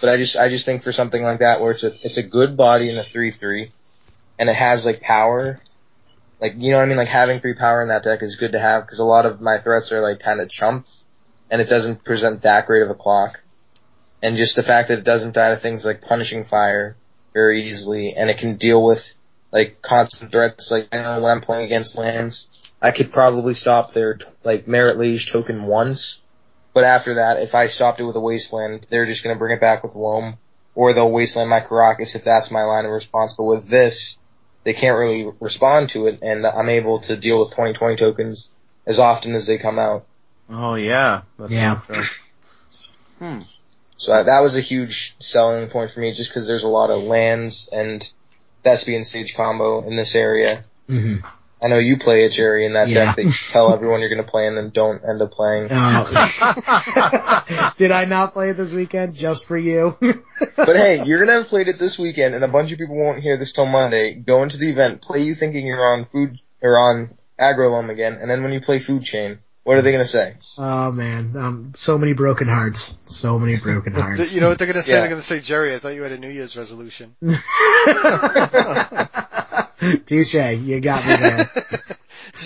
But 0.00 0.10
I 0.10 0.16
just, 0.16 0.36
I 0.36 0.48
just 0.48 0.64
think 0.64 0.82
for 0.82 0.92
something 0.92 1.22
like 1.22 1.38
that 1.40 1.60
where 1.60 1.72
it's 1.72 1.84
a, 1.84 1.94
it's 2.06 2.16
a 2.16 2.22
good 2.22 2.56
body 2.56 2.90
in 2.90 2.98
a 2.98 3.04
three 3.04 3.30
three, 3.30 3.72
and 4.38 4.48
it 4.48 4.56
has 4.56 4.84
like 4.84 5.00
power. 5.00 5.60
Like 6.42 6.54
you 6.58 6.72
know 6.72 6.78
what 6.78 6.84
I 6.84 6.88
mean? 6.88 6.98
Like 6.98 7.08
having 7.08 7.40
three 7.40 7.54
power 7.54 7.80
in 7.80 7.88
that 7.88 8.02
deck 8.02 8.22
is 8.22 8.36
good 8.36 8.52
to 8.52 8.58
have 8.58 8.84
because 8.84 8.98
a 8.98 9.04
lot 9.04 9.24
of 9.24 9.40
my 9.40 9.58
threats 9.58 9.92
are 9.92 10.02
like 10.02 10.20
kind 10.20 10.40
of 10.40 10.50
chumps, 10.50 11.04
and 11.50 11.62
it 11.62 11.68
doesn't 11.70 12.04
present 12.04 12.42
that 12.42 12.66
great 12.66 12.82
of 12.82 12.90
a 12.90 12.94
clock 12.94 13.40
and 14.22 14.36
just 14.36 14.56
the 14.56 14.62
fact 14.62 14.88
that 14.88 14.98
it 14.98 15.04
doesn't 15.04 15.34
die 15.34 15.50
to 15.50 15.56
things 15.56 15.84
like 15.84 16.00
punishing 16.00 16.44
fire 16.44 16.96
very 17.34 17.68
easily, 17.68 18.14
and 18.14 18.30
it 18.30 18.38
can 18.38 18.56
deal 18.56 18.82
with 18.82 19.14
like 19.50 19.82
constant 19.82 20.30
threats. 20.30 20.70
Like 20.70 20.88
I 20.92 20.98
know 20.98 21.20
when 21.20 21.32
I'm 21.32 21.40
playing 21.40 21.66
against 21.66 21.98
lands, 21.98 22.46
I 22.80 22.92
could 22.92 23.10
probably 23.10 23.54
stop 23.54 23.92
their 23.92 24.18
like 24.44 24.68
Marit 24.68 24.98
Lage 24.98 25.30
token 25.30 25.64
once, 25.64 26.20
but 26.72 26.84
after 26.84 27.14
that, 27.14 27.40
if 27.40 27.54
I 27.54 27.66
stopped 27.66 28.00
it 28.00 28.04
with 28.04 28.16
a 28.16 28.20
wasteland, 28.20 28.86
they're 28.90 29.06
just 29.06 29.24
gonna 29.24 29.38
bring 29.38 29.56
it 29.56 29.60
back 29.60 29.82
with 29.82 29.96
loam, 29.96 30.38
or 30.74 30.94
they'll 30.94 31.10
wasteland 31.10 31.50
my 31.50 31.60
Karakas 31.60 32.14
if 32.14 32.24
that's 32.24 32.50
my 32.50 32.62
line 32.62 32.84
of 32.84 32.92
response. 32.92 33.34
But 33.36 33.44
with 33.44 33.68
this, 33.68 34.18
they 34.64 34.72
can't 34.72 34.98
really 34.98 35.30
respond 35.40 35.90
to 35.90 36.06
it, 36.06 36.18
and 36.22 36.46
I'm 36.46 36.68
able 36.68 37.00
to 37.00 37.16
deal 37.16 37.40
with 37.40 37.50
2020 37.50 37.96
tokens 37.96 38.48
as 38.86 38.98
often 38.98 39.34
as 39.34 39.46
they 39.46 39.58
come 39.58 39.78
out. 39.78 40.04
Oh 40.50 40.74
yeah. 40.74 41.22
That's 41.38 41.52
Yeah. 41.52 41.80
Hmm. 43.18 43.40
So 43.96 44.12
that- 44.12 44.26
that 44.26 44.40
was 44.40 44.56
a 44.56 44.60
huge 44.60 45.14
selling 45.20 45.68
point 45.68 45.90
for 45.92 46.00
me, 46.00 46.12
just 46.12 46.30
because 46.30 46.46
there's 46.46 46.64
a 46.64 46.68
lot 46.68 46.90
of 46.90 47.04
lands 47.04 47.68
and 47.72 48.08
Thespian's 48.64 49.08
Stage 49.08 49.34
combo 49.36 49.86
in 49.86 49.96
this 49.96 50.14
area. 50.14 50.64
hmm 50.88 51.16
I 51.62 51.68
know 51.68 51.78
you 51.78 51.96
play 51.96 52.24
it, 52.24 52.32
Jerry, 52.32 52.66
in 52.66 52.72
that 52.72 52.88
Yeah. 52.88 53.04
deck 53.06 53.16
that 53.16 53.24
you 53.24 53.32
tell 53.50 53.72
everyone 53.72 54.00
you're 54.00 54.08
going 54.08 54.24
to 54.24 54.28
play 54.30 54.46
and 54.48 54.56
then 54.56 54.70
don't 54.70 55.00
end 55.08 55.22
up 55.22 55.30
playing. 55.30 55.68
Uh, 55.70 56.04
did 57.76 57.92
I 57.92 58.04
not 58.04 58.32
play 58.32 58.50
it 58.50 58.56
this 58.56 58.74
weekend 58.74 59.14
just 59.14 59.46
for 59.46 59.56
you? 59.56 59.96
But 60.56 60.76
hey, 60.76 61.04
you're 61.04 61.20
gonna 61.20 61.38
have 61.38 61.46
played 61.48 61.68
it 61.68 61.78
this 61.78 61.98
weekend, 61.98 62.34
and 62.34 62.42
a 62.44 62.48
bunch 62.48 62.72
of 62.72 62.78
people 62.78 62.96
won't 62.96 63.22
hear 63.22 63.36
this 63.36 63.52
till 63.52 63.64
Monday. 63.66 64.14
Go 64.14 64.42
into 64.42 64.58
the 64.58 64.70
event, 64.70 65.00
play 65.02 65.20
you 65.22 65.34
thinking 65.36 65.64
you're 65.66 65.94
on 65.94 66.06
food 66.12 66.40
or 66.60 66.76
on 66.78 67.16
Aggro 67.40 67.70
Loam 67.70 67.90
again, 67.90 68.18
and 68.20 68.30
then 68.30 68.42
when 68.42 68.52
you 68.52 68.60
play 68.60 68.78
Food 68.78 69.02
Chain, 69.04 69.38
what 69.64 69.76
are 69.76 69.82
they 69.82 69.92
gonna 69.92 70.04
say? 70.04 70.34
oh 70.58 70.90
man, 70.92 71.34
um, 71.36 71.72
so 71.74 71.96
many 71.96 72.12
broken 72.12 72.48
hearts, 72.48 72.98
so 73.04 73.38
many 73.38 73.56
broken 73.56 73.92
hearts. 73.94 74.34
You 74.34 74.40
know 74.40 74.48
what 74.48 74.58
they're 74.58 74.66
gonna 74.66 74.82
say? 74.82 74.92
Yeah. 74.92 75.00
They're 75.00 75.10
gonna 75.10 75.22
say, 75.22 75.40
Jerry, 75.40 75.74
I 75.74 75.78
thought 75.78 75.94
you 75.94 76.02
had 76.02 76.12
a 76.12 76.18
New 76.18 76.30
Year's 76.30 76.56
resolution. 76.56 77.16
Touche, 80.06 80.34
you 80.34 80.80
got 80.80 81.06
me 81.06 81.16
there. 81.16 81.50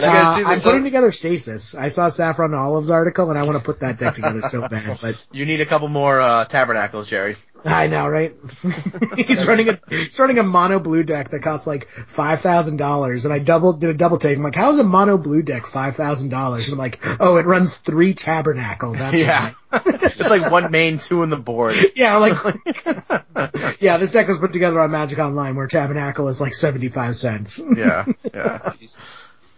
Uh, 0.03 0.43
I'm 0.45 0.61
putting 0.61 0.82
together 0.82 1.12
Stasis. 1.12 1.74
I 1.74 1.91
saw 1.91 2.09
Saffron 2.09 2.53
Olive's 2.55 2.91
article, 2.91 3.30
and 3.30 3.39
I 3.39 3.45
want 3.45 3.57
to 3.57 3.64
put 3.64 3.80
that 3.80 3.99
deck 3.99 4.16
together 4.16 4.43
so 4.43 4.61
bad. 4.68 4.99
But 5.01 5.24
You 5.32 5.47
need 5.47 5.61
a 5.61 5.66
couple 5.66 5.87
more 5.89 6.20
uh, 6.20 6.45
tabernacles, 6.45 7.07
Jerry. 7.07 7.37
I 7.65 7.89
know, 7.89 8.07
right? 8.09 8.35
he's 9.17 9.47
running 9.47 9.69
a 9.71 9.81
he's 9.89 10.19
running 10.19 10.39
a 10.39 10.43
mono 10.45 10.79
blue 10.79 11.03
deck 11.03 11.31
that 11.31 11.43
costs 11.43 11.67
like 11.67 11.89
five 12.07 12.41
thousand 12.41 12.77
dollars, 12.77 13.25
and 13.25 13.35
I 13.35 13.39
double 13.41 13.73
did 13.73 13.91
a 13.91 13.95
double 13.95 14.19
take. 14.19 14.37
I'm 14.37 14.43
like, 14.45 14.55
how 14.55 14.71
is 14.71 14.79
a 14.79 14.85
mono 14.85 15.19
blue 15.19 15.43
deck 15.43 15.67
five 15.67 15.97
thousand 15.97 16.29
dollars? 16.31 16.69
And 16.69 16.75
I'm 16.75 16.79
like, 16.79 17.01
oh, 17.21 17.37
it 17.37 17.47
runs 17.47 17.77
three 17.77 18.15
tabernacle. 18.15 18.93
That's 18.93 19.17
Yeah. 19.17 19.53
right. 19.73 19.83
it's 19.87 20.31
like 20.31 20.51
one 20.51 20.71
main, 20.71 20.99
two 20.99 21.23
in 21.23 21.31
the 21.31 21.37
board. 21.37 21.77
Yeah, 21.97 22.17
like, 22.19 23.81
yeah, 23.81 23.97
this 23.97 24.13
deck 24.13 24.29
was 24.29 24.39
put 24.39 24.53
together 24.53 24.81
on 24.81 24.91
Magic 24.91 25.19
Online 25.19 25.57
where 25.57 25.67
Tabernacle 25.67 26.29
is 26.29 26.41
like 26.41 26.55
75 26.55 27.17
cents. 27.17 27.63
Yeah, 27.77 28.05
yeah. 28.35 28.73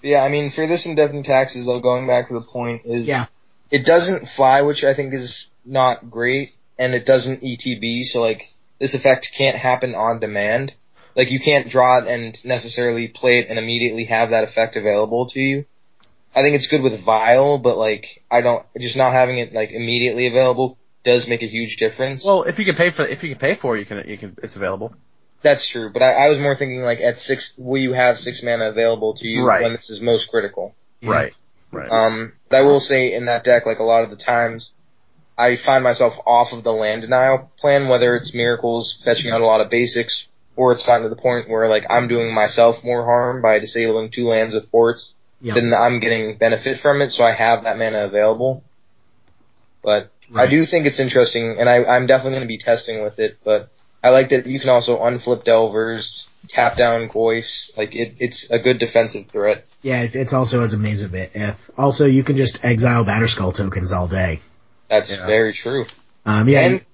Yeah, 0.03 0.22
I 0.22 0.28
mean, 0.28 0.51
for 0.53 0.66
this 0.66 0.86
in 0.86 0.94
Death 0.94 1.11
and 1.11 1.24
Taxes, 1.24 1.66
though, 1.66 1.80
going 1.80 2.07
back 2.07 2.28
to 2.28 2.34
the 2.34 2.40
point 2.40 2.82
is, 2.84 3.07
Yeah. 3.09 3.26
it 3.70 3.84
doesn't 3.84 4.28
fly, 4.28 4.62
which 4.62 4.84
I 4.84 4.94
think 4.94 5.12
is 5.14 5.51
not 5.64 6.09
great, 6.11 6.51
and 6.78 6.94
it 6.94 7.06
doesn't 7.06 7.42
ETB, 7.42 8.04
so 8.04 8.20
like, 8.20 8.48
this 8.78 8.94
effect 8.94 9.32
can't 9.36 9.56
happen 9.56 9.94
on 9.94 10.20
demand. 10.20 10.72
Like, 11.16 11.30
you 11.30 11.40
can't 11.40 11.68
draw 11.68 11.98
it 11.98 12.06
and 12.06 12.44
necessarily 12.44 13.08
play 13.08 13.38
it 13.40 13.48
and 13.48 13.58
immediately 13.58 14.04
have 14.04 14.30
that 14.30 14.44
effect 14.44 14.76
available 14.76 15.26
to 15.30 15.40
you. 15.40 15.64
I 16.34 16.42
think 16.42 16.54
it's 16.54 16.68
good 16.68 16.82
with 16.82 17.00
Vial, 17.00 17.58
but 17.58 17.76
like, 17.76 18.22
I 18.30 18.40
don't, 18.40 18.64
just 18.78 18.96
not 18.96 19.12
having 19.12 19.38
it 19.38 19.52
like 19.52 19.70
immediately 19.72 20.26
available 20.26 20.78
does 21.04 21.26
make 21.26 21.42
a 21.42 21.48
huge 21.48 21.76
difference. 21.76 22.24
Well, 22.24 22.44
if 22.44 22.58
you 22.58 22.64
can 22.64 22.76
pay 22.76 22.90
for, 22.90 23.02
if 23.02 23.22
you 23.22 23.30
can 23.30 23.38
pay 23.38 23.54
for 23.54 23.76
it, 23.76 23.80
you 23.80 23.86
can, 23.86 24.08
you 24.08 24.18
can, 24.18 24.36
it's 24.42 24.54
available. 24.54 24.94
That's 25.42 25.66
true, 25.66 25.90
but 25.92 26.02
I, 26.02 26.26
I 26.26 26.28
was 26.28 26.38
more 26.38 26.56
thinking 26.56 26.82
like 26.82 27.00
at 27.00 27.20
six, 27.20 27.54
will 27.56 27.80
you 27.80 27.92
have 27.92 28.20
six 28.20 28.42
mana 28.42 28.70
available 28.70 29.14
to 29.14 29.26
you 29.26 29.44
Right. 29.44 29.62
when 29.62 29.72
this 29.72 29.90
is 29.90 30.00
most 30.00 30.30
critical? 30.30 30.74
Right. 31.02 31.34
Right. 31.70 31.90
Um, 31.90 32.32
but 32.48 32.58
I 32.58 32.62
will 32.62 32.80
say 32.80 33.12
in 33.14 33.26
that 33.26 33.44
deck, 33.44 33.66
like 33.66 33.78
a 33.78 33.84
lot 33.84 34.02
of 34.02 34.10
the 34.10 34.16
times, 34.16 34.72
I 35.39 35.57
find 35.57 35.84
myself 35.84 36.18
off 36.26 36.53
of 36.53 36.64
the 36.64 36.72
land 36.72 37.03
denial 37.03 37.51
plan, 37.59 37.89
whether 37.89 38.16
it's 38.16 38.34
miracles, 38.34 39.01
fetching 39.05 39.30
out 39.30 39.41
a 39.41 39.47
lot 39.47 39.61
of 39.61 39.70
basics, 39.70 40.26
or 40.57 40.72
it's 40.72 40.82
gotten 40.82 41.05
to 41.05 41.09
the 41.09 41.16
point 41.16 41.49
where 41.49 41.68
like 41.68 41.86
I'm 41.89 42.09
doing 42.09 42.34
myself 42.34 42.82
more 42.82 43.05
harm 43.05 43.41
by 43.41 43.61
disabling 43.61 44.11
two 44.11 44.26
lands 44.26 44.55
with 44.55 44.70
ports 44.70 45.14
Yep. 45.41 45.55
than 45.55 45.72
I'm 45.72 46.01
getting 46.01 46.36
benefit 46.36 46.80
from 46.80 47.01
it, 47.01 47.12
so 47.12 47.24
I 47.24 47.32
have 47.32 47.62
that 47.62 47.78
mana 47.78 48.05
available. 48.07 48.64
But 49.82 50.11
I 50.34 50.49
do 50.49 50.66
think 50.66 50.86
it's 50.86 50.99
interesting, 50.99 51.57
and 51.59 51.68
I, 51.68 51.84
I'm 51.84 52.07
definitely 52.07 52.32
going 52.32 52.43
to 52.43 52.49
be 52.49 52.59
testing 52.59 53.05
with 53.05 53.20
it, 53.20 53.39
but 53.45 53.70
I 54.03 54.11
like 54.11 54.30
that 54.30 54.47
you 54.47 54.59
can 54.59 54.68
also 54.68 54.99
unflip 54.99 55.45
Delvers, 55.45 56.26
tap 56.49 56.76
down 56.76 57.09
Goyfs, 57.09 57.76
like 57.76 57.95
it, 57.95 58.16
it's 58.18 58.51
a 58.51 58.59
good 58.59 58.78
defensive 58.80 59.28
threat. 59.28 59.64
Yeah, 59.82 60.03
it, 60.03 60.16
it's 60.16 60.32
also 60.32 60.61
as 60.61 60.74
a 60.74 60.78
Maze 60.78 61.05
of 61.05 61.14
Ith. 61.14 61.36
If 61.36 61.70
also 61.78 62.07
you 62.07 62.24
can 62.24 62.36
just 62.36 62.64
exile 62.64 63.05
Batterskull 63.05 63.55
tokens 63.55 63.93
all 63.93 64.09
day. 64.09 64.41
That's 64.89 65.11
Yeah. 65.11 65.26
very 65.26 65.53
true. 65.53 65.84
Um, 66.26 66.49
yeah, 66.49 66.61
And 66.61 66.84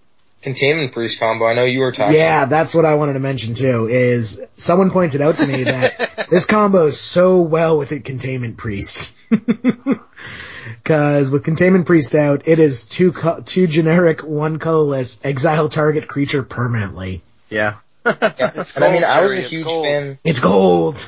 Containment 0.42 0.92
Priest 0.92 1.18
combo, 1.18 1.46
I 1.46 1.54
know 1.54 1.64
you 1.64 1.80
were 1.80 1.92
talking 1.92 2.16
yeah, 2.16 2.44
that's 2.44 2.74
what 2.74 2.84
I 2.84 2.94
wanted 2.96 3.14
to 3.14 3.18
mention 3.20 3.54
too. 3.54 3.88
Is 3.88 4.42
someone 4.56 4.90
pointed 4.90 5.20
out 5.22 5.36
to 5.38 5.46
me 5.46 5.64
that 5.64 6.26
this 6.30 6.44
combo 6.44 6.86
is 6.86 7.00
so 7.00 7.40
well 7.40 7.78
with 7.78 7.92
it 7.92 8.04
Containment 8.04 8.56
Priest. 8.58 9.14
Cause 10.84 11.30
with 11.30 11.44
Containment 11.44 11.86
Priest 11.86 12.14
out, 12.14 12.46
it 12.46 12.58
is 12.58 12.84
two 12.86 13.12
co- 13.12 13.40
two 13.40 13.66
generic, 13.66 14.22
one 14.22 14.58
colorless, 14.58 15.24
exile 15.24 15.68
target 15.70 16.08
creature 16.08 16.42
permanently. 16.42 17.22
yeah. 17.48 17.76
Yeah. 18.06 18.64
And 18.76 18.84
I 18.84 18.92
mean, 18.92 19.02
I 19.04 19.22
was 19.22 19.30
a 19.32 19.40
huge 19.40 19.64
gold. 19.64 19.86
fan. 19.86 20.18
It's 20.24 20.40
gold. 20.40 21.06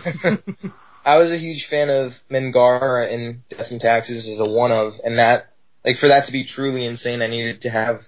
I 1.04 1.18
was 1.18 1.30
a 1.30 1.36
huge 1.36 1.66
fan 1.66 1.90
of 1.90 2.18
Mangara 2.30 3.08
in 3.10 3.42
Death 3.50 3.70
and 3.70 3.80
Taxes 3.80 4.26
as 4.26 4.40
a 4.40 4.46
one 4.46 4.72
of, 4.72 4.98
and 5.04 5.18
that, 5.18 5.52
like, 5.86 5.96
for 5.96 6.08
that 6.08 6.24
to 6.24 6.32
be 6.32 6.44
truly 6.44 6.84
insane, 6.84 7.22
I 7.22 7.28
needed 7.28 7.62
to 7.62 7.70
have 7.70 8.04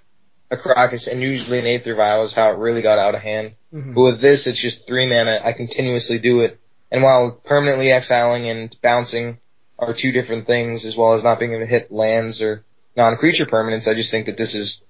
a 0.50 0.56
Karakas 0.56 1.06
and 1.10 1.22
usually 1.22 1.58
an 1.58 1.66
Aether 1.66 1.94
Vial 1.94 2.24
is 2.24 2.32
how 2.32 2.50
it 2.50 2.58
really 2.58 2.82
got 2.82 2.98
out 2.98 3.14
of 3.14 3.22
hand. 3.22 3.52
Mhm. 3.72 3.94
But 3.94 4.00
with 4.00 4.20
this, 4.20 4.46
it's 4.46 4.58
just 4.58 4.86
three 4.86 5.06
mana. 5.06 5.40
I 5.42 5.52
continuously 5.52 6.18
do 6.18 6.40
it, 6.40 6.58
and 6.90 7.02
while 7.02 7.30
permanently 7.30 7.92
exiling 7.92 8.48
and 8.48 8.74
bouncing 8.82 9.38
are 9.78 9.92
two 9.92 10.10
different 10.10 10.46
things, 10.46 10.84
as 10.84 10.96
well 10.96 11.14
as 11.14 11.22
not 11.22 11.38
being 11.38 11.52
able 11.52 11.60
to 11.62 11.66
hit 11.66 11.92
lands 11.92 12.42
or 12.42 12.64
non-creature 12.96 13.46
permanents, 13.46 13.86
I 13.86 13.94
just 13.94 14.10
think 14.10 14.26
that 14.26 14.36
this 14.36 14.54
is 14.54 14.82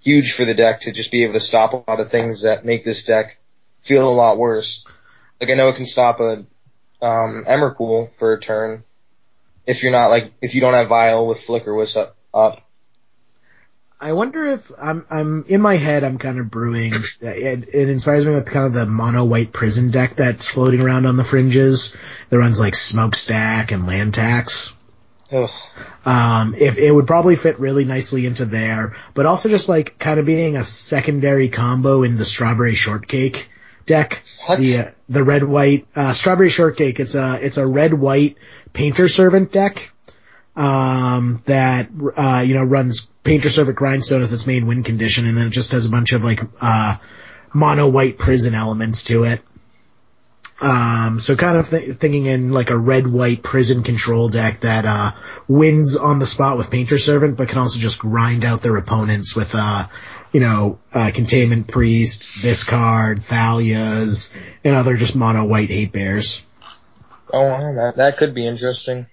huge 0.00 0.32
for 0.32 0.44
the 0.44 0.52
deck 0.52 0.82
to 0.82 0.92
just 0.92 1.10
be 1.10 1.24
able 1.24 1.34
to 1.34 1.40
stop 1.40 1.72
a 1.72 1.90
lot 1.90 2.00
of 2.00 2.10
things 2.10 2.42
that 2.42 2.64
make 2.64 2.84
this 2.84 3.04
deck 3.04 3.38
feel 3.80 4.08
a 4.08 4.12
lot 4.12 4.36
worse. 4.36 4.84
Like 5.40 5.50
I 5.50 5.54
know 5.54 5.68
it 5.68 5.76
can 5.76 5.86
stop 5.86 6.20
a 6.20 6.44
um 7.00 7.44
Emrakul 7.46 8.10
for 8.18 8.32
a 8.32 8.40
turn 8.40 8.84
if 9.66 9.82
you're 9.82 9.92
not 9.92 10.08
like 10.08 10.32
if 10.42 10.54
you 10.54 10.60
don't 10.60 10.74
have 10.74 10.88
Vial 10.88 11.26
with 11.26 11.40
Flickerwisp 11.40 12.10
up, 12.34 12.52
up. 12.52 12.60
I 14.00 14.12
wonder 14.12 14.44
if 14.44 14.70
I'm 14.78 15.06
I'm 15.08 15.44
in 15.48 15.62
my 15.62 15.76
head 15.76 16.04
I'm 16.04 16.18
kind 16.18 16.38
of 16.38 16.50
brewing 16.50 16.92
it, 17.20 17.68
it 17.72 17.88
inspires 17.88 18.26
me 18.26 18.34
with 18.34 18.44
kind 18.44 18.66
of 18.66 18.74
the 18.74 18.84
mono 18.84 19.24
white 19.24 19.52
prison 19.52 19.90
deck 19.90 20.16
that's 20.16 20.46
floating 20.46 20.80
around 20.80 21.06
on 21.06 21.16
the 21.16 21.24
fringes 21.24 21.96
that 22.28 22.38
runs 22.38 22.60
like 22.60 22.74
smokestack 22.74 23.72
and 23.72 23.86
land 23.86 24.12
tax. 24.12 24.74
Ugh. 25.32 25.50
Um, 26.04 26.54
if 26.54 26.76
it 26.76 26.90
would 26.90 27.06
probably 27.06 27.36
fit 27.36 27.58
really 27.58 27.86
nicely 27.86 28.26
into 28.26 28.44
there, 28.44 28.94
but 29.14 29.24
also 29.24 29.48
just 29.48 29.70
like 29.70 29.98
kind 29.98 30.20
of 30.20 30.26
being 30.26 30.56
a 30.56 30.64
secondary 30.64 31.48
combo 31.48 32.02
in 32.02 32.16
the 32.16 32.26
strawberry 32.26 32.74
shortcake 32.74 33.50
deck. 33.86 34.22
What? 34.44 34.58
The 34.58 34.78
uh, 34.78 34.90
the 35.08 35.24
red 35.24 35.44
white 35.44 35.86
uh, 35.96 36.12
strawberry 36.12 36.50
shortcake. 36.50 37.00
It's 37.00 37.14
a 37.14 37.38
it's 37.40 37.56
a 37.56 37.66
red 37.66 37.94
white 37.94 38.36
painter 38.74 39.08
servant 39.08 39.50
deck. 39.50 39.92
Um, 40.56 41.42
that 41.46 41.88
uh, 42.16 42.44
you 42.46 42.54
know 42.54 42.62
runs 42.62 43.06
painter 43.24 43.48
servant 43.48 43.76
grindstone 43.76 44.22
as 44.22 44.32
its 44.32 44.46
main 44.46 44.66
win 44.66 44.84
condition, 44.84 45.26
and 45.26 45.36
then 45.36 45.48
it 45.48 45.50
just 45.50 45.72
has 45.72 45.86
a 45.86 45.90
bunch 45.90 46.12
of 46.12 46.22
like 46.22 46.40
uh 46.60 46.96
mono 47.52 47.88
white 47.88 48.18
prison 48.18 48.54
elements 48.54 49.04
to 49.04 49.24
it. 49.24 49.40
Um, 50.60 51.18
so 51.20 51.34
kind 51.34 51.58
of 51.58 51.68
th- 51.68 51.96
thinking 51.96 52.26
in 52.26 52.52
like 52.52 52.70
a 52.70 52.78
red 52.78 53.06
white 53.06 53.42
prison 53.42 53.82
control 53.82 54.28
deck 54.28 54.60
that 54.60 54.84
uh 54.84 55.12
wins 55.48 55.96
on 55.96 56.20
the 56.20 56.26
spot 56.26 56.56
with 56.56 56.70
painter 56.70 56.98
servant, 56.98 57.36
but 57.36 57.48
can 57.48 57.58
also 57.58 57.80
just 57.80 57.98
grind 57.98 58.44
out 58.44 58.62
their 58.62 58.76
opponents 58.76 59.34
with 59.34 59.50
uh 59.54 59.88
you 60.32 60.40
know 60.40 60.78
uh 60.92 61.10
containment 61.12 61.66
priest, 61.66 62.42
discard, 62.42 63.20
thalias, 63.20 64.32
and 64.62 64.76
other 64.76 64.96
just 64.96 65.16
mono 65.16 65.44
white 65.44 65.70
eight 65.70 65.90
bears. 65.90 66.46
Oh, 67.32 67.74
that 67.74 67.96
that 67.96 68.16
could 68.18 68.32
be 68.34 68.46
interesting. 68.46 69.06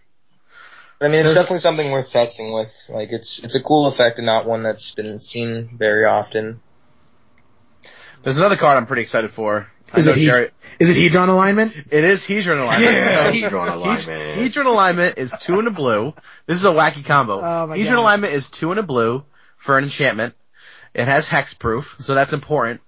But, 1.01 1.07
I 1.07 1.09
mean, 1.09 1.19
it's 1.21 1.29
There's- 1.29 1.35
definitely 1.35 1.59
something 1.61 1.89
worth 1.89 2.11
testing 2.11 2.53
with. 2.53 2.71
Like, 2.87 3.09
it's 3.11 3.39
it's 3.39 3.55
a 3.55 3.59
cool 3.63 3.87
effect 3.87 4.19
and 4.19 4.25
not 4.27 4.45
one 4.45 4.61
that's 4.61 4.93
been 4.93 5.19
seen 5.19 5.65
very 5.65 6.05
often. 6.05 6.61
There's 8.21 8.37
another 8.37 8.55
card 8.55 8.77
I'm 8.77 8.85
pretty 8.85 9.01
excited 9.01 9.31
for. 9.31 9.67
I 9.91 9.97
Is 9.97 10.05
know 10.05 10.11
it 10.11 10.17
he- 10.19 10.25
Jerry. 10.25 10.51
Is 10.79 10.89
it 10.89 10.95
Hedron 10.97 11.27
alignment? 11.29 11.75
It 11.91 12.03
is 12.03 12.23
Hedron 12.23 12.61
alignment. 12.61 12.93
Yeah, 12.95 13.31
So- 13.31 13.37
Hedron 13.37 13.73
alignment. 13.73 14.37
Hedron 14.37 14.65
alignment 14.67 15.17
is 15.17 15.31
two 15.39 15.57
and 15.57 15.67
a 15.67 15.71
blue. 15.71 16.13
This 16.45 16.57
is 16.57 16.65
a 16.65 16.69
wacky 16.71 17.03
combo. 17.03 17.39
Oh 17.41 17.67
my 17.67 17.77
Hedron 17.77 17.85
God. 17.89 17.99
alignment 17.99 18.33
is 18.33 18.51
two 18.51 18.69
and 18.71 18.79
a 18.79 18.83
blue 18.83 19.23
for 19.57 19.77
an 19.79 19.83
enchantment. 19.83 20.35
It 20.93 21.05
has 21.07 21.27
hexproof, 21.27 21.99
so 22.03 22.13
that's 22.13 22.31
important. 22.33 22.81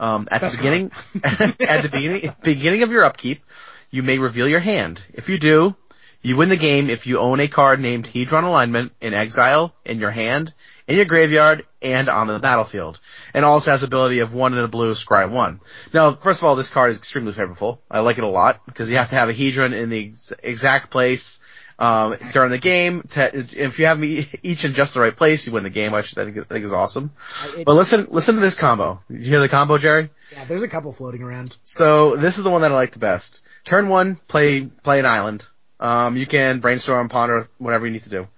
Um, 0.00 0.26
at 0.32 0.40
That's 0.40 0.56
the 0.56 0.58
beginning, 0.58 0.90
at 1.22 1.82
the 1.82 1.88
beginning, 1.92 2.34
beginning 2.42 2.82
of 2.82 2.90
your 2.90 3.04
upkeep, 3.04 3.44
you 3.92 4.02
may 4.02 4.18
reveal 4.18 4.48
your 4.48 4.58
hand. 4.58 5.00
If 5.14 5.28
you 5.28 5.38
do, 5.38 5.76
you 6.22 6.36
win 6.36 6.48
the 6.48 6.56
game 6.56 6.88
if 6.90 7.06
you 7.06 7.18
own 7.18 7.40
a 7.40 7.48
card 7.48 7.80
named 7.80 8.06
Hedron 8.06 8.44
alignment 8.44 8.92
in 9.00 9.12
exile 9.14 9.74
in 9.84 9.98
your 9.98 10.10
hand 10.12 10.52
in 10.88 10.96
your 10.96 11.04
graveyard 11.04 11.64
and 11.80 12.08
on 12.08 12.26
the 12.26 12.40
battlefield. 12.40 12.98
And 13.34 13.44
also 13.44 13.70
has 13.70 13.82
ability 13.84 14.18
of 14.18 14.34
one 14.34 14.52
in 14.52 14.58
a 14.58 14.68
blue, 14.68 14.94
scry 14.94 15.30
one. 15.30 15.60
Now, 15.94 16.12
first 16.12 16.40
of 16.40 16.44
all, 16.44 16.56
this 16.56 16.70
card 16.70 16.90
is 16.90 16.98
extremely 16.98 17.32
favorable. 17.32 17.80
I 17.90 18.00
like 18.00 18.18
it 18.18 18.24
a 18.24 18.28
lot 18.28 18.66
because 18.66 18.90
you 18.90 18.96
have 18.96 19.08
to 19.10 19.14
have 19.14 19.28
a 19.28 19.32
Hedron 19.32 19.72
in 19.72 19.90
the 19.90 20.08
ex- 20.08 20.32
exact 20.42 20.90
place 20.90 21.38
um, 21.78 22.16
during 22.32 22.50
the 22.50 22.58
game. 22.58 23.02
To, 23.10 23.46
if 23.52 23.78
you 23.78 23.86
have 23.86 23.98
me 23.98 24.26
each 24.42 24.64
in 24.64 24.72
just 24.72 24.94
the 24.94 25.00
right 25.00 25.16
place, 25.16 25.46
you 25.46 25.52
win 25.52 25.62
the 25.62 25.70
game, 25.70 25.92
which 25.92 26.18
I 26.18 26.24
think, 26.24 26.36
I 26.38 26.42
think 26.42 26.64
is 26.64 26.72
awesome. 26.72 27.12
It- 27.56 27.64
But 27.64 27.74
listen, 27.74 28.08
listen 28.10 28.34
to 28.34 28.40
this 28.40 28.56
combo. 28.56 29.00
Did 29.08 29.20
you 29.20 29.30
hear 29.30 29.40
the 29.40 29.48
combo, 29.48 29.78
Jerry? 29.78 30.10
yeah, 30.32 30.44
there's 30.46 30.62
a 30.64 30.68
couple 30.68 30.92
floating 30.92 31.22
around. 31.22 31.56
So 31.62 32.16
this 32.16 32.38
is 32.38 32.44
the 32.44 32.50
one 32.50 32.62
that 32.62 32.72
I 32.72 32.74
like 32.74 32.90
the 32.92 32.98
best. 32.98 33.40
Turn 33.64 33.88
one, 33.88 34.16
play 34.16 34.62
play 34.64 34.98
an 34.98 35.06
island. 35.06 35.46
Um, 35.82 36.16
you 36.16 36.26
can 36.26 36.60
brainstorm, 36.60 37.08
ponder, 37.08 37.48
whatever 37.58 37.86
you 37.86 37.92
need 37.92 38.04
to 38.04 38.10
do. 38.10 38.28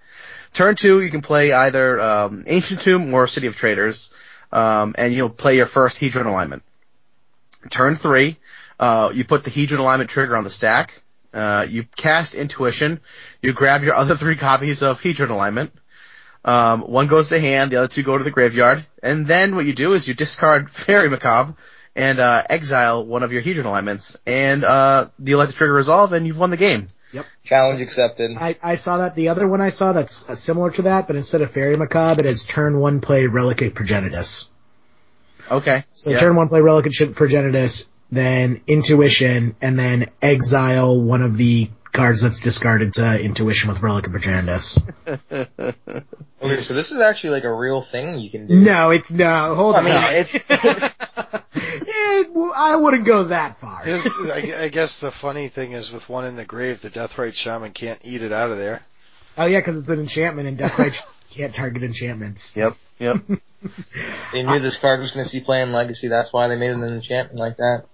Turn 0.54 0.76
two, 0.76 1.02
you 1.02 1.10
can 1.10 1.20
play 1.20 1.52
either 1.52 2.00
um, 2.00 2.44
Ancient 2.46 2.80
Tomb 2.80 3.12
or 3.12 3.26
City 3.26 3.48
of 3.48 3.54
Traders, 3.54 4.08
um, 4.50 4.94
and 4.96 5.12
you'll 5.12 5.28
play 5.28 5.56
your 5.56 5.66
first 5.66 5.98
Hedron 5.98 6.24
alignment. 6.24 6.62
Turn 7.68 7.96
three, 7.96 8.38
uh, 8.80 9.10
you 9.12 9.24
put 9.26 9.44
the 9.44 9.50
Hedron 9.50 9.78
alignment 9.78 10.08
trigger 10.08 10.36
on 10.36 10.44
the 10.44 10.50
stack. 10.50 11.02
Uh, 11.34 11.66
you 11.68 11.84
cast 11.96 12.34
Intuition. 12.34 13.00
You 13.42 13.52
grab 13.52 13.82
your 13.82 13.94
other 13.94 14.16
three 14.16 14.36
copies 14.36 14.82
of 14.82 15.02
Hedron 15.02 15.28
alignment. 15.28 15.72
Um, 16.46 16.80
one 16.80 17.08
goes 17.08 17.28
to 17.28 17.38
hand, 17.38 17.72
the 17.72 17.76
other 17.76 17.88
two 17.88 18.02
go 18.02 18.16
to 18.16 18.24
the 18.24 18.30
graveyard, 18.30 18.86
and 19.02 19.26
then 19.26 19.54
what 19.54 19.66
you 19.66 19.74
do 19.74 19.92
is 19.92 20.08
you 20.08 20.14
discard 20.14 20.70
Faerie 20.70 21.10
Macabre 21.10 21.56
and 21.94 22.20
uh, 22.20 22.42
exile 22.48 23.06
one 23.06 23.22
of 23.22 23.32
your 23.32 23.42
Hedron 23.42 23.66
alignments, 23.66 24.16
and 24.26 24.64
uh, 24.64 25.08
you 25.22 25.36
let 25.36 25.48
the 25.48 25.54
trigger 25.54 25.74
resolve, 25.74 26.14
and 26.14 26.26
you've 26.26 26.38
won 26.38 26.50
the 26.50 26.56
game. 26.56 26.86
Challenge 27.44 27.80
accepted. 27.80 28.36
I, 28.36 28.56
I 28.62 28.74
saw 28.74 28.98
that. 28.98 29.14
The 29.14 29.28
other 29.28 29.46
one 29.46 29.60
I 29.60 29.68
saw 29.68 29.92
that's 29.92 30.28
uh, 30.28 30.34
similar 30.34 30.70
to 30.72 30.82
that, 30.82 31.06
but 31.06 31.16
instead 31.16 31.42
of 31.42 31.50
Faerie 31.50 31.76
Macabre, 31.76 32.20
it 32.20 32.26
is 32.26 32.46
turn 32.46 32.78
one 32.78 33.00
play 33.00 33.26
Relic 33.26 33.62
of 33.62 33.74
Progenitus. 33.74 34.48
Okay. 35.50 35.84
So 35.90 36.10
Yeah. 36.10 36.18
turn 36.18 36.36
one 36.36 36.48
play 36.48 36.60
Relic 36.60 36.86
of 36.86 36.92
Progenitus, 36.92 37.88
then 38.10 38.60
Intuition, 38.66 39.56
and 39.60 39.78
then 39.78 40.06
exile 40.22 41.00
one 41.00 41.22
of 41.22 41.36
the 41.36 41.70
cards 41.94 42.20
that's 42.20 42.40
discarded 42.40 42.92
to 42.94 43.18
Intuition 43.24 43.70
with 43.70 43.80
Relic 43.80 44.06
of 44.06 44.12
Progenitus. 44.12 44.78
Okay, 46.42 46.56
so 46.56 46.74
this 46.74 46.90
is 46.92 46.98
actually 46.98 47.30
like 47.30 47.44
a 47.44 47.52
real 47.52 47.80
thing 47.80 48.18
you 48.18 48.28
can 48.28 48.46
do. 48.46 48.54
no, 48.60 48.90
it's 48.90 49.10
no. 49.10 49.54
Hold 49.54 49.76
I 49.76 49.78
on. 49.78 49.84
mean, 49.86 49.94
it's, 49.96 50.46
Yeah, 50.50 52.22
well, 52.34 52.52
I 52.54 52.76
wouldn't 52.76 53.06
go 53.06 53.24
that 53.24 53.56
far. 53.56 53.80
I, 53.82 54.64
I 54.64 54.68
guess 54.68 54.98
the 54.98 55.10
funny 55.10 55.48
thing 55.48 55.72
is 55.72 55.90
with 55.90 56.06
one 56.06 56.26
in 56.26 56.36
the 56.36 56.44
grave, 56.44 56.82
the 56.82 56.90
Deathrite 56.90 57.32
Shaman 57.32 57.72
can't 57.72 57.98
eat 58.04 58.20
it 58.20 58.30
out 58.30 58.50
of 58.50 58.58
there. 58.58 58.82
Oh 59.38 59.46
yeah, 59.46 59.60
because 59.60 59.78
it's 59.80 59.88
an 59.88 60.00
enchantment, 60.00 60.46
and 60.46 60.58
Deathrite 60.58 61.02
can't 61.30 61.54
target 61.54 61.82
enchantments. 61.82 62.54
Yep. 62.54 62.74
Yep. 62.98 63.22
they 64.32 64.42
knew 64.42 64.58
this 64.58 64.76
card 64.76 65.00
was 65.00 65.12
going 65.12 65.24
to 65.24 65.30
see 65.30 65.40
play 65.40 65.62
in 65.62 65.72
Legacy. 65.72 66.08
That's 66.08 66.30
why 66.30 66.48
they 66.48 66.56
made 66.56 66.72
it 66.72 66.76
an 66.76 66.84
enchantment 66.84 67.40
like 67.40 67.56
that. 67.56 67.84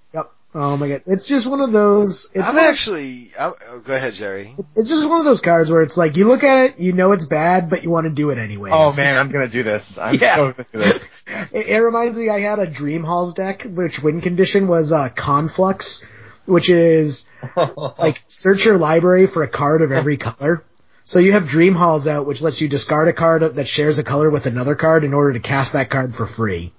Yep. 0.52 0.62
Oh 0.62 0.76
my 0.76 0.88
god, 0.88 1.02
it's 1.06 1.28
just 1.28 1.46
one 1.46 1.60
of 1.60 1.70
those. 1.72 2.32
It's 2.34 2.46
I'm 2.48 2.56
one- 2.56 2.64
actually. 2.64 3.30
I'm, 3.38 3.52
oh, 3.68 3.78
go 3.78 3.94
ahead, 3.94 4.14
Jerry. 4.14 4.54
It's 4.74 4.88
just 4.88 5.08
one 5.08 5.18
of 5.20 5.24
those 5.24 5.40
cards 5.40 5.70
where 5.70 5.82
it's 5.82 5.96
like 5.96 6.16
you 6.16 6.26
look 6.26 6.42
at 6.42 6.64
it, 6.70 6.80
you 6.80 6.92
know 6.92 7.12
it's 7.12 7.26
bad, 7.26 7.70
but 7.70 7.84
you 7.84 7.90
want 7.90 8.04
to 8.06 8.10
do 8.10 8.30
it 8.30 8.38
anyways. 8.38 8.72
Oh 8.74 8.92
man, 8.96 9.16
I'm 9.18 9.30
gonna 9.30 9.48
do 9.48 9.62
this. 9.62 9.96
I'm 9.98 10.16
Yeah. 10.16 10.34
so 10.36 10.52
gonna 10.52 10.66
do 10.72 10.78
this. 10.78 11.08
It, 11.52 11.68
it 11.68 11.78
reminds 11.78 12.18
me, 12.18 12.28
I 12.28 12.40
had 12.40 12.58
a 12.58 12.66
Dream 12.66 13.04
Halls 13.04 13.34
deck, 13.34 13.62
which 13.62 14.02
win 14.02 14.20
condition 14.20 14.66
was 14.66 14.90
uh, 14.90 15.08
Conflux, 15.10 16.04
which 16.44 16.68
is 16.68 17.26
like 17.98 18.20
search 18.26 18.64
your 18.64 18.76
library 18.78 19.28
for 19.28 19.44
a 19.44 19.48
card 19.48 19.82
of 19.82 19.92
every 19.92 20.16
color. 20.16 20.64
So 21.04 21.20
you 21.20 21.32
have 21.32 21.48
Dream 21.48 21.74
Halls 21.76 22.06
out, 22.08 22.26
which 22.26 22.42
lets 22.42 22.60
you 22.60 22.68
discard 22.68 23.06
a 23.08 23.12
card 23.12 23.42
that 23.54 23.68
shares 23.68 23.98
a 23.98 24.04
color 24.04 24.28
with 24.28 24.46
another 24.46 24.74
card 24.74 25.04
in 25.04 25.14
order 25.14 25.32
to 25.34 25.40
cast 25.40 25.72
that 25.74 25.88
card 25.90 26.14
for 26.16 26.26
free. 26.26 26.72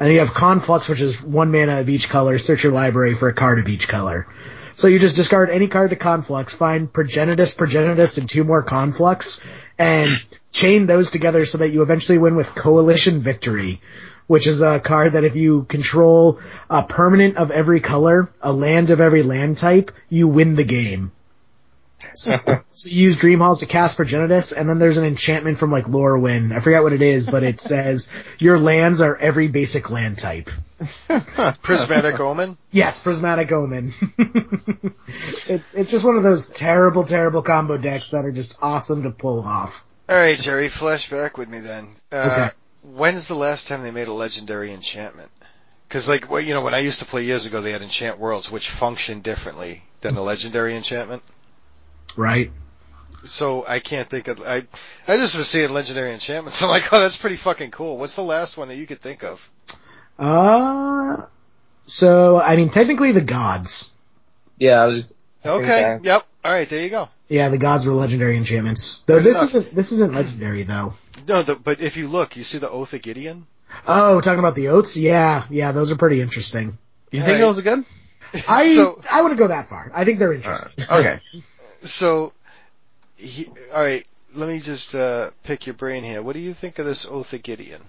And 0.00 0.06
then 0.06 0.14
you 0.14 0.20
have 0.20 0.32
Conflux, 0.32 0.88
which 0.88 1.02
is 1.02 1.22
one 1.22 1.52
mana 1.52 1.78
of 1.80 1.90
each 1.90 2.08
color. 2.08 2.38
Search 2.38 2.64
your 2.64 2.72
library 2.72 3.12
for 3.12 3.28
a 3.28 3.34
card 3.34 3.58
of 3.58 3.68
each 3.68 3.86
color. 3.86 4.26
So 4.72 4.86
you 4.86 4.98
just 4.98 5.14
discard 5.14 5.50
any 5.50 5.68
card 5.68 5.90
to 5.90 5.96
Conflux, 5.96 6.54
find 6.54 6.90
Progenitus, 6.90 7.54
Progenitus, 7.54 8.16
and 8.16 8.26
two 8.26 8.42
more 8.42 8.62
Conflux, 8.62 9.42
and 9.78 10.12
chain 10.52 10.86
those 10.86 11.10
together 11.10 11.44
so 11.44 11.58
that 11.58 11.68
you 11.68 11.82
eventually 11.82 12.16
win 12.16 12.34
with 12.34 12.54
Coalition 12.54 13.20
Victory, 13.20 13.82
which 14.26 14.46
is 14.46 14.62
a 14.62 14.80
card 14.80 15.12
that 15.12 15.24
if 15.24 15.36
you 15.36 15.64
control 15.64 16.40
a 16.70 16.82
permanent 16.82 17.36
of 17.36 17.50
every 17.50 17.80
color, 17.80 18.30
a 18.40 18.54
land 18.54 18.88
of 18.88 19.02
every 19.02 19.22
land 19.22 19.58
type, 19.58 19.92
you 20.08 20.28
win 20.28 20.54
the 20.54 20.64
game. 20.64 21.12
So 22.12 22.38
you 22.84 23.04
use 23.04 23.16
Dream 23.16 23.40
Halls 23.40 23.60
to 23.60 23.66
cast 23.66 23.98
Progenitus, 23.98 24.52
and 24.56 24.68
then 24.68 24.78
there's 24.78 24.96
an 24.96 25.04
enchantment 25.04 25.58
from 25.58 25.70
like 25.70 25.84
Lorwyn. 25.86 26.54
I 26.54 26.60
forget 26.60 26.82
what 26.82 26.92
it 26.92 27.02
is, 27.02 27.26
but 27.26 27.42
it 27.42 27.60
says 27.60 28.12
your 28.38 28.58
lands 28.58 29.00
are 29.00 29.16
every 29.16 29.48
basic 29.48 29.90
land 29.90 30.18
type. 30.18 30.50
Prismatic 31.62 32.18
Omen. 32.20 32.56
Yes, 32.70 33.02
Prismatic 33.02 33.52
Omen. 33.52 33.92
it's 35.46 35.74
it's 35.74 35.90
just 35.90 36.04
one 36.04 36.16
of 36.16 36.22
those 36.22 36.48
terrible, 36.48 37.04
terrible 37.04 37.42
combo 37.42 37.76
decks 37.76 38.10
that 38.10 38.24
are 38.24 38.32
just 38.32 38.56
awesome 38.62 39.02
to 39.02 39.10
pull 39.10 39.40
off. 39.42 39.84
All 40.08 40.16
right, 40.16 40.38
Jerry. 40.38 40.68
flash 40.68 41.08
back 41.10 41.38
with 41.38 41.48
me 41.48 41.60
then. 41.60 41.88
Uh, 42.10 42.16
Okay. 42.30 42.50
When's 42.82 43.28
the 43.28 43.34
last 43.34 43.68
time 43.68 43.82
they 43.82 43.90
made 43.90 44.08
a 44.08 44.12
legendary 44.12 44.72
enchantment? 44.72 45.30
Because 45.86 46.08
like, 46.08 46.30
well, 46.30 46.40
you 46.40 46.54
know, 46.54 46.62
when 46.62 46.72
I 46.72 46.78
used 46.78 47.00
to 47.00 47.04
play 47.04 47.24
years 47.24 47.44
ago, 47.44 47.60
they 47.60 47.72
had 47.72 47.82
enchant 47.82 48.18
worlds 48.18 48.50
which 48.50 48.70
function 48.70 49.20
differently 49.20 49.82
than 50.00 50.16
a 50.16 50.22
legendary 50.22 50.74
enchantment. 50.76 51.22
Right? 52.16 52.50
So 53.24 53.66
I 53.66 53.80
can't 53.80 54.08
think 54.08 54.28
of. 54.28 54.40
I 54.40 54.66
I 55.06 55.16
just 55.18 55.36
was 55.36 55.46
seeing 55.48 55.72
legendary 55.72 56.12
enchantments. 56.12 56.62
I'm 56.62 56.68
like, 56.70 56.92
oh, 56.92 57.00
that's 57.00 57.16
pretty 57.16 57.36
fucking 57.36 57.70
cool. 57.70 57.98
What's 57.98 58.16
the 58.16 58.22
last 58.22 58.56
one 58.56 58.68
that 58.68 58.76
you 58.76 58.86
could 58.86 59.00
think 59.00 59.22
of? 59.24 59.48
Uh, 60.18 61.16
so 61.84 62.40
I 62.40 62.56
mean, 62.56 62.68
technically 62.70 63.12
the 63.12 63.20
gods. 63.20 63.90
yeah, 64.58 64.82
I 64.82 64.86
was. 64.86 65.04
I 65.44 65.48
Okay. 65.48 65.66
that- 65.66 66.04
Yep. 66.04 66.22
All 66.44 66.52
right. 66.52 66.68
There 66.68 66.80
you 66.82 66.90
go. 66.90 67.08
Yeah, 67.28 67.48
the 67.48 67.58
gods 67.58 67.86
were 67.86 67.92
legendary 67.92 68.36
enchantments. 68.36 69.00
Though 69.06 69.16
Good 69.16 69.24
this 69.24 69.36
enough. 69.38 69.48
isn't 69.50 69.74
this 69.74 69.92
isn't 69.92 70.12
legendary 70.14 70.62
though. 70.64 70.94
No, 71.28 71.42
the, 71.42 71.54
but 71.54 71.80
if 71.80 71.96
you 71.96 72.08
look, 72.08 72.36
you 72.36 72.44
see 72.44 72.58
the 72.58 72.70
Oath 72.70 72.92
of 72.94 73.02
Gideon. 73.02 73.46
Oh, 73.86 74.20
talking 74.20 74.38
about 74.40 74.54
the 74.56 74.68
oaths? 74.68 74.96
Yeah, 74.96 75.44
yeah, 75.48 75.72
those 75.72 75.90
are 75.92 75.96
pretty 75.96 76.20
interesting. 76.20 76.76
You 77.12 77.20
think 77.20 77.32
Right. 77.34 77.38
those 77.40 77.58
are 77.58 77.62
good? 77.62 77.84
I 78.48 78.74
So- 78.74 79.00
I 79.10 79.22
wouldn't 79.22 79.38
go 79.38 79.46
that 79.48 79.68
far. 79.68 79.90
I 79.94 80.04
think 80.04 80.18
they're 80.18 80.32
interesting. 80.32 80.84
Okay. 80.90 81.20
So, 81.82 82.32
he, 83.16 83.48
all 83.74 83.82
right. 83.82 84.06
Let 84.34 84.48
me 84.48 84.60
just 84.60 84.94
uh, 84.94 85.30
pick 85.42 85.66
your 85.66 85.74
brain 85.74 86.04
here. 86.04 86.22
What 86.22 86.34
do 86.34 86.38
you 86.38 86.54
think 86.54 86.78
of 86.78 86.86
this 86.86 87.04
Oath 87.04 87.32
of 87.32 87.42
Gideon? 87.42 87.82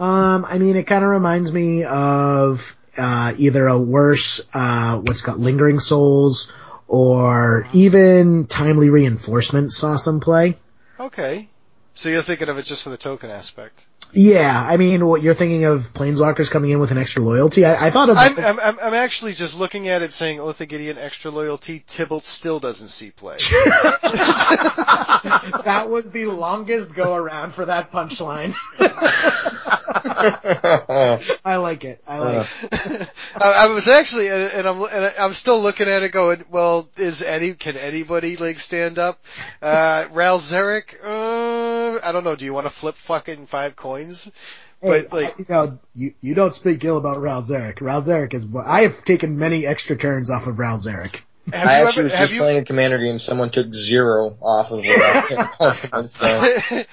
Um, 0.00 0.44
I 0.44 0.58
mean, 0.58 0.76
it 0.76 0.86
kind 0.86 1.04
of 1.04 1.10
reminds 1.10 1.52
me 1.52 1.84
of 1.84 2.76
uh, 2.96 3.32
either 3.36 3.66
a 3.66 3.78
worse, 3.78 4.40
uh, 4.52 4.98
what's 4.98 5.22
got 5.22 5.38
lingering 5.38 5.78
souls, 5.78 6.52
or 6.88 7.66
even 7.72 8.46
timely 8.46 8.90
reinforcement 8.90 9.70
saw 9.70 9.96
some 9.96 10.20
play. 10.20 10.56
Okay. 10.98 11.48
So 11.94 12.08
you're 12.08 12.22
thinking 12.22 12.48
of 12.48 12.58
it 12.58 12.64
just 12.64 12.82
for 12.82 12.90
the 12.90 12.96
token 12.96 13.30
aspect. 13.30 13.84
Yeah, 14.12 14.64
I 14.66 14.78
mean, 14.78 15.06
what 15.06 15.22
you're 15.22 15.34
thinking 15.34 15.64
of 15.64 15.92
planeswalkers 15.92 16.50
coming 16.50 16.70
in 16.70 16.78
with 16.78 16.92
an 16.92 16.98
extra 16.98 17.22
loyalty. 17.22 17.66
I, 17.66 17.88
I 17.88 17.90
thought 17.90 18.08
of 18.08 18.16
I'm, 18.16 18.38
I'm, 18.38 18.60
I'm, 18.60 18.78
I'm 18.82 18.94
actually 18.94 19.34
just 19.34 19.54
looking 19.54 19.88
at 19.88 20.00
it 20.02 20.12
saying 20.12 20.40
Oath 20.40 20.60
of 20.60 20.68
Gideon 20.68 20.96
extra 20.96 21.30
loyalty. 21.30 21.84
Tibalt 21.88 22.24
still 22.24 22.58
doesn't 22.58 22.88
see 22.88 23.10
play. 23.10 23.36
that 25.64 25.86
was 25.88 26.10
the 26.10 26.26
longest 26.26 26.94
go 26.94 27.14
around 27.14 27.52
for 27.52 27.66
that 27.66 27.92
punchline. 27.92 28.54
I 31.44 31.56
like 31.56 31.84
it. 31.84 32.02
I 32.06 32.18
like. 32.18 32.48
it. 32.62 33.12
I, 33.36 33.52
I 33.52 33.66
was 33.68 33.88
actually, 33.88 34.28
and, 34.28 34.52
and 34.52 34.66
I'm, 34.66 34.82
and 34.82 35.14
I'm 35.18 35.32
still 35.34 35.60
looking 35.60 35.88
at 35.88 36.02
it 36.02 36.12
going, 36.12 36.44
well, 36.50 36.88
is 36.96 37.22
any, 37.22 37.54
can 37.54 37.76
anybody 37.76 38.36
like 38.36 38.58
stand 38.58 38.98
up? 38.98 39.22
Uh, 39.60 40.06
Ral 40.12 40.40
Zarek, 40.40 40.94
uh, 41.04 41.98
I 42.02 42.12
don't 42.12 42.24
know, 42.24 42.36
do 42.36 42.44
you 42.44 42.54
want 42.54 42.66
to 42.66 42.70
flip 42.70 42.96
fucking 42.96 43.46
five 43.46 43.76
coins? 43.76 43.97
Hey, 44.80 44.88
But 45.08 45.12
like, 45.12 45.38
you 45.38 45.46
know, 45.48 45.78
you, 45.94 46.14
you 46.20 46.34
don't 46.34 46.54
speak 46.54 46.84
ill 46.84 46.98
about 46.98 47.20
Ral 47.20 47.42
Zarek. 47.42 47.80
Ral 47.80 48.00
Zarek 48.00 48.34
is. 48.34 48.48
I 48.64 48.82
have 48.82 49.04
taken 49.04 49.38
many 49.38 49.66
extra 49.66 49.96
turns 49.96 50.30
off 50.30 50.46
of 50.46 50.58
Ral 50.58 50.76
Zarek. 50.76 51.22
Have 51.52 51.66
I 51.68 51.80
you 51.80 51.86
actually 51.86 52.00
ever, 52.00 52.10
was 52.10 52.18
just 52.18 52.32
you, 52.32 52.40
playing 52.40 52.58
a 52.58 52.64
commander 52.64 52.98
game. 52.98 53.18
Someone 53.18 53.50
took 53.50 53.72
zero 53.72 54.36
off 54.40 54.70
of 54.70 54.82
the 54.82 55.50
ultimate, 55.60 56.10
so. 56.10 56.84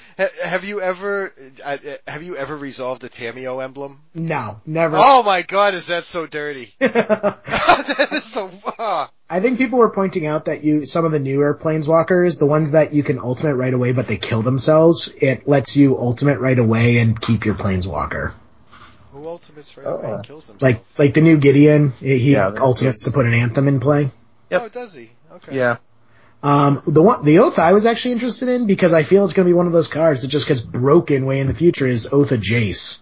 have 0.43 0.63
you 0.63 0.81
ever, 0.81 1.33
uh, 1.63 1.77
have 2.07 2.23
you 2.23 2.37
ever 2.37 2.55
resolved 2.55 3.03
a 3.03 3.09
Tamiyo 3.09 3.63
emblem? 3.63 4.01
No, 4.13 4.61
never. 4.65 4.97
Oh 4.99 5.23
my 5.23 5.41
god, 5.41 5.73
is 5.73 5.87
that 5.87 6.03
so 6.05 6.25
dirty? 6.25 6.73
that 6.79 8.09
is 8.11 8.23
so, 8.25 8.51
ah. 8.79 9.09
I 9.29 9.39
think 9.39 9.57
people 9.57 9.79
were 9.79 9.89
pointing 9.89 10.27
out 10.27 10.45
that 10.45 10.63
you, 10.63 10.85
some 10.85 11.03
of 11.05 11.11
the 11.11 11.19
newer 11.19 11.55
planeswalkers, 11.55 12.37
the 12.37 12.45
ones 12.45 12.71
that 12.73 12.93
you 12.93 13.01
can 13.03 13.19
ultimate 13.19 13.55
right 13.55 13.73
away 13.73 13.91
but 13.91 14.07
they 14.07 14.17
kill 14.17 14.41
themselves, 14.43 15.11
it 15.19 15.47
lets 15.47 15.75
you 15.75 15.97
ultimate 15.97 16.39
right 16.39 16.59
away 16.59 16.99
and 16.99 17.19
keep 17.19 17.45
your 17.45 17.55
planeswalker. 17.55 18.33
Who 19.11 19.25
ultimates 19.27 19.75
right 19.77 19.87
away 19.87 20.05
Oh. 20.05 20.13
and 20.15 20.23
kills 20.25 20.47
himself? 20.47 20.61
Like, 20.61 20.83
like 20.97 21.13
the 21.13 21.21
new 21.21 21.37
Gideon, 21.37 21.91
he 21.99 22.19
he 22.19 22.31
Yeah, 22.33 22.51
ultimates 22.59 23.05
to 23.05 23.11
put 23.11 23.25
an 23.25 23.33
anthem 23.33 23.67
in 23.67 23.79
play. 23.79 24.11
Yep. 24.55 24.61
Oh, 24.63 24.69
does 24.69 24.93
he? 24.93 25.11
Okay. 25.33 25.55
Yeah. 25.55 25.77
Um, 26.43 26.83
the 26.85 27.01
one, 27.01 27.25
the 27.25 27.39
oath 27.39 27.57
I 27.57 27.73
was 27.73 27.85
actually 27.85 28.11
interested 28.11 28.49
in 28.49 28.67
because 28.67 28.93
I 28.93 29.03
feel 29.03 29.25
it's 29.25 29.33
going 29.33 29.45
to 29.47 29.49
be 29.49 29.53
one 29.53 29.67
of 29.67 29.73
those 29.73 29.87
cards 29.87 30.21
that 30.21 30.27
just 30.27 30.47
gets 30.47 30.61
broken 30.61 31.25
way 31.25 31.39
in 31.39 31.47
the 31.47 31.53
future 31.53 31.87
is 31.87 32.07
Oath 32.11 32.31
of 32.31 32.39
Jace. 32.39 33.01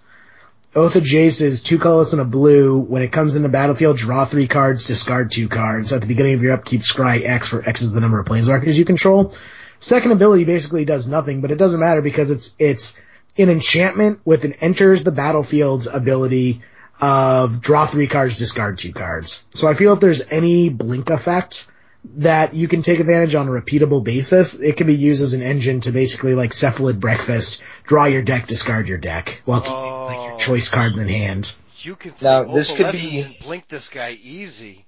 Oath 0.75 0.95
of 0.95 1.03
Jace 1.03 1.41
is 1.41 1.61
two 1.61 1.77
colorless 1.77 2.13
and 2.13 2.21
a 2.21 2.25
blue. 2.25 2.80
When 2.80 3.03
it 3.03 3.11
comes 3.11 3.35
into 3.35 3.49
battlefield, 3.49 3.97
draw 3.97 4.25
three 4.25 4.47
cards, 4.47 4.85
discard 4.85 5.30
two 5.30 5.49
cards. 5.49 5.91
At 5.91 6.01
the 6.01 6.07
beginning 6.07 6.34
of 6.34 6.41
your 6.41 6.53
upkeep, 6.53 6.81
scry 6.81 7.23
X 7.23 7.47
for 7.49 7.67
X 7.67 7.81
is 7.81 7.93
the 7.93 7.99
number 7.99 8.19
of 8.19 8.25
planeswalkers 8.25 8.75
you 8.75 8.85
control. 8.85 9.35
Second 9.80 10.13
ability 10.13 10.45
basically 10.45 10.85
does 10.85 11.07
nothing, 11.07 11.41
but 11.41 11.51
it 11.51 11.57
doesn't 11.57 11.80
matter 11.80 12.01
because 12.01 12.31
it's, 12.31 12.55
it's 12.57 12.97
an 13.38 13.49
enchantment 13.49 14.21
with 14.23 14.45
an 14.45 14.53
enters 14.53 15.03
the 15.03 15.11
battlefield's 15.11 15.85
ability 15.85 16.61
of 17.03 17.59
draw 17.61 17.85
three 17.85 18.07
cards, 18.07 18.38
discard 18.38 18.77
two 18.77 18.93
cards. 18.93 19.43
So 19.53 19.67
I 19.67 19.73
feel 19.73 19.91
if 19.93 19.99
there's 19.99 20.21
any 20.31 20.69
blink 20.69 21.09
effect 21.09 21.67
that 22.15 22.53
you 22.53 22.67
can 22.67 22.81
take 22.81 22.99
advantage 22.99 23.35
on 23.35 23.47
a 23.47 23.51
repeatable 23.51 24.03
basis, 24.03 24.59
it 24.59 24.77
can 24.77 24.88
be 24.88 24.95
used 24.95 25.21
as 25.21 25.34
an 25.34 25.41
engine 25.41 25.81
to 25.81 25.91
basically 25.91 26.34
like 26.35 26.51
cephalid 26.51 26.99
breakfast, 26.99 27.61
draw 27.85 28.05
your 28.05 28.21
deck, 28.21 28.47
discard 28.47 28.88
your 28.88 28.97
deck, 28.97 29.41
while 29.45 29.61
keeping 29.61 29.75
like 29.75 30.23
your 30.23 30.34
Oh. 30.34 30.38
choice 30.38 30.69
cards 30.69 30.97
in 30.97 31.07
hand. 31.09 31.53
You 31.80 31.95
can 31.95 32.13
Now, 32.21 32.43
this 32.45 32.73
could 32.75 32.91
be- 32.93 33.38
blink 33.41 33.67
this 33.67 33.89
guy 33.89 34.17
easy. 34.23 34.85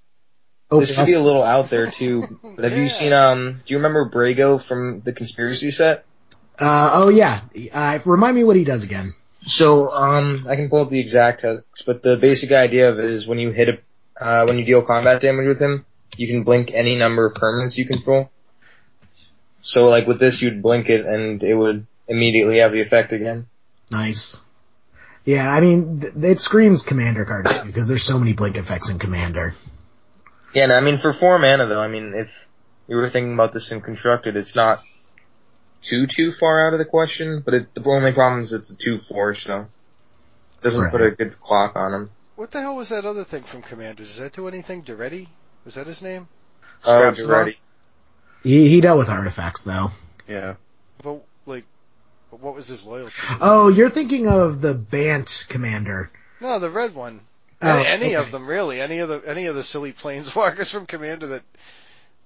Oh, 0.71 0.79
this 0.79 0.95
could 0.95 1.05
be 1.05 1.13
a 1.13 1.19
little 1.21 1.43
out 1.43 1.69
there 1.69 1.91
too. 1.91 2.39
But 2.55 2.63
have 2.63 2.73
Yeah. 2.73 2.83
you 2.83 2.89
seen 2.89 3.11
um? 3.13 3.61
Do 3.65 3.73
you 3.73 3.77
remember 3.77 4.09
Brago 4.09 4.61
from 4.61 4.99
the 5.01 5.11
conspiracy 5.13 5.71
set? 5.71 6.05
Uh, 6.57 6.91
oh 6.93 7.09
yeah. 7.09 7.41
Uh, 7.73 7.99
remind 8.05 8.35
me 8.37 8.43
what 8.45 8.55
he 8.55 8.63
does 8.63 8.83
again. 8.83 9.13
So 9.45 9.91
um, 9.91 10.45
I 10.49 10.55
can 10.55 10.69
pull 10.69 10.81
up 10.81 10.89
the 10.89 10.99
exact 10.99 11.41
text, 11.41 11.83
but 11.85 12.01
the 12.01 12.17
basic 12.17 12.51
idea 12.51 12.89
of 12.89 12.99
it 12.99 13.05
is 13.05 13.27
when 13.27 13.37
you 13.37 13.51
hit 13.51 13.69
a 13.69 13.77
uh, 14.19 14.45
when 14.45 14.57
you 14.57 14.65
deal 14.65 14.81
combat 14.81 15.21
damage 15.21 15.47
with 15.47 15.59
him, 15.59 15.85
you 16.17 16.27
can 16.27 16.43
blink 16.43 16.71
any 16.73 16.95
number 16.95 17.25
of 17.25 17.33
permanents 17.33 17.77
you 17.77 17.85
control. 17.85 18.29
So 19.61 19.87
like 19.89 20.07
with 20.07 20.19
this, 20.19 20.41
you'd 20.41 20.61
blink 20.61 20.89
it 20.89 21.05
and 21.05 21.43
it 21.43 21.53
would 21.53 21.85
immediately 22.07 22.59
have 22.59 22.71
the 22.71 22.81
effect 22.81 23.11
again. 23.11 23.47
Nice. 23.91 24.41
Yeah, 25.25 25.51
I 25.51 25.59
mean, 25.59 26.01
th- 26.01 26.13
it 26.15 26.39
screams 26.39 26.83
Commander 26.83 27.25
card 27.25 27.47
too, 27.47 27.65
because 27.65 27.87
there's 27.87 28.03
so 28.03 28.19
many 28.19 28.33
blink 28.33 28.57
effects 28.57 28.91
in 28.91 28.99
Commander. 28.99 29.55
Yeah, 30.53 30.63
and 30.63 30.71
I 30.71 30.81
mean 30.81 30.99
for 30.99 31.13
four 31.13 31.37
mana 31.39 31.67
though, 31.67 31.81
I 31.81 31.87
mean 31.87 32.13
if 32.15 32.29
you 32.87 32.95
were 32.95 33.09
thinking 33.09 33.33
about 33.33 33.51
this 33.51 33.71
in 33.71 33.81
constructed, 33.81 34.35
it's 34.35 34.55
not 34.55 34.81
too 35.85 36.07
too 36.07 36.31
far 36.31 36.67
out 36.67 36.73
of 36.73 36.79
the 36.79 36.85
question. 36.85 37.41
But 37.43 37.53
it, 37.53 37.73
the 37.73 37.83
only 37.85 38.11
problem 38.13 38.41
is 38.41 38.53
it's 38.53 38.71
a 38.71 38.77
two 38.77 38.97
four, 38.97 39.33
so 39.35 39.61
it 39.61 40.61
doesn't 40.61 40.81
Right. 40.83 40.91
put 40.91 41.01
a 41.01 41.11
good 41.11 41.39
clock 41.39 41.75
on 41.75 41.93
him. 41.93 42.09
What 42.35 42.51
the 42.51 42.61
hell 42.61 42.75
was 42.75 42.89
that 42.89 43.05
other 43.05 43.23
thing 43.23 43.43
from 43.43 43.61
Commanders? 43.61 44.09
Does 44.09 44.17
that 44.17 44.33
do 44.33 44.47
anything? 44.47 44.83
Daretti? 44.83 45.27
Was 45.63 45.75
that 45.75 45.87
his 45.87 46.01
name? 46.01 46.27
Uh, 46.85 46.89
oh, 46.91 46.97
Scraps 46.97 47.17
you're 47.19 47.27
them 47.27 47.37
ready. 47.37 47.59
He, 48.43 48.67
he 48.69 48.81
dealt 48.81 48.97
with 48.97 49.09
artifacts 49.09 49.63
though. 49.63 49.91
Yeah. 50.27 50.55
But 51.01 51.23
like, 51.45 51.65
what 52.29 52.55
was 52.55 52.67
his 52.67 52.83
loyalty? 52.83 53.15
Oh, 53.39 53.69
you're 53.69 53.89
thinking 53.89 54.27
of 54.27 54.61
the 54.61 54.73
Bant 54.73 55.45
Commander. 55.47 56.11
No, 56.41 56.59
the 56.59 56.69
red 56.69 56.93
one. 56.93 57.21
Oh, 57.61 57.81
any 57.81 58.07
okay. 58.07 58.15
of 58.15 58.31
them 58.31 58.47
really? 58.47 58.81
Any 58.81 58.99
of 58.99 59.09
the 59.09 59.23
any 59.25 59.45
of 59.45 59.55
the 59.55 59.63
silly 59.63 59.93
planeswalkers 59.93 60.69
from 60.69 60.85
Commander 60.85 61.27
that 61.27 61.43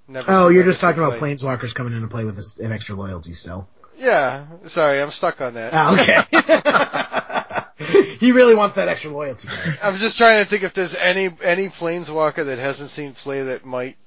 never. 0.09 0.31
Oh, 0.31 0.49
you're 0.49 0.63
just 0.63 0.81
talking 0.81 1.01
about 1.03 1.19
play. 1.19 1.35
planeswalkers 1.35 1.73
coming 1.73 1.93
into 1.93 2.07
play 2.07 2.25
with 2.25 2.35
this, 2.35 2.59
an 2.59 2.71
extra 2.71 2.95
loyalty 2.95 3.31
still. 3.31 3.67
Yeah, 3.97 4.45
sorry, 4.67 5.01
I'm 5.01 5.11
stuck 5.11 5.41
on 5.41 5.55
that. 5.55 5.71
Oh, 5.73 5.93
okay. 5.93 6.23
he 8.19 8.31
really 8.31 8.55
wants 8.55 8.75
that 8.75 8.87
extra 8.87 9.11
loyalty, 9.11 9.47
guys. 9.47 9.83
I'm 9.83 9.97
just 9.97 10.17
trying 10.17 10.43
to 10.43 10.49
think 10.49 10.63
if 10.63 10.73
there's 10.73 10.95
any 10.95 11.29
any 11.43 11.67
planeswalker 11.69 12.45
that 12.45 12.59
hasn't 12.59 12.89
seen 12.89 13.13
play 13.13 13.43
that 13.43 13.65
might 13.65 13.97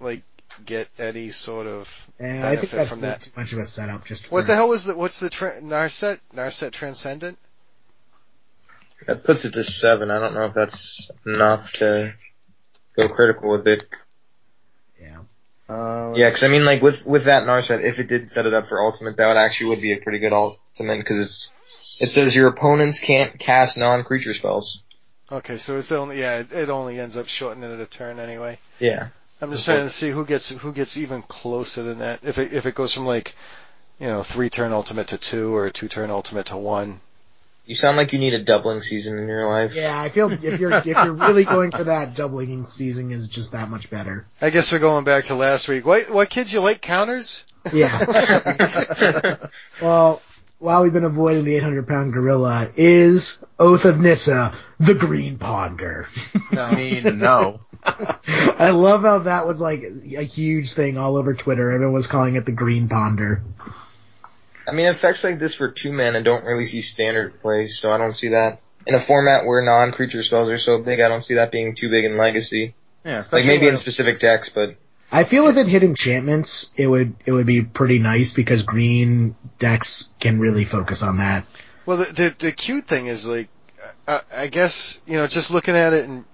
like 0.00 0.22
get 0.64 0.88
any 0.98 1.30
sort 1.30 1.66
of 1.66 1.88
And 2.18 2.44
I 2.44 2.56
think 2.56 2.70
benefit 2.72 2.76
that's 2.76 2.92
from 2.94 3.00
not 3.02 3.08
that. 3.08 3.20
too 3.22 3.30
much 3.36 3.52
of 3.52 3.58
a 3.58 3.64
setup. 3.66 4.04
Just 4.04 4.26
for, 4.26 4.34
What 4.36 4.46
the 4.46 4.54
hell 4.54 4.68
was 4.68 4.84
the 4.84 4.96
what's 4.96 5.18
the 5.20 5.30
tra- 5.30 5.60
Narset 5.60 6.20
Narset 6.34 6.72
Transcendent? 6.72 7.38
That 9.06 9.24
puts 9.24 9.44
it 9.44 9.52
to 9.54 9.64
seven. 9.64 10.10
I 10.10 10.18
don't 10.20 10.34
know 10.34 10.46
if 10.46 10.54
that's 10.54 11.10
enough 11.26 11.72
to 11.74 12.14
go 12.96 13.08
critical 13.08 13.50
with 13.50 13.66
it. 13.66 13.84
Yeah. 15.68 15.74
Uh, 15.74 16.14
Yeah, 16.16 16.28
because 16.28 16.42
I 16.42 16.48
mean, 16.48 16.64
like 16.64 16.82
with 16.82 17.06
with 17.06 17.24
that 17.24 17.44
Narset, 17.44 17.82
if 17.82 17.98
it 17.98 18.08
did 18.08 18.30
set 18.30 18.46
it 18.46 18.54
up 18.54 18.68
for 18.68 18.82
ultimate, 18.82 19.16
that 19.16 19.26
would 19.28 19.36
actually 19.36 19.70
would 19.70 19.80
be 19.80 19.92
a 19.92 19.98
pretty 19.98 20.18
good 20.18 20.32
ultimate 20.32 20.98
because 20.98 21.18
it's 21.18 21.50
it 22.00 22.10
says 22.10 22.34
your 22.34 22.48
opponents 22.48 22.98
can't 22.98 23.38
cast 23.38 23.76
non-creature 23.76 24.34
spells. 24.34 24.82
Okay, 25.30 25.56
so 25.56 25.78
it's 25.78 25.92
only 25.92 26.20
yeah, 26.20 26.40
it, 26.40 26.52
it 26.52 26.68
only 26.68 27.00
ends 27.00 27.16
up 27.16 27.28
shortening 27.28 27.70
it 27.70 27.80
a 27.80 27.86
turn 27.86 28.18
anyway. 28.18 28.58
Yeah, 28.78 29.08
I'm 29.40 29.50
just 29.50 29.64
trying 29.64 29.84
to 29.84 29.90
see 29.90 30.10
who 30.10 30.26
gets 30.26 30.50
who 30.50 30.72
gets 30.72 30.96
even 30.96 31.22
closer 31.22 31.82
than 31.82 31.98
that. 32.00 32.20
If 32.22 32.38
it 32.38 32.52
if 32.52 32.66
it 32.66 32.74
goes 32.74 32.92
from 32.92 33.06
like, 33.06 33.34
you 33.98 34.08
know, 34.08 34.22
three 34.22 34.50
turn 34.50 34.72
ultimate 34.72 35.08
to 35.08 35.18
two 35.18 35.54
or 35.54 35.70
two 35.70 35.88
turn 35.88 36.10
ultimate 36.10 36.46
to 36.46 36.56
one. 36.56 37.00
You 37.64 37.74
sound 37.74 37.96
like 37.96 38.12
you 38.12 38.18
need 38.18 38.34
a 38.34 38.42
doubling 38.42 38.80
season 38.80 39.18
in 39.18 39.28
your 39.28 39.48
life. 39.48 39.74
Yeah, 39.74 40.00
I 40.00 40.08
feel 40.08 40.30
if 40.32 40.60
you're 40.60 40.72
if 40.72 40.86
you're 40.86 41.12
really 41.12 41.44
going 41.44 41.70
for 41.70 41.84
that, 41.84 42.14
doubling 42.14 42.66
season 42.66 43.10
is 43.10 43.28
just 43.28 43.52
that 43.52 43.70
much 43.70 43.88
better. 43.90 44.26
I 44.40 44.50
guess 44.50 44.72
we're 44.72 44.80
going 44.80 45.04
back 45.04 45.24
to 45.24 45.34
last 45.34 45.68
week. 45.68 45.86
What 45.86 46.10
what 46.10 46.28
kids 46.28 46.52
you 46.52 46.60
like 46.60 46.80
counters? 46.80 47.44
Yeah. 47.72 49.36
well, 49.82 50.20
while 50.58 50.82
we've 50.82 50.92
been 50.92 51.04
avoiding 51.04 51.44
the 51.44 51.56
800 51.56 51.86
pound 51.86 52.12
gorilla, 52.12 52.70
is 52.76 53.44
Oath 53.58 53.84
of 53.84 54.00
Nissa 54.00 54.52
the 54.80 54.94
Green 54.94 55.38
Ponder? 55.38 56.08
I 56.50 56.74
mean, 56.74 57.18
no. 57.18 57.60
I 57.84 58.70
love 58.70 59.02
how 59.02 59.20
that 59.20 59.46
was 59.46 59.60
like 59.60 59.82
a 59.82 60.22
huge 60.22 60.72
thing 60.72 60.98
all 60.98 61.16
over 61.16 61.34
Twitter. 61.34 61.72
Everyone 61.72 61.94
was 61.94 62.06
calling 62.06 62.36
it 62.36 62.46
the 62.46 62.52
Green 62.52 62.88
Ponder. 62.88 63.42
I 64.66 64.72
mean, 64.72 64.86
effects 64.86 65.24
like 65.24 65.38
this 65.38 65.54
for 65.54 65.70
two 65.70 65.92
mana 65.92 66.22
don't 66.22 66.44
really 66.44 66.66
see 66.66 66.82
standard 66.82 67.40
play, 67.40 67.68
so 67.68 67.92
I 67.92 67.98
don't 67.98 68.16
see 68.16 68.28
that. 68.28 68.60
In 68.86 68.94
a 68.94 69.00
format 69.00 69.46
where 69.46 69.62
non-creature 69.62 70.22
spells 70.22 70.48
are 70.50 70.58
so 70.58 70.78
big, 70.78 71.00
I 71.00 71.08
don't 71.08 71.22
see 71.22 71.34
that 71.34 71.52
being 71.52 71.76
too 71.76 71.88
big 71.88 72.04
in 72.04 72.16
Legacy. 72.16 72.74
Yeah, 73.04 73.22
Like 73.32 73.46
maybe 73.46 73.66
in 73.66 73.76
specific 73.76 74.20
decks, 74.20 74.48
but 74.48 74.76
I 75.10 75.24
feel 75.24 75.46
if 75.48 75.56
it 75.56 75.66
hit 75.66 75.82
enchantments, 75.82 76.72
it 76.76 76.86
would 76.86 77.14
it 77.26 77.32
would 77.32 77.46
be 77.46 77.62
pretty 77.62 77.98
nice 77.98 78.32
because 78.32 78.62
green 78.62 79.36
decks 79.58 80.08
can 80.20 80.40
really 80.40 80.64
focus 80.64 81.02
on 81.02 81.18
that. 81.18 81.44
Well, 81.84 81.98
the 81.98 82.04
the, 82.04 82.36
the 82.38 82.52
cute 82.52 82.86
thing 82.88 83.06
is 83.08 83.26
like, 83.26 83.48
uh, 84.06 84.20
I 84.34 84.46
guess 84.46 84.98
you 85.06 85.14
know, 85.14 85.26
just 85.26 85.50
looking 85.50 85.76
at 85.76 85.92
it 85.92 86.08
and 86.08 86.24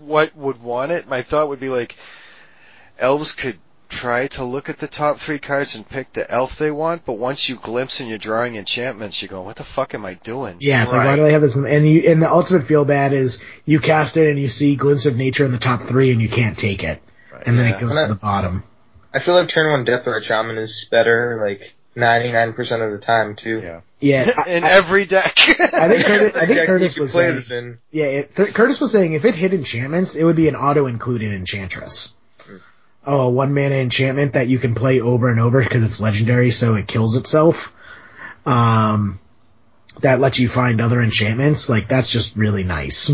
what 0.00 0.36
would 0.36 0.62
want 0.62 0.92
it, 0.92 1.08
my 1.08 1.22
thought 1.22 1.48
would 1.48 1.60
be 1.60 1.70
like, 1.70 1.96
elves 2.98 3.32
could 3.32 3.58
try 4.04 4.26
to 4.26 4.44
look 4.44 4.68
at 4.68 4.78
the 4.78 4.86
top 4.86 5.18
three 5.18 5.38
cards 5.38 5.74
and 5.74 5.88
pick 5.88 6.12
the 6.12 6.30
elf 6.30 6.58
they 6.58 6.70
want, 6.70 7.06
but 7.06 7.14
once 7.14 7.48
you 7.48 7.56
glimpse 7.56 8.00
and 8.00 8.08
you're 8.08 8.18
drawing 8.18 8.56
enchantments, 8.56 9.22
you 9.22 9.28
go, 9.28 9.40
what 9.40 9.56
the 9.56 9.64
fuck 9.64 9.94
am 9.94 10.04
I 10.04 10.14
doing? 10.14 10.56
Yeah, 10.60 10.82
it's 10.82 10.92
like 10.92 11.06
why 11.06 11.16
do 11.16 11.22
they 11.22 11.32
have 11.32 11.40
this? 11.40 11.56
And 11.56 11.88
you 11.88 12.02
and 12.10 12.20
the 12.22 12.30
ultimate 12.30 12.64
feel 12.64 12.84
bad 12.84 13.14
is 13.14 13.42
you 13.64 13.80
cast 13.80 14.16
it 14.18 14.28
and 14.28 14.38
you 14.38 14.48
see 14.48 14.76
glimpse 14.76 15.06
of 15.06 15.16
nature 15.16 15.46
in 15.46 15.52
the 15.52 15.58
top 15.58 15.80
three 15.80 16.12
and 16.12 16.20
you 16.20 16.28
can't 16.28 16.58
take 16.58 16.84
it, 16.84 17.02
and 17.46 17.58
then 17.58 17.70
Yeah. 17.70 17.76
it 17.76 17.80
goes 17.80 18.00
to 18.02 18.08
the 18.08 18.14
bottom. 18.14 18.62
I 19.14 19.20
feel 19.20 19.34
like 19.36 19.48
turn 19.48 19.70
one 19.70 19.86
Deathrite 19.86 20.22
Shaman 20.22 20.58
is 20.58 20.86
better 20.90 21.40
like 21.42 21.72
99% 21.96 22.84
of 22.84 22.92
the 22.92 22.98
time 22.98 23.36
too. 23.36 23.60
Yeah. 23.62 23.80
Yeah, 24.00 24.30
I, 24.46 24.50
In 24.50 24.64
I- 24.64 24.70
every 24.70 25.06
deck. 25.06 25.38
I 25.38 25.88
think 25.88 26.04
Curtis, 26.06 26.36
I 26.36 26.44
think 26.46 26.66
Curtis 26.66 26.98
was 26.98 27.12
saying, 27.14 27.78
yeah, 27.90 28.04
it, 28.06 28.36
Th- 28.36 28.52
Curtis 28.52 28.82
was 28.82 28.92
saying 28.92 29.14
if 29.14 29.24
it 29.24 29.34
hit 29.34 29.54
enchantments, 29.54 30.14
it 30.14 30.24
would 30.24 30.36
be 30.36 30.48
an 30.48 30.56
auto 30.56 30.86
included 30.86 31.32
enchantress. 31.32 32.14
Oh, 33.06 33.22
a 33.28 33.30
one 33.30 33.52
mana 33.54 33.74
enchantment 33.76 34.32
that 34.32 34.48
you 34.48 34.58
can 34.58 34.74
play 34.74 35.00
over 35.00 35.28
and 35.30 35.38
over 35.38 35.62
because 35.62 35.82
it's 35.82 36.00
legendary, 36.00 36.50
so 36.50 36.74
it 36.74 36.86
kills 36.88 37.16
itself. 37.16 37.74
Um, 38.46 39.18
that 40.00 40.20
lets 40.20 40.38
you 40.38 40.48
find 40.48 40.80
other 40.80 41.00
enchantments. 41.02 41.68
Like 41.68 41.88
that's 41.88 42.10
just 42.10 42.36
really 42.36 42.64
nice, 42.64 43.10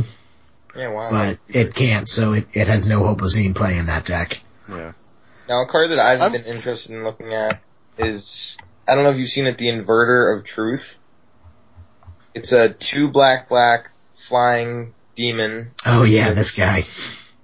Yeah, 0.76 0.88
wow. 0.88 1.10
but 1.10 1.38
it 1.48 1.74
can't, 1.74 2.08
so 2.08 2.32
it, 2.32 2.46
it 2.52 2.68
has 2.68 2.88
no 2.88 3.04
hope 3.04 3.20
of 3.22 3.30
seeing 3.30 3.54
play 3.54 3.78
in 3.78 3.86
that 3.86 4.06
deck. 4.06 4.40
Yeah. 4.68 4.92
Now, 5.48 5.62
a 5.64 5.68
card 5.68 5.90
that 5.90 5.98
I've 5.98 6.20
I'm- 6.20 6.32
been 6.32 6.44
interested 6.44 6.92
in 6.92 7.02
looking 7.04 7.34
at 7.34 7.60
is, 7.98 8.56
I 8.88 8.94
don't 8.94 9.04
know 9.04 9.10
if 9.10 9.18
you've 9.18 9.30
seen 9.30 9.46
it, 9.46 9.58
the 9.58 9.66
Inverter 9.66 10.38
of 10.38 10.44
Truth. 10.44 10.98
It's 12.34 12.52
a 12.52 12.68
two 12.68 13.10
black 13.10 13.48
black 13.48 13.90
flying 14.28 14.94
demon. 15.16 15.72
Oh 15.84 16.04
yeah, 16.04 16.32
this 16.32 16.52
guy. 16.52 16.86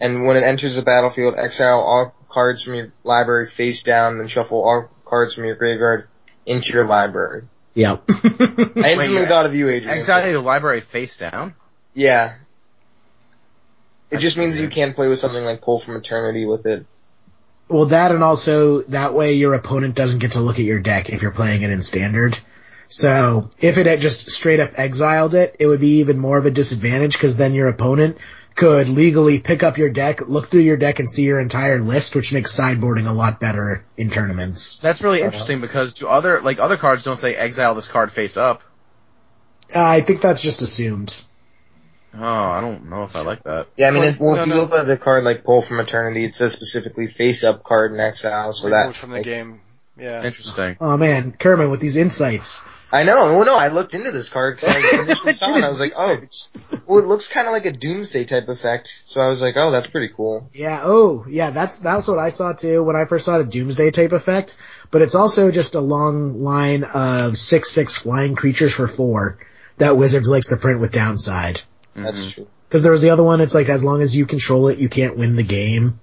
And 0.00 0.26
when 0.26 0.36
it 0.36 0.44
enters 0.44 0.76
the 0.76 0.82
battlefield, 0.82 1.34
exile 1.38 1.80
all 1.80 2.14
cards 2.28 2.62
from 2.62 2.74
your 2.74 2.92
library 3.04 3.46
face 3.46 3.82
down, 3.82 4.18
then 4.18 4.28
shuffle 4.28 4.62
all 4.62 4.88
cards 5.04 5.34
from 5.34 5.44
your 5.44 5.54
graveyard 5.54 6.08
into 6.44 6.72
your 6.72 6.86
library. 6.86 7.44
Yeah. 7.74 7.98
I 8.08 8.08
instantly 8.08 9.20
Wait, 9.20 9.28
thought 9.28 9.46
of 9.46 9.54
you, 9.54 9.68
Adrian. 9.68 9.96
Exactly, 9.96 10.32
the 10.32 10.40
library 10.40 10.80
face 10.80 11.18
down. 11.18 11.54
Yeah. 11.94 12.34
It 12.34 12.38
That's 14.10 14.22
just 14.22 14.36
means 14.36 14.58
you 14.58 14.68
can't 14.68 14.94
play 14.94 15.08
with 15.08 15.18
something 15.18 15.44
like 15.44 15.60
Pull 15.60 15.78
from 15.78 15.96
Eternity 15.96 16.46
with 16.46 16.66
it. 16.66 16.86
Well, 17.68 17.86
that 17.86 18.12
and 18.12 18.22
also 18.22 18.82
that 18.82 19.14
way 19.14 19.32
your 19.34 19.54
opponent 19.54 19.96
doesn't 19.96 20.20
get 20.20 20.32
to 20.32 20.40
look 20.40 20.58
at 20.58 20.64
your 20.64 20.78
deck 20.78 21.10
if 21.10 21.22
you're 21.22 21.32
playing 21.32 21.62
it 21.62 21.70
in 21.70 21.82
standard. 21.82 22.38
So 22.86 23.50
if 23.58 23.78
it 23.78 23.86
had 23.86 24.00
just 24.00 24.30
straight 24.30 24.60
up 24.60 24.78
exiled 24.78 25.34
it, 25.34 25.56
it 25.58 25.66
would 25.66 25.80
be 25.80 25.98
even 25.98 26.18
more 26.18 26.38
of 26.38 26.46
a 26.46 26.50
disadvantage 26.52 27.14
because 27.14 27.36
then 27.36 27.54
your 27.54 27.68
opponent 27.68 28.18
could 28.56 28.88
legally 28.88 29.38
pick 29.38 29.62
up 29.62 29.76
your 29.76 29.90
deck, 29.90 30.26
look 30.28 30.48
through 30.48 30.62
your 30.62 30.78
deck 30.78 30.98
and 30.98 31.08
see 31.08 31.24
your 31.24 31.38
entire 31.38 31.78
list, 31.78 32.16
which 32.16 32.32
makes 32.32 32.58
sideboarding 32.58 33.06
a 33.06 33.12
lot 33.12 33.38
better 33.38 33.84
in 33.96 34.10
tournaments. 34.10 34.78
That's 34.78 35.02
really 35.02 35.20
interesting 35.20 35.60
because 35.60 35.94
do 35.94 36.08
other 36.08 36.40
like 36.40 36.58
other 36.58 36.78
cards 36.78 37.04
don't 37.04 37.16
say 37.16 37.34
exile 37.34 37.74
this 37.74 37.88
card 37.88 38.10
face 38.10 38.36
up. 38.36 38.62
Uh, 39.74 39.82
I 39.82 40.00
think 40.00 40.22
that's 40.22 40.42
just 40.42 40.62
assumed. 40.62 41.22
Oh, 42.14 42.22
I 42.22 42.62
don't 42.62 42.88
know 42.88 43.02
if 43.02 43.14
I 43.14 43.20
like 43.20 43.42
that. 43.44 43.66
Yeah, 43.76 43.88
I 43.88 43.90
mean, 43.90 44.02
Well, 44.02 44.08
if, 44.10 44.20
well, 44.20 44.36
no, 44.36 44.42
if 44.42 44.48
you 44.48 44.54
no. 44.54 44.60
look 44.62 44.72
at 44.72 44.86
the 44.86 44.96
card 44.96 45.22
like 45.24 45.44
Pull 45.44 45.60
from 45.60 45.80
Eternity, 45.80 46.24
it 46.24 46.34
says 46.34 46.54
specifically 46.54 47.08
face 47.08 47.44
up 47.44 47.62
card 47.62 47.92
in 47.92 48.00
exile, 48.00 48.54
so 48.54 48.70
that 48.70 48.94
from 48.94 49.10
the 49.10 49.16
like, 49.16 49.24
game. 49.24 49.60
Yeah. 49.98 50.24
Interesting. 50.24 50.76
Oh 50.80 50.96
man, 50.96 51.32
Kerman 51.32 51.68
with 51.70 51.80
these 51.80 51.96
insights. 51.98 52.64
I 52.92 53.02
know. 53.02 53.32
Well, 53.34 53.44
no, 53.44 53.56
I 53.56 53.68
looked 53.68 53.94
into 53.94 54.12
this 54.12 54.28
card 54.28 54.56
because 54.56 54.74
I 54.74 55.02
initially 55.02 55.32
saw 55.34 55.50
it. 55.50 55.56
and 55.56 55.64
I 55.64 55.70
was 55.70 55.80
like, 55.80 55.92
oh, 55.98 56.20
well, 56.86 57.02
it 57.02 57.06
looks 57.06 57.28
kind 57.28 57.46
of 57.46 57.52
like 57.52 57.66
a 57.66 57.72
Doomsday 57.72 58.24
type 58.24 58.48
effect. 58.48 58.88
So 59.06 59.20
I 59.20 59.28
was 59.28 59.42
like, 59.42 59.54
oh, 59.56 59.70
that's 59.70 59.86
pretty 59.88 60.12
cool. 60.16 60.48
Yeah, 60.52 60.80
oh, 60.84 61.24
yeah, 61.28 61.50
that's, 61.50 61.80
that's 61.80 62.08
what 62.08 62.18
I 62.18 62.28
saw 62.30 62.52
too 62.52 62.82
when 62.82 62.96
I 62.96 63.04
first 63.04 63.24
saw 63.24 63.38
the 63.38 63.44
Doomsday 63.44 63.90
type 63.90 64.12
effect, 64.12 64.56
but 64.90 65.02
it's 65.02 65.14
also 65.14 65.50
just 65.50 65.74
a 65.74 65.80
long 65.80 66.42
line 66.42 66.84
of 66.84 67.32
6-6 67.34 67.98
flying 67.98 68.34
creatures 68.34 68.72
for 68.72 68.86
4 68.88 69.38
that 69.78 69.96
Wizards 69.96 70.28
likes 70.28 70.48
to 70.50 70.56
print 70.56 70.80
with 70.80 70.92
downside. 70.92 71.62
That's 71.94 72.18
Mhm. 72.18 72.32
true. 72.32 72.46
Cause 72.70 72.82
there 72.82 72.92
was 72.92 73.00
the 73.00 73.10
other 73.10 73.22
one, 73.22 73.40
it's 73.40 73.54
like 73.54 73.68
as 73.68 73.84
long 73.84 74.02
as 74.02 74.14
you 74.14 74.26
control 74.26 74.68
it, 74.68 74.78
you 74.78 74.88
can't 74.88 75.16
win 75.16 75.36
the 75.36 75.42
game. 75.44 76.00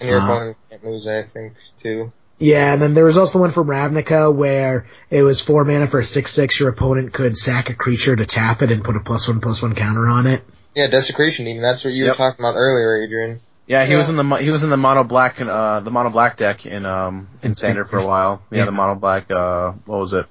And 0.00 0.08
your 0.08 0.18
Uh, 0.20 0.24
opponent 0.24 0.56
can't 0.68 0.84
lose, 0.84 1.06
I 1.06 1.22
think, 1.22 1.54
too. 1.80 2.12
Yeah, 2.42 2.72
and 2.72 2.82
then 2.82 2.94
there 2.94 3.04
was 3.04 3.16
also 3.18 3.38
one 3.38 3.50
from 3.52 3.68
Ravnica 3.68 4.34
where 4.34 4.86
it 5.10 5.22
was 5.22 5.40
4 5.40 5.64
mana 5.64 5.86
for 5.86 6.00
6-6, 6.00 6.58
your 6.58 6.70
opponent 6.70 7.12
could 7.12 7.36
sack 7.36 7.70
a 7.70 7.74
creature 7.74 8.16
to 8.16 8.26
tap 8.26 8.62
it 8.62 8.72
and 8.72 8.82
put 8.82 8.96
a 8.96 9.00
plus 9.00 9.28
1 9.28 9.40
plus 9.40 9.62
1 9.62 9.74
counter 9.76 10.08
on 10.08 10.26
it. 10.26 10.42
Yeah, 10.74 10.88
Desecration 10.88 11.44
Demon. 11.44 11.62
That's 11.62 11.84
what 11.84 11.92
you 11.94 12.04
Yep. 12.06 12.12
were 12.14 12.16
talking 12.16 12.44
about 12.44 12.56
earlier, 12.56 13.02
Adrian. 13.04 13.40
Yeah, 13.66 13.84
he 13.84 13.92
Yeah. 13.92 13.98
was 13.98 14.08
in 14.08 14.16
the 14.16 14.24
mo- 14.24 14.36
he 14.36 14.50
was 14.50 14.64
in 14.64 14.70
the 14.70 14.76
mono 14.76 15.04
black 15.04 15.40
uh 15.40 15.80
the 15.80 15.90
mono 15.92 16.10
black 16.10 16.36
deck 16.36 16.66
in 16.66 16.84
um 16.84 17.28
in 17.42 17.54
standard 17.54 17.88
for 17.88 17.98
a 17.98 18.04
while. 18.04 18.42
Yeah, 18.50 18.64
the 18.64 18.72
Yeah. 18.72 18.76
mono 18.76 18.94
black 18.96 19.30
uh 19.30 19.72
what 19.86 20.00
was 20.00 20.12
it? 20.14 20.26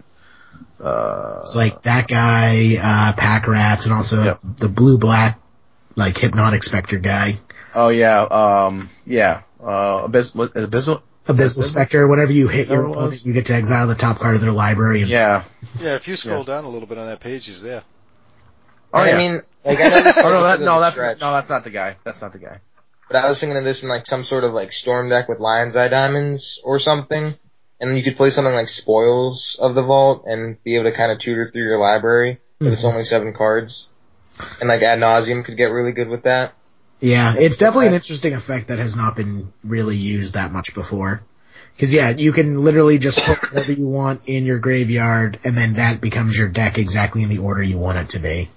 Uh 0.83 1.39
It's 1.43 1.55
like 1.55 1.83
that 1.83 2.07
guy, 2.07 2.77
uh, 2.81 3.13
Pack 3.15 3.47
Rats, 3.47 3.85
and 3.85 3.93
also 3.93 4.21
Yep. 4.23 4.37
the 4.57 4.67
blue 4.67 4.97
black, 4.97 5.39
like 5.95 6.17
Hypnotic 6.17 6.63
Spectre 6.63 6.99
guy. 6.99 7.39
oh 7.73 7.87
yeah, 7.89 8.21
um 8.23 8.89
yeah. 9.05 9.41
Uh 9.63 10.01
Abyss 10.05 10.35
what, 10.35 10.53
Abyssal 10.55 11.01
Abyssal 11.27 11.63
Spectre, 11.63 12.07
whenever 12.07 12.31
you 12.31 12.47
hit 12.47 12.69
your 12.69 12.85
opponent, 12.87 13.25
you 13.25 13.33
get 13.33 13.45
to 13.47 13.53
exile 13.53 13.87
the 13.87 13.95
top 13.95 14.17
card 14.19 14.35
of 14.35 14.41
their 14.41 14.51
library. 14.51 15.01
And 15.01 15.09
Yeah. 15.09 15.43
Yeah, 15.79 15.95
if 15.95 16.07
you 16.07 16.15
scroll 16.15 16.43
down 16.43 16.63
a 16.63 16.69
little 16.69 16.87
bit 16.87 16.97
on 16.97 17.05
that 17.07 17.19
page, 17.19 17.45
he's 17.45 17.61
there. 17.61 17.83
Oh 18.93 19.03
yeah. 19.03 19.15
I 19.15 19.17
mean, 19.17 19.41
like, 19.63 19.79
I 19.79 19.83
know 19.89 20.01
this 20.01 20.17
oh 20.17 20.29
no, 20.29 20.43
that 20.43 20.59
no, 20.61 20.79
that's 20.79 20.95
stretch, 20.95 21.21
no, 21.21 21.31
that's 21.31 21.49
not 21.49 21.63
the 21.63 21.69
guy. 21.69 21.95
That's 22.03 22.21
not 22.21 22.33
the 22.33 22.39
guy. 22.39 22.59
But 23.07 23.23
I 23.23 23.29
was 23.29 23.39
thinking 23.39 23.57
of 23.57 23.63
this 23.63 23.83
in 23.83 23.89
like 23.89 24.05
some 24.07 24.23
sort 24.23 24.43
of 24.43 24.53
like 24.53 24.71
storm 24.71 25.09
deck 25.09 25.29
with 25.29 25.39
Lion's 25.39 25.75
Eye 25.75 25.87
Diamonds 25.89 26.59
or 26.63 26.79
something. 26.79 27.33
And 27.79 27.97
you 27.97 28.03
could 28.03 28.15
play 28.15 28.29
something 28.29 28.53
like 28.53 28.69
Spoils 28.69 29.57
of 29.59 29.73
the 29.75 29.81
Vault 29.81 30.23
and 30.27 30.61
be 30.63 30.75
able 30.75 30.85
to 30.91 30.95
kind 30.95 31.11
of 31.11 31.19
tutor 31.19 31.49
through 31.51 31.63
your 31.63 31.79
library, 31.79 32.39
but 32.59 32.69
it's 32.73 32.83
Mhm. 32.83 32.91
only 32.93 33.05
seven 33.05 33.33
cards. 33.33 33.87
And 34.59 34.69
like 34.69 34.81
Ad 34.83 34.99
Nauseam 34.99 35.43
could 35.43 35.57
get 35.57 35.71
really 35.71 35.91
good 35.91 36.07
with 36.07 36.23
that. 36.23 36.53
Yeah, 37.01 37.35
it's 37.37 37.57
definitely 37.57 37.87
an 37.87 37.95
interesting 37.95 38.33
effect 38.33 38.67
that 38.67 38.77
has 38.77 38.95
not 38.95 39.15
been 39.15 39.51
really 39.63 39.97
used 39.97 40.35
that 40.35 40.51
much 40.51 40.75
before. 40.75 41.23
Cause 41.79 41.91
yeah, 41.91 42.11
you 42.11 42.31
can 42.31 42.61
literally 42.61 42.99
just 42.99 43.19
put 43.19 43.41
whatever 43.41 43.71
you 43.71 43.87
want 43.87 44.27
in 44.27 44.45
your 44.45 44.59
graveyard 44.59 45.39
and 45.43 45.57
then 45.57 45.73
that 45.73 45.99
becomes 45.99 46.37
your 46.37 46.49
deck 46.49 46.77
exactly 46.77 47.23
in 47.23 47.29
the 47.29 47.39
order 47.39 47.63
you 47.63 47.79
want 47.79 47.97
it 47.97 48.09
to 48.09 48.19
be. 48.19 48.49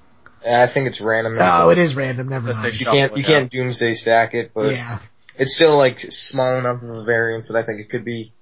And 0.44 0.56
I 0.60 0.66
think 0.66 0.88
it's 0.88 1.00
random. 1.00 1.36
Oh, 1.38 1.70
it 1.70 1.78
is 1.78 1.96
random, 1.96 2.28
never 2.28 2.48
Let's 2.48 2.62
mind. 2.62 2.78
You 2.78 2.86
can't, 2.86 3.16
you 3.16 3.24
can't 3.24 3.50
Doomsday 3.50 3.94
stack 3.94 4.34
it, 4.34 4.52
but 4.52 4.72
Yeah. 4.72 4.98
it's 5.38 5.54
still 5.54 5.78
like 5.78 6.00
small 6.00 6.58
enough 6.58 6.82
of 6.82 6.90
a 6.90 7.04
variance 7.04 7.48
that 7.48 7.56
I 7.56 7.62
think 7.62 7.80
it 7.80 7.88
could 7.88 8.04
be. 8.04 8.32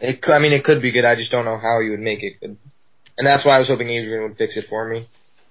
It, 0.00 0.22
could, 0.22 0.34
I 0.34 0.40
mean, 0.40 0.52
it 0.52 0.64
could 0.64 0.82
be 0.82 0.90
good. 0.90 1.04
I 1.04 1.14
just 1.14 1.30
don't 1.30 1.44
know 1.44 1.58
how 1.58 1.78
you 1.78 1.92
would 1.92 2.00
make 2.00 2.24
it 2.24 2.40
good. 2.40 2.56
And 3.16 3.26
that's 3.26 3.44
why 3.44 3.56
I 3.56 3.58
was 3.60 3.68
hoping 3.68 3.90
Adrian 3.90 4.24
would 4.24 4.36
fix 4.36 4.56
it 4.56 4.66
for 4.66 4.88
me. 4.88 5.06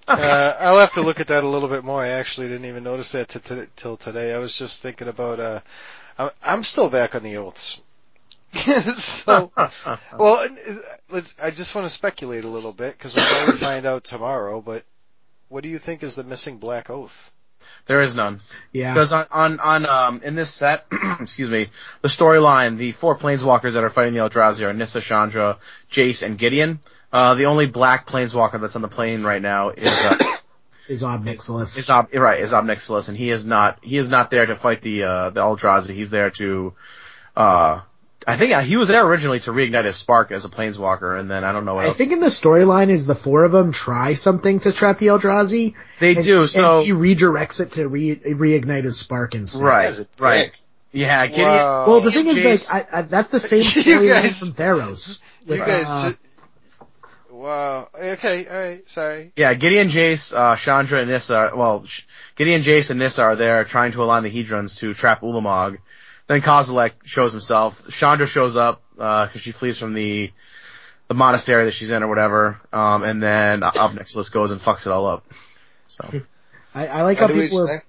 Uh, 0.07 0.53
I'll 0.59 0.79
have 0.79 0.93
to 0.93 1.01
look 1.01 1.19
at 1.19 1.27
that 1.27 1.43
a 1.43 1.47
little 1.47 1.69
bit 1.69 1.83
more. 1.83 2.01
I 2.01 2.09
actually 2.09 2.47
didn't 2.47 2.65
even 2.65 2.83
notice 2.83 3.11
that 3.11 3.29
t- 3.29 3.39
t- 3.39 3.67
till 3.75 3.97
today. 3.97 4.33
I 4.33 4.37
was 4.39 4.55
just 4.55 4.81
thinking 4.81 5.07
about, 5.07 5.39
uh, 5.39 5.61
I'm, 6.17 6.29
I'm 6.43 6.63
still 6.63 6.89
back 6.89 7.15
on 7.15 7.23
the 7.23 7.37
oaths. 7.37 7.81
so, 8.97 9.51
well, 10.17 10.47
let's, 11.09 11.35
I 11.41 11.51
just 11.51 11.75
want 11.75 11.85
to 11.85 11.93
speculate 11.93 12.45
a 12.45 12.49
little 12.49 12.71
bit 12.71 12.97
because 12.97 13.13
we'll 13.15 13.25
probably 13.25 13.53
find 13.57 13.85
out 13.85 14.03
tomorrow, 14.03 14.61
but 14.61 14.85
what 15.49 15.63
do 15.63 15.69
you 15.69 15.79
think 15.79 16.03
is 16.03 16.15
the 16.15 16.23
missing 16.23 16.57
black 16.57 16.89
oath? 16.89 17.31
There 17.85 18.01
is 18.01 18.15
none. 18.15 18.41
Yeah. 18.71 18.93
Because 18.93 19.13
on, 19.13 19.25
on, 19.31 19.59
on, 19.59 19.85
um, 19.85 20.21
in 20.23 20.35
this 20.35 20.49
set, 20.49 20.85
excuse 21.19 21.49
me, 21.49 21.67
the 22.01 22.07
storyline, 22.07 22.77
the 22.77 22.91
four 22.91 23.15
planeswalkers 23.17 23.73
that 23.73 23.83
are 23.83 23.89
fighting 23.89 24.13
the 24.13 24.19
Eldrazi 24.19 24.63
are 24.63 24.73
Nissa, 24.73 25.01
Chandra, 25.01 25.57
Jace, 25.91 26.23
and 26.23 26.37
Gideon. 26.37 26.79
Uh, 27.13 27.35
the 27.35 27.45
only 27.45 27.67
black 27.67 28.07
planeswalker 28.07 28.59
that's 28.59 28.75
on 28.75 28.81
the 28.81 28.87
plane 28.87 29.23
right 29.23 29.41
now 29.41 29.69
is, 29.69 29.87
uh, 29.87 30.17
Is 30.87 31.01
Ob 31.03 31.25
Nixilis. 31.25 31.77
is 31.77 31.89
Ob, 31.89 32.13
right, 32.13 32.39
is 32.39 32.53
Ob 32.53 32.65
Nixilis, 32.65 33.09
and 33.09 33.17
he 33.17 33.31
is 33.31 33.47
not, 33.47 33.83
he 33.83 33.97
is 33.97 34.07
not 34.09 34.29
there 34.29 34.45
to 34.45 34.53
fight 34.53 34.81
the, 34.81 35.03
uh, 35.03 35.29
the 35.31 35.41
Eldrazi. 35.41 35.93
He's 35.93 36.11
there 36.11 36.29
to, 36.31 36.73
uh, 37.35 37.81
I 38.27 38.37
think 38.37 38.53
uh, 38.53 38.61
he 38.61 38.75
was 38.75 38.87
there 38.87 39.05
originally 39.05 39.39
to 39.41 39.51
reignite 39.51 39.85
his 39.85 39.97
spark 39.97 40.31
as 40.31 40.45
a 40.45 40.49
planeswalker, 40.49 41.19
and 41.19 41.29
then 41.29 41.43
I 41.43 41.51
don't 41.51 41.63
know 41.65 41.75
what 41.75 41.85
I 41.85 41.89
else. 41.89 41.97
think 41.97 42.11
in 42.11 42.19
the 42.19 42.27
storyline 42.27 42.89
is 42.89 43.05
the 43.05 43.13
four 43.13 43.43
of 43.43 43.51
them 43.51 43.71
try 43.71 44.13
something 44.15 44.59
to 44.61 44.71
trap 44.71 44.97
the 44.97 45.07
Eldrazi. 45.07 45.75
they 45.99 46.15
and, 46.15 46.25
do, 46.25 46.47
so, 46.47 46.77
and 46.79 46.85
he 46.87 46.91
redirects 46.93 47.59
it 47.59 47.73
to 47.73 47.87
re- 47.87 48.15
reignite 48.15 48.83
his 48.83 48.97
spark 48.97 49.35
instead. 49.35 49.61
right, 49.63 49.91
That 49.95 49.99
is 50.01 50.07
right. 50.17 50.51
Yeah, 50.91 51.27
Gideon, 51.27 51.47
Wow. 51.47 51.87
Well, 51.87 52.01
the 52.01 52.11
thing 52.11 52.25
is, 52.27 52.37
Jace- 52.39 52.71
like, 52.71 52.93
I, 52.93 52.99
I, 52.99 53.01
that's 53.03 53.29
the 53.29 53.39
same 53.51 53.59
You 53.59 53.65
storyline 53.65 54.07
guys- 54.23 54.39
from 54.39 54.53
Theros. 54.53 55.21
You 55.45 55.57
guys 55.57 55.85
uh, 55.87 56.11
ju- 56.11 56.17
wow. 57.29 57.89
Okay, 57.93 58.47
alright, 58.47 58.89
sorry. 58.89 59.31
Yeah, 59.35 59.53
Gideon, 59.53 59.89
Jace, 59.89 60.33
uh, 60.35 60.55
Chandra, 60.55 60.99
and 61.01 61.09
Nissa, 61.09 61.51
well, 61.55 61.85
Sh- 61.85 62.03
Gideon, 62.35 62.61
Jace, 62.61 62.89
and 62.89 62.99
Nissa 62.99 63.21
are 63.23 63.35
there 63.35 63.63
trying 63.65 63.91
to 63.91 64.03
align 64.03 64.23
the 64.23 64.31
Hedrons 64.31 64.77
to 64.79 64.93
trap 64.93 65.21
Ulamog. 65.21 65.77
Then 66.27 66.41
Kozilek 66.41 66.91
shows 67.03 67.31
himself. 67.31 67.89
Chandra 67.91 68.27
shows 68.27 68.55
up, 68.55 68.81
uh, 68.97 69.27
cause 69.27 69.41
she 69.41 69.51
flees 69.51 69.77
from 69.77 69.93
the, 69.93 70.31
the 71.07 71.13
monastery 71.13 71.65
that 71.65 71.71
she's 71.71 71.91
in 71.91 72.01
or 72.03 72.07
whatever. 72.07 72.59
Um, 72.73 73.03
and 73.03 73.21
then 73.21 73.63
Ob 73.63 73.93
Nixilis 73.93 74.31
goes 74.31 74.51
and 74.51 74.59
fucks 74.59 74.87
it 74.87 74.91
all 74.91 75.07
up. 75.07 75.25
So. 75.87 76.21
I, 76.75 76.87
I 76.87 77.01
like 77.03 77.21
What 77.21 77.29
how 77.29 77.35
people 77.35 77.69
are, 77.69 77.85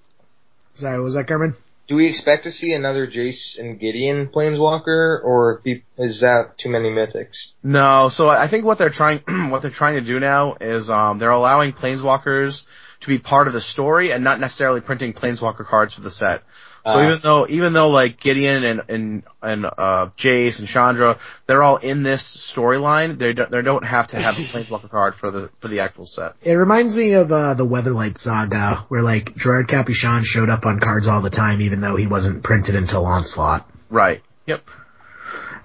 sorry, 0.71 1.01
was 1.01 1.15
that 1.15 1.27
Kerman? 1.27 1.55
Do 1.87 1.95
we 1.95 2.07
expect 2.07 2.43
to 2.43 2.51
see 2.51 2.73
another 2.73 3.07
Jace 3.07 3.59
and 3.59 3.79
Gideon 3.79 4.27
Planeswalker, 4.27 5.23
or 5.23 5.61
be- 5.63 5.83
is 5.97 6.21
that 6.21 6.57
too 6.57 6.69
many 6.69 6.89
mythics? 6.89 7.53
No, 7.63 8.09
so 8.09 8.29
I 8.29 8.47
think 8.47 8.65
what 8.65 8.77
they're 8.77 8.89
trying, 8.89 9.19
what 9.49 9.61
they're 9.61 9.71
trying 9.71 9.95
to 9.95 10.01
do 10.01 10.19
now 10.19 10.57
is, 10.59 10.89
um, 10.89 11.19
they're 11.19 11.31
allowing 11.31 11.73
planeswalkers 11.73 12.65
to 13.01 13.07
be 13.07 13.19
part 13.19 13.47
of 13.47 13.53
the 13.53 13.61
story 13.61 14.11
and 14.11 14.23
not 14.23 14.39
necessarily 14.39 14.81
printing 14.81 15.13
planeswalker 15.13 15.65
cards 15.65 15.93
for 15.93 16.01
the 16.01 16.11
set. 16.11 16.43
So 16.87 16.99
Uh, 16.99 17.03
even 17.03 17.19
though, 17.21 17.47
even 17.49 17.73
though 17.73 17.89
like 17.89 18.17
Gideon 18.17 18.63
and, 18.63 18.81
and, 18.87 19.23
and, 19.41 19.65
uh, 19.65 20.09
Jace 20.15 20.59
and 20.59 20.67
Chandra, 20.67 21.17
they're 21.45 21.61
all 21.61 21.77
in 21.77 22.03
this 22.03 22.23
storyline, 22.23 23.17
they 23.17 23.33
don't, 23.33 23.51
they 23.51 23.61
don't 23.61 23.83
have 23.83 24.07
to 24.07 24.17
have 24.17 24.37
the 24.37 24.43
planeswalker 24.43 24.89
card 24.89 25.13
for 25.13 25.29
the, 25.29 25.49
for 25.59 25.67
the 25.67 25.81
actual 25.81 26.05
set. 26.05 26.35
It 26.41 26.53
reminds 26.53 26.95
me 26.95 27.13
of, 27.13 27.31
uh, 27.31 27.55
the 27.55 27.65
Weatherlight 27.65 28.17
saga, 28.17 28.85
where 28.87 29.01
like, 29.01 29.35
Gerrard 29.35 29.67
Capashen 29.67 30.23
showed 30.23 30.49
up 30.49 30.65
on 30.65 30.79
cards 30.79 31.07
all 31.07 31.21
the 31.21 31.29
time, 31.29 31.59
even 31.61 31.81
though 31.81 31.97
he 31.97 32.07
wasn't 32.07 32.41
printed 32.41 32.75
until 32.75 33.05
Onslaught. 33.05 33.69
Right. 33.89 34.21
Yep. 34.45 34.63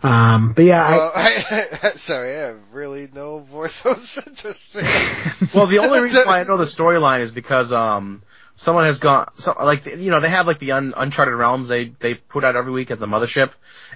Um, 0.03 0.53
but 0.53 0.65
yeah, 0.65 0.83
I, 0.83 0.97
Well, 0.97 1.13
I, 1.15 1.91
sorry, 1.95 2.37
I 2.37 2.41
have 2.49 2.59
really 2.73 3.09
no 3.15 3.47
Vorthos 3.53 4.37
to 4.43 4.55
say. 4.55 5.49
Well, 5.55 5.67
the 5.67 5.79
only 5.79 6.01
reason 6.01 6.23
why 6.27 6.41
I 6.41 6.45
know 6.49 6.57
the 6.57 6.65
storyline 6.65 7.21
is 7.21 7.31
because, 7.31 7.73
um, 7.73 8.23
someone 8.55 8.85
has 8.85 8.99
gone, 9.01 9.29
so, 9.37 9.55
like, 9.63 9.87
you 9.87 10.11
know, 10.11 10.21
they 10.21 10.29
have 10.29 10.47
like 10.47 10.59
the 10.59 10.73
un, 10.73 10.95
Uncharted 10.97 11.35
Realms 11.35 11.69
they, 11.69 11.87
they 12.01 12.15
put 12.15 12.45
out 12.45 12.57
every 12.57 12.73
week 12.73 12.91
at 12.91 12.99
the 13.01 13.07
mothership, 13.07 13.51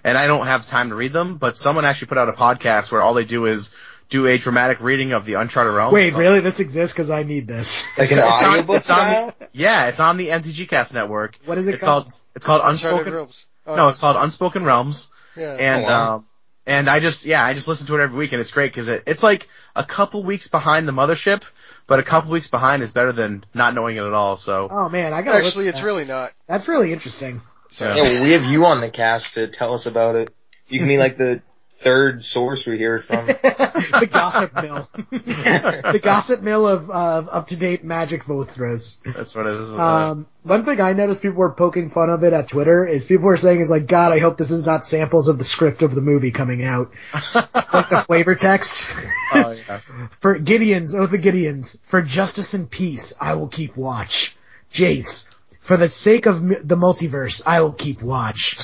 and 0.04 0.16
I 0.18 0.26
don't 0.26 0.46
have 0.46 0.66
time 0.66 0.88
to 0.90 0.94
read 0.94 1.12
them, 1.12 1.36
but 1.36 1.56
someone 1.56 1.84
actually 1.84 2.08
put 2.08 2.18
out 2.18 2.28
a 2.28 2.32
podcast 2.32 2.90
where 2.92 3.02
all 3.02 3.14
they 3.14 3.24
do 3.24 3.46
is 3.46 3.74
do 4.08 4.26
a 4.26 4.38
dramatic 4.38 4.80
reading 4.80 5.12
of 5.12 5.24
the 5.24 5.34
Uncharted 5.34 5.74
Realms. 5.74 5.92
wait, 5.92 6.14
really? 6.14 6.38
This 6.40 6.60
exists? 6.60 6.96
Cause 6.96 7.10
I 7.10 7.24
need 7.24 7.48
this. 7.48 7.86
Like 7.98 8.10
an 8.12 8.18
It's 8.18 8.26
on, 8.26 8.44
audiobook 8.50 8.76
it's 8.76 8.90
on 8.90 9.08
the, 9.10 9.48
yeah, 9.52 9.88
it's 9.88 9.98
on 10.00 10.16
the 10.16 10.28
MTG 10.28 10.68
Cast 10.68 10.94
network. 10.94 11.38
What 11.44 11.58
is 11.58 11.66
it 11.66 11.74
It's 11.74 11.82
called? 11.82 12.04
called, 12.04 12.14
it's 12.36 12.46
called 12.46 12.62
Uncharted 12.64 12.98
Unspoken, 12.98 13.12
Realms. 13.14 13.44
Oh, 13.66 13.74
no, 13.76 13.88
it's 13.88 13.98
called 13.98 14.16
Unspoken 14.16 14.64
Realms. 14.64 15.10
yeah. 15.36 15.56
And 15.58 15.84
Oh, 15.84 15.88
wow. 15.88 16.14
um 16.16 16.24
and 16.68 16.88
I 16.90 17.00
just 17.00 17.24
yeah, 17.24 17.44
I 17.44 17.52
just 17.54 17.66
listen 17.68 17.86
to 17.88 17.96
it 17.96 18.00
every 18.00 18.16
week 18.18 18.32
and 18.32 18.40
it's 18.40 18.50
great 18.52 18.70
because 18.72 18.86
it, 18.88 19.02
it's 19.06 19.22
like 19.24 19.48
a 19.74 19.82
couple 19.84 20.22
weeks 20.22 20.48
behind 20.50 20.86
the 20.86 20.92
mothership, 20.92 21.42
but 21.86 21.98
a 21.98 22.02
couple 22.02 22.30
weeks 22.30 22.48
behind 22.48 22.82
is 22.82 22.92
better 22.92 23.12
than 23.12 23.44
not 23.54 23.74
knowing 23.74 23.96
it 23.96 24.02
at 24.02 24.12
all. 24.12 24.36
So 24.36 24.68
Oh 24.70 24.88
man, 24.88 25.12
I 25.12 25.22
gotta 25.22 25.44
Actually, 25.44 25.68
it's 25.68 25.80
that. 25.80 25.86
really 25.86 26.04
not. 26.04 26.32
That's 26.46 26.68
really 26.68 26.92
interesting. 26.92 27.42
So, 27.68 27.84
Yeah, 27.84 28.02
well, 28.02 28.22
we 28.22 28.30
have 28.32 28.44
you 28.44 28.66
on 28.66 28.80
the 28.80 28.90
cast 28.90 29.34
to 29.34 29.48
tell 29.48 29.74
us 29.74 29.86
about 29.86 30.14
it. 30.14 30.34
You 30.68 30.78
can 30.80 30.88
be 30.88 30.98
like 30.98 31.16
the 31.16 31.42
third 31.80 32.24
source 32.24 32.66
we 32.66 32.78
hear 32.78 32.98
from. 32.98 33.26
the 33.26 34.08
gossip 34.10 34.54
mill. 34.54 34.88
the 35.10 36.00
gossip 36.02 36.42
mill 36.42 36.66
of, 36.66 36.90
of 36.90 37.28
up-to-date 37.28 37.84
magic 37.84 38.24
Vorthos. 38.24 39.00
That's 39.04 39.34
what 39.34 39.46
it 39.46 39.54
is. 39.54 39.70
Um, 39.72 40.26
one 40.42 40.64
thing 40.64 40.80
I 40.80 40.92
noticed 40.94 41.22
people 41.22 41.38
were 41.38 41.52
poking 41.52 41.90
fun 41.90 42.10
of 42.10 42.24
it 42.24 42.32
at 42.32 42.48
Twitter 42.48 42.86
is 42.86 43.06
people 43.06 43.26
were 43.26 43.36
saying 43.36 43.60
is 43.60 43.70
like, 43.70 43.86
God, 43.86 44.12
I 44.12 44.18
hope 44.18 44.36
this 44.36 44.50
is 44.50 44.66
not 44.66 44.84
samples 44.84 45.28
of 45.28 45.38
the 45.38 45.44
script 45.44 45.82
of 45.82 45.94
the 45.94 46.00
movie 46.00 46.30
coming 46.30 46.64
out. 46.64 46.92
like 47.34 47.90
the 47.90 48.04
flavor 48.06 48.34
text. 48.34 48.88
oh 49.34 49.50
yeah. 49.50 49.80
For 50.20 50.38
Gideon's, 50.38 50.94
Oath 50.94 51.12
of 51.12 51.22
Gideon's, 51.22 51.78
for 51.82 52.00
justice 52.02 52.54
and 52.54 52.70
peace, 52.70 53.14
I 53.20 53.34
will 53.34 53.48
keep 53.48 53.76
watch. 53.76 54.36
Jace, 54.72 55.30
for 55.60 55.76
the 55.76 55.88
sake 55.88 56.26
of 56.26 56.42
m- 56.42 56.66
the 56.66 56.76
multiverse, 56.76 57.42
I 57.46 57.60
will 57.60 57.72
keep 57.72 58.02
watch. 58.02 58.58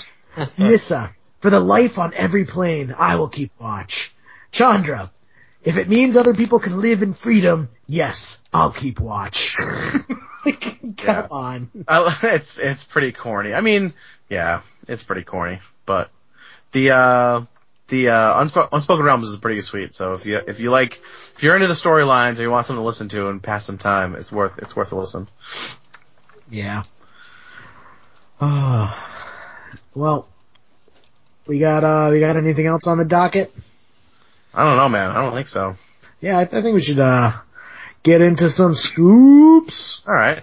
Nissa, 0.57 1.15
for 1.43 1.51
the 1.51 1.61
life 1.61 1.99
on 1.99 2.15
every 2.15 2.45
plane, 2.45 2.95
I 2.97 3.17
will 3.17 3.29
keep 3.29 3.51
watch. 3.59 4.15
Chandra, 4.53 5.11
if 5.63 5.77
it 5.77 5.89
means 5.89 6.17
other 6.17 6.35
people 6.35 6.61
can 6.61 6.81
live 6.81 7.03
in 7.03 7.13
freedom, 7.13 7.69
yes, 7.87 8.41
I'll 8.53 8.71
keep 8.71 9.01
watch. 9.01 9.57
like, 10.47 10.61
come 10.97 10.97
Yeah. 11.05 11.27
on. 11.31 11.71
I, 11.89 12.17
it's 12.35 12.59
it's 12.59 12.85
pretty 12.85 13.13
corny. 13.13 13.53
I 13.53 13.61
mean, 13.61 13.93
yeah, 14.29 14.63
it's 14.87 15.03
pretty 15.03 15.25
corny, 15.25 15.61
but 15.85 16.11
the 16.71 16.93
uh 16.93 17.45
the 17.89 18.11
uh 18.11 18.43
Unspo- 18.45 18.69
Unspoken 18.73 19.05
Realms 19.05 19.27
is 19.29 19.39
pretty 19.39 19.63
sweet. 19.63 19.95
So 19.97 20.15
if 20.15 20.25
you 20.25 20.41
if 20.47 20.61
you 20.61 20.71
like 20.71 21.01
if 21.35 21.43
you're 21.43 21.57
into 21.57 21.67
the 21.67 21.75
storylines 21.75 22.39
or 22.39 22.43
you 22.43 22.51
want 22.51 22.67
something 22.67 22.81
to 22.81 22.87
listen 22.87 23.09
to 23.11 23.29
and 23.29 23.43
pass 23.43 23.65
some 23.67 23.79
time, 23.79 24.15
it's 24.15 24.31
worth 24.31 24.59
it's 24.59 24.77
worth 24.77 24.93
a 24.93 24.97
listen. 24.97 25.29
Yeah. 26.49 26.85
Oh. 28.41 29.09
Well, 29.95 30.27
we 31.47 31.59
got, 31.59 31.85
uh, 31.85 32.09
we 32.13 32.21
got 32.21 32.37
anything 32.37 32.67
else 32.67 32.87
on 32.87 32.99
the 32.99 33.05
docket? 33.05 33.53
I 34.55 34.65
don't 34.65 34.77
know, 34.77 34.89
man. 34.89 35.11
I 35.11 35.15
don't 35.23 35.35
think 35.35 35.49
so. 35.49 35.77
Yeah, 36.21 36.39
I, 36.39 36.43
I 36.43 36.47
think 36.47 36.75
we 36.75 36.81
should, 36.81 36.99
uh, 36.99 37.33
get 38.03 38.21
into 38.21 38.49
some 38.51 38.75
scoops. 38.75 40.03
All 40.07 40.15
right. 40.15 40.43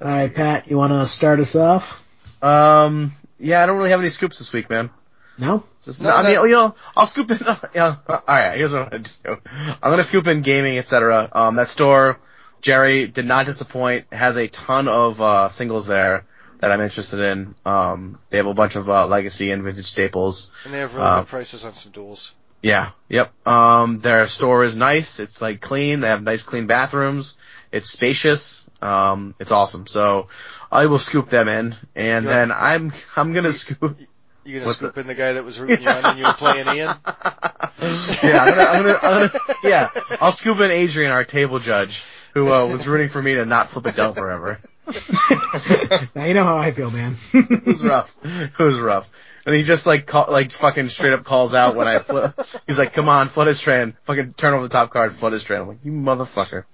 Alright, 0.00 0.34
Pat, 0.34 0.70
you 0.70 0.76
wanna 0.76 1.06
start 1.06 1.40
us 1.40 1.56
off? 1.56 2.04
Um. 2.42 3.12
Yeah, 3.40 3.62
I 3.62 3.66
don't 3.66 3.76
really 3.78 3.90
have 3.90 4.00
any 4.00 4.10
scoops 4.10 4.38
this 4.38 4.52
week, 4.52 4.68
man. 4.70 4.90
No? 5.38 5.64
Just 5.84 6.00
No, 6.00 6.10
I 6.10 6.22
no. 6.22 6.28
mean, 6.42 6.50
you 6.50 6.56
know, 6.56 6.74
I'll 6.96 7.06
scoop 7.06 7.30
in. 7.30 7.38
Yeah. 7.74 7.96
All 8.08 8.22
right. 8.26 8.56
Here's 8.56 8.72
what 8.72 8.82
I'm 8.82 8.88
gonna 8.90 9.04
do. 9.24 9.36
I'm 9.82 9.90
gonna 9.90 10.02
scoop 10.04 10.26
in 10.26 10.42
gaming, 10.42 10.78
etc. 10.78 11.28
Um, 11.32 11.56
that 11.56 11.68
store, 11.68 12.18
Jerry 12.60 13.06
did 13.06 13.26
not 13.26 13.46
disappoint. 13.46 14.06
Has 14.12 14.36
a 14.36 14.46
ton 14.48 14.88
of 14.88 15.20
uh, 15.20 15.48
singles 15.48 15.86
there 15.86 16.24
that 16.60 16.70
I'm 16.72 16.80
interested 16.80 17.20
in. 17.20 17.54
Um, 17.64 18.18
they 18.30 18.36
have 18.38 18.46
a 18.46 18.54
bunch 18.54 18.76
of 18.76 18.88
uh, 18.88 19.06
legacy 19.06 19.50
and 19.50 19.62
vintage 19.62 19.86
staples. 19.86 20.52
And 20.64 20.74
they 20.74 20.78
have 20.80 20.92
really 20.94 21.04
Uh, 21.06 21.20
good 21.20 21.28
prices 21.28 21.64
on 21.64 21.74
some 21.74 21.92
duels. 21.92 22.32
Yeah. 22.62 22.90
Yep. 23.08 23.32
Um, 23.46 23.98
their 23.98 24.26
store 24.26 24.64
is 24.64 24.76
nice. 24.76 25.20
It's 25.20 25.40
like 25.40 25.60
clean. 25.60 26.00
They 26.00 26.08
have 26.08 26.22
nice 26.22 26.42
clean 26.42 26.66
bathrooms. 26.66 27.36
It's 27.70 27.90
spacious. 27.90 28.64
Um, 28.82 29.34
it's 29.38 29.52
awesome. 29.52 29.86
So 29.86 30.28
I 30.70 30.86
will 30.86 30.98
scoop 30.98 31.28
them 31.28 31.48
in, 31.48 31.74
and 31.94 32.24
Yeah. 32.24 32.30
then 32.30 32.52
I'm 32.52 32.92
I'm 33.16 33.32
gonna 33.32 33.52
scoop. 33.52 33.96
You 34.44 34.60
gonna 34.60 34.74
scoop 34.74 34.96
in 34.98 35.06
the 35.06 35.14
guy 35.14 35.34
that 35.34 35.44
was 35.44 35.58
rooting 35.58 35.82
you 35.82 35.88
on 35.88 36.02
when 36.02 36.16
you 36.18 36.24
were 36.24 36.32
playing 36.32 36.66
Ian? 36.68 36.88
yeah, 37.06 38.38
I'm 38.42 38.54
gonna, 38.54 38.62
I'm 38.62 38.82
gonna, 38.82 38.98
I'm 39.02 39.28
gonna, 39.28 39.30
yeah, 39.62 39.88
I'll 40.20 40.32
scoop 40.32 40.58
in 40.60 40.70
Adrian, 40.70 41.10
our 41.12 41.24
table 41.24 41.58
judge, 41.58 42.04
who 42.34 42.50
uh, 42.52 42.66
was 42.66 42.86
rooting 42.86 43.08
for 43.08 43.20
me 43.20 43.34
to 43.34 43.44
not 43.44 43.68
flip 43.70 43.86
a 43.86 43.92
dove 43.92 44.16
forever. 44.16 44.58
now 46.14 46.24
you 46.24 46.34
know 46.34 46.44
how 46.44 46.56
I 46.56 46.70
feel, 46.72 46.90
man. 46.90 47.16
It 47.32 47.66
was 47.66 47.84
rough. 47.84 48.14
It 48.22 48.58
was 48.58 48.78
rough. 48.80 49.08
And 49.44 49.54
he 49.54 49.62
just 49.62 49.86
like 49.86 50.06
call, 50.06 50.26
like 50.28 50.52
fucking 50.52 50.88
straight 50.88 51.12
up 51.12 51.24
calls 51.24 51.54
out 51.54 51.74
when 51.74 51.88
I 51.88 51.98
flip. 51.98 52.38
He's 52.66 52.78
like, 52.78 52.92
"Come 52.92 53.08
on, 53.08 53.28
Flooded 53.28 53.56
Strand. 53.56 53.94
Fucking 54.04 54.34
turn 54.34 54.54
over 54.54 54.62
the 54.62 54.68
top 54.68 54.90
card, 54.90 55.14
Flooded 55.14 55.40
Strand." 55.40 55.62
I'm 55.62 55.68
like, 55.68 55.84
"You 55.84 55.92
motherfucker." 55.92 56.64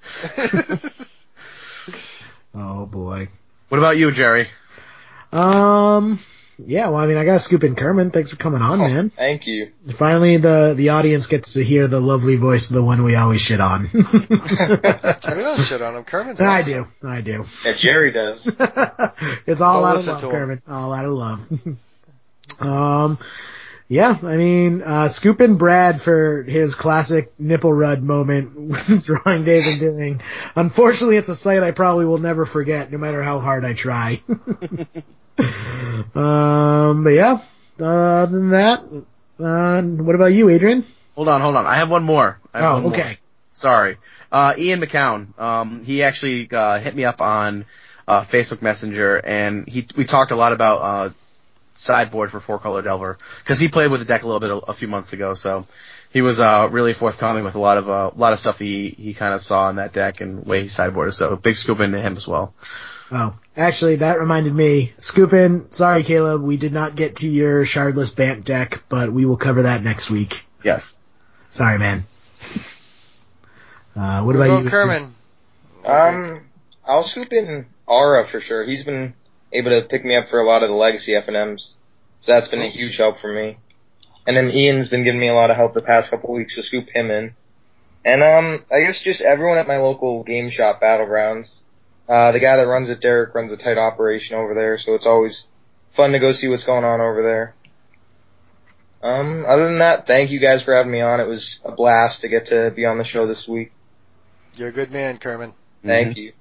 oh 2.55 2.86
boy. 2.86 3.28
What 3.69 3.78
about 3.78 3.97
you, 3.97 4.11
Jerry? 4.11 4.49
Um, 5.32 6.20
yeah, 6.59 6.89
well, 6.89 7.01
I 7.01 7.06
mean, 7.06 7.16
I 7.16 7.24
gotta 7.24 7.39
scoop 7.39 7.64
in 7.64 7.74
Kerman. 7.74 8.10
Thanks 8.10 8.31
for 8.31 8.36
coming 8.36 8.62
on, 8.62 8.78
man. 8.78 9.10
Thank 9.10 9.47
you. 9.47 9.72
Finally, 9.94 10.39
the, 10.39 10.74
the 10.76 10.90
audience 10.90 11.26
gets 11.26 11.55
to 11.55 11.64
hear 11.64 11.89
the 11.89 12.01
lovely 12.01 12.36
voice 12.36 12.70
of 12.70 12.74
the 12.74 12.82
one 12.82 13.02
we 13.02 13.16
always 13.16 13.40
shit 13.40 13.60
on. 13.60 13.90
I 13.94 15.35
mean, 15.35 15.44
don't 15.44 15.60
shit 15.60 15.82
on 15.82 15.97
him. 15.97 16.05
Kerman's 16.05 16.40
I 16.40 16.62
do. 16.62 16.86
I 17.02 17.20
do. 17.20 17.44
Yeah, 17.64 17.72
Jerry 17.72 18.12
does. 18.12 18.47
it's 19.47 19.60
all 19.60 19.82
Don't 19.82 19.90
out 19.90 19.97
of 19.97 20.06
love, 20.06 20.20
to 20.20 20.26
him. 20.26 20.32
Kermit. 20.32 20.62
All 20.68 20.93
out 20.93 21.05
of 21.05 21.12
love. 21.12 21.78
um, 22.60 23.18
yeah, 23.89 24.16
I 24.22 24.36
mean, 24.36 24.82
uh, 24.82 25.09
scoop 25.09 25.40
in 25.40 25.56
Brad 25.56 26.01
for 26.01 26.43
his 26.43 26.74
classic 26.74 27.32
nipple 27.39 27.72
rud 27.72 28.02
moment 28.02 28.56
with 28.56 29.06
drawing 29.06 29.44
Dave 29.44 29.66
and 29.66 29.81
doing. 29.81 30.22
Unfortunately, 30.56 31.16
it's 31.16 31.28
a 31.28 31.35
sight 31.35 31.62
I 31.62 31.72
probably 31.72 32.06
will 32.06 32.18
never 32.18 32.47
forget, 32.47 32.90
no 32.93 32.98
matter 32.98 33.22
how 33.22 33.40
hard 33.40 33.64
I 33.64 33.74
try. 33.74 34.22
um, 36.15 37.05
but 37.05 37.11
yeah, 37.11 37.39
uh, 37.81 37.85
other 37.85 38.39
than 38.39 38.51
that, 38.51 38.81
uh, 39.39 39.82
what 39.82 40.15
about 40.15 40.27
you, 40.32 40.48
Adrian? 40.48 40.85
Hold 41.16 41.28
on, 41.28 41.40
hold 41.40 41.56
on. 41.56 41.66
I 41.66 41.77
have 41.77 41.90
one 41.90 42.05
more. 42.05 42.39
Have 42.52 42.65
Oh, 42.65 42.73
one 42.74 42.82
more. 42.85 42.93
okay. 42.93 43.16
Sorry. 43.52 43.97
Uh, 44.32 44.55
Ian 44.59 44.81
McCown, 44.81 45.39
um, 45.40 45.85
he 45.85 46.02
actually, 46.02 46.48
uh, 46.51 46.81
hit 46.81 46.94
me 46.94 47.05
up 47.05 47.20
on, 47.20 47.66
uh, 48.09 48.23
Facebook 48.24 48.62
Messenger 48.62 49.19
and 49.24 49.69
he, 49.69 49.86
we 49.97 50.05
talked 50.05 50.32
a 50.32 50.36
lot 50.36 50.52
about, 50.52 50.78
uh, 50.82 51.11
sideboard 51.74 52.31
for 52.32 52.40
four 52.40 52.59
color 52.59 52.82
Delver. 52.82 53.16
Cause 53.44 53.59
he 53.61 53.69
played 53.69 53.90
with 53.93 54.01
the 54.01 54.06
deck 54.06 54.23
a 54.24 54.27
little 54.27 54.40
bit 54.40 54.51
a, 54.51 54.56
a 54.70 54.74
few 54.74 54.89
months 54.89 55.12
ago, 55.12 55.35
so 55.35 55.66
he 56.12 56.20
was, 56.20 56.40
uh, 56.40 56.69
really 56.70 56.93
forthcoming 56.94 57.44
with 57.44 57.55
a 57.55 57.61
lot 57.61 57.78
of, 57.78 57.89
uh, 57.89 58.11
a 58.15 58.19
lot 58.19 58.32
of 58.32 58.40
stuff 58.40 58.59
he, 58.59 58.89
he 58.90 59.15
kind 59.15 59.35
of 59.35 59.40
saw 59.43 59.70
in 59.70 59.77
that 59.77 59.93
deck 59.93 60.20
and 60.20 60.44
way 60.44 60.62
he 60.62 60.66
sideboarded, 60.66 61.12
so 61.12 61.36
big 61.36 61.56
scoop 61.56 61.78
into 61.81 62.01
him 62.01 62.16
as 62.16 62.27
well. 62.27 62.55
Oh, 63.12 63.36
actually, 63.56 63.97
that 63.97 64.18
reminded 64.18 64.55
me. 64.55 64.93
Scoop 64.98 65.32
in. 65.32 65.70
Sorry, 65.70 66.02
Caleb, 66.02 66.43
we 66.43 66.56
did 66.56 66.72
not 66.72 66.97
get 66.97 67.16
to 67.16 67.28
your 67.28 67.64
shardless 67.64 68.14
Bant 68.14 68.44
deck, 68.44 68.82
but 68.89 69.12
we 69.12 69.26
will 69.26 69.36
cover 69.36 69.62
that 69.62 69.82
next 69.82 70.10
week. 70.10 70.47
Yes. 70.62 71.01
Sorry, 71.51 71.78
man. 71.78 72.05
Uh, 73.97 74.22
what 74.22 74.36
What 74.36 74.36
about 74.36 74.44
about 74.47 74.64
you? 74.64 74.70
Kerman? 74.70 75.14
Um, 75.85 76.40
I'll 76.85 77.05
scoop 77.05 77.32
in 77.32 77.66
Aura 77.86 78.26
for 78.26 78.40
sure. 78.40 78.64
He's 78.64 78.85
been 78.85 79.14
able 79.52 79.70
to 79.70 79.82
pick 79.82 80.05
me 80.05 80.16
up 80.16 80.28
for 80.31 80.40
a 80.40 80.47
lot 80.47 80.62
of 80.62 80.70
the 80.70 80.76
legacy 80.76 81.12
FNMs. 81.12 81.72
So 82.22 82.32
that's 82.32 82.48
been 82.48 82.62
a 82.62 82.68
huge 82.68 82.97
help 82.97 83.20
for 83.20 83.32
me. 83.32 83.59
And 84.26 84.36
then 84.36 84.51
Ian's 84.51 84.89
been 84.89 85.05
giving 85.05 85.20
me 85.20 85.28
a 85.28 85.35
lot 85.35 85.51
of 85.51 85.56
help 85.56 85.74
the 85.74 85.82
past 85.82 86.10
couple 86.10 86.31
of 86.31 86.36
weeks 86.36 86.55
to 86.55 86.62
scoop 86.62 86.89
him 86.89 87.10
in. 87.10 87.35
And 88.05 88.22
um, 88.22 88.64
I 88.72 88.81
guess 88.81 89.02
just 89.02 89.20
everyone 89.20 89.59
at 89.59 89.68
my 89.68 89.78
local 89.78 90.22
game 90.24 90.51
shop, 90.51 90.81
Battlegrounds. 90.81 91.59
Uh, 92.09 92.32
the 92.32 92.40
guy 92.40 92.56
that 92.56 92.66
runs 92.66 92.90
it, 92.90 93.01
Derek, 93.01 93.35
runs 93.35 93.52
a 93.52 93.56
tight 93.56 93.78
operation 93.78 94.36
over 94.36 94.55
there, 94.55 94.76
so 94.78 94.94
it's 94.94 95.06
always 95.06 95.47
fun 95.93 96.12
to 96.12 96.18
go 96.18 96.32
see 96.32 96.48
what's 96.48 96.64
going 96.64 96.85
on 96.85 97.01
over 97.01 97.22
there. 97.22 97.55
Um, 99.02 99.44
other 99.47 99.66
than 99.66 99.78
that, 99.78 100.06
thank 100.06 100.31
you 100.31 100.40
guys 100.40 100.62
for 100.62 100.74
having 100.74 100.93
me 100.93 101.01
on. 101.01 101.20
It 101.20 101.26
was 101.26 101.60
a 101.64 101.72
blast 101.72 102.22
to 102.22 102.28
get 102.28 102.47
to 102.47 102.70
be 102.70 102.86
on 102.86 102.98
the 102.98 103.05
show 103.05 103.26
this 103.26 103.47
week. 103.47 103.72
You're 104.55 104.68
a 104.68 104.72
good 104.72 104.90
man, 104.90 105.18
Kerman. 105.18 105.55
Thank 105.85 106.16
you. 106.16 106.32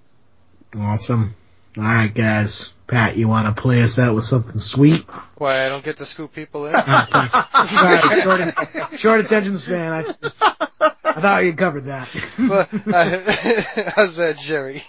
Awesome. 0.77 1.35
All 1.77 1.83
right, 1.83 2.13
guys. 2.13 2.73
Pat, 2.87 3.17
you 3.17 3.27
want 3.27 3.53
to 3.53 3.61
play 3.61 3.81
us 3.81 3.97
out 3.97 4.13
with 4.13 4.23
something 4.23 4.59
sweet? 4.59 5.01
Why 5.37 5.65
I 5.65 5.69
don't 5.69 5.83
get 5.83 5.97
to 5.97 6.05
scoop 6.05 6.33
people 6.33 6.67
in? 6.67 6.73
Sorry, 6.73 8.21
short, 8.21 8.99
short 8.99 9.19
attention 9.21 9.57
span. 9.57 9.91
I, 9.91 10.67
I 11.15 11.21
thought 11.21 11.45
you 11.45 11.53
covered 11.53 11.85
that. 11.85 12.09
well, 12.39 12.67
uh, 12.93 13.91
how's 13.95 14.17
that, 14.17 14.37
Jerry? 14.39 14.83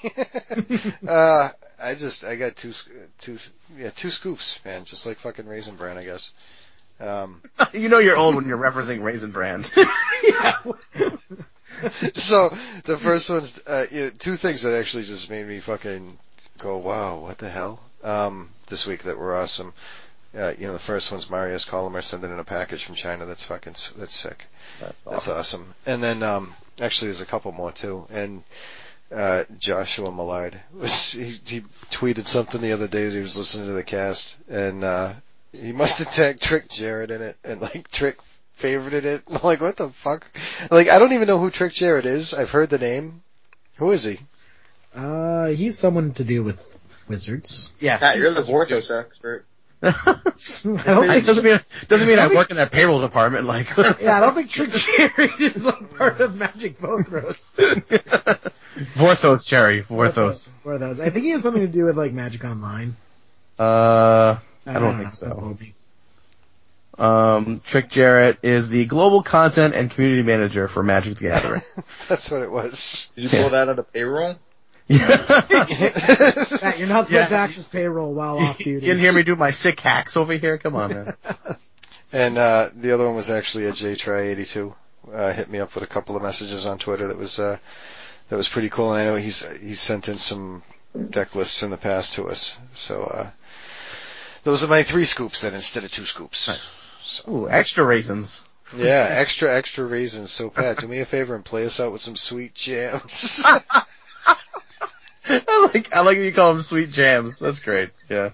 uh, 1.09 1.51
I 1.79 1.95
just 1.95 2.25
I 2.25 2.37
got 2.37 2.57
two 2.57 2.73
two 3.19 3.39
yeah 3.77 3.91
two 3.91 4.11
scoops, 4.11 4.59
man, 4.65 4.85
just 4.85 5.05
like 5.05 5.19
fucking 5.19 5.47
raisin 5.47 5.77
bran, 5.77 5.99
I 5.99 6.05
guess. 6.05 6.31
Um, 7.01 7.43
you 7.73 7.89
know 7.89 7.99
you're 7.99 8.17
old 8.17 8.37
when 8.37 8.47
you're 8.47 8.59
referencing 8.59 9.03
Raisin 9.03 9.33
Brand. 9.33 9.65
so 12.15 12.57
the 12.85 12.97
first 12.97 13.29
one's 13.29 13.61
uh, 13.67 13.87
you 13.91 14.01
know, 14.01 14.11
two 14.19 14.37
things 14.37 14.63
that 14.63 14.79
actually 14.79 15.05
just 15.05 15.29
made 15.29 15.47
me 15.47 15.61
fucking 15.61 16.19
go, 16.59 16.79
wow, 16.79 17.19
what 17.19 17.39
the 17.39 17.51
hell? 17.51 17.81
Um, 18.03 18.51
this 18.69 18.87
week 18.87 19.03
that 19.03 19.19
were 19.19 19.37
awesome. 19.37 19.75
Uh, 20.37 20.53
you 20.59 20.67
know, 20.67 20.73
the 20.73 20.79
first 20.79 21.13
one's 21.13 21.31
Marius 21.31 21.65
Colomer 21.65 22.03
sending 22.03 22.31
in 22.31 22.39
a 22.39 22.45
package 22.45 22.85
from 22.85 22.95
China. 22.95 23.27
That's 23.27 23.45
fucking 23.45 23.75
that's 23.97 24.17
sick. 24.17 24.47
That's 24.81 25.05
That's 25.05 25.29
awesome. 25.29 25.75
And 25.87 26.03
then, 26.03 26.23
um, 26.23 26.55
actually 26.81 27.09
there's 27.09 27.21
a 27.21 27.27
couple 27.27 27.53
more 27.53 27.73
too. 27.73 28.07
And, 28.11 28.43
uh, 29.15 29.45
Joshua 29.59 30.11
Millard 30.11 30.59
was, 30.73 31.13
he, 31.13 31.39
he 31.45 31.61
tweeted 31.91 32.27
something 32.27 32.61
the 32.61 32.73
other 32.73 32.89
day 32.89 33.05
that 33.07 33.15
he 33.15 33.21
was 33.21 33.37
listening 33.37 33.67
to 33.67 33.73
the 33.73 33.85
cast 33.85 34.37
and, 34.49 34.85
uh, 34.85 35.13
he 35.53 35.73
must 35.73 35.99
have 35.99 36.11
tagged 36.13 36.43
Trick 36.43 36.69
Jarrett 36.69 37.11
in 37.11 37.23
it 37.23 37.37
and 37.45 37.61
like 37.61 37.91
Trick 37.91 38.19
favorited 38.61 39.05
it. 39.05 39.23
I'm 39.29 39.41
like, 39.43 39.61
what 39.61 39.77
the 39.77 39.91
fuck? 39.91 40.27
Like, 40.71 40.89
I 40.89 40.99
don't 40.99 41.13
even 41.13 41.29
know 41.29 41.39
who 41.39 41.51
Trick 41.51 41.73
Jarrett 41.73 42.07
is. 42.07 42.35
I've 42.35 42.51
heard 42.51 42.71
the 42.71 42.79
name. 42.79 43.23
Who 43.77 43.91
is 43.91 44.05
he? 44.05 44.21
Uh, 44.95 45.47
he's 45.49 45.79
someone 45.79 46.13
to 46.15 46.25
do 46.25 46.43
with 46.43 46.79
wizards. 47.09 47.73
Yeah. 47.81 47.99
Pat, 47.99 48.19
you're 48.19 48.33
the 48.33 48.41
Vorthos 48.41 48.91
expert. 48.91 49.45
I 49.85 50.21
don't 50.63 51.05
It 51.05 51.09
think, 51.09 51.27
doesn't 51.27 51.45
mean 51.45 51.61
doesn't 51.89 52.09
mean 52.09 52.19
I 52.19 52.29
work 52.29 52.51
in 52.51 52.57
that 52.57 52.73
payroll 52.73 53.01
department. 53.01 53.47
Like, 53.47 53.77
yeah, 54.01 54.17
I 54.17 54.21
don't 54.21 54.35
think 54.35 54.49
Trick 54.49 54.71
Cherry 54.73 55.33
is 55.39 55.65
like 55.65 55.97
part 55.97 56.21
of 56.21 56.35
Magic 56.37 56.79
Vorthos. 56.81 57.55
Vorthos 58.95 59.47
cherry, 59.47 59.83
Vorthos. 59.83 60.55
Or 60.65 60.79
those. 60.79 61.01
I 61.01 61.11
think 61.11 61.25
he 61.25 61.31
has 61.31 61.43
something 61.43 61.63
to 61.63 61.69
do 61.69 61.85
with 61.85 61.97
like 61.97 62.13
Magic 62.13 62.45
Online. 62.45 62.97
Uh, 63.59 64.37
I 64.67 64.73
don't 64.73 64.95
think 64.97 65.05
know, 65.05 65.11
so. 65.11 65.59
Um, 66.97 67.61
Trick 67.65 67.91
Jarrett 67.91 68.39
is 68.43 68.69
the 68.69 68.87
global 68.87 69.23
content 69.23 69.75
and 69.75 69.91
community 69.91 70.23
manager 70.23 70.69
for 70.69 70.83
Magic 70.83 71.17
the 71.19 71.25
Gathering. 71.25 71.61
That's 72.09 72.31
what 72.31 72.43
it 72.43 72.51
was. 72.51 73.11
Did 73.17 73.25
you 73.25 73.29
pull 73.31 73.51
that 73.51 73.69
out 73.69 73.79
of 73.79 73.93
payroll? 73.93 74.37
Matt, 74.89 76.79
you're 76.79 76.89
not 76.89 77.07
supposed 77.07 77.11
Yeah. 77.13 77.27
to 77.29 77.35
access 77.37 77.67
payroll 77.67 78.13
while 78.13 78.39
off 78.39 78.59
duty. 78.59 78.71
you 78.71 78.75
duty. 78.77 78.87
didn't 78.87 79.01
hear 79.01 79.13
me 79.13 79.23
do 79.23 79.37
my 79.37 79.51
sick 79.51 79.81
hacks 79.81 80.17
over 80.17 80.33
here? 80.35 80.59
Come 80.59 80.77
on, 80.77 80.91
man. 80.95 81.15
And 82.13 82.39
uh, 82.39 82.69
the 82.77 82.93
other 82.93 83.07
one 83.07 83.17
was 83.17 83.29
actually 83.29 83.65
a 83.67 83.73
JTry82. 83.73 84.73
Uh, 85.13 85.33
hit 85.33 85.51
me 85.51 85.59
up 85.59 85.75
with 85.75 85.83
a 85.83 85.87
couple 85.89 86.15
of 86.15 86.23
messages 86.23 86.65
on 86.65 86.79
Twitter 86.79 87.09
that 87.09 87.19
was 87.19 87.41
uh, 87.41 87.59
that 88.29 88.37
was 88.37 88.49
pretty 88.49 88.69
cool. 88.69 88.93
And 88.93 89.03
I 89.03 89.05
know 89.05 89.17
he's 89.17 89.45
he's 89.61 89.81
sent 89.81 90.09
in 90.09 90.19
some 90.19 90.63
deck 91.11 91.35
lists 91.35 91.65
in 91.65 91.71
the 91.71 91.77
past 91.77 92.13
to 92.15 92.29
us. 92.29 92.57
So 92.77 93.03
uh, 93.03 93.31
those 94.45 94.63
are 94.63 94.69
my 94.69 94.85
three 94.85 95.07
scoops 95.07 95.41
then 95.41 95.55
instead 95.55 95.83
of 95.83 95.91
two 95.91 96.05
scoops. 96.05 96.49
Ooh, 97.27 97.49
extra 97.51 97.83
raisins. 97.85 98.47
Yeah, 98.77 99.07
extra 99.11 99.53
extra 99.53 99.85
raisins. 99.85 100.31
So 100.31 100.51
Pat, 100.51 100.79
do 100.79 100.87
me 100.87 101.01
a 101.01 101.07
favor 101.07 101.35
and 101.35 101.45
play 101.45 101.67
us 101.67 101.81
out 101.81 101.91
with 101.93 102.03
some 102.03 102.15
sweet 102.15 102.55
jams. 102.55 103.45
I 105.29 105.71
like 105.75 105.95
I 105.95 106.01
like 106.03 106.19
that 106.19 106.25
you 106.25 106.33
call 106.33 106.53
them 106.55 106.63
sweet 106.63 106.91
jams. 106.91 107.39
That's 107.39 107.61
great. 107.61 107.91
Yeah, 108.09 108.31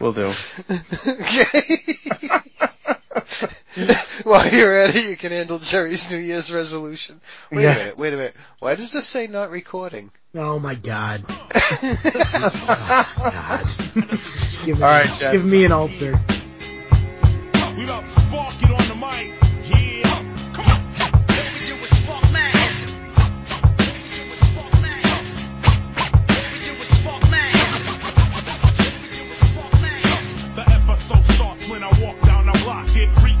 we'll 0.00 0.12
do. 0.12 0.32
okay. 0.70 1.76
While 4.22 4.46
you're 4.48 4.72
at 4.74 4.94
it, 4.94 5.04
you 5.08 5.16
can 5.16 5.32
handle 5.32 5.58
Jerry's 5.58 6.08
New 6.10 6.16
Year's 6.18 6.52
resolution. 6.52 7.20
Wait 7.50 7.62
Yeah. 7.64 7.74
a 7.74 7.78
minute, 7.78 7.98
wait 7.98 8.12
a 8.12 8.16
minute. 8.16 8.36
Why 8.60 8.74
does 8.76 8.92
this 8.92 9.06
say 9.06 9.26
not 9.26 9.50
recording? 9.50 10.10
Oh 10.34 10.58
my 10.58 10.74
god. 10.74 11.24
Oh, 11.76 13.08
god. 13.16 13.66
give, 14.64 14.78
me, 14.78 14.84
All 14.84 14.90
right, 14.90 15.06
Jets. 15.18 15.32
give 15.44 15.46
me 15.52 15.64
an 15.64 15.72
ulcer. 15.72 16.18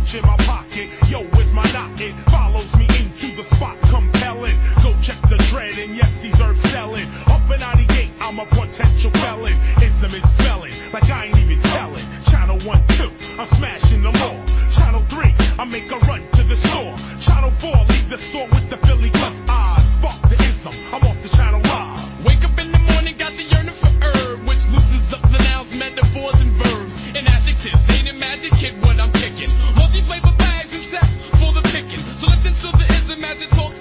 Reach 0.04 0.16
in 0.16 0.26
my 0.26 0.36
pocket. 0.36 0.88
Yo, 1.08 1.22
where's 1.32 1.54
my 1.54 1.64
knot? 1.72 1.98
It 1.98 2.12
follows 2.28 2.76
me 2.76 2.84
into 2.84 3.34
the 3.36 3.42
spot, 3.42 3.80
compelling. 3.88 4.52
Go 4.82 4.92
check 5.00 5.16
the 5.30 5.38
dread, 5.48 5.78
and 5.78 5.96
yes, 5.96 6.22
he's 6.22 6.38
herb 6.42 6.58
selling. 6.58 7.06
Up 7.26 7.48
and 7.48 7.62
out 7.62 7.78
the 7.78 7.86
gate, 7.86 8.10
I'm 8.20 8.38
a 8.38 8.44
potential 8.44 9.10
felon. 9.12 9.54
Ism 9.80 10.12
is 10.12 10.28
spelling 10.36 10.74
like 10.92 11.08
I 11.08 11.24
ain't 11.26 11.38
even 11.38 11.58
telling. 11.62 12.04
Channel 12.28 12.58
one, 12.68 12.86
two, 12.88 13.10
I'm 13.38 13.46
smashing 13.46 14.02
them 14.02 14.14
all. 14.14 14.44
Channel 14.76 15.00
three, 15.08 15.32
I 15.58 15.64
make 15.64 15.90
a 15.90 15.98
run 16.00 16.20
to 16.32 16.42
the 16.42 16.56
store. 16.56 16.94
Channel 17.20 17.50
four, 17.52 17.76
leave 17.88 18.10
the 18.10 18.18
store 18.18 18.48
with 18.48 18.68
the 18.68 18.76
Philly 18.76 19.08
plus 19.08 19.40
I 19.48 19.80
spark 19.80 20.20
the 20.28 20.36
ism. 20.36 20.74
I'm 20.92 21.02
off 21.02 21.22
the 21.22 21.30
channel 21.30 21.62
live. 21.62 22.26
Wake 22.26 22.44
up 22.44 22.60
in 22.60 22.72
the 22.72 22.78
morning, 22.92 23.16
got 23.16 23.32
the 23.32 23.42
yearning 23.42 23.72
for 23.72 24.04
herb, 24.04 24.40
which 24.40 24.68
loosens 24.68 25.14
up 25.14 25.22
the 25.22 25.38
nouns, 25.48 25.78
metaphors, 25.78 26.40
and 26.42 26.50
verbs, 26.52 27.08
and 27.16 27.26
adjectives. 27.26 27.88
Ain't 27.88 28.08
it 28.08 28.16
magic, 28.16 28.52
kid, 28.52 28.82
what 28.82 28.93
So 32.54 32.70
listen 32.70 32.72
to 32.72 32.76
the 32.78 32.84
ism 32.94 33.24
as 33.24 33.42
it 33.42 33.50
talks 33.50 33.80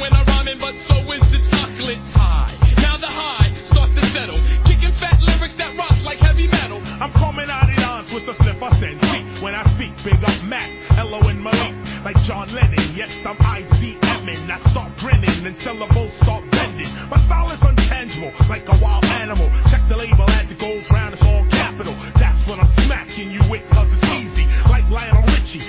when 0.00 0.12
I'm 0.14 0.26
rhyming, 0.26 0.58
but 0.58 0.78
so 0.78 0.94
is 1.12 1.22
the 1.30 1.40
chocolate. 1.42 2.02
Now 2.82 2.96
the 2.96 3.10
high 3.10 3.48
starts 3.64 3.92
to 3.92 4.04
settle, 4.06 4.38
kicking 4.64 4.92
fat 4.92 5.20
lyrics 5.22 5.54
that 5.54 5.76
like 6.04 6.18
heavy 6.18 6.46
metal. 6.46 6.80
I'm 7.00 7.12
coming 7.12 7.48
out 7.50 7.68
dance 7.76 8.12
with 8.12 8.28
a 8.28 8.34
slip 8.34 8.62
I. 8.62 8.98
See, 9.00 9.44
when 9.44 9.54
I 9.54 9.62
speak, 9.64 9.92
big 10.04 10.22
up 10.22 10.44
Mac, 10.44 10.68
Elo 10.98 11.20
and 11.28 11.42
Malik, 11.42 11.74
like 12.04 12.20
John 12.22 12.48
Lennon. 12.48 12.82
Yes, 12.94 13.24
I'm 13.26 13.36
ICMing. 13.36 14.50
I 14.50 14.56
start 14.58 14.96
grinning 14.98 15.46
and 15.46 15.56
syllables 15.56 16.12
start 16.12 16.50
bending. 16.50 16.88
My 17.10 17.16
style 17.16 17.46
is 17.50 17.60
untangible, 17.60 18.32
like 18.48 18.68
a 18.68 18.76
wild 18.82 19.04
animal. 19.04 19.48
Check 19.70 19.86
the 19.88 19.96
label 19.96 20.28
as 20.40 20.52
it 20.52 20.58
goes 20.58 20.90
round, 20.90 21.12
it's 21.12 21.24
all 21.24 21.44
capital. 21.46 21.94
That's 22.16 22.46
what 22.48 22.58
I'm 22.58 22.66
smacking 22.66 23.30
you 23.30 23.40
with, 23.50 23.68
cause 23.70 23.92
it's 23.92 24.04
easy. 24.18 24.46
Like 24.68 24.88
Lionel 24.90 25.22
Richie, 25.34 25.60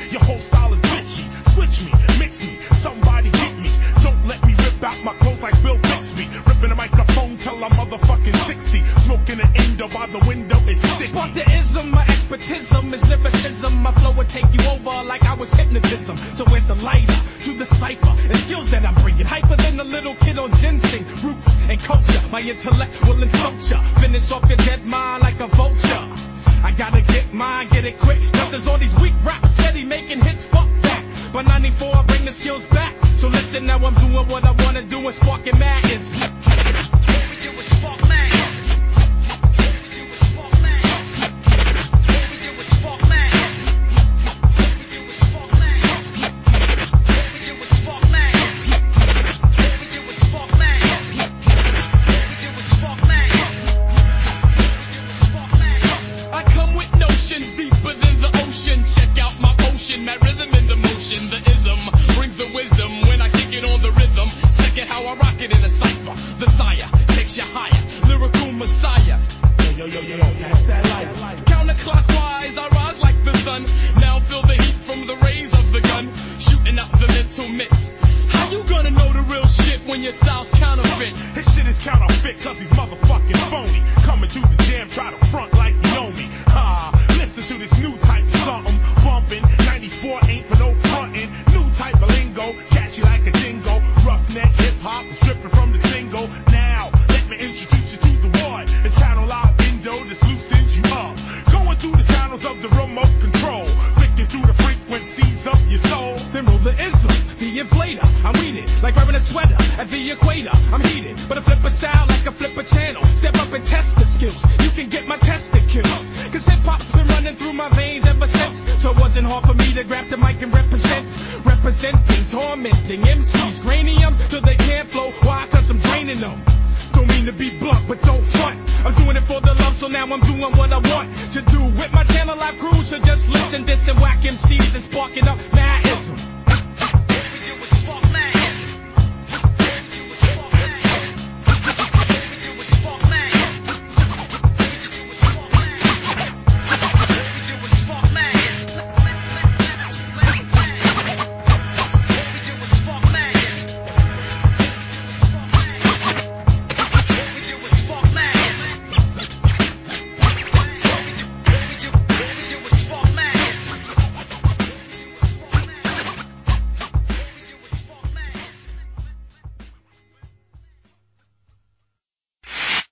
let 4.84 4.92
me 4.92 5.00
rip 5.00 5.00
out 5.00 5.04
my 5.04 5.14
clothes 5.14 5.42
like 5.42 5.64
Bill 5.64 5.78
Bixby. 5.78 6.28
Ripping 6.46 6.70
the 6.70 6.76
microphone 6.76 7.38
till 7.38 7.64
I'm 7.64 7.72
motherfucking 7.72 8.36
60. 8.36 8.80
Smoking 9.02 9.40
an 9.40 9.50
endo 9.56 9.88
by 9.88 10.08
the 10.08 10.24
window 10.28 10.58
is. 10.68 10.82
Spark 10.82 11.34
the 11.34 11.50
ism, 11.58 11.92
my 11.92 12.04
expertism 12.04 12.94
is 12.94 13.08
lyricism. 13.10 13.82
My 13.82 13.92
flow 13.92 14.12
will 14.12 14.26
take 14.26 14.52
you 14.54 14.68
over 14.70 15.08
like 15.08 15.24
I 15.24 15.36
was 15.36 15.52
hypnotism. 15.54 16.18
So 16.18 16.46
where's 16.46 16.68
the 16.68 16.76
lighter 16.76 17.20
to 17.44 17.58
the 17.58 17.66
cipher 17.66 18.14
and 18.28 18.38
skills 18.38 18.72
that 18.72 18.86
I'm 18.86 18.96
bringing? 18.96 19.26
Hyper 19.26 19.56
than 19.56 19.80
a 19.80 19.84
little 19.84 20.16
kid 20.16 20.38
on 20.38 20.54
ginseng, 20.56 21.06
roots 21.24 21.58
and 21.70 21.80
culture. 21.80 22.22
My 22.32 22.42
intellect 22.42 23.08
will 23.08 23.22
insult 23.22 23.72
ya. 23.72 23.82
Finish 24.00 24.32
off 24.32 24.48
your 24.50 24.58
dead 24.58 24.86
mind 24.86 25.24
like 25.24 25.40
a 25.40 25.48
vulture. 25.48 26.04
I 26.64 26.72
gotta 26.78 27.02
get 27.02 27.34
mine, 27.34 27.68
get 27.70 27.86
it 27.86 27.98
quick. 28.00 28.20
Cause 28.34 28.52
there's 28.52 28.68
all 28.68 28.78
these 28.78 28.96
weak 29.02 29.14
raps 29.24 29.54
steady 29.54 29.84
making 29.84 30.22
hits. 30.22 30.46
Fuck 30.48 30.70
that. 30.82 31.04
By 31.34 31.42
94, 31.42 31.96
I 31.96 32.04
bring 32.04 32.26
the 32.26 32.32
skills 32.32 32.66
back. 32.66 33.03
So 33.24 33.30
listen, 33.30 33.66
now 33.66 33.78
I'm 33.78 33.94
doing 33.94 34.28
what 34.28 34.44
I 34.44 34.52
wanna 34.66 34.82
do 34.82 34.98
and 34.98 35.16
sparking 35.16 35.58
mad 35.58 35.86